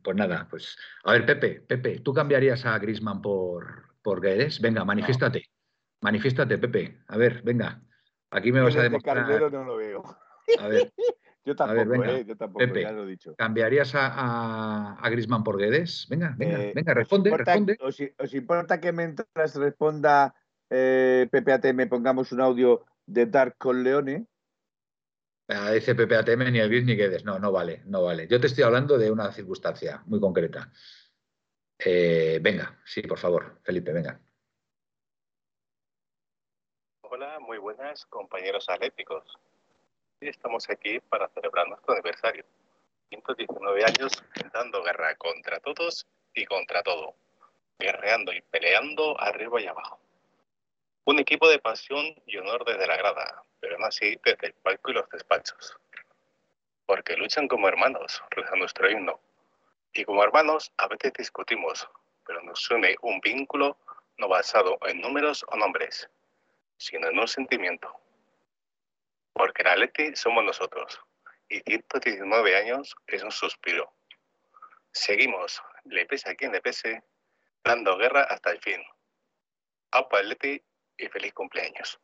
Pues 0.02 0.16
nada, 0.16 0.48
pues 0.50 0.78
a 1.04 1.12
ver, 1.14 1.26
Pepe, 1.26 1.62
Pepe, 1.62 2.00
¿tú 2.00 2.14
cambiarías 2.14 2.66
a 2.66 2.78
Grisman 2.80 3.22
por, 3.22 3.96
por 4.02 4.22
Guedes? 4.22 4.60
Venga, 4.62 4.84
manifiéstate. 4.84 5.44
Manifiéstate, 6.02 6.58
Pepe. 6.58 7.04
A 7.08 7.18
ver, 7.18 7.42
venga. 7.44 7.82
Aquí 8.32 8.52
me 8.52 8.62
vas 8.62 8.76
a 8.76 8.84
demostrar. 8.84 9.18
Carnero 9.18 9.50
no 9.50 9.64
lo 9.64 9.78
veo. 9.78 10.04
A 10.60 10.68
ver. 10.68 10.92
Yo 11.48 11.56
tampoco, 11.56 12.04
¿eh? 12.04 12.26
Yo 12.28 12.36
tampoco, 12.36 12.60
Pepe, 12.60 12.82
ya 12.82 12.92
lo 12.92 13.04
he 13.04 13.08
dicho. 13.08 13.34
¿Cambiarías 13.38 13.96
a, 13.96 14.98
a, 15.02 15.10
Grisman 15.10 15.46
por 15.46 15.58
Guedes? 15.58 16.06
Venga, 16.10 16.36
venga, 16.38 16.62
eh, 16.62 16.74
venga, 16.76 16.94
responde, 16.94 17.32
¿os 17.32 17.38
responde. 17.38 17.78
Os, 17.80 18.34
importa 18.34 18.82
que 18.82 18.92
mientras 18.92 19.56
responda 19.56 20.36
eh, 20.70 21.26
PPATM 21.32 21.88
pongamos 21.88 22.34
un 22.34 22.42
audio 22.42 22.86
de 23.06 23.28
Dark 23.28 23.56
con 23.58 23.82
Leone? 23.82 24.28
Ah, 25.48 25.72
dice 25.72 25.96
PPATM 25.96 26.52
ni 26.52 26.60
el 26.60 26.68
Gris 26.68 26.84
ni 26.84 26.98
Guedes. 26.98 27.24
No, 27.24 27.40
no 27.40 27.54
vale, 27.54 27.82
no 27.86 28.04
vale. 28.04 28.28
Yo 28.28 28.42
te 28.42 28.48
estoy 28.48 28.66
hablando 28.66 28.98
de 28.98 29.10
una 29.10 29.32
circunstancia 29.32 30.04
muy 30.06 30.20
concreta. 30.20 30.70
Eh, 31.80 32.40
venga, 32.42 32.78
sí, 32.84 33.04
por 33.04 33.20
favor, 33.20 33.62
Felipe, 33.64 33.94
venga. 33.94 34.20
Hola, 37.04 37.40
muy 37.40 37.58
buenas 37.58 38.06
compañeros 38.08 38.68
atléticos. 38.68 39.24
Estamos 40.20 40.68
aquí 40.72 41.00
para 41.00 41.30
celebrar 41.30 41.68
nuestro 41.68 41.94
aniversario. 41.94 42.44
119 43.10 43.86
años 43.86 44.12
dando 44.52 44.82
guerra 44.82 45.16
contra 45.16 45.60
todos 45.60 46.08
y 46.34 46.44
contra 46.46 46.82
todo. 46.82 47.14
Guerreando 47.78 48.34
y 48.34 48.42
peleando 48.42 49.20
arriba 49.22 49.62
y 49.62 49.68
abajo. 49.68 50.00
Un 51.06 51.20
equipo 51.20 51.48
de 51.48 51.60
pasión 51.60 52.16
y 52.26 52.38
honor 52.38 52.66
desde 52.66 52.88
la 52.88 52.98
grada, 52.98 53.44
pero 53.60 53.78
no 53.78 53.86
así 53.86 54.20
desde 54.26 54.48
el 54.48 54.54
palco 54.54 54.90
y 54.90 54.96
los 54.96 55.08
despachos. 55.10 55.78
Porque 56.88 57.16
luchan 57.16 57.48
como 57.48 57.68
hermanos, 57.68 58.24
rezando 58.32 58.58
nuestro 58.58 58.90
himno. 58.90 59.20
Y 59.94 60.04
como 60.04 60.24
hermanos 60.24 60.74
a 60.78 60.88
veces 60.88 61.14
discutimos, 61.14 61.88
pero 62.26 62.42
nos 62.42 62.70
une 62.72 62.96
un 63.04 63.20
vínculo 63.20 63.78
no 64.18 64.28
basado 64.28 64.80
en 64.88 65.00
números 65.00 65.46
o 65.48 65.56
nombres, 65.58 66.10
sino 66.78 67.08
en 67.08 67.20
un 67.20 67.28
sentimiento 67.28 68.07
porque 69.38 69.64
la 69.64 69.74
Atleti 69.74 70.16
somos 70.16 70.44
nosotros 70.44 71.00
y 71.50 71.60
119 71.62 72.58
años 72.58 72.96
es 73.06 73.24
un 73.24 73.32
suspiro. 73.32 73.94
Seguimos, 74.92 75.62
le 75.86 76.06
pese 76.06 76.30
a 76.32 76.36
quien 76.36 76.52
le 76.52 76.62
pese, 76.62 77.04
dando 77.64 77.98
guerra 77.98 78.24
hasta 78.24 78.52
el 78.52 78.60
fin. 78.60 78.82
Aupa 79.92 80.20
Atleti 80.20 80.62
y 80.98 81.08
feliz 81.08 81.34
cumpleaños. 81.34 82.00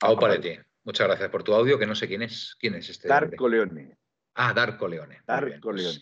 Aupa 0.00 0.26
Atleti, 0.26 0.58
muchas 0.84 1.06
gracias 1.06 1.30
por 1.30 1.42
tu 1.42 1.54
audio, 1.54 1.78
que 1.78 1.86
no 1.86 1.94
sé 1.94 2.06
quién 2.06 2.22
es. 2.22 2.56
¿Quién 2.60 2.74
es 2.74 2.88
este? 2.88 3.08
Darko 3.08 3.48
Leone. 3.48 3.96
Ah, 4.34 4.52
Darko 4.52 4.86
Leone. 4.86 5.22
Darko 5.24 5.70
pues 5.70 5.76
Leone. 5.82 5.98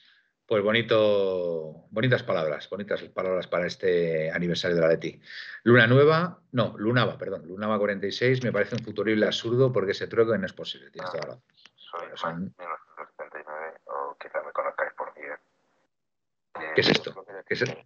Pues 0.46 0.62
bonito, 0.62 1.86
bonitas 1.90 2.22
palabras, 2.22 2.68
bonitas 2.68 3.02
palabras 3.04 3.46
para 3.46 3.66
este 3.66 4.30
aniversario 4.30 4.76
de 4.76 4.82
la 4.82 4.88
Leti. 4.88 5.18
Luna 5.62 5.86
nueva, 5.86 6.38
no, 6.52 6.74
Lunava, 6.76 7.16
perdón, 7.16 7.46
Lunava 7.46 7.78
46 7.78 8.44
me 8.44 8.52
parece 8.52 8.74
un 8.74 8.84
futurible 8.84 9.24
absurdo 9.24 9.72
porque 9.72 9.92
ese 9.92 10.06
trueco 10.06 10.36
no 10.36 10.44
es 10.44 10.52
posible, 10.52 10.90
tienes 10.90 11.10
toda 11.10 11.22
la 11.22 11.28
razón. 11.28 11.42
Soy 11.76 12.08
son... 12.16 12.54
1979 12.58 13.74
o 13.86 14.16
quizá 14.20 14.42
me 14.42 14.52
conozcáis 14.52 14.92
por 14.92 15.14
10. 15.14 16.74
¿Qué 16.74 16.80
es 16.82 16.88
esto? 16.90 17.24
¿Qué 17.46 17.54
es 17.54 17.62
esto? 17.62 17.78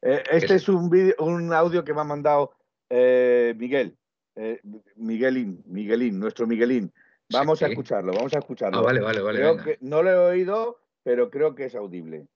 Eh, 0.00 0.22
este 0.30 0.54
es, 0.54 0.68
un, 0.70 0.88
video, 0.88 1.14
un 1.18 1.52
audio 1.52 1.84
que 1.84 1.92
me 1.92 2.00
ha 2.00 2.04
mandado 2.04 2.54
eh, 2.88 3.54
Miguel, 3.58 3.98
eh, 4.36 4.60
Miguelín, 4.96 5.62
Miguelín, 5.66 6.18
nuestro 6.18 6.46
Miguelín. 6.46 6.90
Vamos 7.30 7.62
a 7.62 7.66
escucharlo, 7.66 8.12
vamos 8.12 8.34
a 8.34 8.38
escucharlo. 8.38 8.78
Ah, 8.78 8.82
vale, 8.82 9.00
vale, 9.00 9.20
vale. 9.20 9.38
Creo 9.38 9.56
que, 9.58 9.78
no 9.80 10.02
lo 10.02 10.10
he 10.10 10.16
oído, 10.16 10.80
pero 11.02 11.30
creo 11.30 11.54
que 11.54 11.66
es 11.66 11.74
audible. 11.74 12.26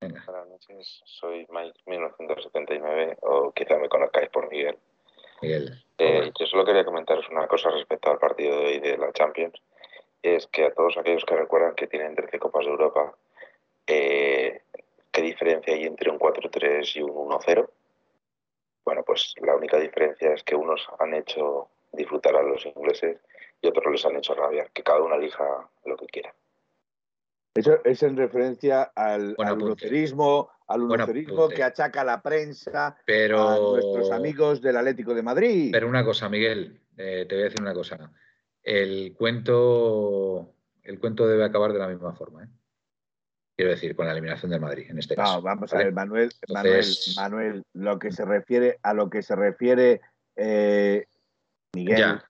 Buenas 0.00 0.48
noches, 0.48 1.00
soy 1.04 1.46
Mike 1.48 1.78
1979, 1.86 3.18
o 3.20 3.52
quizá 3.52 3.78
me 3.78 3.88
conozcáis 3.88 4.28
por 4.30 4.50
Miguel. 4.50 4.76
Miguel. 5.40 5.84
Eh, 5.98 6.32
yo 6.36 6.46
solo 6.46 6.64
quería 6.64 6.84
comentaros 6.84 7.28
una 7.30 7.46
cosa 7.46 7.70
respecto 7.70 8.10
al 8.10 8.18
partido 8.18 8.58
de 8.58 8.66
hoy 8.66 8.80
de 8.80 8.98
la 8.98 9.12
Champions. 9.12 9.62
Es 10.20 10.48
que 10.48 10.64
a 10.64 10.74
todos 10.74 10.96
aquellos 10.98 11.24
que 11.24 11.36
recuerdan 11.36 11.76
que 11.76 11.86
tienen 11.86 12.16
13 12.16 12.40
Copas 12.40 12.64
de 12.64 12.72
Europa, 12.72 13.14
eh, 13.86 14.62
¿qué 15.12 15.22
diferencia 15.22 15.74
hay 15.74 15.84
entre 15.84 16.10
un 16.10 16.18
4-3 16.18 16.96
y 16.96 17.02
un 17.02 17.10
1-0? 17.10 17.68
Bueno, 18.84 19.04
pues 19.04 19.34
la 19.40 19.54
única 19.54 19.78
diferencia 19.78 20.32
es 20.32 20.42
que 20.42 20.56
unos 20.56 20.84
han 20.98 21.14
hecho 21.14 21.68
disfrutar 21.92 22.34
a 22.34 22.42
los 22.42 22.66
ingleses 22.66 23.18
y 23.62 23.68
otros 23.68 23.92
les 23.92 24.04
han 24.04 24.16
hecho 24.16 24.34
rabiar, 24.34 24.70
que 24.72 24.82
cada 24.82 25.00
uno 25.00 25.14
elija 25.14 25.44
lo 25.86 25.96
que 25.96 26.06
quiera. 26.06 26.34
Eso 27.54 27.78
es 27.84 28.02
en 28.02 28.16
referencia 28.16 28.82
al, 28.94 29.36
unocerismo, 29.38 30.50
al 30.66 30.82
unocerismo 30.82 31.48
que 31.48 31.62
achaca 31.62 32.02
la 32.02 32.20
prensa 32.22 32.96
Pero... 33.04 33.48
a 33.48 33.58
nuestros 33.58 34.10
amigos 34.10 34.60
del 34.60 34.78
Atlético 34.78 35.14
de 35.14 35.22
Madrid. 35.22 35.68
Pero 35.70 35.86
una 35.86 36.04
cosa, 36.04 36.28
Miguel, 36.28 36.80
eh, 36.96 37.26
te 37.28 37.34
voy 37.34 37.42
a 37.42 37.44
decir 37.44 37.60
una 37.60 37.74
cosa. 37.74 38.10
El 38.62 39.14
cuento, 39.16 40.54
el 40.82 40.98
cuento 40.98 41.26
debe 41.26 41.44
acabar 41.44 41.72
de 41.72 41.78
la 41.78 41.88
misma 41.88 42.14
forma. 42.14 42.44
¿eh? 42.44 42.48
Quiero 43.54 43.72
decir, 43.72 43.94
con 43.94 44.06
la 44.06 44.12
eliminación 44.12 44.50
del 44.50 44.60
Madrid, 44.60 44.86
en 44.88 44.98
este 44.98 45.14
caso. 45.14 45.34
No, 45.34 45.42
vamos 45.42 45.72
a 45.74 45.76
ver, 45.76 45.92
Manuel, 45.92 46.30
Manuel, 46.48 46.86
Manuel, 47.16 47.62
lo 47.74 47.98
que 47.98 48.12
se 48.12 48.24
refiere 48.24 48.78
a 48.82 48.94
lo 48.94 49.10
que 49.10 49.22
se 49.22 49.36
refiere 49.36 50.00
eh, 50.36 51.06
Miguel. 51.74 52.22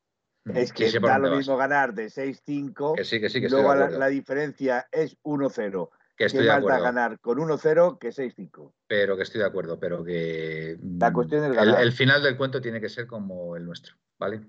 Es 0.44 0.72
que 0.72 0.90
da 0.98 1.18
lo 1.18 1.36
mismo 1.36 1.56
ganar 1.56 1.94
de 1.94 2.06
6-5. 2.06 2.96
Que 2.96 3.04
sí, 3.04 3.20
que 3.20 3.30
sí, 3.30 3.40
que 3.40 3.48
luego 3.48 3.74
la, 3.74 4.08
diferencia 4.08 4.88
es 4.90 5.16
1-0. 5.22 5.90
Que 6.16 6.24
estoy 6.24 6.44
de 6.44 6.50
acuerdo. 6.50 6.82
ganar 6.82 7.20
con 7.20 7.38
1-0 7.38 7.98
que 7.98 8.08
6-5. 8.08 8.72
Pero 8.86 9.16
que 9.16 9.22
estoy 9.22 9.40
de 9.40 9.46
acuerdo, 9.46 9.78
pero 9.78 10.04
que. 10.04 10.78
La 10.98 11.12
cuestión 11.12 11.44
es 11.44 11.56
el, 11.56 11.74
el, 11.74 11.92
final 11.92 12.22
del 12.22 12.36
cuento 12.36 12.60
tiene 12.60 12.80
que 12.80 12.88
ser 12.88 13.06
como 13.06 13.56
el 13.56 13.64
nuestro, 13.64 13.96
¿vale? 14.18 14.42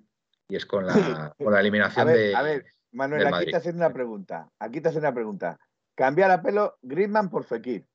Y 0.50 0.56
es 0.56 0.66
con 0.66 0.86
la, 0.86 0.94
con 1.38 1.54
la 1.54 1.60
eliminación 1.60 2.08
a 2.08 2.12
ver, 2.12 2.18
de. 2.18 2.36
A 2.36 2.42
ver, 2.42 2.66
Manuel, 2.92 3.28
aquí 3.28 3.52
te 3.52 3.58
hacen 3.58 3.76
una 3.76 3.94
pregunta. 3.94 4.50
Aquí 4.60 4.82
te 4.82 4.90
hacen 4.90 5.02
una 5.02 5.14
pregunta. 5.14 5.60
Cambiar 5.96 6.32
a 6.32 6.42
pelo 6.42 6.78
Griezmann 6.82 7.30
por 7.30 7.44
Fekir. 7.44 7.86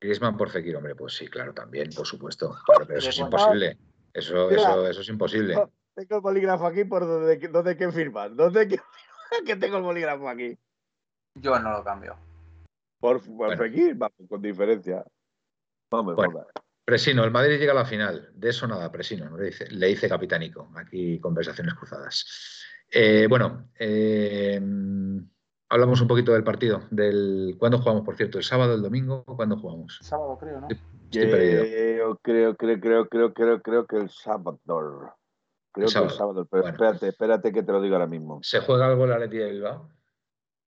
Griezmann 0.00 0.36
por 0.36 0.50
Fekir, 0.50 0.76
hombre, 0.76 0.94
pues 0.94 1.14
sí, 1.14 1.28
claro, 1.28 1.52
también, 1.52 1.90
por 1.90 2.06
supuesto. 2.06 2.56
Claro, 2.66 2.86
pero 2.86 2.98
eso 2.98 3.10
es 3.10 3.18
imposible. 3.18 3.78
Eso, 4.12 4.50
eso, 4.50 4.88
eso 4.88 5.00
es 5.00 5.08
imposible. 5.08 5.56
Tengo 5.94 6.16
el 6.16 6.22
bolígrafo 6.22 6.66
aquí 6.66 6.84
por 6.84 7.06
donde, 7.06 7.36
donde 7.48 7.76
que 7.76 7.92
firmas. 7.92 8.34
¿Dónde 8.34 8.68
que, 8.68 8.80
que 9.46 9.56
tengo 9.56 9.76
el 9.76 9.82
bolígrafo 9.82 10.28
aquí? 10.28 10.58
Yo 11.34 11.58
no 11.58 11.72
lo 11.72 11.84
cambio. 11.84 12.16
Por, 13.00 13.20
por 13.36 13.58
vamos, 13.96 14.28
con 14.28 14.42
diferencia. 14.42 15.04
Vamos, 15.90 16.14
bueno, 16.14 16.46
Presino, 16.84 17.24
el 17.24 17.30
Madrid 17.30 17.58
llega 17.58 17.72
a 17.72 17.76
la 17.76 17.84
final. 17.84 18.30
De 18.34 18.50
eso 18.50 18.66
nada, 18.66 18.90
Presino, 18.90 19.36
le 19.36 19.46
dice, 19.46 19.66
le 19.70 19.88
dice 19.88 20.08
Capitánico. 20.08 20.70
Aquí 20.76 21.18
conversaciones 21.20 21.74
cruzadas. 21.74 22.24
Eh, 22.90 23.26
bueno, 23.28 23.70
eh, 23.78 24.60
hablamos 25.68 26.00
un 26.00 26.08
poquito 26.08 26.32
del 26.32 26.44
partido. 26.44 26.82
Del, 26.90 27.56
¿Cuándo 27.58 27.78
jugamos, 27.78 28.04
por 28.04 28.16
cierto? 28.16 28.38
¿El 28.38 28.44
sábado, 28.44 28.74
el 28.74 28.82
domingo? 28.82 29.24
¿Cuándo 29.24 29.56
jugamos? 29.56 29.98
El 30.00 30.06
sábado, 30.06 30.38
creo, 30.38 30.60
¿no? 30.60 30.68
Estoy 30.68 31.30
perdido. 31.30 31.62
Creo, 32.22 32.56
creo, 32.56 32.56
creo, 32.56 33.08
creo, 33.08 33.32
creo, 33.32 33.62
creo 33.62 33.86
que 33.86 33.96
el 33.96 34.10
sábado. 34.10 34.60
Creo 35.72 35.88
que 35.88 35.98
el 35.98 36.10
sábado, 36.10 36.46
pero 36.50 36.68
espérate, 36.68 37.08
espérate 37.08 37.52
que 37.52 37.62
te 37.62 37.72
lo 37.72 37.80
digo 37.80 37.94
ahora 37.94 38.06
mismo. 38.06 38.40
¿Se 38.42 38.60
juega 38.60 38.86
algo 38.86 39.04
el 39.06 39.12
Atleti 39.12 39.38
de 39.38 39.50
Bilbao? 39.52 39.88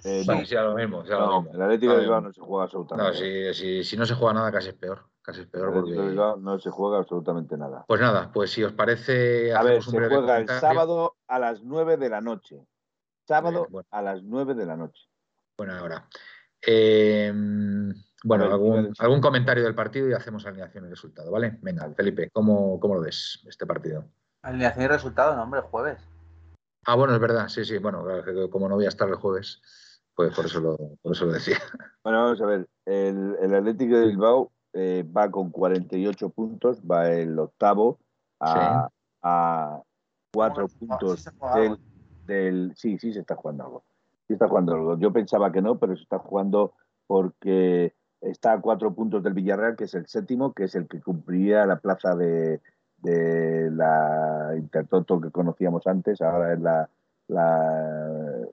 Eh, 0.03 0.23
sí, 0.23 0.55
no. 0.55 0.63
lo 0.63 0.75
mismo. 0.75 1.03
no, 1.03 1.47
el 1.53 1.61
Atleti 1.61 1.87
de 1.87 1.99
Bilbao 1.99 2.21
no 2.21 2.33
se 2.33 2.41
juega 2.41 2.63
absolutamente 2.63 3.05
No, 3.05 3.13
si, 3.13 3.53
si, 3.53 3.83
si, 3.83 3.97
no 3.97 4.05
se 4.05 4.15
juega 4.15 4.33
nada, 4.33 4.51
casi 4.51 4.69
es 4.69 4.73
peor. 4.73 5.05
Casi 5.21 5.41
es 5.41 5.47
peor. 5.47 5.73
Porque... 5.73 5.91
de 5.91 6.07
Bilbao 6.07 6.37
no 6.37 6.57
se 6.57 6.71
juega 6.71 6.97
absolutamente 6.97 7.55
nada. 7.55 7.85
Pues 7.87 8.01
nada, 8.01 8.31
pues 8.33 8.51
si 8.51 8.63
os 8.63 8.73
parece. 8.73 9.53
A 9.53 9.61
ver, 9.61 9.83
se 9.83 9.91
juega 9.91 10.37
el 10.39 10.49
sábado 10.49 11.17
a 11.27 11.37
las 11.37 11.61
9 11.61 11.97
de 11.97 12.09
la 12.09 12.21
noche. 12.21 12.65
Sábado 13.27 13.67
bueno. 13.69 13.87
a 13.91 14.01
las 14.01 14.23
9 14.23 14.55
de 14.55 14.65
la 14.65 14.75
noche. 14.75 15.03
Buena 15.55 15.83
hora. 15.83 16.07
Eh, 16.65 17.31
bueno, 18.23 18.45
ver, 18.45 18.53
algún, 18.53 18.93
algún, 18.97 19.21
comentario 19.21 19.63
del 19.63 19.75
partido 19.75 20.09
y 20.09 20.13
hacemos 20.13 20.47
alineación 20.47 20.85
y 20.85 20.89
resultado, 20.89 21.29
¿vale? 21.29 21.59
Venga, 21.61 21.91
Felipe, 21.95 22.31
¿cómo, 22.31 22.79
cómo 22.79 22.95
lo 22.95 23.01
ves 23.01 23.43
este 23.47 23.67
partido? 23.67 24.05
Alineación 24.45 24.85
y 24.85 24.87
resultado, 24.87 25.35
no, 25.35 25.41
hombre, 25.41 25.61
el 25.61 25.65
jueves. 25.65 25.99
Ah, 26.85 26.95
bueno, 26.95 27.15
es 27.15 27.19
verdad, 27.19 27.47
sí, 27.47 27.65
sí. 27.65 27.79
Bueno, 27.79 28.05
como 28.51 28.69
no 28.69 28.75
voy 28.75 28.85
a 28.85 28.89
estar 28.89 29.09
el 29.09 29.15
jueves, 29.15 29.59
pues 30.13 30.35
por 30.35 30.45
eso 30.45 30.59
lo, 30.59 30.77
por 31.01 31.13
eso 31.13 31.25
lo 31.25 31.33
decía. 31.33 31.57
Bueno, 32.03 32.23
vamos 32.23 32.39
a 32.39 32.45
ver. 32.45 32.67
El, 32.85 33.35
el 33.41 33.55
Atlético 33.55 33.97
de 33.97 34.05
Bilbao 34.05 34.51
eh, 34.73 35.03
va 35.03 35.31
con 35.31 35.49
48 35.49 36.29
puntos, 36.29 36.79
va 36.83 37.09
el 37.09 37.39
octavo 37.39 37.97
a, 38.39 38.87
sí. 38.87 38.95
a 39.23 39.81
cuatro 40.31 40.67
puntos 40.67 41.21
sí 41.21 41.31
del, 41.55 41.79
del, 42.27 42.73
Sí, 42.75 42.99
sí 42.99 43.11
se 43.11 43.21
está 43.21 43.35
jugando 43.35 43.63
algo. 43.63 43.83
Sí 44.27 44.33
está 44.33 44.47
jugando 44.47 44.75
algo. 44.75 44.99
Yo 44.99 45.11
pensaba 45.11 45.51
que 45.51 45.63
no, 45.63 45.79
pero 45.79 45.95
se 45.95 46.03
está 46.03 46.19
jugando 46.19 46.75
porque 47.07 47.95
está 48.21 48.53
a 48.53 48.61
cuatro 48.61 48.93
puntos 48.93 49.23
del 49.23 49.33
Villarreal, 49.33 49.75
que 49.75 49.85
es 49.85 49.95
el 49.95 50.05
séptimo, 50.05 50.53
que 50.53 50.65
es 50.65 50.75
el 50.75 50.87
que 50.87 51.01
cumpliría 51.01 51.65
la 51.65 51.79
plaza 51.79 52.15
de, 52.15 52.61
de 53.05 53.69
la 53.71 54.53
Intertoto 54.57 55.21
que 55.21 55.31
conocíamos 55.31 55.85
antes, 55.87 56.21
ahora 56.21 56.53
es 56.53 56.59
la, 56.59 56.89
la... 57.27 58.47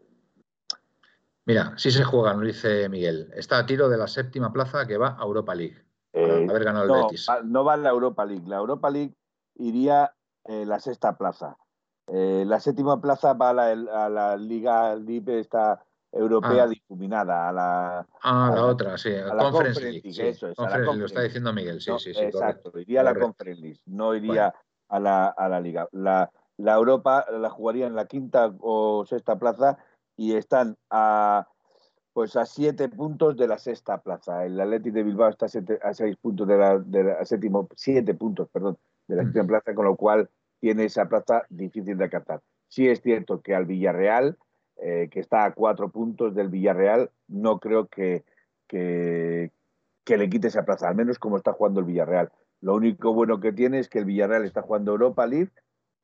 Mira, 1.44 1.72
sí 1.76 1.90
se 1.90 2.04
juega, 2.04 2.34
nos 2.34 2.44
dice 2.44 2.88
Miguel. 2.88 3.32
Está 3.34 3.58
a 3.58 3.66
tiro 3.66 3.88
de 3.88 3.98
la 3.98 4.06
séptima 4.06 4.52
plaza 4.52 4.86
que 4.86 4.98
va 4.98 5.16
a 5.18 5.24
Europa 5.24 5.54
League. 5.54 5.76
Eh, 6.12 6.46
haber 6.48 6.64
ganado 6.64 6.86
no, 6.86 6.96
el 6.96 7.02
Betis. 7.04 7.26
no 7.44 7.64
va 7.64 7.74
en 7.74 7.82
la 7.82 7.90
Europa 7.90 8.24
League. 8.24 8.46
La 8.46 8.58
Europa 8.58 8.90
League 8.90 9.14
iría 9.56 10.12
en 10.44 10.68
la 10.68 10.78
sexta 10.78 11.16
plaza. 11.16 11.56
Eh, 12.06 12.44
la 12.46 12.60
séptima 12.60 13.00
plaza 13.00 13.32
va 13.32 13.50
a 13.50 13.52
la, 13.54 13.70
a 13.70 14.08
la 14.08 14.36
Liga 14.36 14.94
Libre 14.96 15.40
esta 15.40 15.82
europea 16.12 16.64
Ah. 16.64 16.68
difuminada, 16.68 17.48
a 17.48 17.52
la 17.52 17.98
Ah, 18.22 18.46
a 18.46 18.50
la 18.50 18.56
la- 18.56 18.66
otra, 18.66 18.98
sí. 18.98 19.10
la 19.10 19.36
Conference 19.50 19.80
League. 19.80 20.12
Sí. 20.12 20.22
eso 20.22 20.48
es, 20.48 20.58
a 20.58 20.62
la 20.62 20.68
Conference 20.70 20.98
lo 21.00 21.06
está 21.06 21.22
diciendo 21.22 21.52
Miguel, 21.52 21.80
sí, 21.80 21.90
no, 21.90 21.98
sí, 21.98 22.12
sí. 22.14 22.20
exacto, 22.20 22.70
correcto. 22.70 22.80
iría 22.80 23.00
a 23.00 23.04
la. 23.04 23.14
Conference 23.14 23.60
League, 23.62 23.80
no 23.86 24.14
iría 24.14 24.54
a, 24.88 25.00
la, 25.00 25.26
a 25.28 25.48
la 25.48 25.60
Liga. 25.60 25.88
La, 25.92 26.30
la 26.58 26.74
Europa 26.74 27.24
la 27.30 27.48
jugaría 27.50 27.86
en 27.86 27.94
la 27.94 28.04
quinta 28.06 28.52
o 28.60 29.04
sexta 29.06 29.38
plaza 29.38 29.78
y 30.16 30.34
están 30.34 30.76
a 30.90 31.48
pues 32.14 32.36
a 32.36 32.44
siete 32.44 32.90
puntos 32.90 33.38
de 33.38 33.48
la 33.48 33.56
sexta 33.56 34.02
plaza. 34.02 34.44
El 34.44 34.60
Athletic 34.60 34.92
de 34.92 35.02
Bilbao 35.02 35.30
está 35.30 35.46
a, 35.46 35.48
siete- 35.48 35.78
a 35.82 35.94
seis 35.94 36.14
puntos 36.18 36.46
de 36.46 36.58
la, 36.58 36.78
de 36.78 37.04
la- 37.04 37.12
a 37.14 37.24
séptimo, 37.24 37.66
siete 37.74 38.12
puntos, 38.12 38.50
perdón, 38.52 38.76
de 39.08 39.16
la 39.16 39.22
Mm. 39.22 39.26
séptima 39.28 39.46
plaza, 39.46 39.74
con 39.74 39.86
lo 39.86 39.96
cual 39.96 40.28
tiene 40.60 40.84
esa 40.84 41.06
plaza 41.08 41.44
difícil 41.48 41.96
de 41.96 42.04
acatar. 42.04 42.42
Sí 42.68 42.86
es 42.86 43.00
cierto 43.00 43.40
que 43.40 43.54
al 43.54 43.64
Villarreal, 43.64 44.36
eh, 44.84 45.08
que 45.10 45.20
está 45.20 45.44
a 45.44 45.52
cuatro 45.52 45.90
puntos 45.90 46.34
del 46.34 46.48
Villarreal, 46.48 47.10
no 47.28 47.60
creo 47.60 47.86
que, 47.86 48.24
que, 48.66 49.50
le 50.06 50.28
quite 50.28 50.48
esa 50.48 50.64
plaza, 50.64 50.88
al 50.88 50.96
menos 50.96 51.20
como 51.20 51.36
está 51.36 51.52
jugando 51.52 51.80
el 51.80 51.86
Villarreal. 51.86 52.32
Lo 52.60 52.74
único 52.74 53.14
bueno 53.14 53.38
que 53.38 53.52
tiene 53.52 53.78
es 53.78 53.88
que 53.88 54.00
el 54.00 54.06
Villarreal 54.06 54.44
está 54.44 54.62
jugando 54.62 54.92
Europa 54.92 55.26
League, 55.26 55.50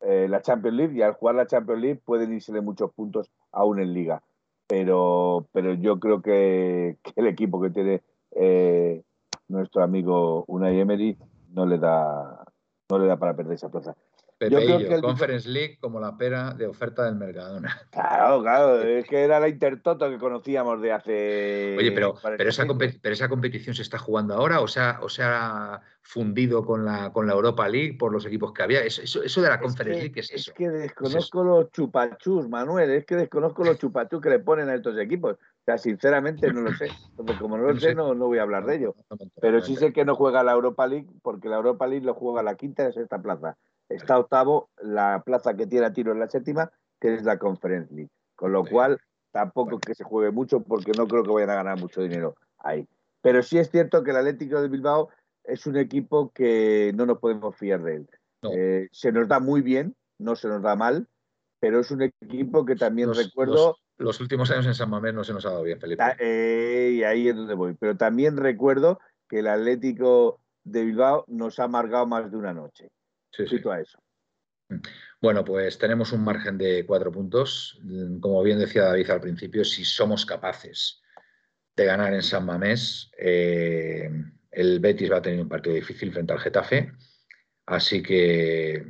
eh, 0.01 0.29
la 0.29 0.43
Champions 0.43 0.76
League, 0.76 0.97
y 0.97 1.03
al 1.03 1.14
jugar 1.14 1.35
la 1.35 1.47
Champions 1.47 1.81
League 1.81 2.01
pueden 2.05 2.33
irsele 2.33 2.61
muchos 2.61 2.93
puntos 2.93 3.33
aún 3.51 3.81
en 3.81 3.93
Liga. 3.95 4.22
Pero, 4.68 5.49
pero 5.53 5.74
yo 5.74 5.99
creo 5.99 6.22
que, 6.22 6.99
que 7.03 7.12
el 7.16 7.26
equipo 7.26 7.61
que 7.61 7.70
tiene 7.70 8.03
eh, 8.33 9.03
nuestro 9.49 9.83
amigo 9.83 10.45
Unai 10.47 10.79
Emery 10.79 11.18
no 11.51 11.66
le 11.66 11.79
da 11.79 12.45
no 12.91 12.99
le 12.99 13.07
da 13.07 13.16
para 13.16 13.35
perder 13.35 13.55
esa 13.55 13.70
plaza. 13.70 13.97
Yo 14.41 14.47
creo 14.47 14.61
Pepeillo, 14.61 14.89
que 14.89 14.95
el- 14.95 15.01
Conference 15.03 15.49
League 15.49 15.78
como 15.80 15.99
la 15.99 16.16
pera 16.16 16.53
de 16.55 16.66
oferta 16.66 17.05
del 17.05 17.16
Mercadona. 17.16 17.76
Claro, 17.91 18.41
claro, 18.43 18.82
es 18.82 19.05
que 19.07 19.24
era 19.24 19.41
la 19.41 19.49
Intertoto 19.49 20.09
que 20.09 20.18
conocíamos 20.18 20.80
de 20.80 20.93
hace. 20.93 21.76
Oye, 21.76 21.91
pero, 21.91 22.14
pero, 22.22 22.49
esa, 22.49 22.64
45. 22.66 22.74
compe- 22.74 22.99
pero 23.03 23.12
esa 23.14 23.28
competición 23.28 23.74
se 23.74 23.82
está 23.82 23.99
jugando 23.99 24.34
ahora 24.34 24.61
o 24.61 24.68
se 24.68 24.78
ha, 24.80 25.01
o 25.03 25.09
se 25.09 25.22
ha 25.24 25.80
fundido 26.03 26.64
con 26.64 26.84
la, 26.84 27.12
con 27.12 27.26
la 27.26 27.32
Europa 27.32 27.68
League 27.68 27.97
por 27.99 28.12
los 28.12 28.24
equipos 28.26 28.53
que 28.53 28.62
había. 28.62 28.80
Eso, 28.84 29.03
eso, 29.03 29.22
eso 29.24 29.43
de 29.43 29.49
la 29.49 29.57
Es 29.57 29.61
Conference 29.61 29.91
que- 29.99 29.99
League, 30.03 30.12
¿qué 30.14 30.20
es 30.20 30.30
eso? 30.32 30.51
Es 30.53 30.57
que 30.57 30.68
desconozco 30.68 31.43
los 31.43 31.70
chupachus, 31.72 32.49
Manuel, 32.49 32.91
es 32.91 33.05
que 33.05 33.16
desconozco 33.16 33.64
los 33.64 33.76
chupachus 33.78 34.20
que 34.20 34.30
le 34.30 34.39
ponen 34.39 34.68
a 34.68 34.74
estos 34.76 34.97
equipos. 34.99 35.32
O 35.34 35.64
sea, 35.64 35.78
sinceramente 35.78 36.53
no 36.53 36.61
lo 36.61 36.72
sé. 36.74 36.89
Entonces, 37.11 37.36
como 37.41 37.57
no 37.59 37.64
lo 37.64 37.68
No 37.74 37.80
sé, 37.80 37.86
sé. 37.89 37.95
no, 37.97 38.14
no 38.14 38.26
voy 38.26 38.39
a 38.39 38.43
hablar 38.43 38.64
de 38.66 38.76
ello. 38.76 38.95
Pero 39.41 39.61
sí 39.61 39.74
sé 39.74 39.93
que 39.93 40.05
no 40.05 40.14
juega 40.14 40.45
la 40.45 40.53
Europa 40.53 40.86
League, 40.86 41.09
porque 41.22 41.49
la 41.49 41.57
Europa 41.57 41.86
League 41.89 42.07
lo 42.07 42.14
juega 42.14 42.43
la 42.45 42.55
quinta 42.55 42.84
y 42.84 42.86
la 42.86 42.93
sexta 42.93 43.20
plaza. 43.20 43.57
Está 43.89 44.18
octavo, 44.18 44.70
la 44.82 45.22
plaza 45.24 45.55
que 45.55 45.66
tiene 45.66 45.86
a 45.86 45.93
tiro 45.93 46.12
en 46.12 46.18
la 46.20 46.28
séptima, 46.28 46.70
que 47.01 47.14
es 47.14 47.22
la 47.24 47.39
Conference 47.39 47.93
League. 47.95 48.11
Con 48.36 48.53
lo 48.53 48.64
Sí. 48.64 48.70
cual, 48.70 49.01
tampoco 49.32 49.70
Bueno. 49.70 49.80
que 49.86 49.95
se 49.95 50.05
juegue 50.05 50.30
mucho, 50.30 50.61
porque 50.61 50.93
no 50.97 51.07
creo 51.07 51.22
que 51.22 51.30
vayan 51.30 51.51
a 51.51 51.55
ganar 51.57 51.78
mucho 51.80 52.01
dinero 52.03 52.36
ahí. 52.59 52.86
Pero 53.22 53.43
sí 53.43 53.59
es 53.59 53.70
cierto 53.70 54.03
que 54.05 54.11
el 54.11 54.16
Atlético 54.18 54.61
de 54.61 54.68
Bilbao 54.68 55.09
es 55.45 55.66
un 55.66 55.76
equipo 55.76 56.30
que 56.32 56.93
no 56.95 57.07
nos 57.07 57.18
podemos 57.18 57.57
fiar 57.57 57.82
de 57.82 57.97
él. 57.97 58.09
No. 58.43 58.51
Eh, 58.53 58.89
se 58.93 59.11
nos 59.12 59.26
da 59.26 59.41
muy 59.41 59.62
bien, 59.62 59.95
no 60.18 60.36
se 60.36 60.49
nos 60.49 60.62
da 60.62 60.76
mal, 60.76 61.09
pero 61.61 61.80
es 61.80 61.91
un 61.91 62.03
equipo 62.03 62.64
que 62.64 62.76
también 62.76 63.09
Los- 63.09 63.18
recuerdo. 63.24 63.55
los- 63.55 63.76
los 63.99 64.20
últimos 64.20 64.51
años 64.53 64.66
en 64.66 64.74
San 64.74 64.91
Mamés 64.91 65.12
no 65.14 65.24
se 65.24 65.32
nos 65.32 65.45
ha 65.47 65.51
dado 65.51 65.62
bien, 65.64 65.80
Felipe. 65.80 66.03
Eh, 66.20 66.93
y 66.95 67.03
ahí 67.03 67.28
es 67.28 67.34
donde 67.34 67.55
voy. 67.55 67.74
Pero 67.74 67.97
también 67.97 68.36
recuerdo 68.36 69.01
que 69.28 69.41
el 69.41 69.49
Atlético 69.49 70.41
de 70.62 70.84
Bilbao 70.84 71.24
nos 71.26 71.59
ha 71.59 71.64
amargado 71.64 72.07
más 72.07 72.30
de 72.30 72.36
una 72.36 72.53
noche. 72.53 72.91
Sí, 73.31 73.47
sí. 73.47 73.61
A 73.68 73.81
eso. 73.81 73.99
Bueno, 75.20 75.45
pues 75.45 75.79
tenemos 75.79 76.12
un 76.12 76.22
margen 76.24 76.59
de 76.59 76.85
cuatro 76.87 77.11
puntos. 77.11 77.79
Mm, 77.83 78.20
Como 78.20 78.43
bien 78.43 78.59
decía 78.59 78.85
David 78.85 79.11
al 79.11 79.20
principio, 79.20 79.64
si 79.64 79.85
somos 79.85 80.26
capaces 80.26 81.03
de 81.76 81.85
ganar 81.85 82.12
en 82.12 82.22
San 82.22 82.45
Mamés, 82.45 83.11
eh, 83.18 84.11
el 84.51 84.81
Betis 84.81 85.11
va 85.11 85.18
a 85.18 85.22
tener 85.22 85.41
un 85.41 85.49
partido 85.49 85.74
difícil 85.74 86.12
frente 86.12 86.33
al 86.33 86.41
Getafe. 86.41 86.93
Así 87.66 88.03
que 88.03 88.85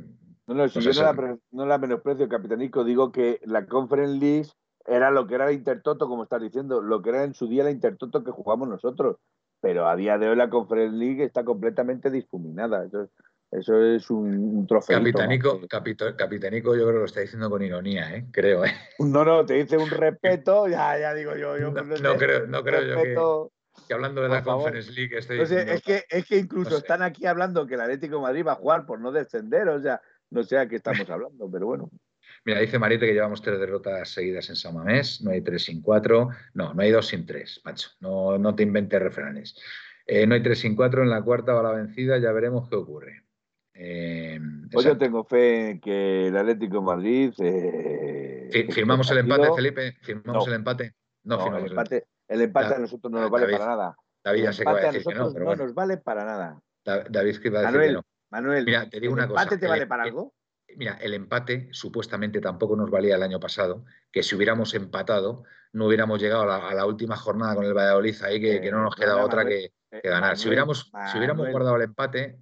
No, 0.47 0.55
no, 0.55 0.67
si 0.69 0.79
yo 0.81 0.91
no 0.93 1.03
la, 1.03 1.13
pre- 1.13 1.37
no 1.51 1.65
la 1.65 1.77
menosprecio, 1.77 2.27
capitanico, 2.27 2.83
digo 2.83 3.11
que 3.11 3.39
la 3.45 3.65
Conference 3.67 4.17
League 4.19 4.49
era 4.85 5.11
lo 5.11 5.27
que 5.27 5.35
era 5.35 5.45
la 5.45 5.51
Intertoto, 5.51 6.07
como 6.07 6.23
estás 6.23 6.41
diciendo, 6.41 6.81
lo 6.81 7.01
que 7.01 7.09
era 7.09 7.23
en 7.23 7.33
su 7.35 7.47
día 7.47 7.63
la 7.63 7.71
Intertoto 7.71 8.23
que 8.23 8.31
jugamos 8.31 8.67
nosotros. 8.67 9.17
Pero 9.61 9.87
a 9.87 9.95
día 9.95 10.17
de 10.17 10.29
hoy 10.29 10.35
la 10.37 10.49
Conference 10.49 10.95
League 10.97 11.23
está 11.23 11.43
completamente 11.43 12.09
difuminada. 12.09 12.85
Eso, 12.85 13.03
es- 13.03 13.11
eso 13.51 13.83
es 13.83 14.09
un, 14.09 14.27
un 14.57 14.67
trofeo. 14.67 14.97
Capitanico, 14.97 15.59
capito- 15.67 16.15
Capitanico 16.15 16.75
yo 16.75 16.83
creo 16.83 16.93
que 16.93 16.99
lo 16.99 17.05
está 17.05 17.21
diciendo 17.21 17.49
con 17.49 17.61
ironía, 17.61 18.15
¿eh? 18.15 18.25
creo. 18.31 18.65
¿eh? 18.65 18.71
No, 18.99 19.23
no, 19.25 19.45
te 19.45 19.55
dice 19.55 19.77
un 19.77 19.89
respeto, 19.89 20.67
ya, 20.69 20.97
ya 20.99 21.13
digo 21.13 21.35
yo. 21.35 21.57
yo 21.57 21.71
No, 21.71 21.83
no 21.83 22.17
creo, 22.17 22.47
no 22.47 22.63
creo 22.63 22.81
yo 22.83 23.03
que, 23.87 23.93
hablando 23.93 24.21
de 24.21 24.29
la 24.29 24.43
favor. 24.43 24.63
Conference 24.71 24.91
League 24.91 25.17
estoy 25.17 25.37
sé, 25.45 25.55
diciendo- 25.65 25.73
es, 25.73 25.81
que, 25.81 26.03
es 26.09 26.25
que 26.25 26.37
incluso 26.37 26.71
sé. 26.71 26.77
están 26.77 27.01
aquí 27.01 27.25
hablando 27.25 27.65
que 27.65 27.75
el 27.75 27.81
Atlético 27.81 28.17
de 28.17 28.21
Madrid 28.21 28.45
va 28.45 28.51
a 28.53 28.55
jugar 28.55 28.85
por 28.85 28.99
no 28.99 29.11
descender, 29.11 29.67
o 29.69 29.81
sea, 29.81 30.01
no 30.29 30.43
sé 30.43 30.57
a 30.57 30.67
qué 30.67 30.75
estamos 30.75 31.09
hablando, 31.09 31.49
pero 31.51 31.65
bueno. 31.65 31.89
Mira, 32.45 32.59
dice 32.59 32.77
Marite 32.79 33.05
que 33.05 33.13
llevamos 33.13 33.41
tres 33.41 33.59
derrotas 33.59 34.09
seguidas 34.09 34.49
en 34.49 34.55
San 34.55 34.73
Mamés, 34.75 35.21
no 35.23 35.31
hay 35.31 35.41
tres 35.41 35.63
sin 35.63 35.81
cuatro, 35.81 36.29
no, 36.53 36.73
no 36.73 36.81
hay 36.81 36.91
dos 36.91 37.07
sin 37.07 37.25
tres, 37.25 37.59
macho, 37.65 37.89
no, 37.99 38.37
no 38.37 38.55
te 38.55 38.63
inventes 38.63 39.01
refranes. 39.01 39.55
Eh, 40.05 40.25
no 40.25 40.35
hay 40.35 40.41
tres 40.43 40.59
sin 40.59 40.75
cuatro, 40.75 41.03
en 41.03 41.09
la 41.09 41.21
cuarta 41.21 41.53
va 41.53 41.63
la 41.63 41.71
vencida, 41.71 42.17
ya 42.17 42.31
veremos 42.31 42.69
qué 42.69 42.75
ocurre. 42.75 43.23
Eh, 43.81 44.37
Pues 44.71 44.85
yo 44.85 44.97
tengo 44.97 45.23
fe 45.23 45.69
en 45.71 45.79
que 45.79 46.27
el 46.27 46.35
Atlético 46.35 46.79
de 46.79 46.81
Madrid. 46.81 47.33
eh, 47.39 48.49
Fi- 48.51 48.71
¿Firmamos 48.73 49.09
el 49.11 49.19
empate, 49.19 49.53
Felipe? 49.55 49.93
¿Firmamos 50.01 50.45
No. 50.45 50.51
el 50.51 50.53
empate? 50.59 50.95
No, 51.23 51.37
No, 51.37 51.43
firmamos 51.43 51.65
el 51.65 51.71
el 51.71 51.71
empate, 51.71 52.07
el 52.27 52.41
empate 52.41 52.75
a 52.75 52.79
nosotros 52.79 53.09
no 53.11 53.21
nos 53.21 53.29
vale 53.31 53.45
David, 53.45 53.57
para 53.57 53.69
nada. 53.69 53.95
David 54.21 54.39
El 54.39 54.45
ya 54.45 54.53
sé 54.53 54.63
que 54.65 54.65
va 54.65 54.71
a 54.79 54.81
decir 54.91 55.03
que 55.05 55.15
no, 55.15 55.29
no 55.31 55.55
nos 55.55 55.73
vale 55.73 55.97
para 55.97 56.25
nada. 56.25 56.59
Da- 56.83 57.05
David 57.09 57.37
que 57.37 57.49
va 57.49 57.59
a 57.59 57.61
decir 57.61 57.73
Manuel, 57.77 57.89
que 57.89 57.93
no. 57.95 58.05
Manuel, 58.31 58.65
Mira, 58.65 58.89
te 58.89 58.99
digo 58.99 59.13
¿el 59.13 59.19
una 59.19 59.27
cosa. 59.29 59.41
empate 59.43 59.57
te 59.59 59.65
el- 59.65 59.69
vale 59.71 59.87
para 59.87 60.03
el- 60.03 60.09
algo? 60.09 60.33
Mira, 60.75 60.97
el 61.01 61.13
empate 61.13 61.69
supuestamente 61.71 62.41
tampoco 62.41 62.75
nos 62.75 62.91
valía 62.91 63.15
el 63.15 63.23
año 63.23 63.39
pasado, 63.39 63.85
que 64.11 64.23
si 64.23 64.35
hubiéramos 64.35 64.73
empatado 64.75 65.43
no 65.71 65.85
hubiéramos 65.87 66.19
llegado 66.21 66.43
a 66.43 66.45
la, 66.45 66.69
a 66.69 66.73
la 66.73 66.85
última 66.85 67.15
jornada 67.15 67.55
con 67.55 67.63
el 67.63 67.73
Valladolid 67.73 68.15
ahí, 68.23 68.41
que, 68.41 68.57
Eh, 68.57 68.61
que 68.61 68.71
no 68.71 68.81
nos 68.83 68.95
queda 68.95 69.23
otra 69.23 69.43
Manuel, 69.43 69.47
que, 69.89 69.97
Eh, 69.97 70.01
que 70.03 70.09
ganar. 70.09 70.35
si 70.35 70.41
Manuel, 70.43 70.47
hubiéramos, 70.49 70.91
si 71.11 71.17
hubiéramos 71.17 71.49
guardado 71.49 71.75
el 71.77 71.81
empate, 71.83 72.39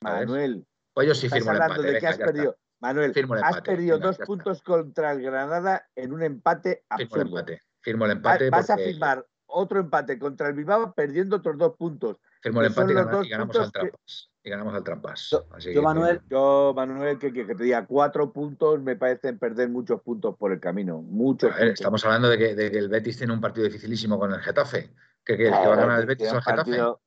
Manuel, 0.00 0.64
pues 0.96 1.08
yo 1.08 1.14
sí 1.14 1.28
firmo 1.28 1.50
el 1.52 1.58
empate. 1.60 1.82
de 1.82 1.98
que 1.98 2.06
has 2.06 2.16
perdido. 2.16 2.56
Manuel, 2.80 3.12
has 3.42 3.60
perdido 3.60 3.96
venga, 3.98 4.06
dos 4.06 4.18
puntos 4.26 4.62
contra 4.62 5.12
el 5.12 5.20
Granada 5.20 5.86
en 5.94 6.12
un 6.14 6.22
empate 6.22 6.84
Firmo 6.96 7.16
el 7.16 7.20
absurdo. 7.20 7.38
empate. 7.38 7.62
Firmo 7.82 8.04
el 8.06 8.10
empate. 8.12 8.48
Vas 8.50 8.70
a 8.70 8.76
firmar 8.78 9.26
otro 9.44 9.78
empate 9.78 10.18
contra 10.18 10.48
el 10.48 10.54
Bilbao 10.54 10.94
perdiendo 10.94 11.36
otros 11.36 11.58
dos 11.58 11.76
puntos. 11.76 12.16
Firmo 12.40 12.60
el 12.62 12.68
empate 12.68 12.92
y, 12.92 12.94
gana- 12.94 13.22
ganamos 13.28 13.56
al 13.58 13.66
que- 13.66 13.70
trampas. 13.72 14.30
Y 14.42 14.50
ganamos 14.50 14.74
al 14.74 14.84
trampas. 14.84 15.28
Yo- 15.32 15.46
Así 15.50 15.68
yo, 15.74 15.80
que- 15.80 15.84
Manuel, 15.84 16.20
Yo, 16.30 16.72
Manuel, 16.74 17.18
que, 17.18 17.30
que, 17.32 17.44
te 17.44 17.62
diga 17.62 17.84
cuatro 17.86 18.32
puntos 18.32 18.80
me 18.80 18.96
parecen 18.96 19.38
perder 19.38 19.68
muchos 19.68 20.00
puntos 20.00 20.34
por 20.38 20.50
el 20.52 20.60
camino. 20.60 21.02
Muchos 21.02 21.52
A 21.52 21.56
ver, 21.56 21.68
estamos 21.68 22.02
hablando 22.06 22.30
de 22.30 22.38
que, 22.38 22.54
de 22.54 22.70
que 22.70 22.78
el 22.78 22.88
Betis 22.88 23.18
tiene 23.18 23.34
un 23.34 23.40
partido 23.42 23.66
dificilísimo 23.66 24.18
con 24.18 24.32
el 24.32 24.40
Getafe. 24.40 24.94
¿Qué 25.24 25.36
quieres? 25.36 25.58
¿Que 25.58 25.66
va 25.66 25.74
a 25.74 25.76
ganar 25.76 26.00
el 26.00 26.06
Betis 26.06 26.28
al 26.32 26.40
Getafe? 26.40 26.56
partido- 26.56 27.02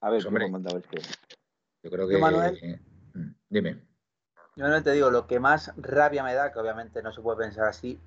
A 0.00 0.10
ver, 0.10 0.16
Pues, 0.18 0.26
hombre. 0.26 0.44
¿cómo 0.44 0.52
mandaba 0.52 0.78
este? 0.78 1.00
Yo 1.82 1.90
creo 1.90 2.06
que. 2.08 2.14
Yo, 2.14 2.20
Manuel. 2.20 2.80
Dime. 3.48 3.82
Yo 4.56 4.68
no 4.68 4.82
te 4.82 4.92
digo, 4.92 5.10
lo 5.10 5.26
que 5.26 5.38
más 5.40 5.72
rabia 5.76 6.22
me 6.24 6.34
da, 6.34 6.52
que 6.52 6.58
obviamente 6.58 7.02
no 7.02 7.12
se 7.12 7.20
puede 7.20 7.38
pensar 7.38 7.66
así, 7.66 8.00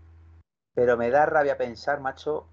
pero 0.76 0.98
me 0.98 1.10
da 1.10 1.26
rabia 1.26 1.58
pensar, 1.58 2.00
macho, 2.02 2.48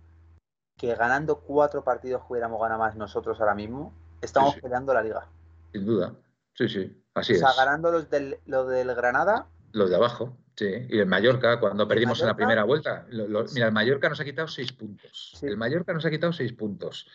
que 0.76 0.94
ganando 0.94 1.40
cuatro 1.40 1.82
partidos 1.82 2.22
hubiéramos 2.28 2.60
ganado 2.60 2.80
más 2.80 2.94
nosotros 2.94 3.40
ahora 3.40 3.54
mismo, 3.54 3.92
estamos 4.22 4.50
Sí, 4.50 4.56
sí. 4.56 4.62
peleando 4.62 4.94
la 4.94 5.02
liga. 5.02 5.26
Sin 5.72 5.84
duda. 5.84 6.14
Sí, 6.54 6.68
sí. 6.68 7.04
Así 7.14 7.34
o 7.34 7.36
sea, 7.38 7.50
es. 7.50 7.56
ganando 7.56 7.90
los 7.90 8.08
del, 8.08 8.38
los 8.46 8.68
del 8.68 8.94
Granada, 8.94 9.48
Los 9.72 9.90
de 9.90 9.96
abajo, 9.96 10.36
sí. 10.56 10.86
Y 10.88 10.98
el 10.98 11.06
Mallorca, 11.06 11.58
cuando 11.60 11.86
perdimos 11.86 12.20
en 12.20 12.28
la 12.28 12.36
primera 12.36 12.64
vuelta. 12.64 13.04
lo- 13.10 13.26
lo- 13.28 13.44
mira, 13.52 13.66
el 13.66 13.72
Mallorca 13.72 14.08
nos 14.08 14.20
ha 14.20 14.24
quitado 14.24 14.48
seis 14.48 14.72
puntos. 14.72 15.32
Sí. 15.36 15.46
El 15.46 15.56
Mallorca 15.56 15.92
nos 15.92 16.04
ha 16.06 16.10
quitado 16.10 16.32
seis 16.32 16.52
puntos. 16.52 17.06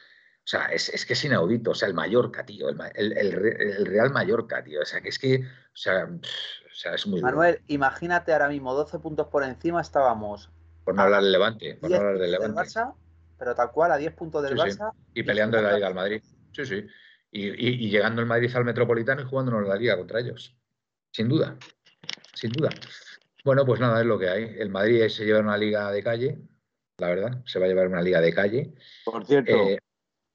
O 0.46 0.48
sea, 0.48 0.66
es, 0.66 0.90
es 0.90 1.06
que 1.06 1.14
es 1.14 1.24
inaudito. 1.24 1.72
O 1.72 1.76
sea, 1.76 1.88
el 1.88 1.94
Mallorca, 1.94 2.46
tío. 2.46 2.68
El, 2.70 2.78
el- 2.96 3.18
el 3.18 3.32
Re- 3.32 3.78
el 3.78 3.86
Real 3.86 4.12
Mallorca, 4.12 4.64
tío. 4.64 4.82
O 4.82 4.86
sea, 4.86 5.00
que 5.02 5.10
es 5.10 5.18
que. 5.20 5.38
O 5.38 5.76
sea, 5.76 6.06
pff, 6.06 6.66
o 6.72 6.76
sea 6.76 6.96
es 6.96 7.08
muy 7.08 7.20
duro. 7.22 7.32
Manuel, 7.32 7.62
imagínate 7.68 8.34
ahora 8.34 8.50
mismo 8.50 8.74
12 8.74 9.00
puntos 9.00 9.28
por 9.28 9.44
encima, 9.44 9.80
estábamos 9.82 10.50
Por 10.84 10.96
no 10.96 11.02
hablar 11.02 11.22
del 11.24 11.32
Levante. 11.32 11.76
Por 11.76 11.84
no 11.84 11.88
10 11.90 12.00
hablar 12.00 12.18
del 12.20 12.32
puntos 12.32 12.42
del 12.46 12.56
Levante. 12.56 12.80
Barça, 12.80 12.94
pero 13.40 13.56
tal 13.56 13.72
cual, 13.72 13.92
a 13.94 13.98
10 13.98 14.14
puntos 14.14 14.44
del 14.44 14.60
Sí, 14.60 14.72
sí. 14.72 14.78
Barça. 14.78 14.92
Y 15.14 15.24
peleando 15.24 15.58
en 15.58 15.64
la 15.64 15.74
Liga 15.76 15.88
al 15.88 15.96
Madrid. 15.96 16.22
Sí, 16.52 16.66
sí. 16.66 16.86
Y, 17.32 17.48
y- 17.50 17.86
y 17.86 17.90
llegando 17.90 18.22
el 18.22 18.28
Madrid 18.28 18.54
al 18.56 18.66
Metropolitano 18.66 19.22
y 19.22 19.26
jugándonos 19.26 19.68
la 19.68 19.76
Liga 19.76 19.96
contra 19.98 20.20
ellos. 20.20 20.56
Sin 21.12 21.30
duda. 21.30 21.56
Sin 22.34 22.52
duda. 22.52 22.70
Bueno, 23.46 23.66
pues 23.66 23.80
nada, 23.80 24.00
es 24.02 24.06
lo 24.06 24.20
que 24.20 24.30
hay. 24.30 24.56
El 24.58 24.70
Madrid 24.70 25.08
se 25.10 25.26
lleva 25.26 25.40
una 25.40 25.58
liga 25.58 25.92
de 25.92 26.04
calle, 26.04 26.38
la 26.98 27.08
verdad. 27.08 27.42
Se 27.46 27.60
va 27.60 27.66
a 27.66 27.68
llevar 27.70 27.88
una 27.88 28.02
liga 28.02 28.20
de 28.22 28.34
calle. 28.34 28.74
Por 29.06 29.26
cierto, 29.26 29.52
Eh, 29.52 29.80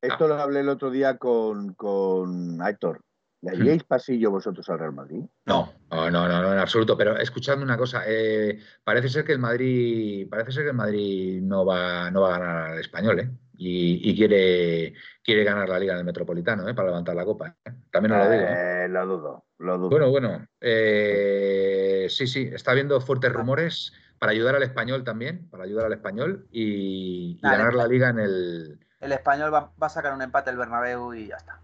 esto 0.01 0.29
lo 0.29 0.35
hablé 0.35 0.61
el 0.61 0.69
otro 0.69 0.91
día 0.91 1.19
con, 1.19 1.75
con 1.75 2.61
Héctor. 2.66 3.01
¿Le 3.41 3.53
haríais 3.53 3.85
pasillo 3.85 4.33
vosotros 4.33 4.69
al 4.69 4.81
Real 4.81 4.93
Madrid? 4.93 5.25
No, 5.47 5.73
no, 5.91 6.11
no, 6.11 6.29
no, 6.29 6.53
en 6.53 6.59
absoluto. 6.59 6.97
Pero 6.97 7.16
escuchadme 7.16 7.62
una 7.62 7.79
cosa, 7.79 8.03
eh, 8.07 8.59
parece 8.83 9.09
ser 9.09 9.25
que 9.25 9.33
el 9.33 9.39
Madrid, 9.39 10.29
parece 10.29 10.51
ser 10.51 10.65
que 10.65 10.70
el 10.70 10.77
Madrid 10.77 11.41
no 11.41 11.65
va, 11.65 12.11
no 12.11 12.23
va 12.23 12.35
a 12.35 12.39
ganar 12.39 12.70
al 12.73 12.81
español, 12.81 13.20
¿eh? 13.20 13.31
Y, 13.61 14.16
quiere, 14.16 14.95
quiere 15.23 15.43
ganar 15.43 15.69
la 15.69 15.81
Liga 15.81 15.97
del 15.97 16.05
Metropolitano, 16.05 16.69
¿eh? 16.69 16.75
Para 16.75 16.89
levantar 16.89 17.16
la 17.16 17.25
copa. 17.25 17.57
¿eh? 17.65 17.73
También 17.91 18.12
os 18.12 18.25
lo 18.25 18.31
digo. 18.31 18.45
Eh, 18.47 18.89
lo 18.89 19.07
dudo, 19.07 19.45
lo 19.59 19.79
dudo. 19.79 19.91
Bueno, 19.91 20.11
bueno. 20.11 20.47
Eh, 20.61 22.07
sí, 22.09 22.29
sí, 22.29 22.49
está 22.53 22.70
habiendo 22.70 23.01
fuertes 23.01 23.33
rumores 23.33 23.93
para 24.20 24.33
ayudar 24.33 24.55
al 24.55 24.62
español 24.62 25.03
también, 25.03 25.49
para 25.51 25.65
ayudar 25.65 25.87
al 25.87 25.93
español 25.93 26.47
y, 26.53 27.41
ganar 27.41 27.75
la 27.75 27.89
liga 27.89 28.11
en 28.11 28.19
el. 28.20 28.81
El 29.01 29.12
español 29.12 29.53
va, 29.53 29.73
va, 29.81 29.87
a 29.87 29.91
sacar 29.91 30.12
un 30.12 30.23
empate 30.23 30.51
el 30.51 30.57
Bernabéu 30.57 31.15
y 31.15 31.29
ya 31.29 31.37
está. 31.37 31.61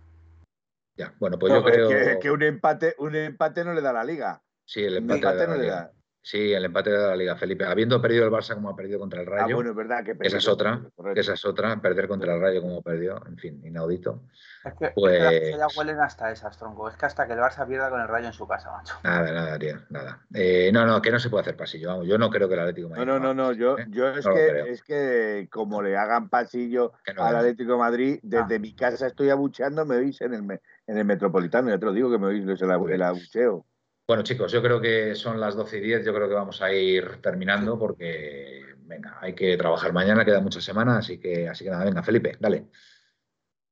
Ya, 0.96 1.14
bueno, 1.18 1.38
pues 1.38 1.52
yo 1.52 1.64
creo. 1.64 2.20
Que, 2.20 2.30
un, 2.30 2.42
empate, 2.42 2.94
un 2.98 3.16
empate 3.16 3.64
no 3.64 3.74
le 3.74 3.80
da 3.80 3.92
la 3.92 4.04
liga. 4.04 4.42
Sí, 4.64 4.84
el 4.84 4.96
empate, 4.96 5.46
no 5.46 5.56
le 5.56 5.66
da. 5.66 5.92
Sí, 6.24 6.54
el 6.54 6.64
empate 6.64 6.88
de 6.88 6.96
la 6.96 7.14
Liga, 7.14 7.36
Felipe. 7.36 7.66
Habiendo 7.66 8.00
perdido 8.00 8.24
el 8.24 8.32
Barça 8.32 8.54
como 8.54 8.70
ha 8.70 8.74
perdido 8.74 8.98
contra 8.98 9.20
el 9.20 9.28
ah, 9.28 9.30
Rayo. 9.30 9.44
Ah, 9.44 9.54
bueno, 9.56 9.70
es 9.72 9.76
verdad 9.76 10.02
que 10.02 10.16
esa 10.20 10.38
es 10.38 10.48
otra. 10.48 10.80
esa 11.14 11.34
es 11.34 11.44
otra. 11.44 11.78
Perder 11.82 12.08
contra 12.08 12.34
el 12.34 12.40
Rayo 12.40 12.62
como 12.62 12.80
perdió. 12.80 13.22
En 13.26 13.36
fin, 13.36 13.60
inaudito. 13.62 14.22
Es 14.64 14.72
que, 14.72 14.92
pues... 14.94 15.54
ya 15.54 15.66
huelen 15.76 16.00
hasta 16.00 16.32
esas, 16.32 16.56
tronco. 16.56 16.88
Es 16.88 16.96
que 16.96 17.04
hasta 17.04 17.26
que 17.26 17.34
el 17.34 17.40
Barça 17.40 17.68
pierda 17.68 17.90
con 17.90 18.00
el 18.00 18.08
Rayo 18.08 18.28
en 18.28 18.32
su 18.32 18.48
casa, 18.48 18.72
macho. 18.72 18.94
Nada, 19.04 19.32
nada, 19.32 19.58
tío. 19.58 19.76
Nada. 19.90 20.24
Eh, 20.32 20.70
no, 20.72 20.86
no, 20.86 21.02
que 21.02 21.10
no 21.10 21.18
se 21.18 21.28
puede 21.28 21.42
hacer 21.42 21.58
pasillo. 21.58 21.88
Vamos, 21.88 22.06
yo 22.06 22.16
no 22.16 22.30
creo 22.30 22.48
que 22.48 22.54
el 22.54 22.60
Atlético 22.60 22.88
Madrid. 22.88 23.04
No, 23.04 23.18
no, 23.18 23.34
no. 23.34 23.34
no. 23.34 23.52
Yo, 23.52 23.78
¿eh? 23.78 23.84
yo 23.90 24.08
es, 24.08 24.26
que, 24.26 24.70
es 24.70 24.82
que 24.82 25.46
como 25.52 25.82
le 25.82 25.98
hagan 25.98 26.30
pasillo 26.30 26.94
al 27.18 27.36
Atlético 27.36 27.76
Madrid, 27.76 28.18
desde 28.22 28.58
mi 28.58 28.74
casa 28.74 29.06
estoy 29.06 29.28
abucheando, 29.28 29.84
me 29.84 29.96
oís 29.96 30.22
en 30.22 30.32
el, 30.32 30.60
en 30.86 30.96
el 30.96 31.04
Metropolitano. 31.04 31.68
Ya 31.68 31.78
te 31.78 31.84
lo 31.84 31.92
digo 31.92 32.10
que 32.10 32.16
me 32.16 32.28
oís 32.28 32.46
el, 32.46 32.92
el 32.92 33.02
abucheo. 33.02 33.66
Bueno, 34.06 34.22
chicos, 34.22 34.52
yo 34.52 34.60
creo 34.60 34.82
que 34.82 35.14
son 35.14 35.40
las 35.40 35.56
12 35.56 35.78
y 35.78 35.80
10, 35.80 36.04
yo 36.04 36.12
creo 36.12 36.28
que 36.28 36.34
vamos 36.34 36.60
a 36.60 36.70
ir 36.70 37.22
terminando 37.22 37.78
porque, 37.78 38.62
venga, 38.80 39.16
hay 39.22 39.34
que 39.34 39.56
trabajar 39.56 39.94
mañana, 39.94 40.26
queda 40.26 40.42
mucha 40.42 40.60
semana, 40.60 40.98
así 40.98 41.18
que, 41.18 41.48
así 41.48 41.64
que 41.64 41.70
nada, 41.70 41.86
venga, 41.86 42.02
Felipe, 42.02 42.36
dale. 42.38 42.68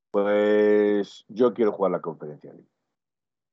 Pues 0.09 1.25
yo 1.27 1.53
quiero 1.53 1.71
jugar 1.71 1.91
la 1.91 2.01
conferencia 2.01 2.51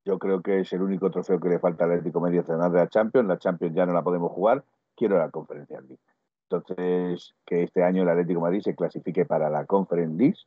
Yo 0.07 0.19
creo 0.19 0.40
que 0.43 0.61
es 0.61 0.73
el 0.73 0.81
único 0.81 1.11
trofeo 1.11 1.39
que 1.39 1.51
le 1.51 1.59
falta 1.59 1.85
al 1.85 1.93
Atlético 1.93 2.20
Medio 2.20 2.43
de 2.43 2.57
la 2.57 2.89
Champions. 2.89 3.28
La 3.28 3.39
Champions 3.39 3.74
ya 3.74 3.85
no 3.85 3.93
la 3.93 4.02
podemos 4.02 4.32
jugar. 4.32 4.65
Quiero 4.97 5.19
la 5.19 5.31
Conferencia 5.31 5.81
League. 5.81 6.01
Entonces, 6.48 7.35
que 7.47 7.62
este 7.62 7.82
año 7.82 8.02
el 8.02 8.09
Atlético 8.09 8.40
Madrid 8.40 8.61
se 8.62 8.74
clasifique 8.74 9.24
para 9.27 9.48
la 9.48 9.66
Conference 9.66 10.16
League, 10.16 10.39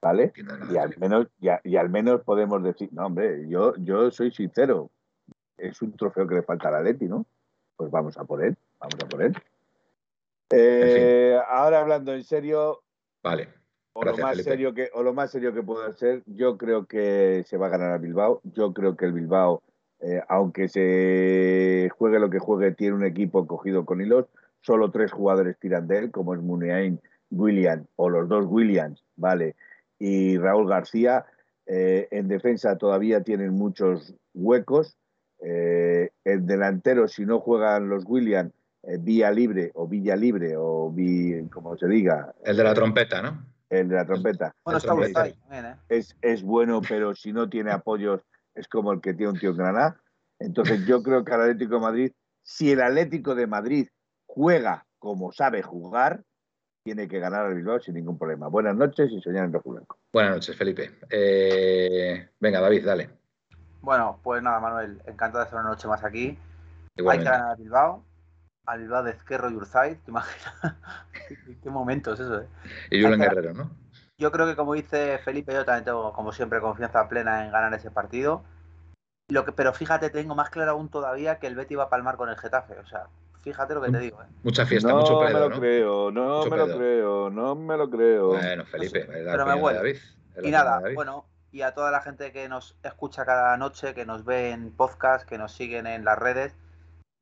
¿vale? 0.00 0.32
Y 0.70 0.76
al 0.76 0.96
menos, 0.98 1.26
y 1.38 1.76
al 1.76 1.90
menos 1.90 2.22
podemos 2.22 2.62
decir, 2.62 2.88
no, 2.92 3.06
hombre, 3.06 3.48
yo, 3.48 3.74
yo 3.76 4.10
soy 4.10 4.30
sincero 4.30 4.90
es 5.58 5.80
un 5.82 5.96
trofeo 5.96 6.26
que 6.26 6.36
le 6.36 6.42
falta 6.42 6.68
a 6.68 6.82
Leti, 6.82 7.06
¿no? 7.06 7.26
Pues 7.76 7.90
vamos 7.90 8.16
a 8.18 8.24
por 8.24 8.44
él, 8.44 8.56
vamos 8.78 8.96
a 9.02 9.08
por 9.08 9.22
él. 9.22 9.34
Eh, 10.50 11.38
ahora 11.48 11.80
hablando 11.80 12.14
en 12.14 12.24
serio, 12.24 12.82
vale. 13.22 13.48
O 13.98 14.04
lo, 14.04 14.16
más 14.18 14.36
serio 14.42 14.74
que, 14.74 14.90
o 14.92 15.02
lo 15.02 15.14
más 15.14 15.30
serio 15.30 15.54
que 15.54 15.62
puedo 15.62 15.90
ser, 15.94 16.22
yo 16.26 16.58
creo 16.58 16.84
que 16.84 17.44
se 17.46 17.56
va 17.56 17.68
a 17.68 17.70
ganar 17.70 17.92
a 17.92 17.98
Bilbao. 17.98 18.42
Yo 18.44 18.74
creo 18.74 18.94
que 18.94 19.06
el 19.06 19.14
Bilbao, 19.14 19.62
eh, 20.00 20.20
aunque 20.28 20.68
se 20.68 21.88
juegue 21.96 22.18
lo 22.18 22.28
que 22.28 22.38
juegue, 22.38 22.72
tiene 22.72 22.94
un 22.94 23.06
equipo 23.06 23.46
cogido 23.46 23.86
con 23.86 24.02
hilos. 24.02 24.26
Solo 24.60 24.90
tres 24.90 25.12
jugadores 25.12 25.58
tiran 25.58 25.88
de 25.88 25.98
él, 25.98 26.10
como 26.10 26.34
es 26.34 26.42
Muniain, 26.42 27.00
William 27.30 27.86
o 27.96 28.10
los 28.10 28.28
dos 28.28 28.44
Williams, 28.46 29.02
¿vale? 29.16 29.56
Y 29.98 30.36
Raúl 30.36 30.68
García. 30.68 31.24
Eh, 31.64 32.06
en 32.10 32.28
defensa 32.28 32.76
todavía 32.76 33.22
tienen 33.22 33.54
muchos 33.54 34.14
huecos. 34.34 34.98
Eh, 35.48 36.10
el 36.24 36.44
delantero, 36.44 37.06
si 37.06 37.24
no 37.24 37.38
juegan 37.38 37.88
los 37.88 38.04
Williams, 38.04 38.52
eh, 38.82 38.98
vía 38.98 39.30
libre 39.30 39.70
o 39.74 39.86
Villa 39.86 40.16
libre 40.16 40.56
o 40.56 40.92
como 41.52 41.76
se 41.76 41.86
diga. 41.86 42.34
El 42.44 42.56
de 42.56 42.64
la 42.64 42.74
trompeta, 42.74 43.22
¿no? 43.22 43.46
El 43.70 43.88
de 43.88 43.94
la 43.94 44.04
trompeta. 44.04 44.56
Bueno, 44.64 44.78
está 44.78 44.88
también, 44.88 45.14
¿eh? 45.52 45.76
es, 45.88 46.16
es 46.20 46.42
bueno, 46.42 46.80
pero 46.88 47.14
si 47.14 47.32
no 47.32 47.48
tiene 47.48 47.70
apoyos, 47.70 48.22
es 48.56 48.66
como 48.66 48.92
el 48.92 49.00
que 49.00 49.14
tiene 49.14 49.34
un 49.34 49.38
tío 49.38 49.50
en 49.50 49.58
Granada. 49.58 50.00
Entonces, 50.40 50.84
yo 50.84 51.00
creo 51.04 51.24
que 51.24 51.32
el 51.32 51.40
Atlético 51.42 51.76
de 51.76 51.80
Madrid, 51.80 52.12
si 52.42 52.72
el 52.72 52.82
Atlético 52.82 53.36
de 53.36 53.46
Madrid 53.46 53.88
juega 54.26 54.84
como 54.98 55.30
sabe 55.30 55.62
jugar, 55.62 56.24
tiene 56.82 57.06
que 57.06 57.20
ganar 57.20 57.46
al 57.46 57.54
Bilbao 57.54 57.78
sin 57.78 57.94
ningún 57.94 58.18
problema. 58.18 58.48
Buenas 58.48 58.74
noches 58.74 59.12
y 59.12 59.20
soñar 59.20 59.44
en 59.44 59.52
rojo 59.52 59.70
blanco. 59.70 59.96
Buenas 60.12 60.32
noches, 60.32 60.56
Felipe. 60.56 60.90
venga, 62.40 62.60
David, 62.60 62.84
dale. 62.84 63.25
Bueno, 63.86 64.18
pues 64.24 64.42
nada, 64.42 64.58
Manuel, 64.58 65.00
encantado 65.06 65.38
de 65.38 65.44
estar 65.44 65.60
una 65.60 65.68
noche 65.68 65.86
más 65.86 66.02
aquí. 66.02 66.36
Hay 67.08 67.18
que 67.18 67.24
ganar 67.24 67.52
a 67.52 67.54
Bilbao, 67.54 68.04
a 68.66 68.76
Bilbao 68.76 69.04
de 69.04 69.12
Ezquerro 69.12 69.48
y 69.48 69.54
Urzaiz, 69.54 70.02
¿te 70.02 70.10
imaginas? 70.10 70.54
¿Qué, 71.62 71.70
momentos 71.70 72.18
eso, 72.18 72.40
¿eh? 72.40 72.48
Y 72.90 73.00
Julen 73.00 73.20
Guerrero, 73.20 73.54
¿no? 73.54 73.70
Yo 74.18 74.32
creo 74.32 74.48
que 74.48 74.56
como 74.56 74.74
dice 74.74 75.18
Felipe, 75.18 75.52
yo 75.52 75.64
también 75.64 75.84
tengo, 75.84 76.12
como 76.12 76.32
siempre, 76.32 76.60
confianza 76.60 77.08
plena 77.08 77.44
en 77.44 77.52
ganar 77.52 77.72
ese 77.74 77.92
partido. 77.92 78.42
Lo 79.28 79.44
que, 79.44 79.52
pero 79.52 79.72
fíjate, 79.72 80.10
tengo 80.10 80.34
más 80.34 80.50
claro 80.50 80.72
aún 80.72 80.88
todavía 80.88 81.38
que 81.38 81.46
el 81.46 81.54
Betty 81.54 81.76
va 81.76 81.84
a 81.84 81.88
palmar 81.88 82.16
con 82.16 82.28
el 82.28 82.36
Getafe. 82.36 82.80
O 82.80 82.86
sea, 82.86 83.06
fíjate 83.42 83.74
lo 83.74 83.82
que 83.82 83.92
te 83.92 84.00
digo. 84.00 84.20
¿eh? 84.20 84.26
Mucha 84.42 84.66
fiesta, 84.66 84.92
mucho 84.92 85.20
pedo, 85.20 85.32
me 85.32 85.54
lo 85.54 85.60
creo, 85.60 86.10
no 86.10 86.44
me 86.44 86.56
lo 86.56 86.76
creo, 86.76 87.30
no 87.30 87.54
me 87.54 87.76
lo 87.76 87.88
creo. 87.88 88.28
Bueno, 88.30 88.64
Felipe, 88.64 89.06
pero 89.08 89.46
me 89.46 89.54
huele. 89.54 90.00
Y 90.42 90.50
nada, 90.50 90.82
bueno, 90.92 91.24
y 91.56 91.62
a 91.62 91.72
toda 91.72 91.90
la 91.90 92.02
gente 92.02 92.32
que 92.32 92.50
nos 92.50 92.76
escucha 92.82 93.24
cada 93.24 93.56
noche, 93.56 93.94
que 93.94 94.04
nos 94.04 94.26
ve 94.26 94.50
en 94.50 94.70
podcast, 94.70 95.26
que 95.26 95.38
nos 95.38 95.52
siguen 95.52 95.86
en 95.86 96.04
las 96.04 96.18
redes, 96.18 96.54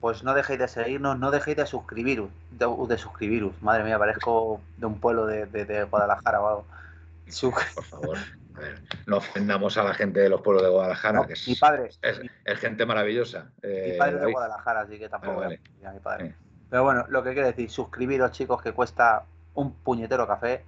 pues 0.00 0.24
no 0.24 0.34
dejéis 0.34 0.58
de 0.58 0.66
seguirnos, 0.66 1.16
no 1.20 1.30
dejéis 1.30 1.56
de 1.56 1.66
suscribiros, 1.66 2.30
de, 2.50 2.98
suscribiros. 2.98 3.52
Madre 3.62 3.84
mía, 3.84 3.96
parezco 3.96 4.60
de 4.76 4.86
un 4.86 4.98
pueblo 4.98 5.26
de, 5.26 5.86
Guadalajara 5.88 6.40
o 6.40 6.48
algo. 6.48 6.66
Por 7.76 7.84
favor, 7.84 8.18
no 9.06 9.18
ofendamos 9.18 9.78
a 9.78 9.84
la 9.84 9.94
gente 9.94 10.18
de 10.18 10.28
los 10.28 10.40
pueblos 10.40 10.64
de 10.64 10.70
Guadalajara, 10.70 11.24
que 11.28 11.34
es, 11.34 11.46
mi 11.46 11.54
padre, 11.54 11.90
es, 12.02 12.58
gente 12.58 12.86
maravillosa. 12.86 13.52
mi 13.62 13.96
padre 13.96 14.16
es 14.16 14.20
de 14.20 14.32
Guadalajara, 14.32 14.80
así 14.80 14.98
que 14.98 15.08
tampoco 15.08 15.42
a 15.42 15.48
mi 15.48 16.00
padre. 16.00 16.34
Pero 16.70 16.82
bueno, 16.82 17.04
lo 17.08 17.22
que 17.22 17.34
quiero 17.34 17.46
decir, 17.46 17.70
suscribiros 17.70 18.32
chicos, 18.32 18.60
que 18.60 18.72
cuesta 18.72 19.26
un 19.54 19.74
puñetero 19.74 20.26
café. 20.26 20.64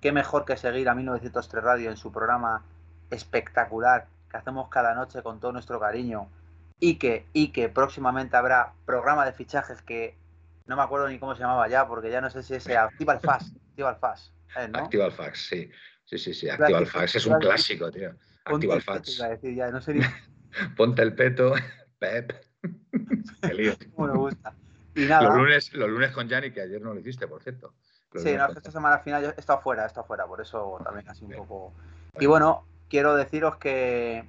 Qué 0.00 0.12
mejor 0.12 0.44
que 0.44 0.56
seguir 0.56 0.88
a 0.88 0.94
1903 0.94 1.64
Radio 1.64 1.90
en 1.90 1.96
su 1.96 2.12
programa 2.12 2.62
espectacular 3.10 4.06
que 4.30 4.36
hacemos 4.36 4.68
cada 4.68 4.94
noche 4.94 5.22
con 5.22 5.40
todo 5.40 5.52
nuestro 5.52 5.80
cariño 5.80 6.28
y 6.80 6.96
que, 6.96 7.26
y 7.32 7.48
que 7.48 7.68
próximamente 7.68 8.36
habrá 8.36 8.74
programa 8.84 9.24
de 9.24 9.32
fichajes 9.32 9.82
que 9.82 10.16
no 10.66 10.76
me 10.76 10.82
acuerdo 10.82 11.08
ni 11.08 11.18
cómo 11.18 11.34
se 11.34 11.40
llamaba 11.40 11.66
ya, 11.68 11.88
porque 11.88 12.10
ya 12.10 12.20
no 12.20 12.30
sé 12.30 12.42
si 12.42 12.54
es 12.54 12.68
Activa 12.68 13.14
el 13.14 13.20
Fax. 13.20 13.52
Activa 13.70 13.90
el 13.90 13.96
Fax. 13.96 14.32
¿eh, 14.56 14.70
Activa 14.74 15.06
el 15.06 15.12
Fax, 15.12 15.48
sí. 15.48 15.70
Sí, 16.04 16.18
sí, 16.18 16.34
sí. 16.34 16.48
Activa 16.48 16.78
el 16.78 16.86
Fax 16.86 17.16
es 17.16 17.26
un 17.26 17.38
clásico, 17.38 17.90
tío. 17.90 18.14
Activa 18.44 18.74
el 18.74 18.82
Fax. 18.82 19.18
Ponte 20.76 21.02
el 21.02 21.14
peto, 21.14 21.54
Pep. 21.98 22.32
Qué 23.42 23.54
lío. 23.54 23.74
me 23.96 24.12
gusta. 24.12 24.54
Los 24.94 25.36
lunes, 25.36 25.72
los 25.74 25.88
lunes 25.88 26.10
con 26.10 26.28
Yanni, 26.28 26.50
que 26.50 26.62
ayer 26.62 26.80
no 26.82 26.92
lo 26.92 27.00
hiciste, 27.00 27.28
por 27.28 27.42
cierto. 27.42 27.72
sí, 28.16 28.34
no, 28.36 28.48
esta 28.48 28.70
semana 28.70 28.98
final 28.98 29.22
yo 29.22 29.28
he 29.30 29.40
estado 29.40 29.60
fuera, 29.60 29.84
he 29.84 29.86
estado 29.86 30.06
fuera, 30.06 30.26
por 30.26 30.40
eso 30.40 30.78
también 30.82 31.08
así 31.08 31.24
un 31.24 31.32
poco. 31.32 31.72
Y 32.18 32.26
bueno, 32.26 32.66
quiero 32.88 33.16
deciros 33.16 33.56
que, 33.56 34.24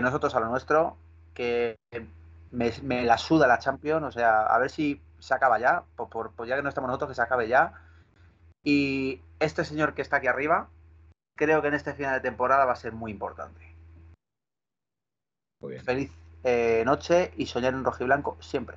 nosotros 0.00 0.34
a 0.34 0.40
lo 0.40 0.48
nuestro, 0.48 0.96
que 1.34 1.76
me, 2.50 3.04
la 3.04 3.18
suda 3.18 3.46
la 3.46 3.58
Champions, 3.58 4.04
o 4.04 4.12
sea, 4.12 4.46
a 4.46 4.58
ver 4.58 4.70
si 4.70 5.00
se 5.18 5.34
acaba 5.34 5.58
ya, 5.58 5.84
por, 5.96 6.32
ya 6.46 6.56
que 6.56 6.62
no 6.62 6.68
estamos 6.68 6.88
nosotros, 6.88 7.10
que 7.10 7.14
se 7.14 7.22
acabe 7.22 7.48
ya. 7.48 7.74
Y 8.64 9.20
este 9.40 9.64
señor 9.64 9.94
que 9.94 10.02
está 10.02 10.16
aquí 10.16 10.26
arriba, 10.26 10.68
creo 11.36 11.62
que 11.62 11.68
en 11.68 11.74
este 11.74 11.94
final 11.94 12.14
de 12.14 12.28
temporada 12.28 12.64
va 12.64 12.72
a 12.72 12.76
ser 12.76 12.92
muy 12.92 13.10
importante. 13.10 13.60
Muy 15.60 15.72
bien. 15.72 15.84
Feliz 15.84 16.12
eh, 16.44 16.82
noche 16.84 17.32
y 17.36 17.46
soñar 17.46 17.74
en 17.74 17.84
rojo 17.84 18.02
y 18.02 18.06
blanco 18.06 18.36
siempre. 18.40 18.76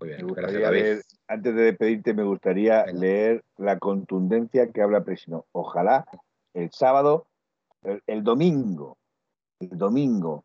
Muy 0.00 0.08
bien, 0.08 0.26
gracias, 0.28 1.18
antes 1.28 1.54
de 1.54 1.62
despedirte, 1.62 2.14
me 2.14 2.22
gustaría 2.22 2.86
leer 2.86 3.42
la 3.58 3.78
contundencia 3.78 4.72
que 4.72 4.80
habla 4.80 5.04
Presino. 5.04 5.44
Ojalá 5.52 6.06
el 6.54 6.70
sábado 6.72 7.26
el, 7.82 8.22
domingo, 8.22 8.98
el 9.60 9.76
domingo, 9.76 10.44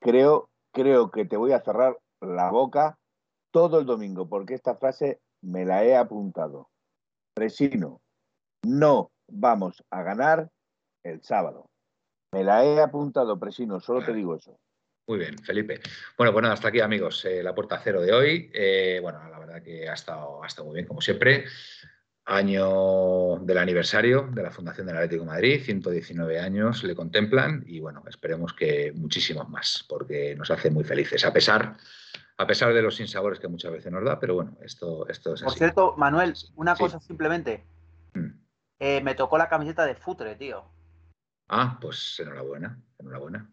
creo, 0.00 0.50
creo 0.72 1.10
que 1.10 1.24
te 1.24 1.36
voy 1.36 1.52
a 1.52 1.60
cerrar 1.60 1.98
la 2.20 2.50
boca 2.50 2.98
todo 3.50 3.80
el 3.80 3.86
domingo, 3.86 4.28
porque 4.28 4.54
esta 4.54 4.76
frase 4.76 5.20
me 5.42 5.64
la 5.64 5.84
he 5.84 5.96
apuntado. 5.96 6.68
Presino, 7.34 8.00
no 8.64 9.10
vamos 9.28 9.84
a 9.90 10.02
ganar 10.02 10.50
el 11.04 11.22
sábado. 11.22 11.70
Me 12.32 12.44
la 12.44 12.64
he 12.64 12.80
apuntado, 12.80 13.38
Presino, 13.38 13.80
solo 13.80 14.04
te 14.04 14.12
digo 14.12 14.36
eso. 14.36 14.58
Muy 15.08 15.18
bien, 15.18 15.38
Felipe. 15.38 15.80
Bueno, 16.18 16.32
pues 16.32 16.42
nada, 16.42 16.54
hasta 16.54 16.68
aquí, 16.68 16.80
amigos, 16.80 17.24
eh, 17.24 17.42
la 17.42 17.54
puerta 17.54 17.80
cero 17.82 18.00
de 18.00 18.12
hoy. 18.12 18.50
Eh, 18.52 18.98
bueno, 19.00 19.20
la 19.30 19.38
verdad 19.38 19.62
que 19.62 19.88
ha 19.88 19.94
estado, 19.94 20.42
ha 20.42 20.46
estado 20.48 20.66
muy 20.66 20.74
bien, 20.74 20.86
como 20.86 21.00
siempre. 21.00 21.44
Año 22.26 23.38
del 23.38 23.58
aniversario 23.58 24.28
de 24.32 24.42
la 24.42 24.50
Fundación 24.50 24.86
del 24.86 24.96
Atlético 24.96 25.22
de 25.22 25.30
Madrid, 25.30 25.62
119 25.62 26.40
años 26.40 26.82
le 26.82 26.96
contemplan 26.96 27.62
y 27.66 27.78
bueno, 27.78 28.02
esperemos 28.08 28.52
que 28.52 28.92
muchísimos 28.94 29.48
más, 29.48 29.84
porque 29.88 30.34
nos 30.34 30.50
hace 30.50 30.70
muy 30.70 30.82
felices, 30.82 31.24
a 31.24 31.32
pesar, 31.32 31.76
a 32.36 32.46
pesar 32.46 32.74
de 32.74 32.82
los 32.82 32.96
sinsabores 32.96 33.38
que 33.38 33.46
muchas 33.46 33.70
veces 33.70 33.92
nos 33.92 34.04
da, 34.04 34.18
pero 34.18 34.34
bueno, 34.34 34.58
esto, 34.60 35.08
esto 35.08 35.34
es 35.34 35.42
Por 35.42 35.54
cierto, 35.54 35.94
Manuel, 35.96 36.34
una 36.56 36.74
cosa 36.74 36.98
simplemente. 37.00 37.64
Mm. 38.14 38.30
Eh, 38.80 39.00
me 39.02 39.14
tocó 39.14 39.38
la 39.38 39.48
camiseta 39.48 39.86
de 39.86 39.94
Futre, 39.94 40.34
tío. 40.34 40.64
Ah, 41.48 41.78
pues 41.80 42.18
enhorabuena, 42.18 42.82
enhorabuena. 42.98 43.48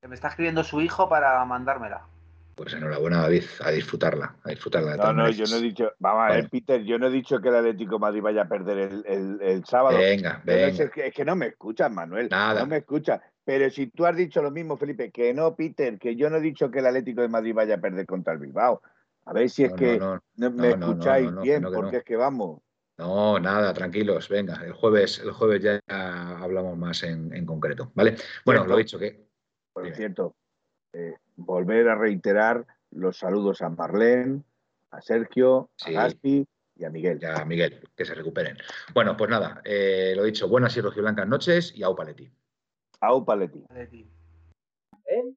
Que 0.00 0.08
me 0.08 0.14
está 0.14 0.28
escribiendo 0.28 0.64
su 0.64 0.80
hijo 0.80 1.10
para 1.10 1.44
mandármela. 1.44 2.08
Pues 2.54 2.72
enhorabuena, 2.74 3.22
David, 3.22 3.44
a 3.60 3.70
disfrutarla, 3.70 4.36
a 4.44 4.50
disfrutarla. 4.50 4.96
no, 4.96 5.12
no, 5.12 5.30
yo 5.30 5.44
no 5.46 5.56
he 5.56 5.60
dicho, 5.60 5.92
vamos 5.98 6.30
a 6.30 6.34
ver, 6.34 6.48
Peter, 6.48 6.82
yo 6.84 6.98
no 6.98 7.08
he 7.08 7.10
dicho 7.10 7.40
que 7.40 7.48
el 7.48 7.56
Atlético 7.56 7.98
Madrid 7.98 8.22
vaya 8.22 8.42
a 8.42 8.48
perder 8.48 9.02
el, 9.06 9.64
sábado. 9.64 9.98
Venga, 9.98 10.40
venga. 10.44 10.84
Es 10.84 11.12
que, 11.12 11.24
no 11.24 11.34
me 11.34 11.48
escuchas, 11.48 11.90
Manuel. 11.90 12.28
Nada. 12.30 12.60
No 12.60 12.66
me 12.66 12.78
escuchas. 12.78 13.20
Pero 13.44 13.68
si 13.70 13.88
tú 13.88 14.06
has 14.06 14.16
dicho 14.16 14.40
lo 14.40 14.50
mismo, 14.50 14.76
Felipe, 14.76 15.10
que 15.10 15.34
no, 15.34 15.54
Peter, 15.54 15.98
que 15.98 16.16
yo 16.16 16.30
no 16.30 16.36
he 16.36 16.40
dicho 16.40 16.70
que 16.70 16.78
el 16.78 16.86
Atlético 16.86 17.22
de 17.22 17.28
Madrid 17.28 17.54
vaya 17.54 17.74
a 17.74 17.80
perder 17.80 18.06
contra 18.06 18.32
el 18.32 18.38
Bilbao. 18.38 18.80
A 19.26 19.32
ver 19.32 19.50
si 19.50 19.64
es 19.64 19.72
que 19.72 20.00
me 20.36 20.68
escucháis 20.70 21.30
bien, 21.42 21.62
porque 21.62 21.98
es 21.98 22.04
que 22.04 22.16
vamos. 22.16 22.60
No, 22.96 23.40
nada, 23.40 23.74
tranquilos, 23.74 24.28
venga, 24.28 24.62
el 24.64 24.72
jueves, 24.72 25.18
el 25.18 25.32
jueves 25.32 25.60
ya 25.62 25.80
hablamos 25.88 26.78
más 26.78 27.02
en, 27.02 27.44
concreto, 27.44 27.90
¿vale? 27.94 28.16
Bueno, 28.44 28.64
lo 28.66 28.74
he 28.76 28.78
dicho 28.78 28.98
que. 28.98 29.26
Por 29.72 29.92
cierto, 29.92 30.36
eh, 30.92 31.16
volver 31.36 31.88
a 31.88 31.94
reiterar 31.94 32.66
los 32.90 33.18
saludos 33.18 33.62
a 33.62 33.68
Marlene, 33.68 34.42
a 34.90 35.00
Sergio, 35.00 35.70
a 35.84 35.90
Gaspi 35.90 36.46
y 36.76 36.84
a 36.84 36.90
Miguel. 36.90 37.18
Y 37.20 37.24
a 37.24 37.44
Miguel, 37.44 37.88
que 37.96 38.04
se 38.04 38.14
recuperen. 38.14 38.56
Bueno, 38.92 39.16
pues 39.16 39.30
nada, 39.30 39.60
eh, 39.64 40.14
lo 40.16 40.24
dicho, 40.24 40.48
buenas 40.48 40.76
y 40.76 40.80
rojiblancas 40.80 41.28
noches 41.28 41.72
y 41.74 41.82
au 41.82 41.94
paleti. 41.94 42.30
Au 43.00 43.24
paleti. 43.24 43.64
En 45.06 45.36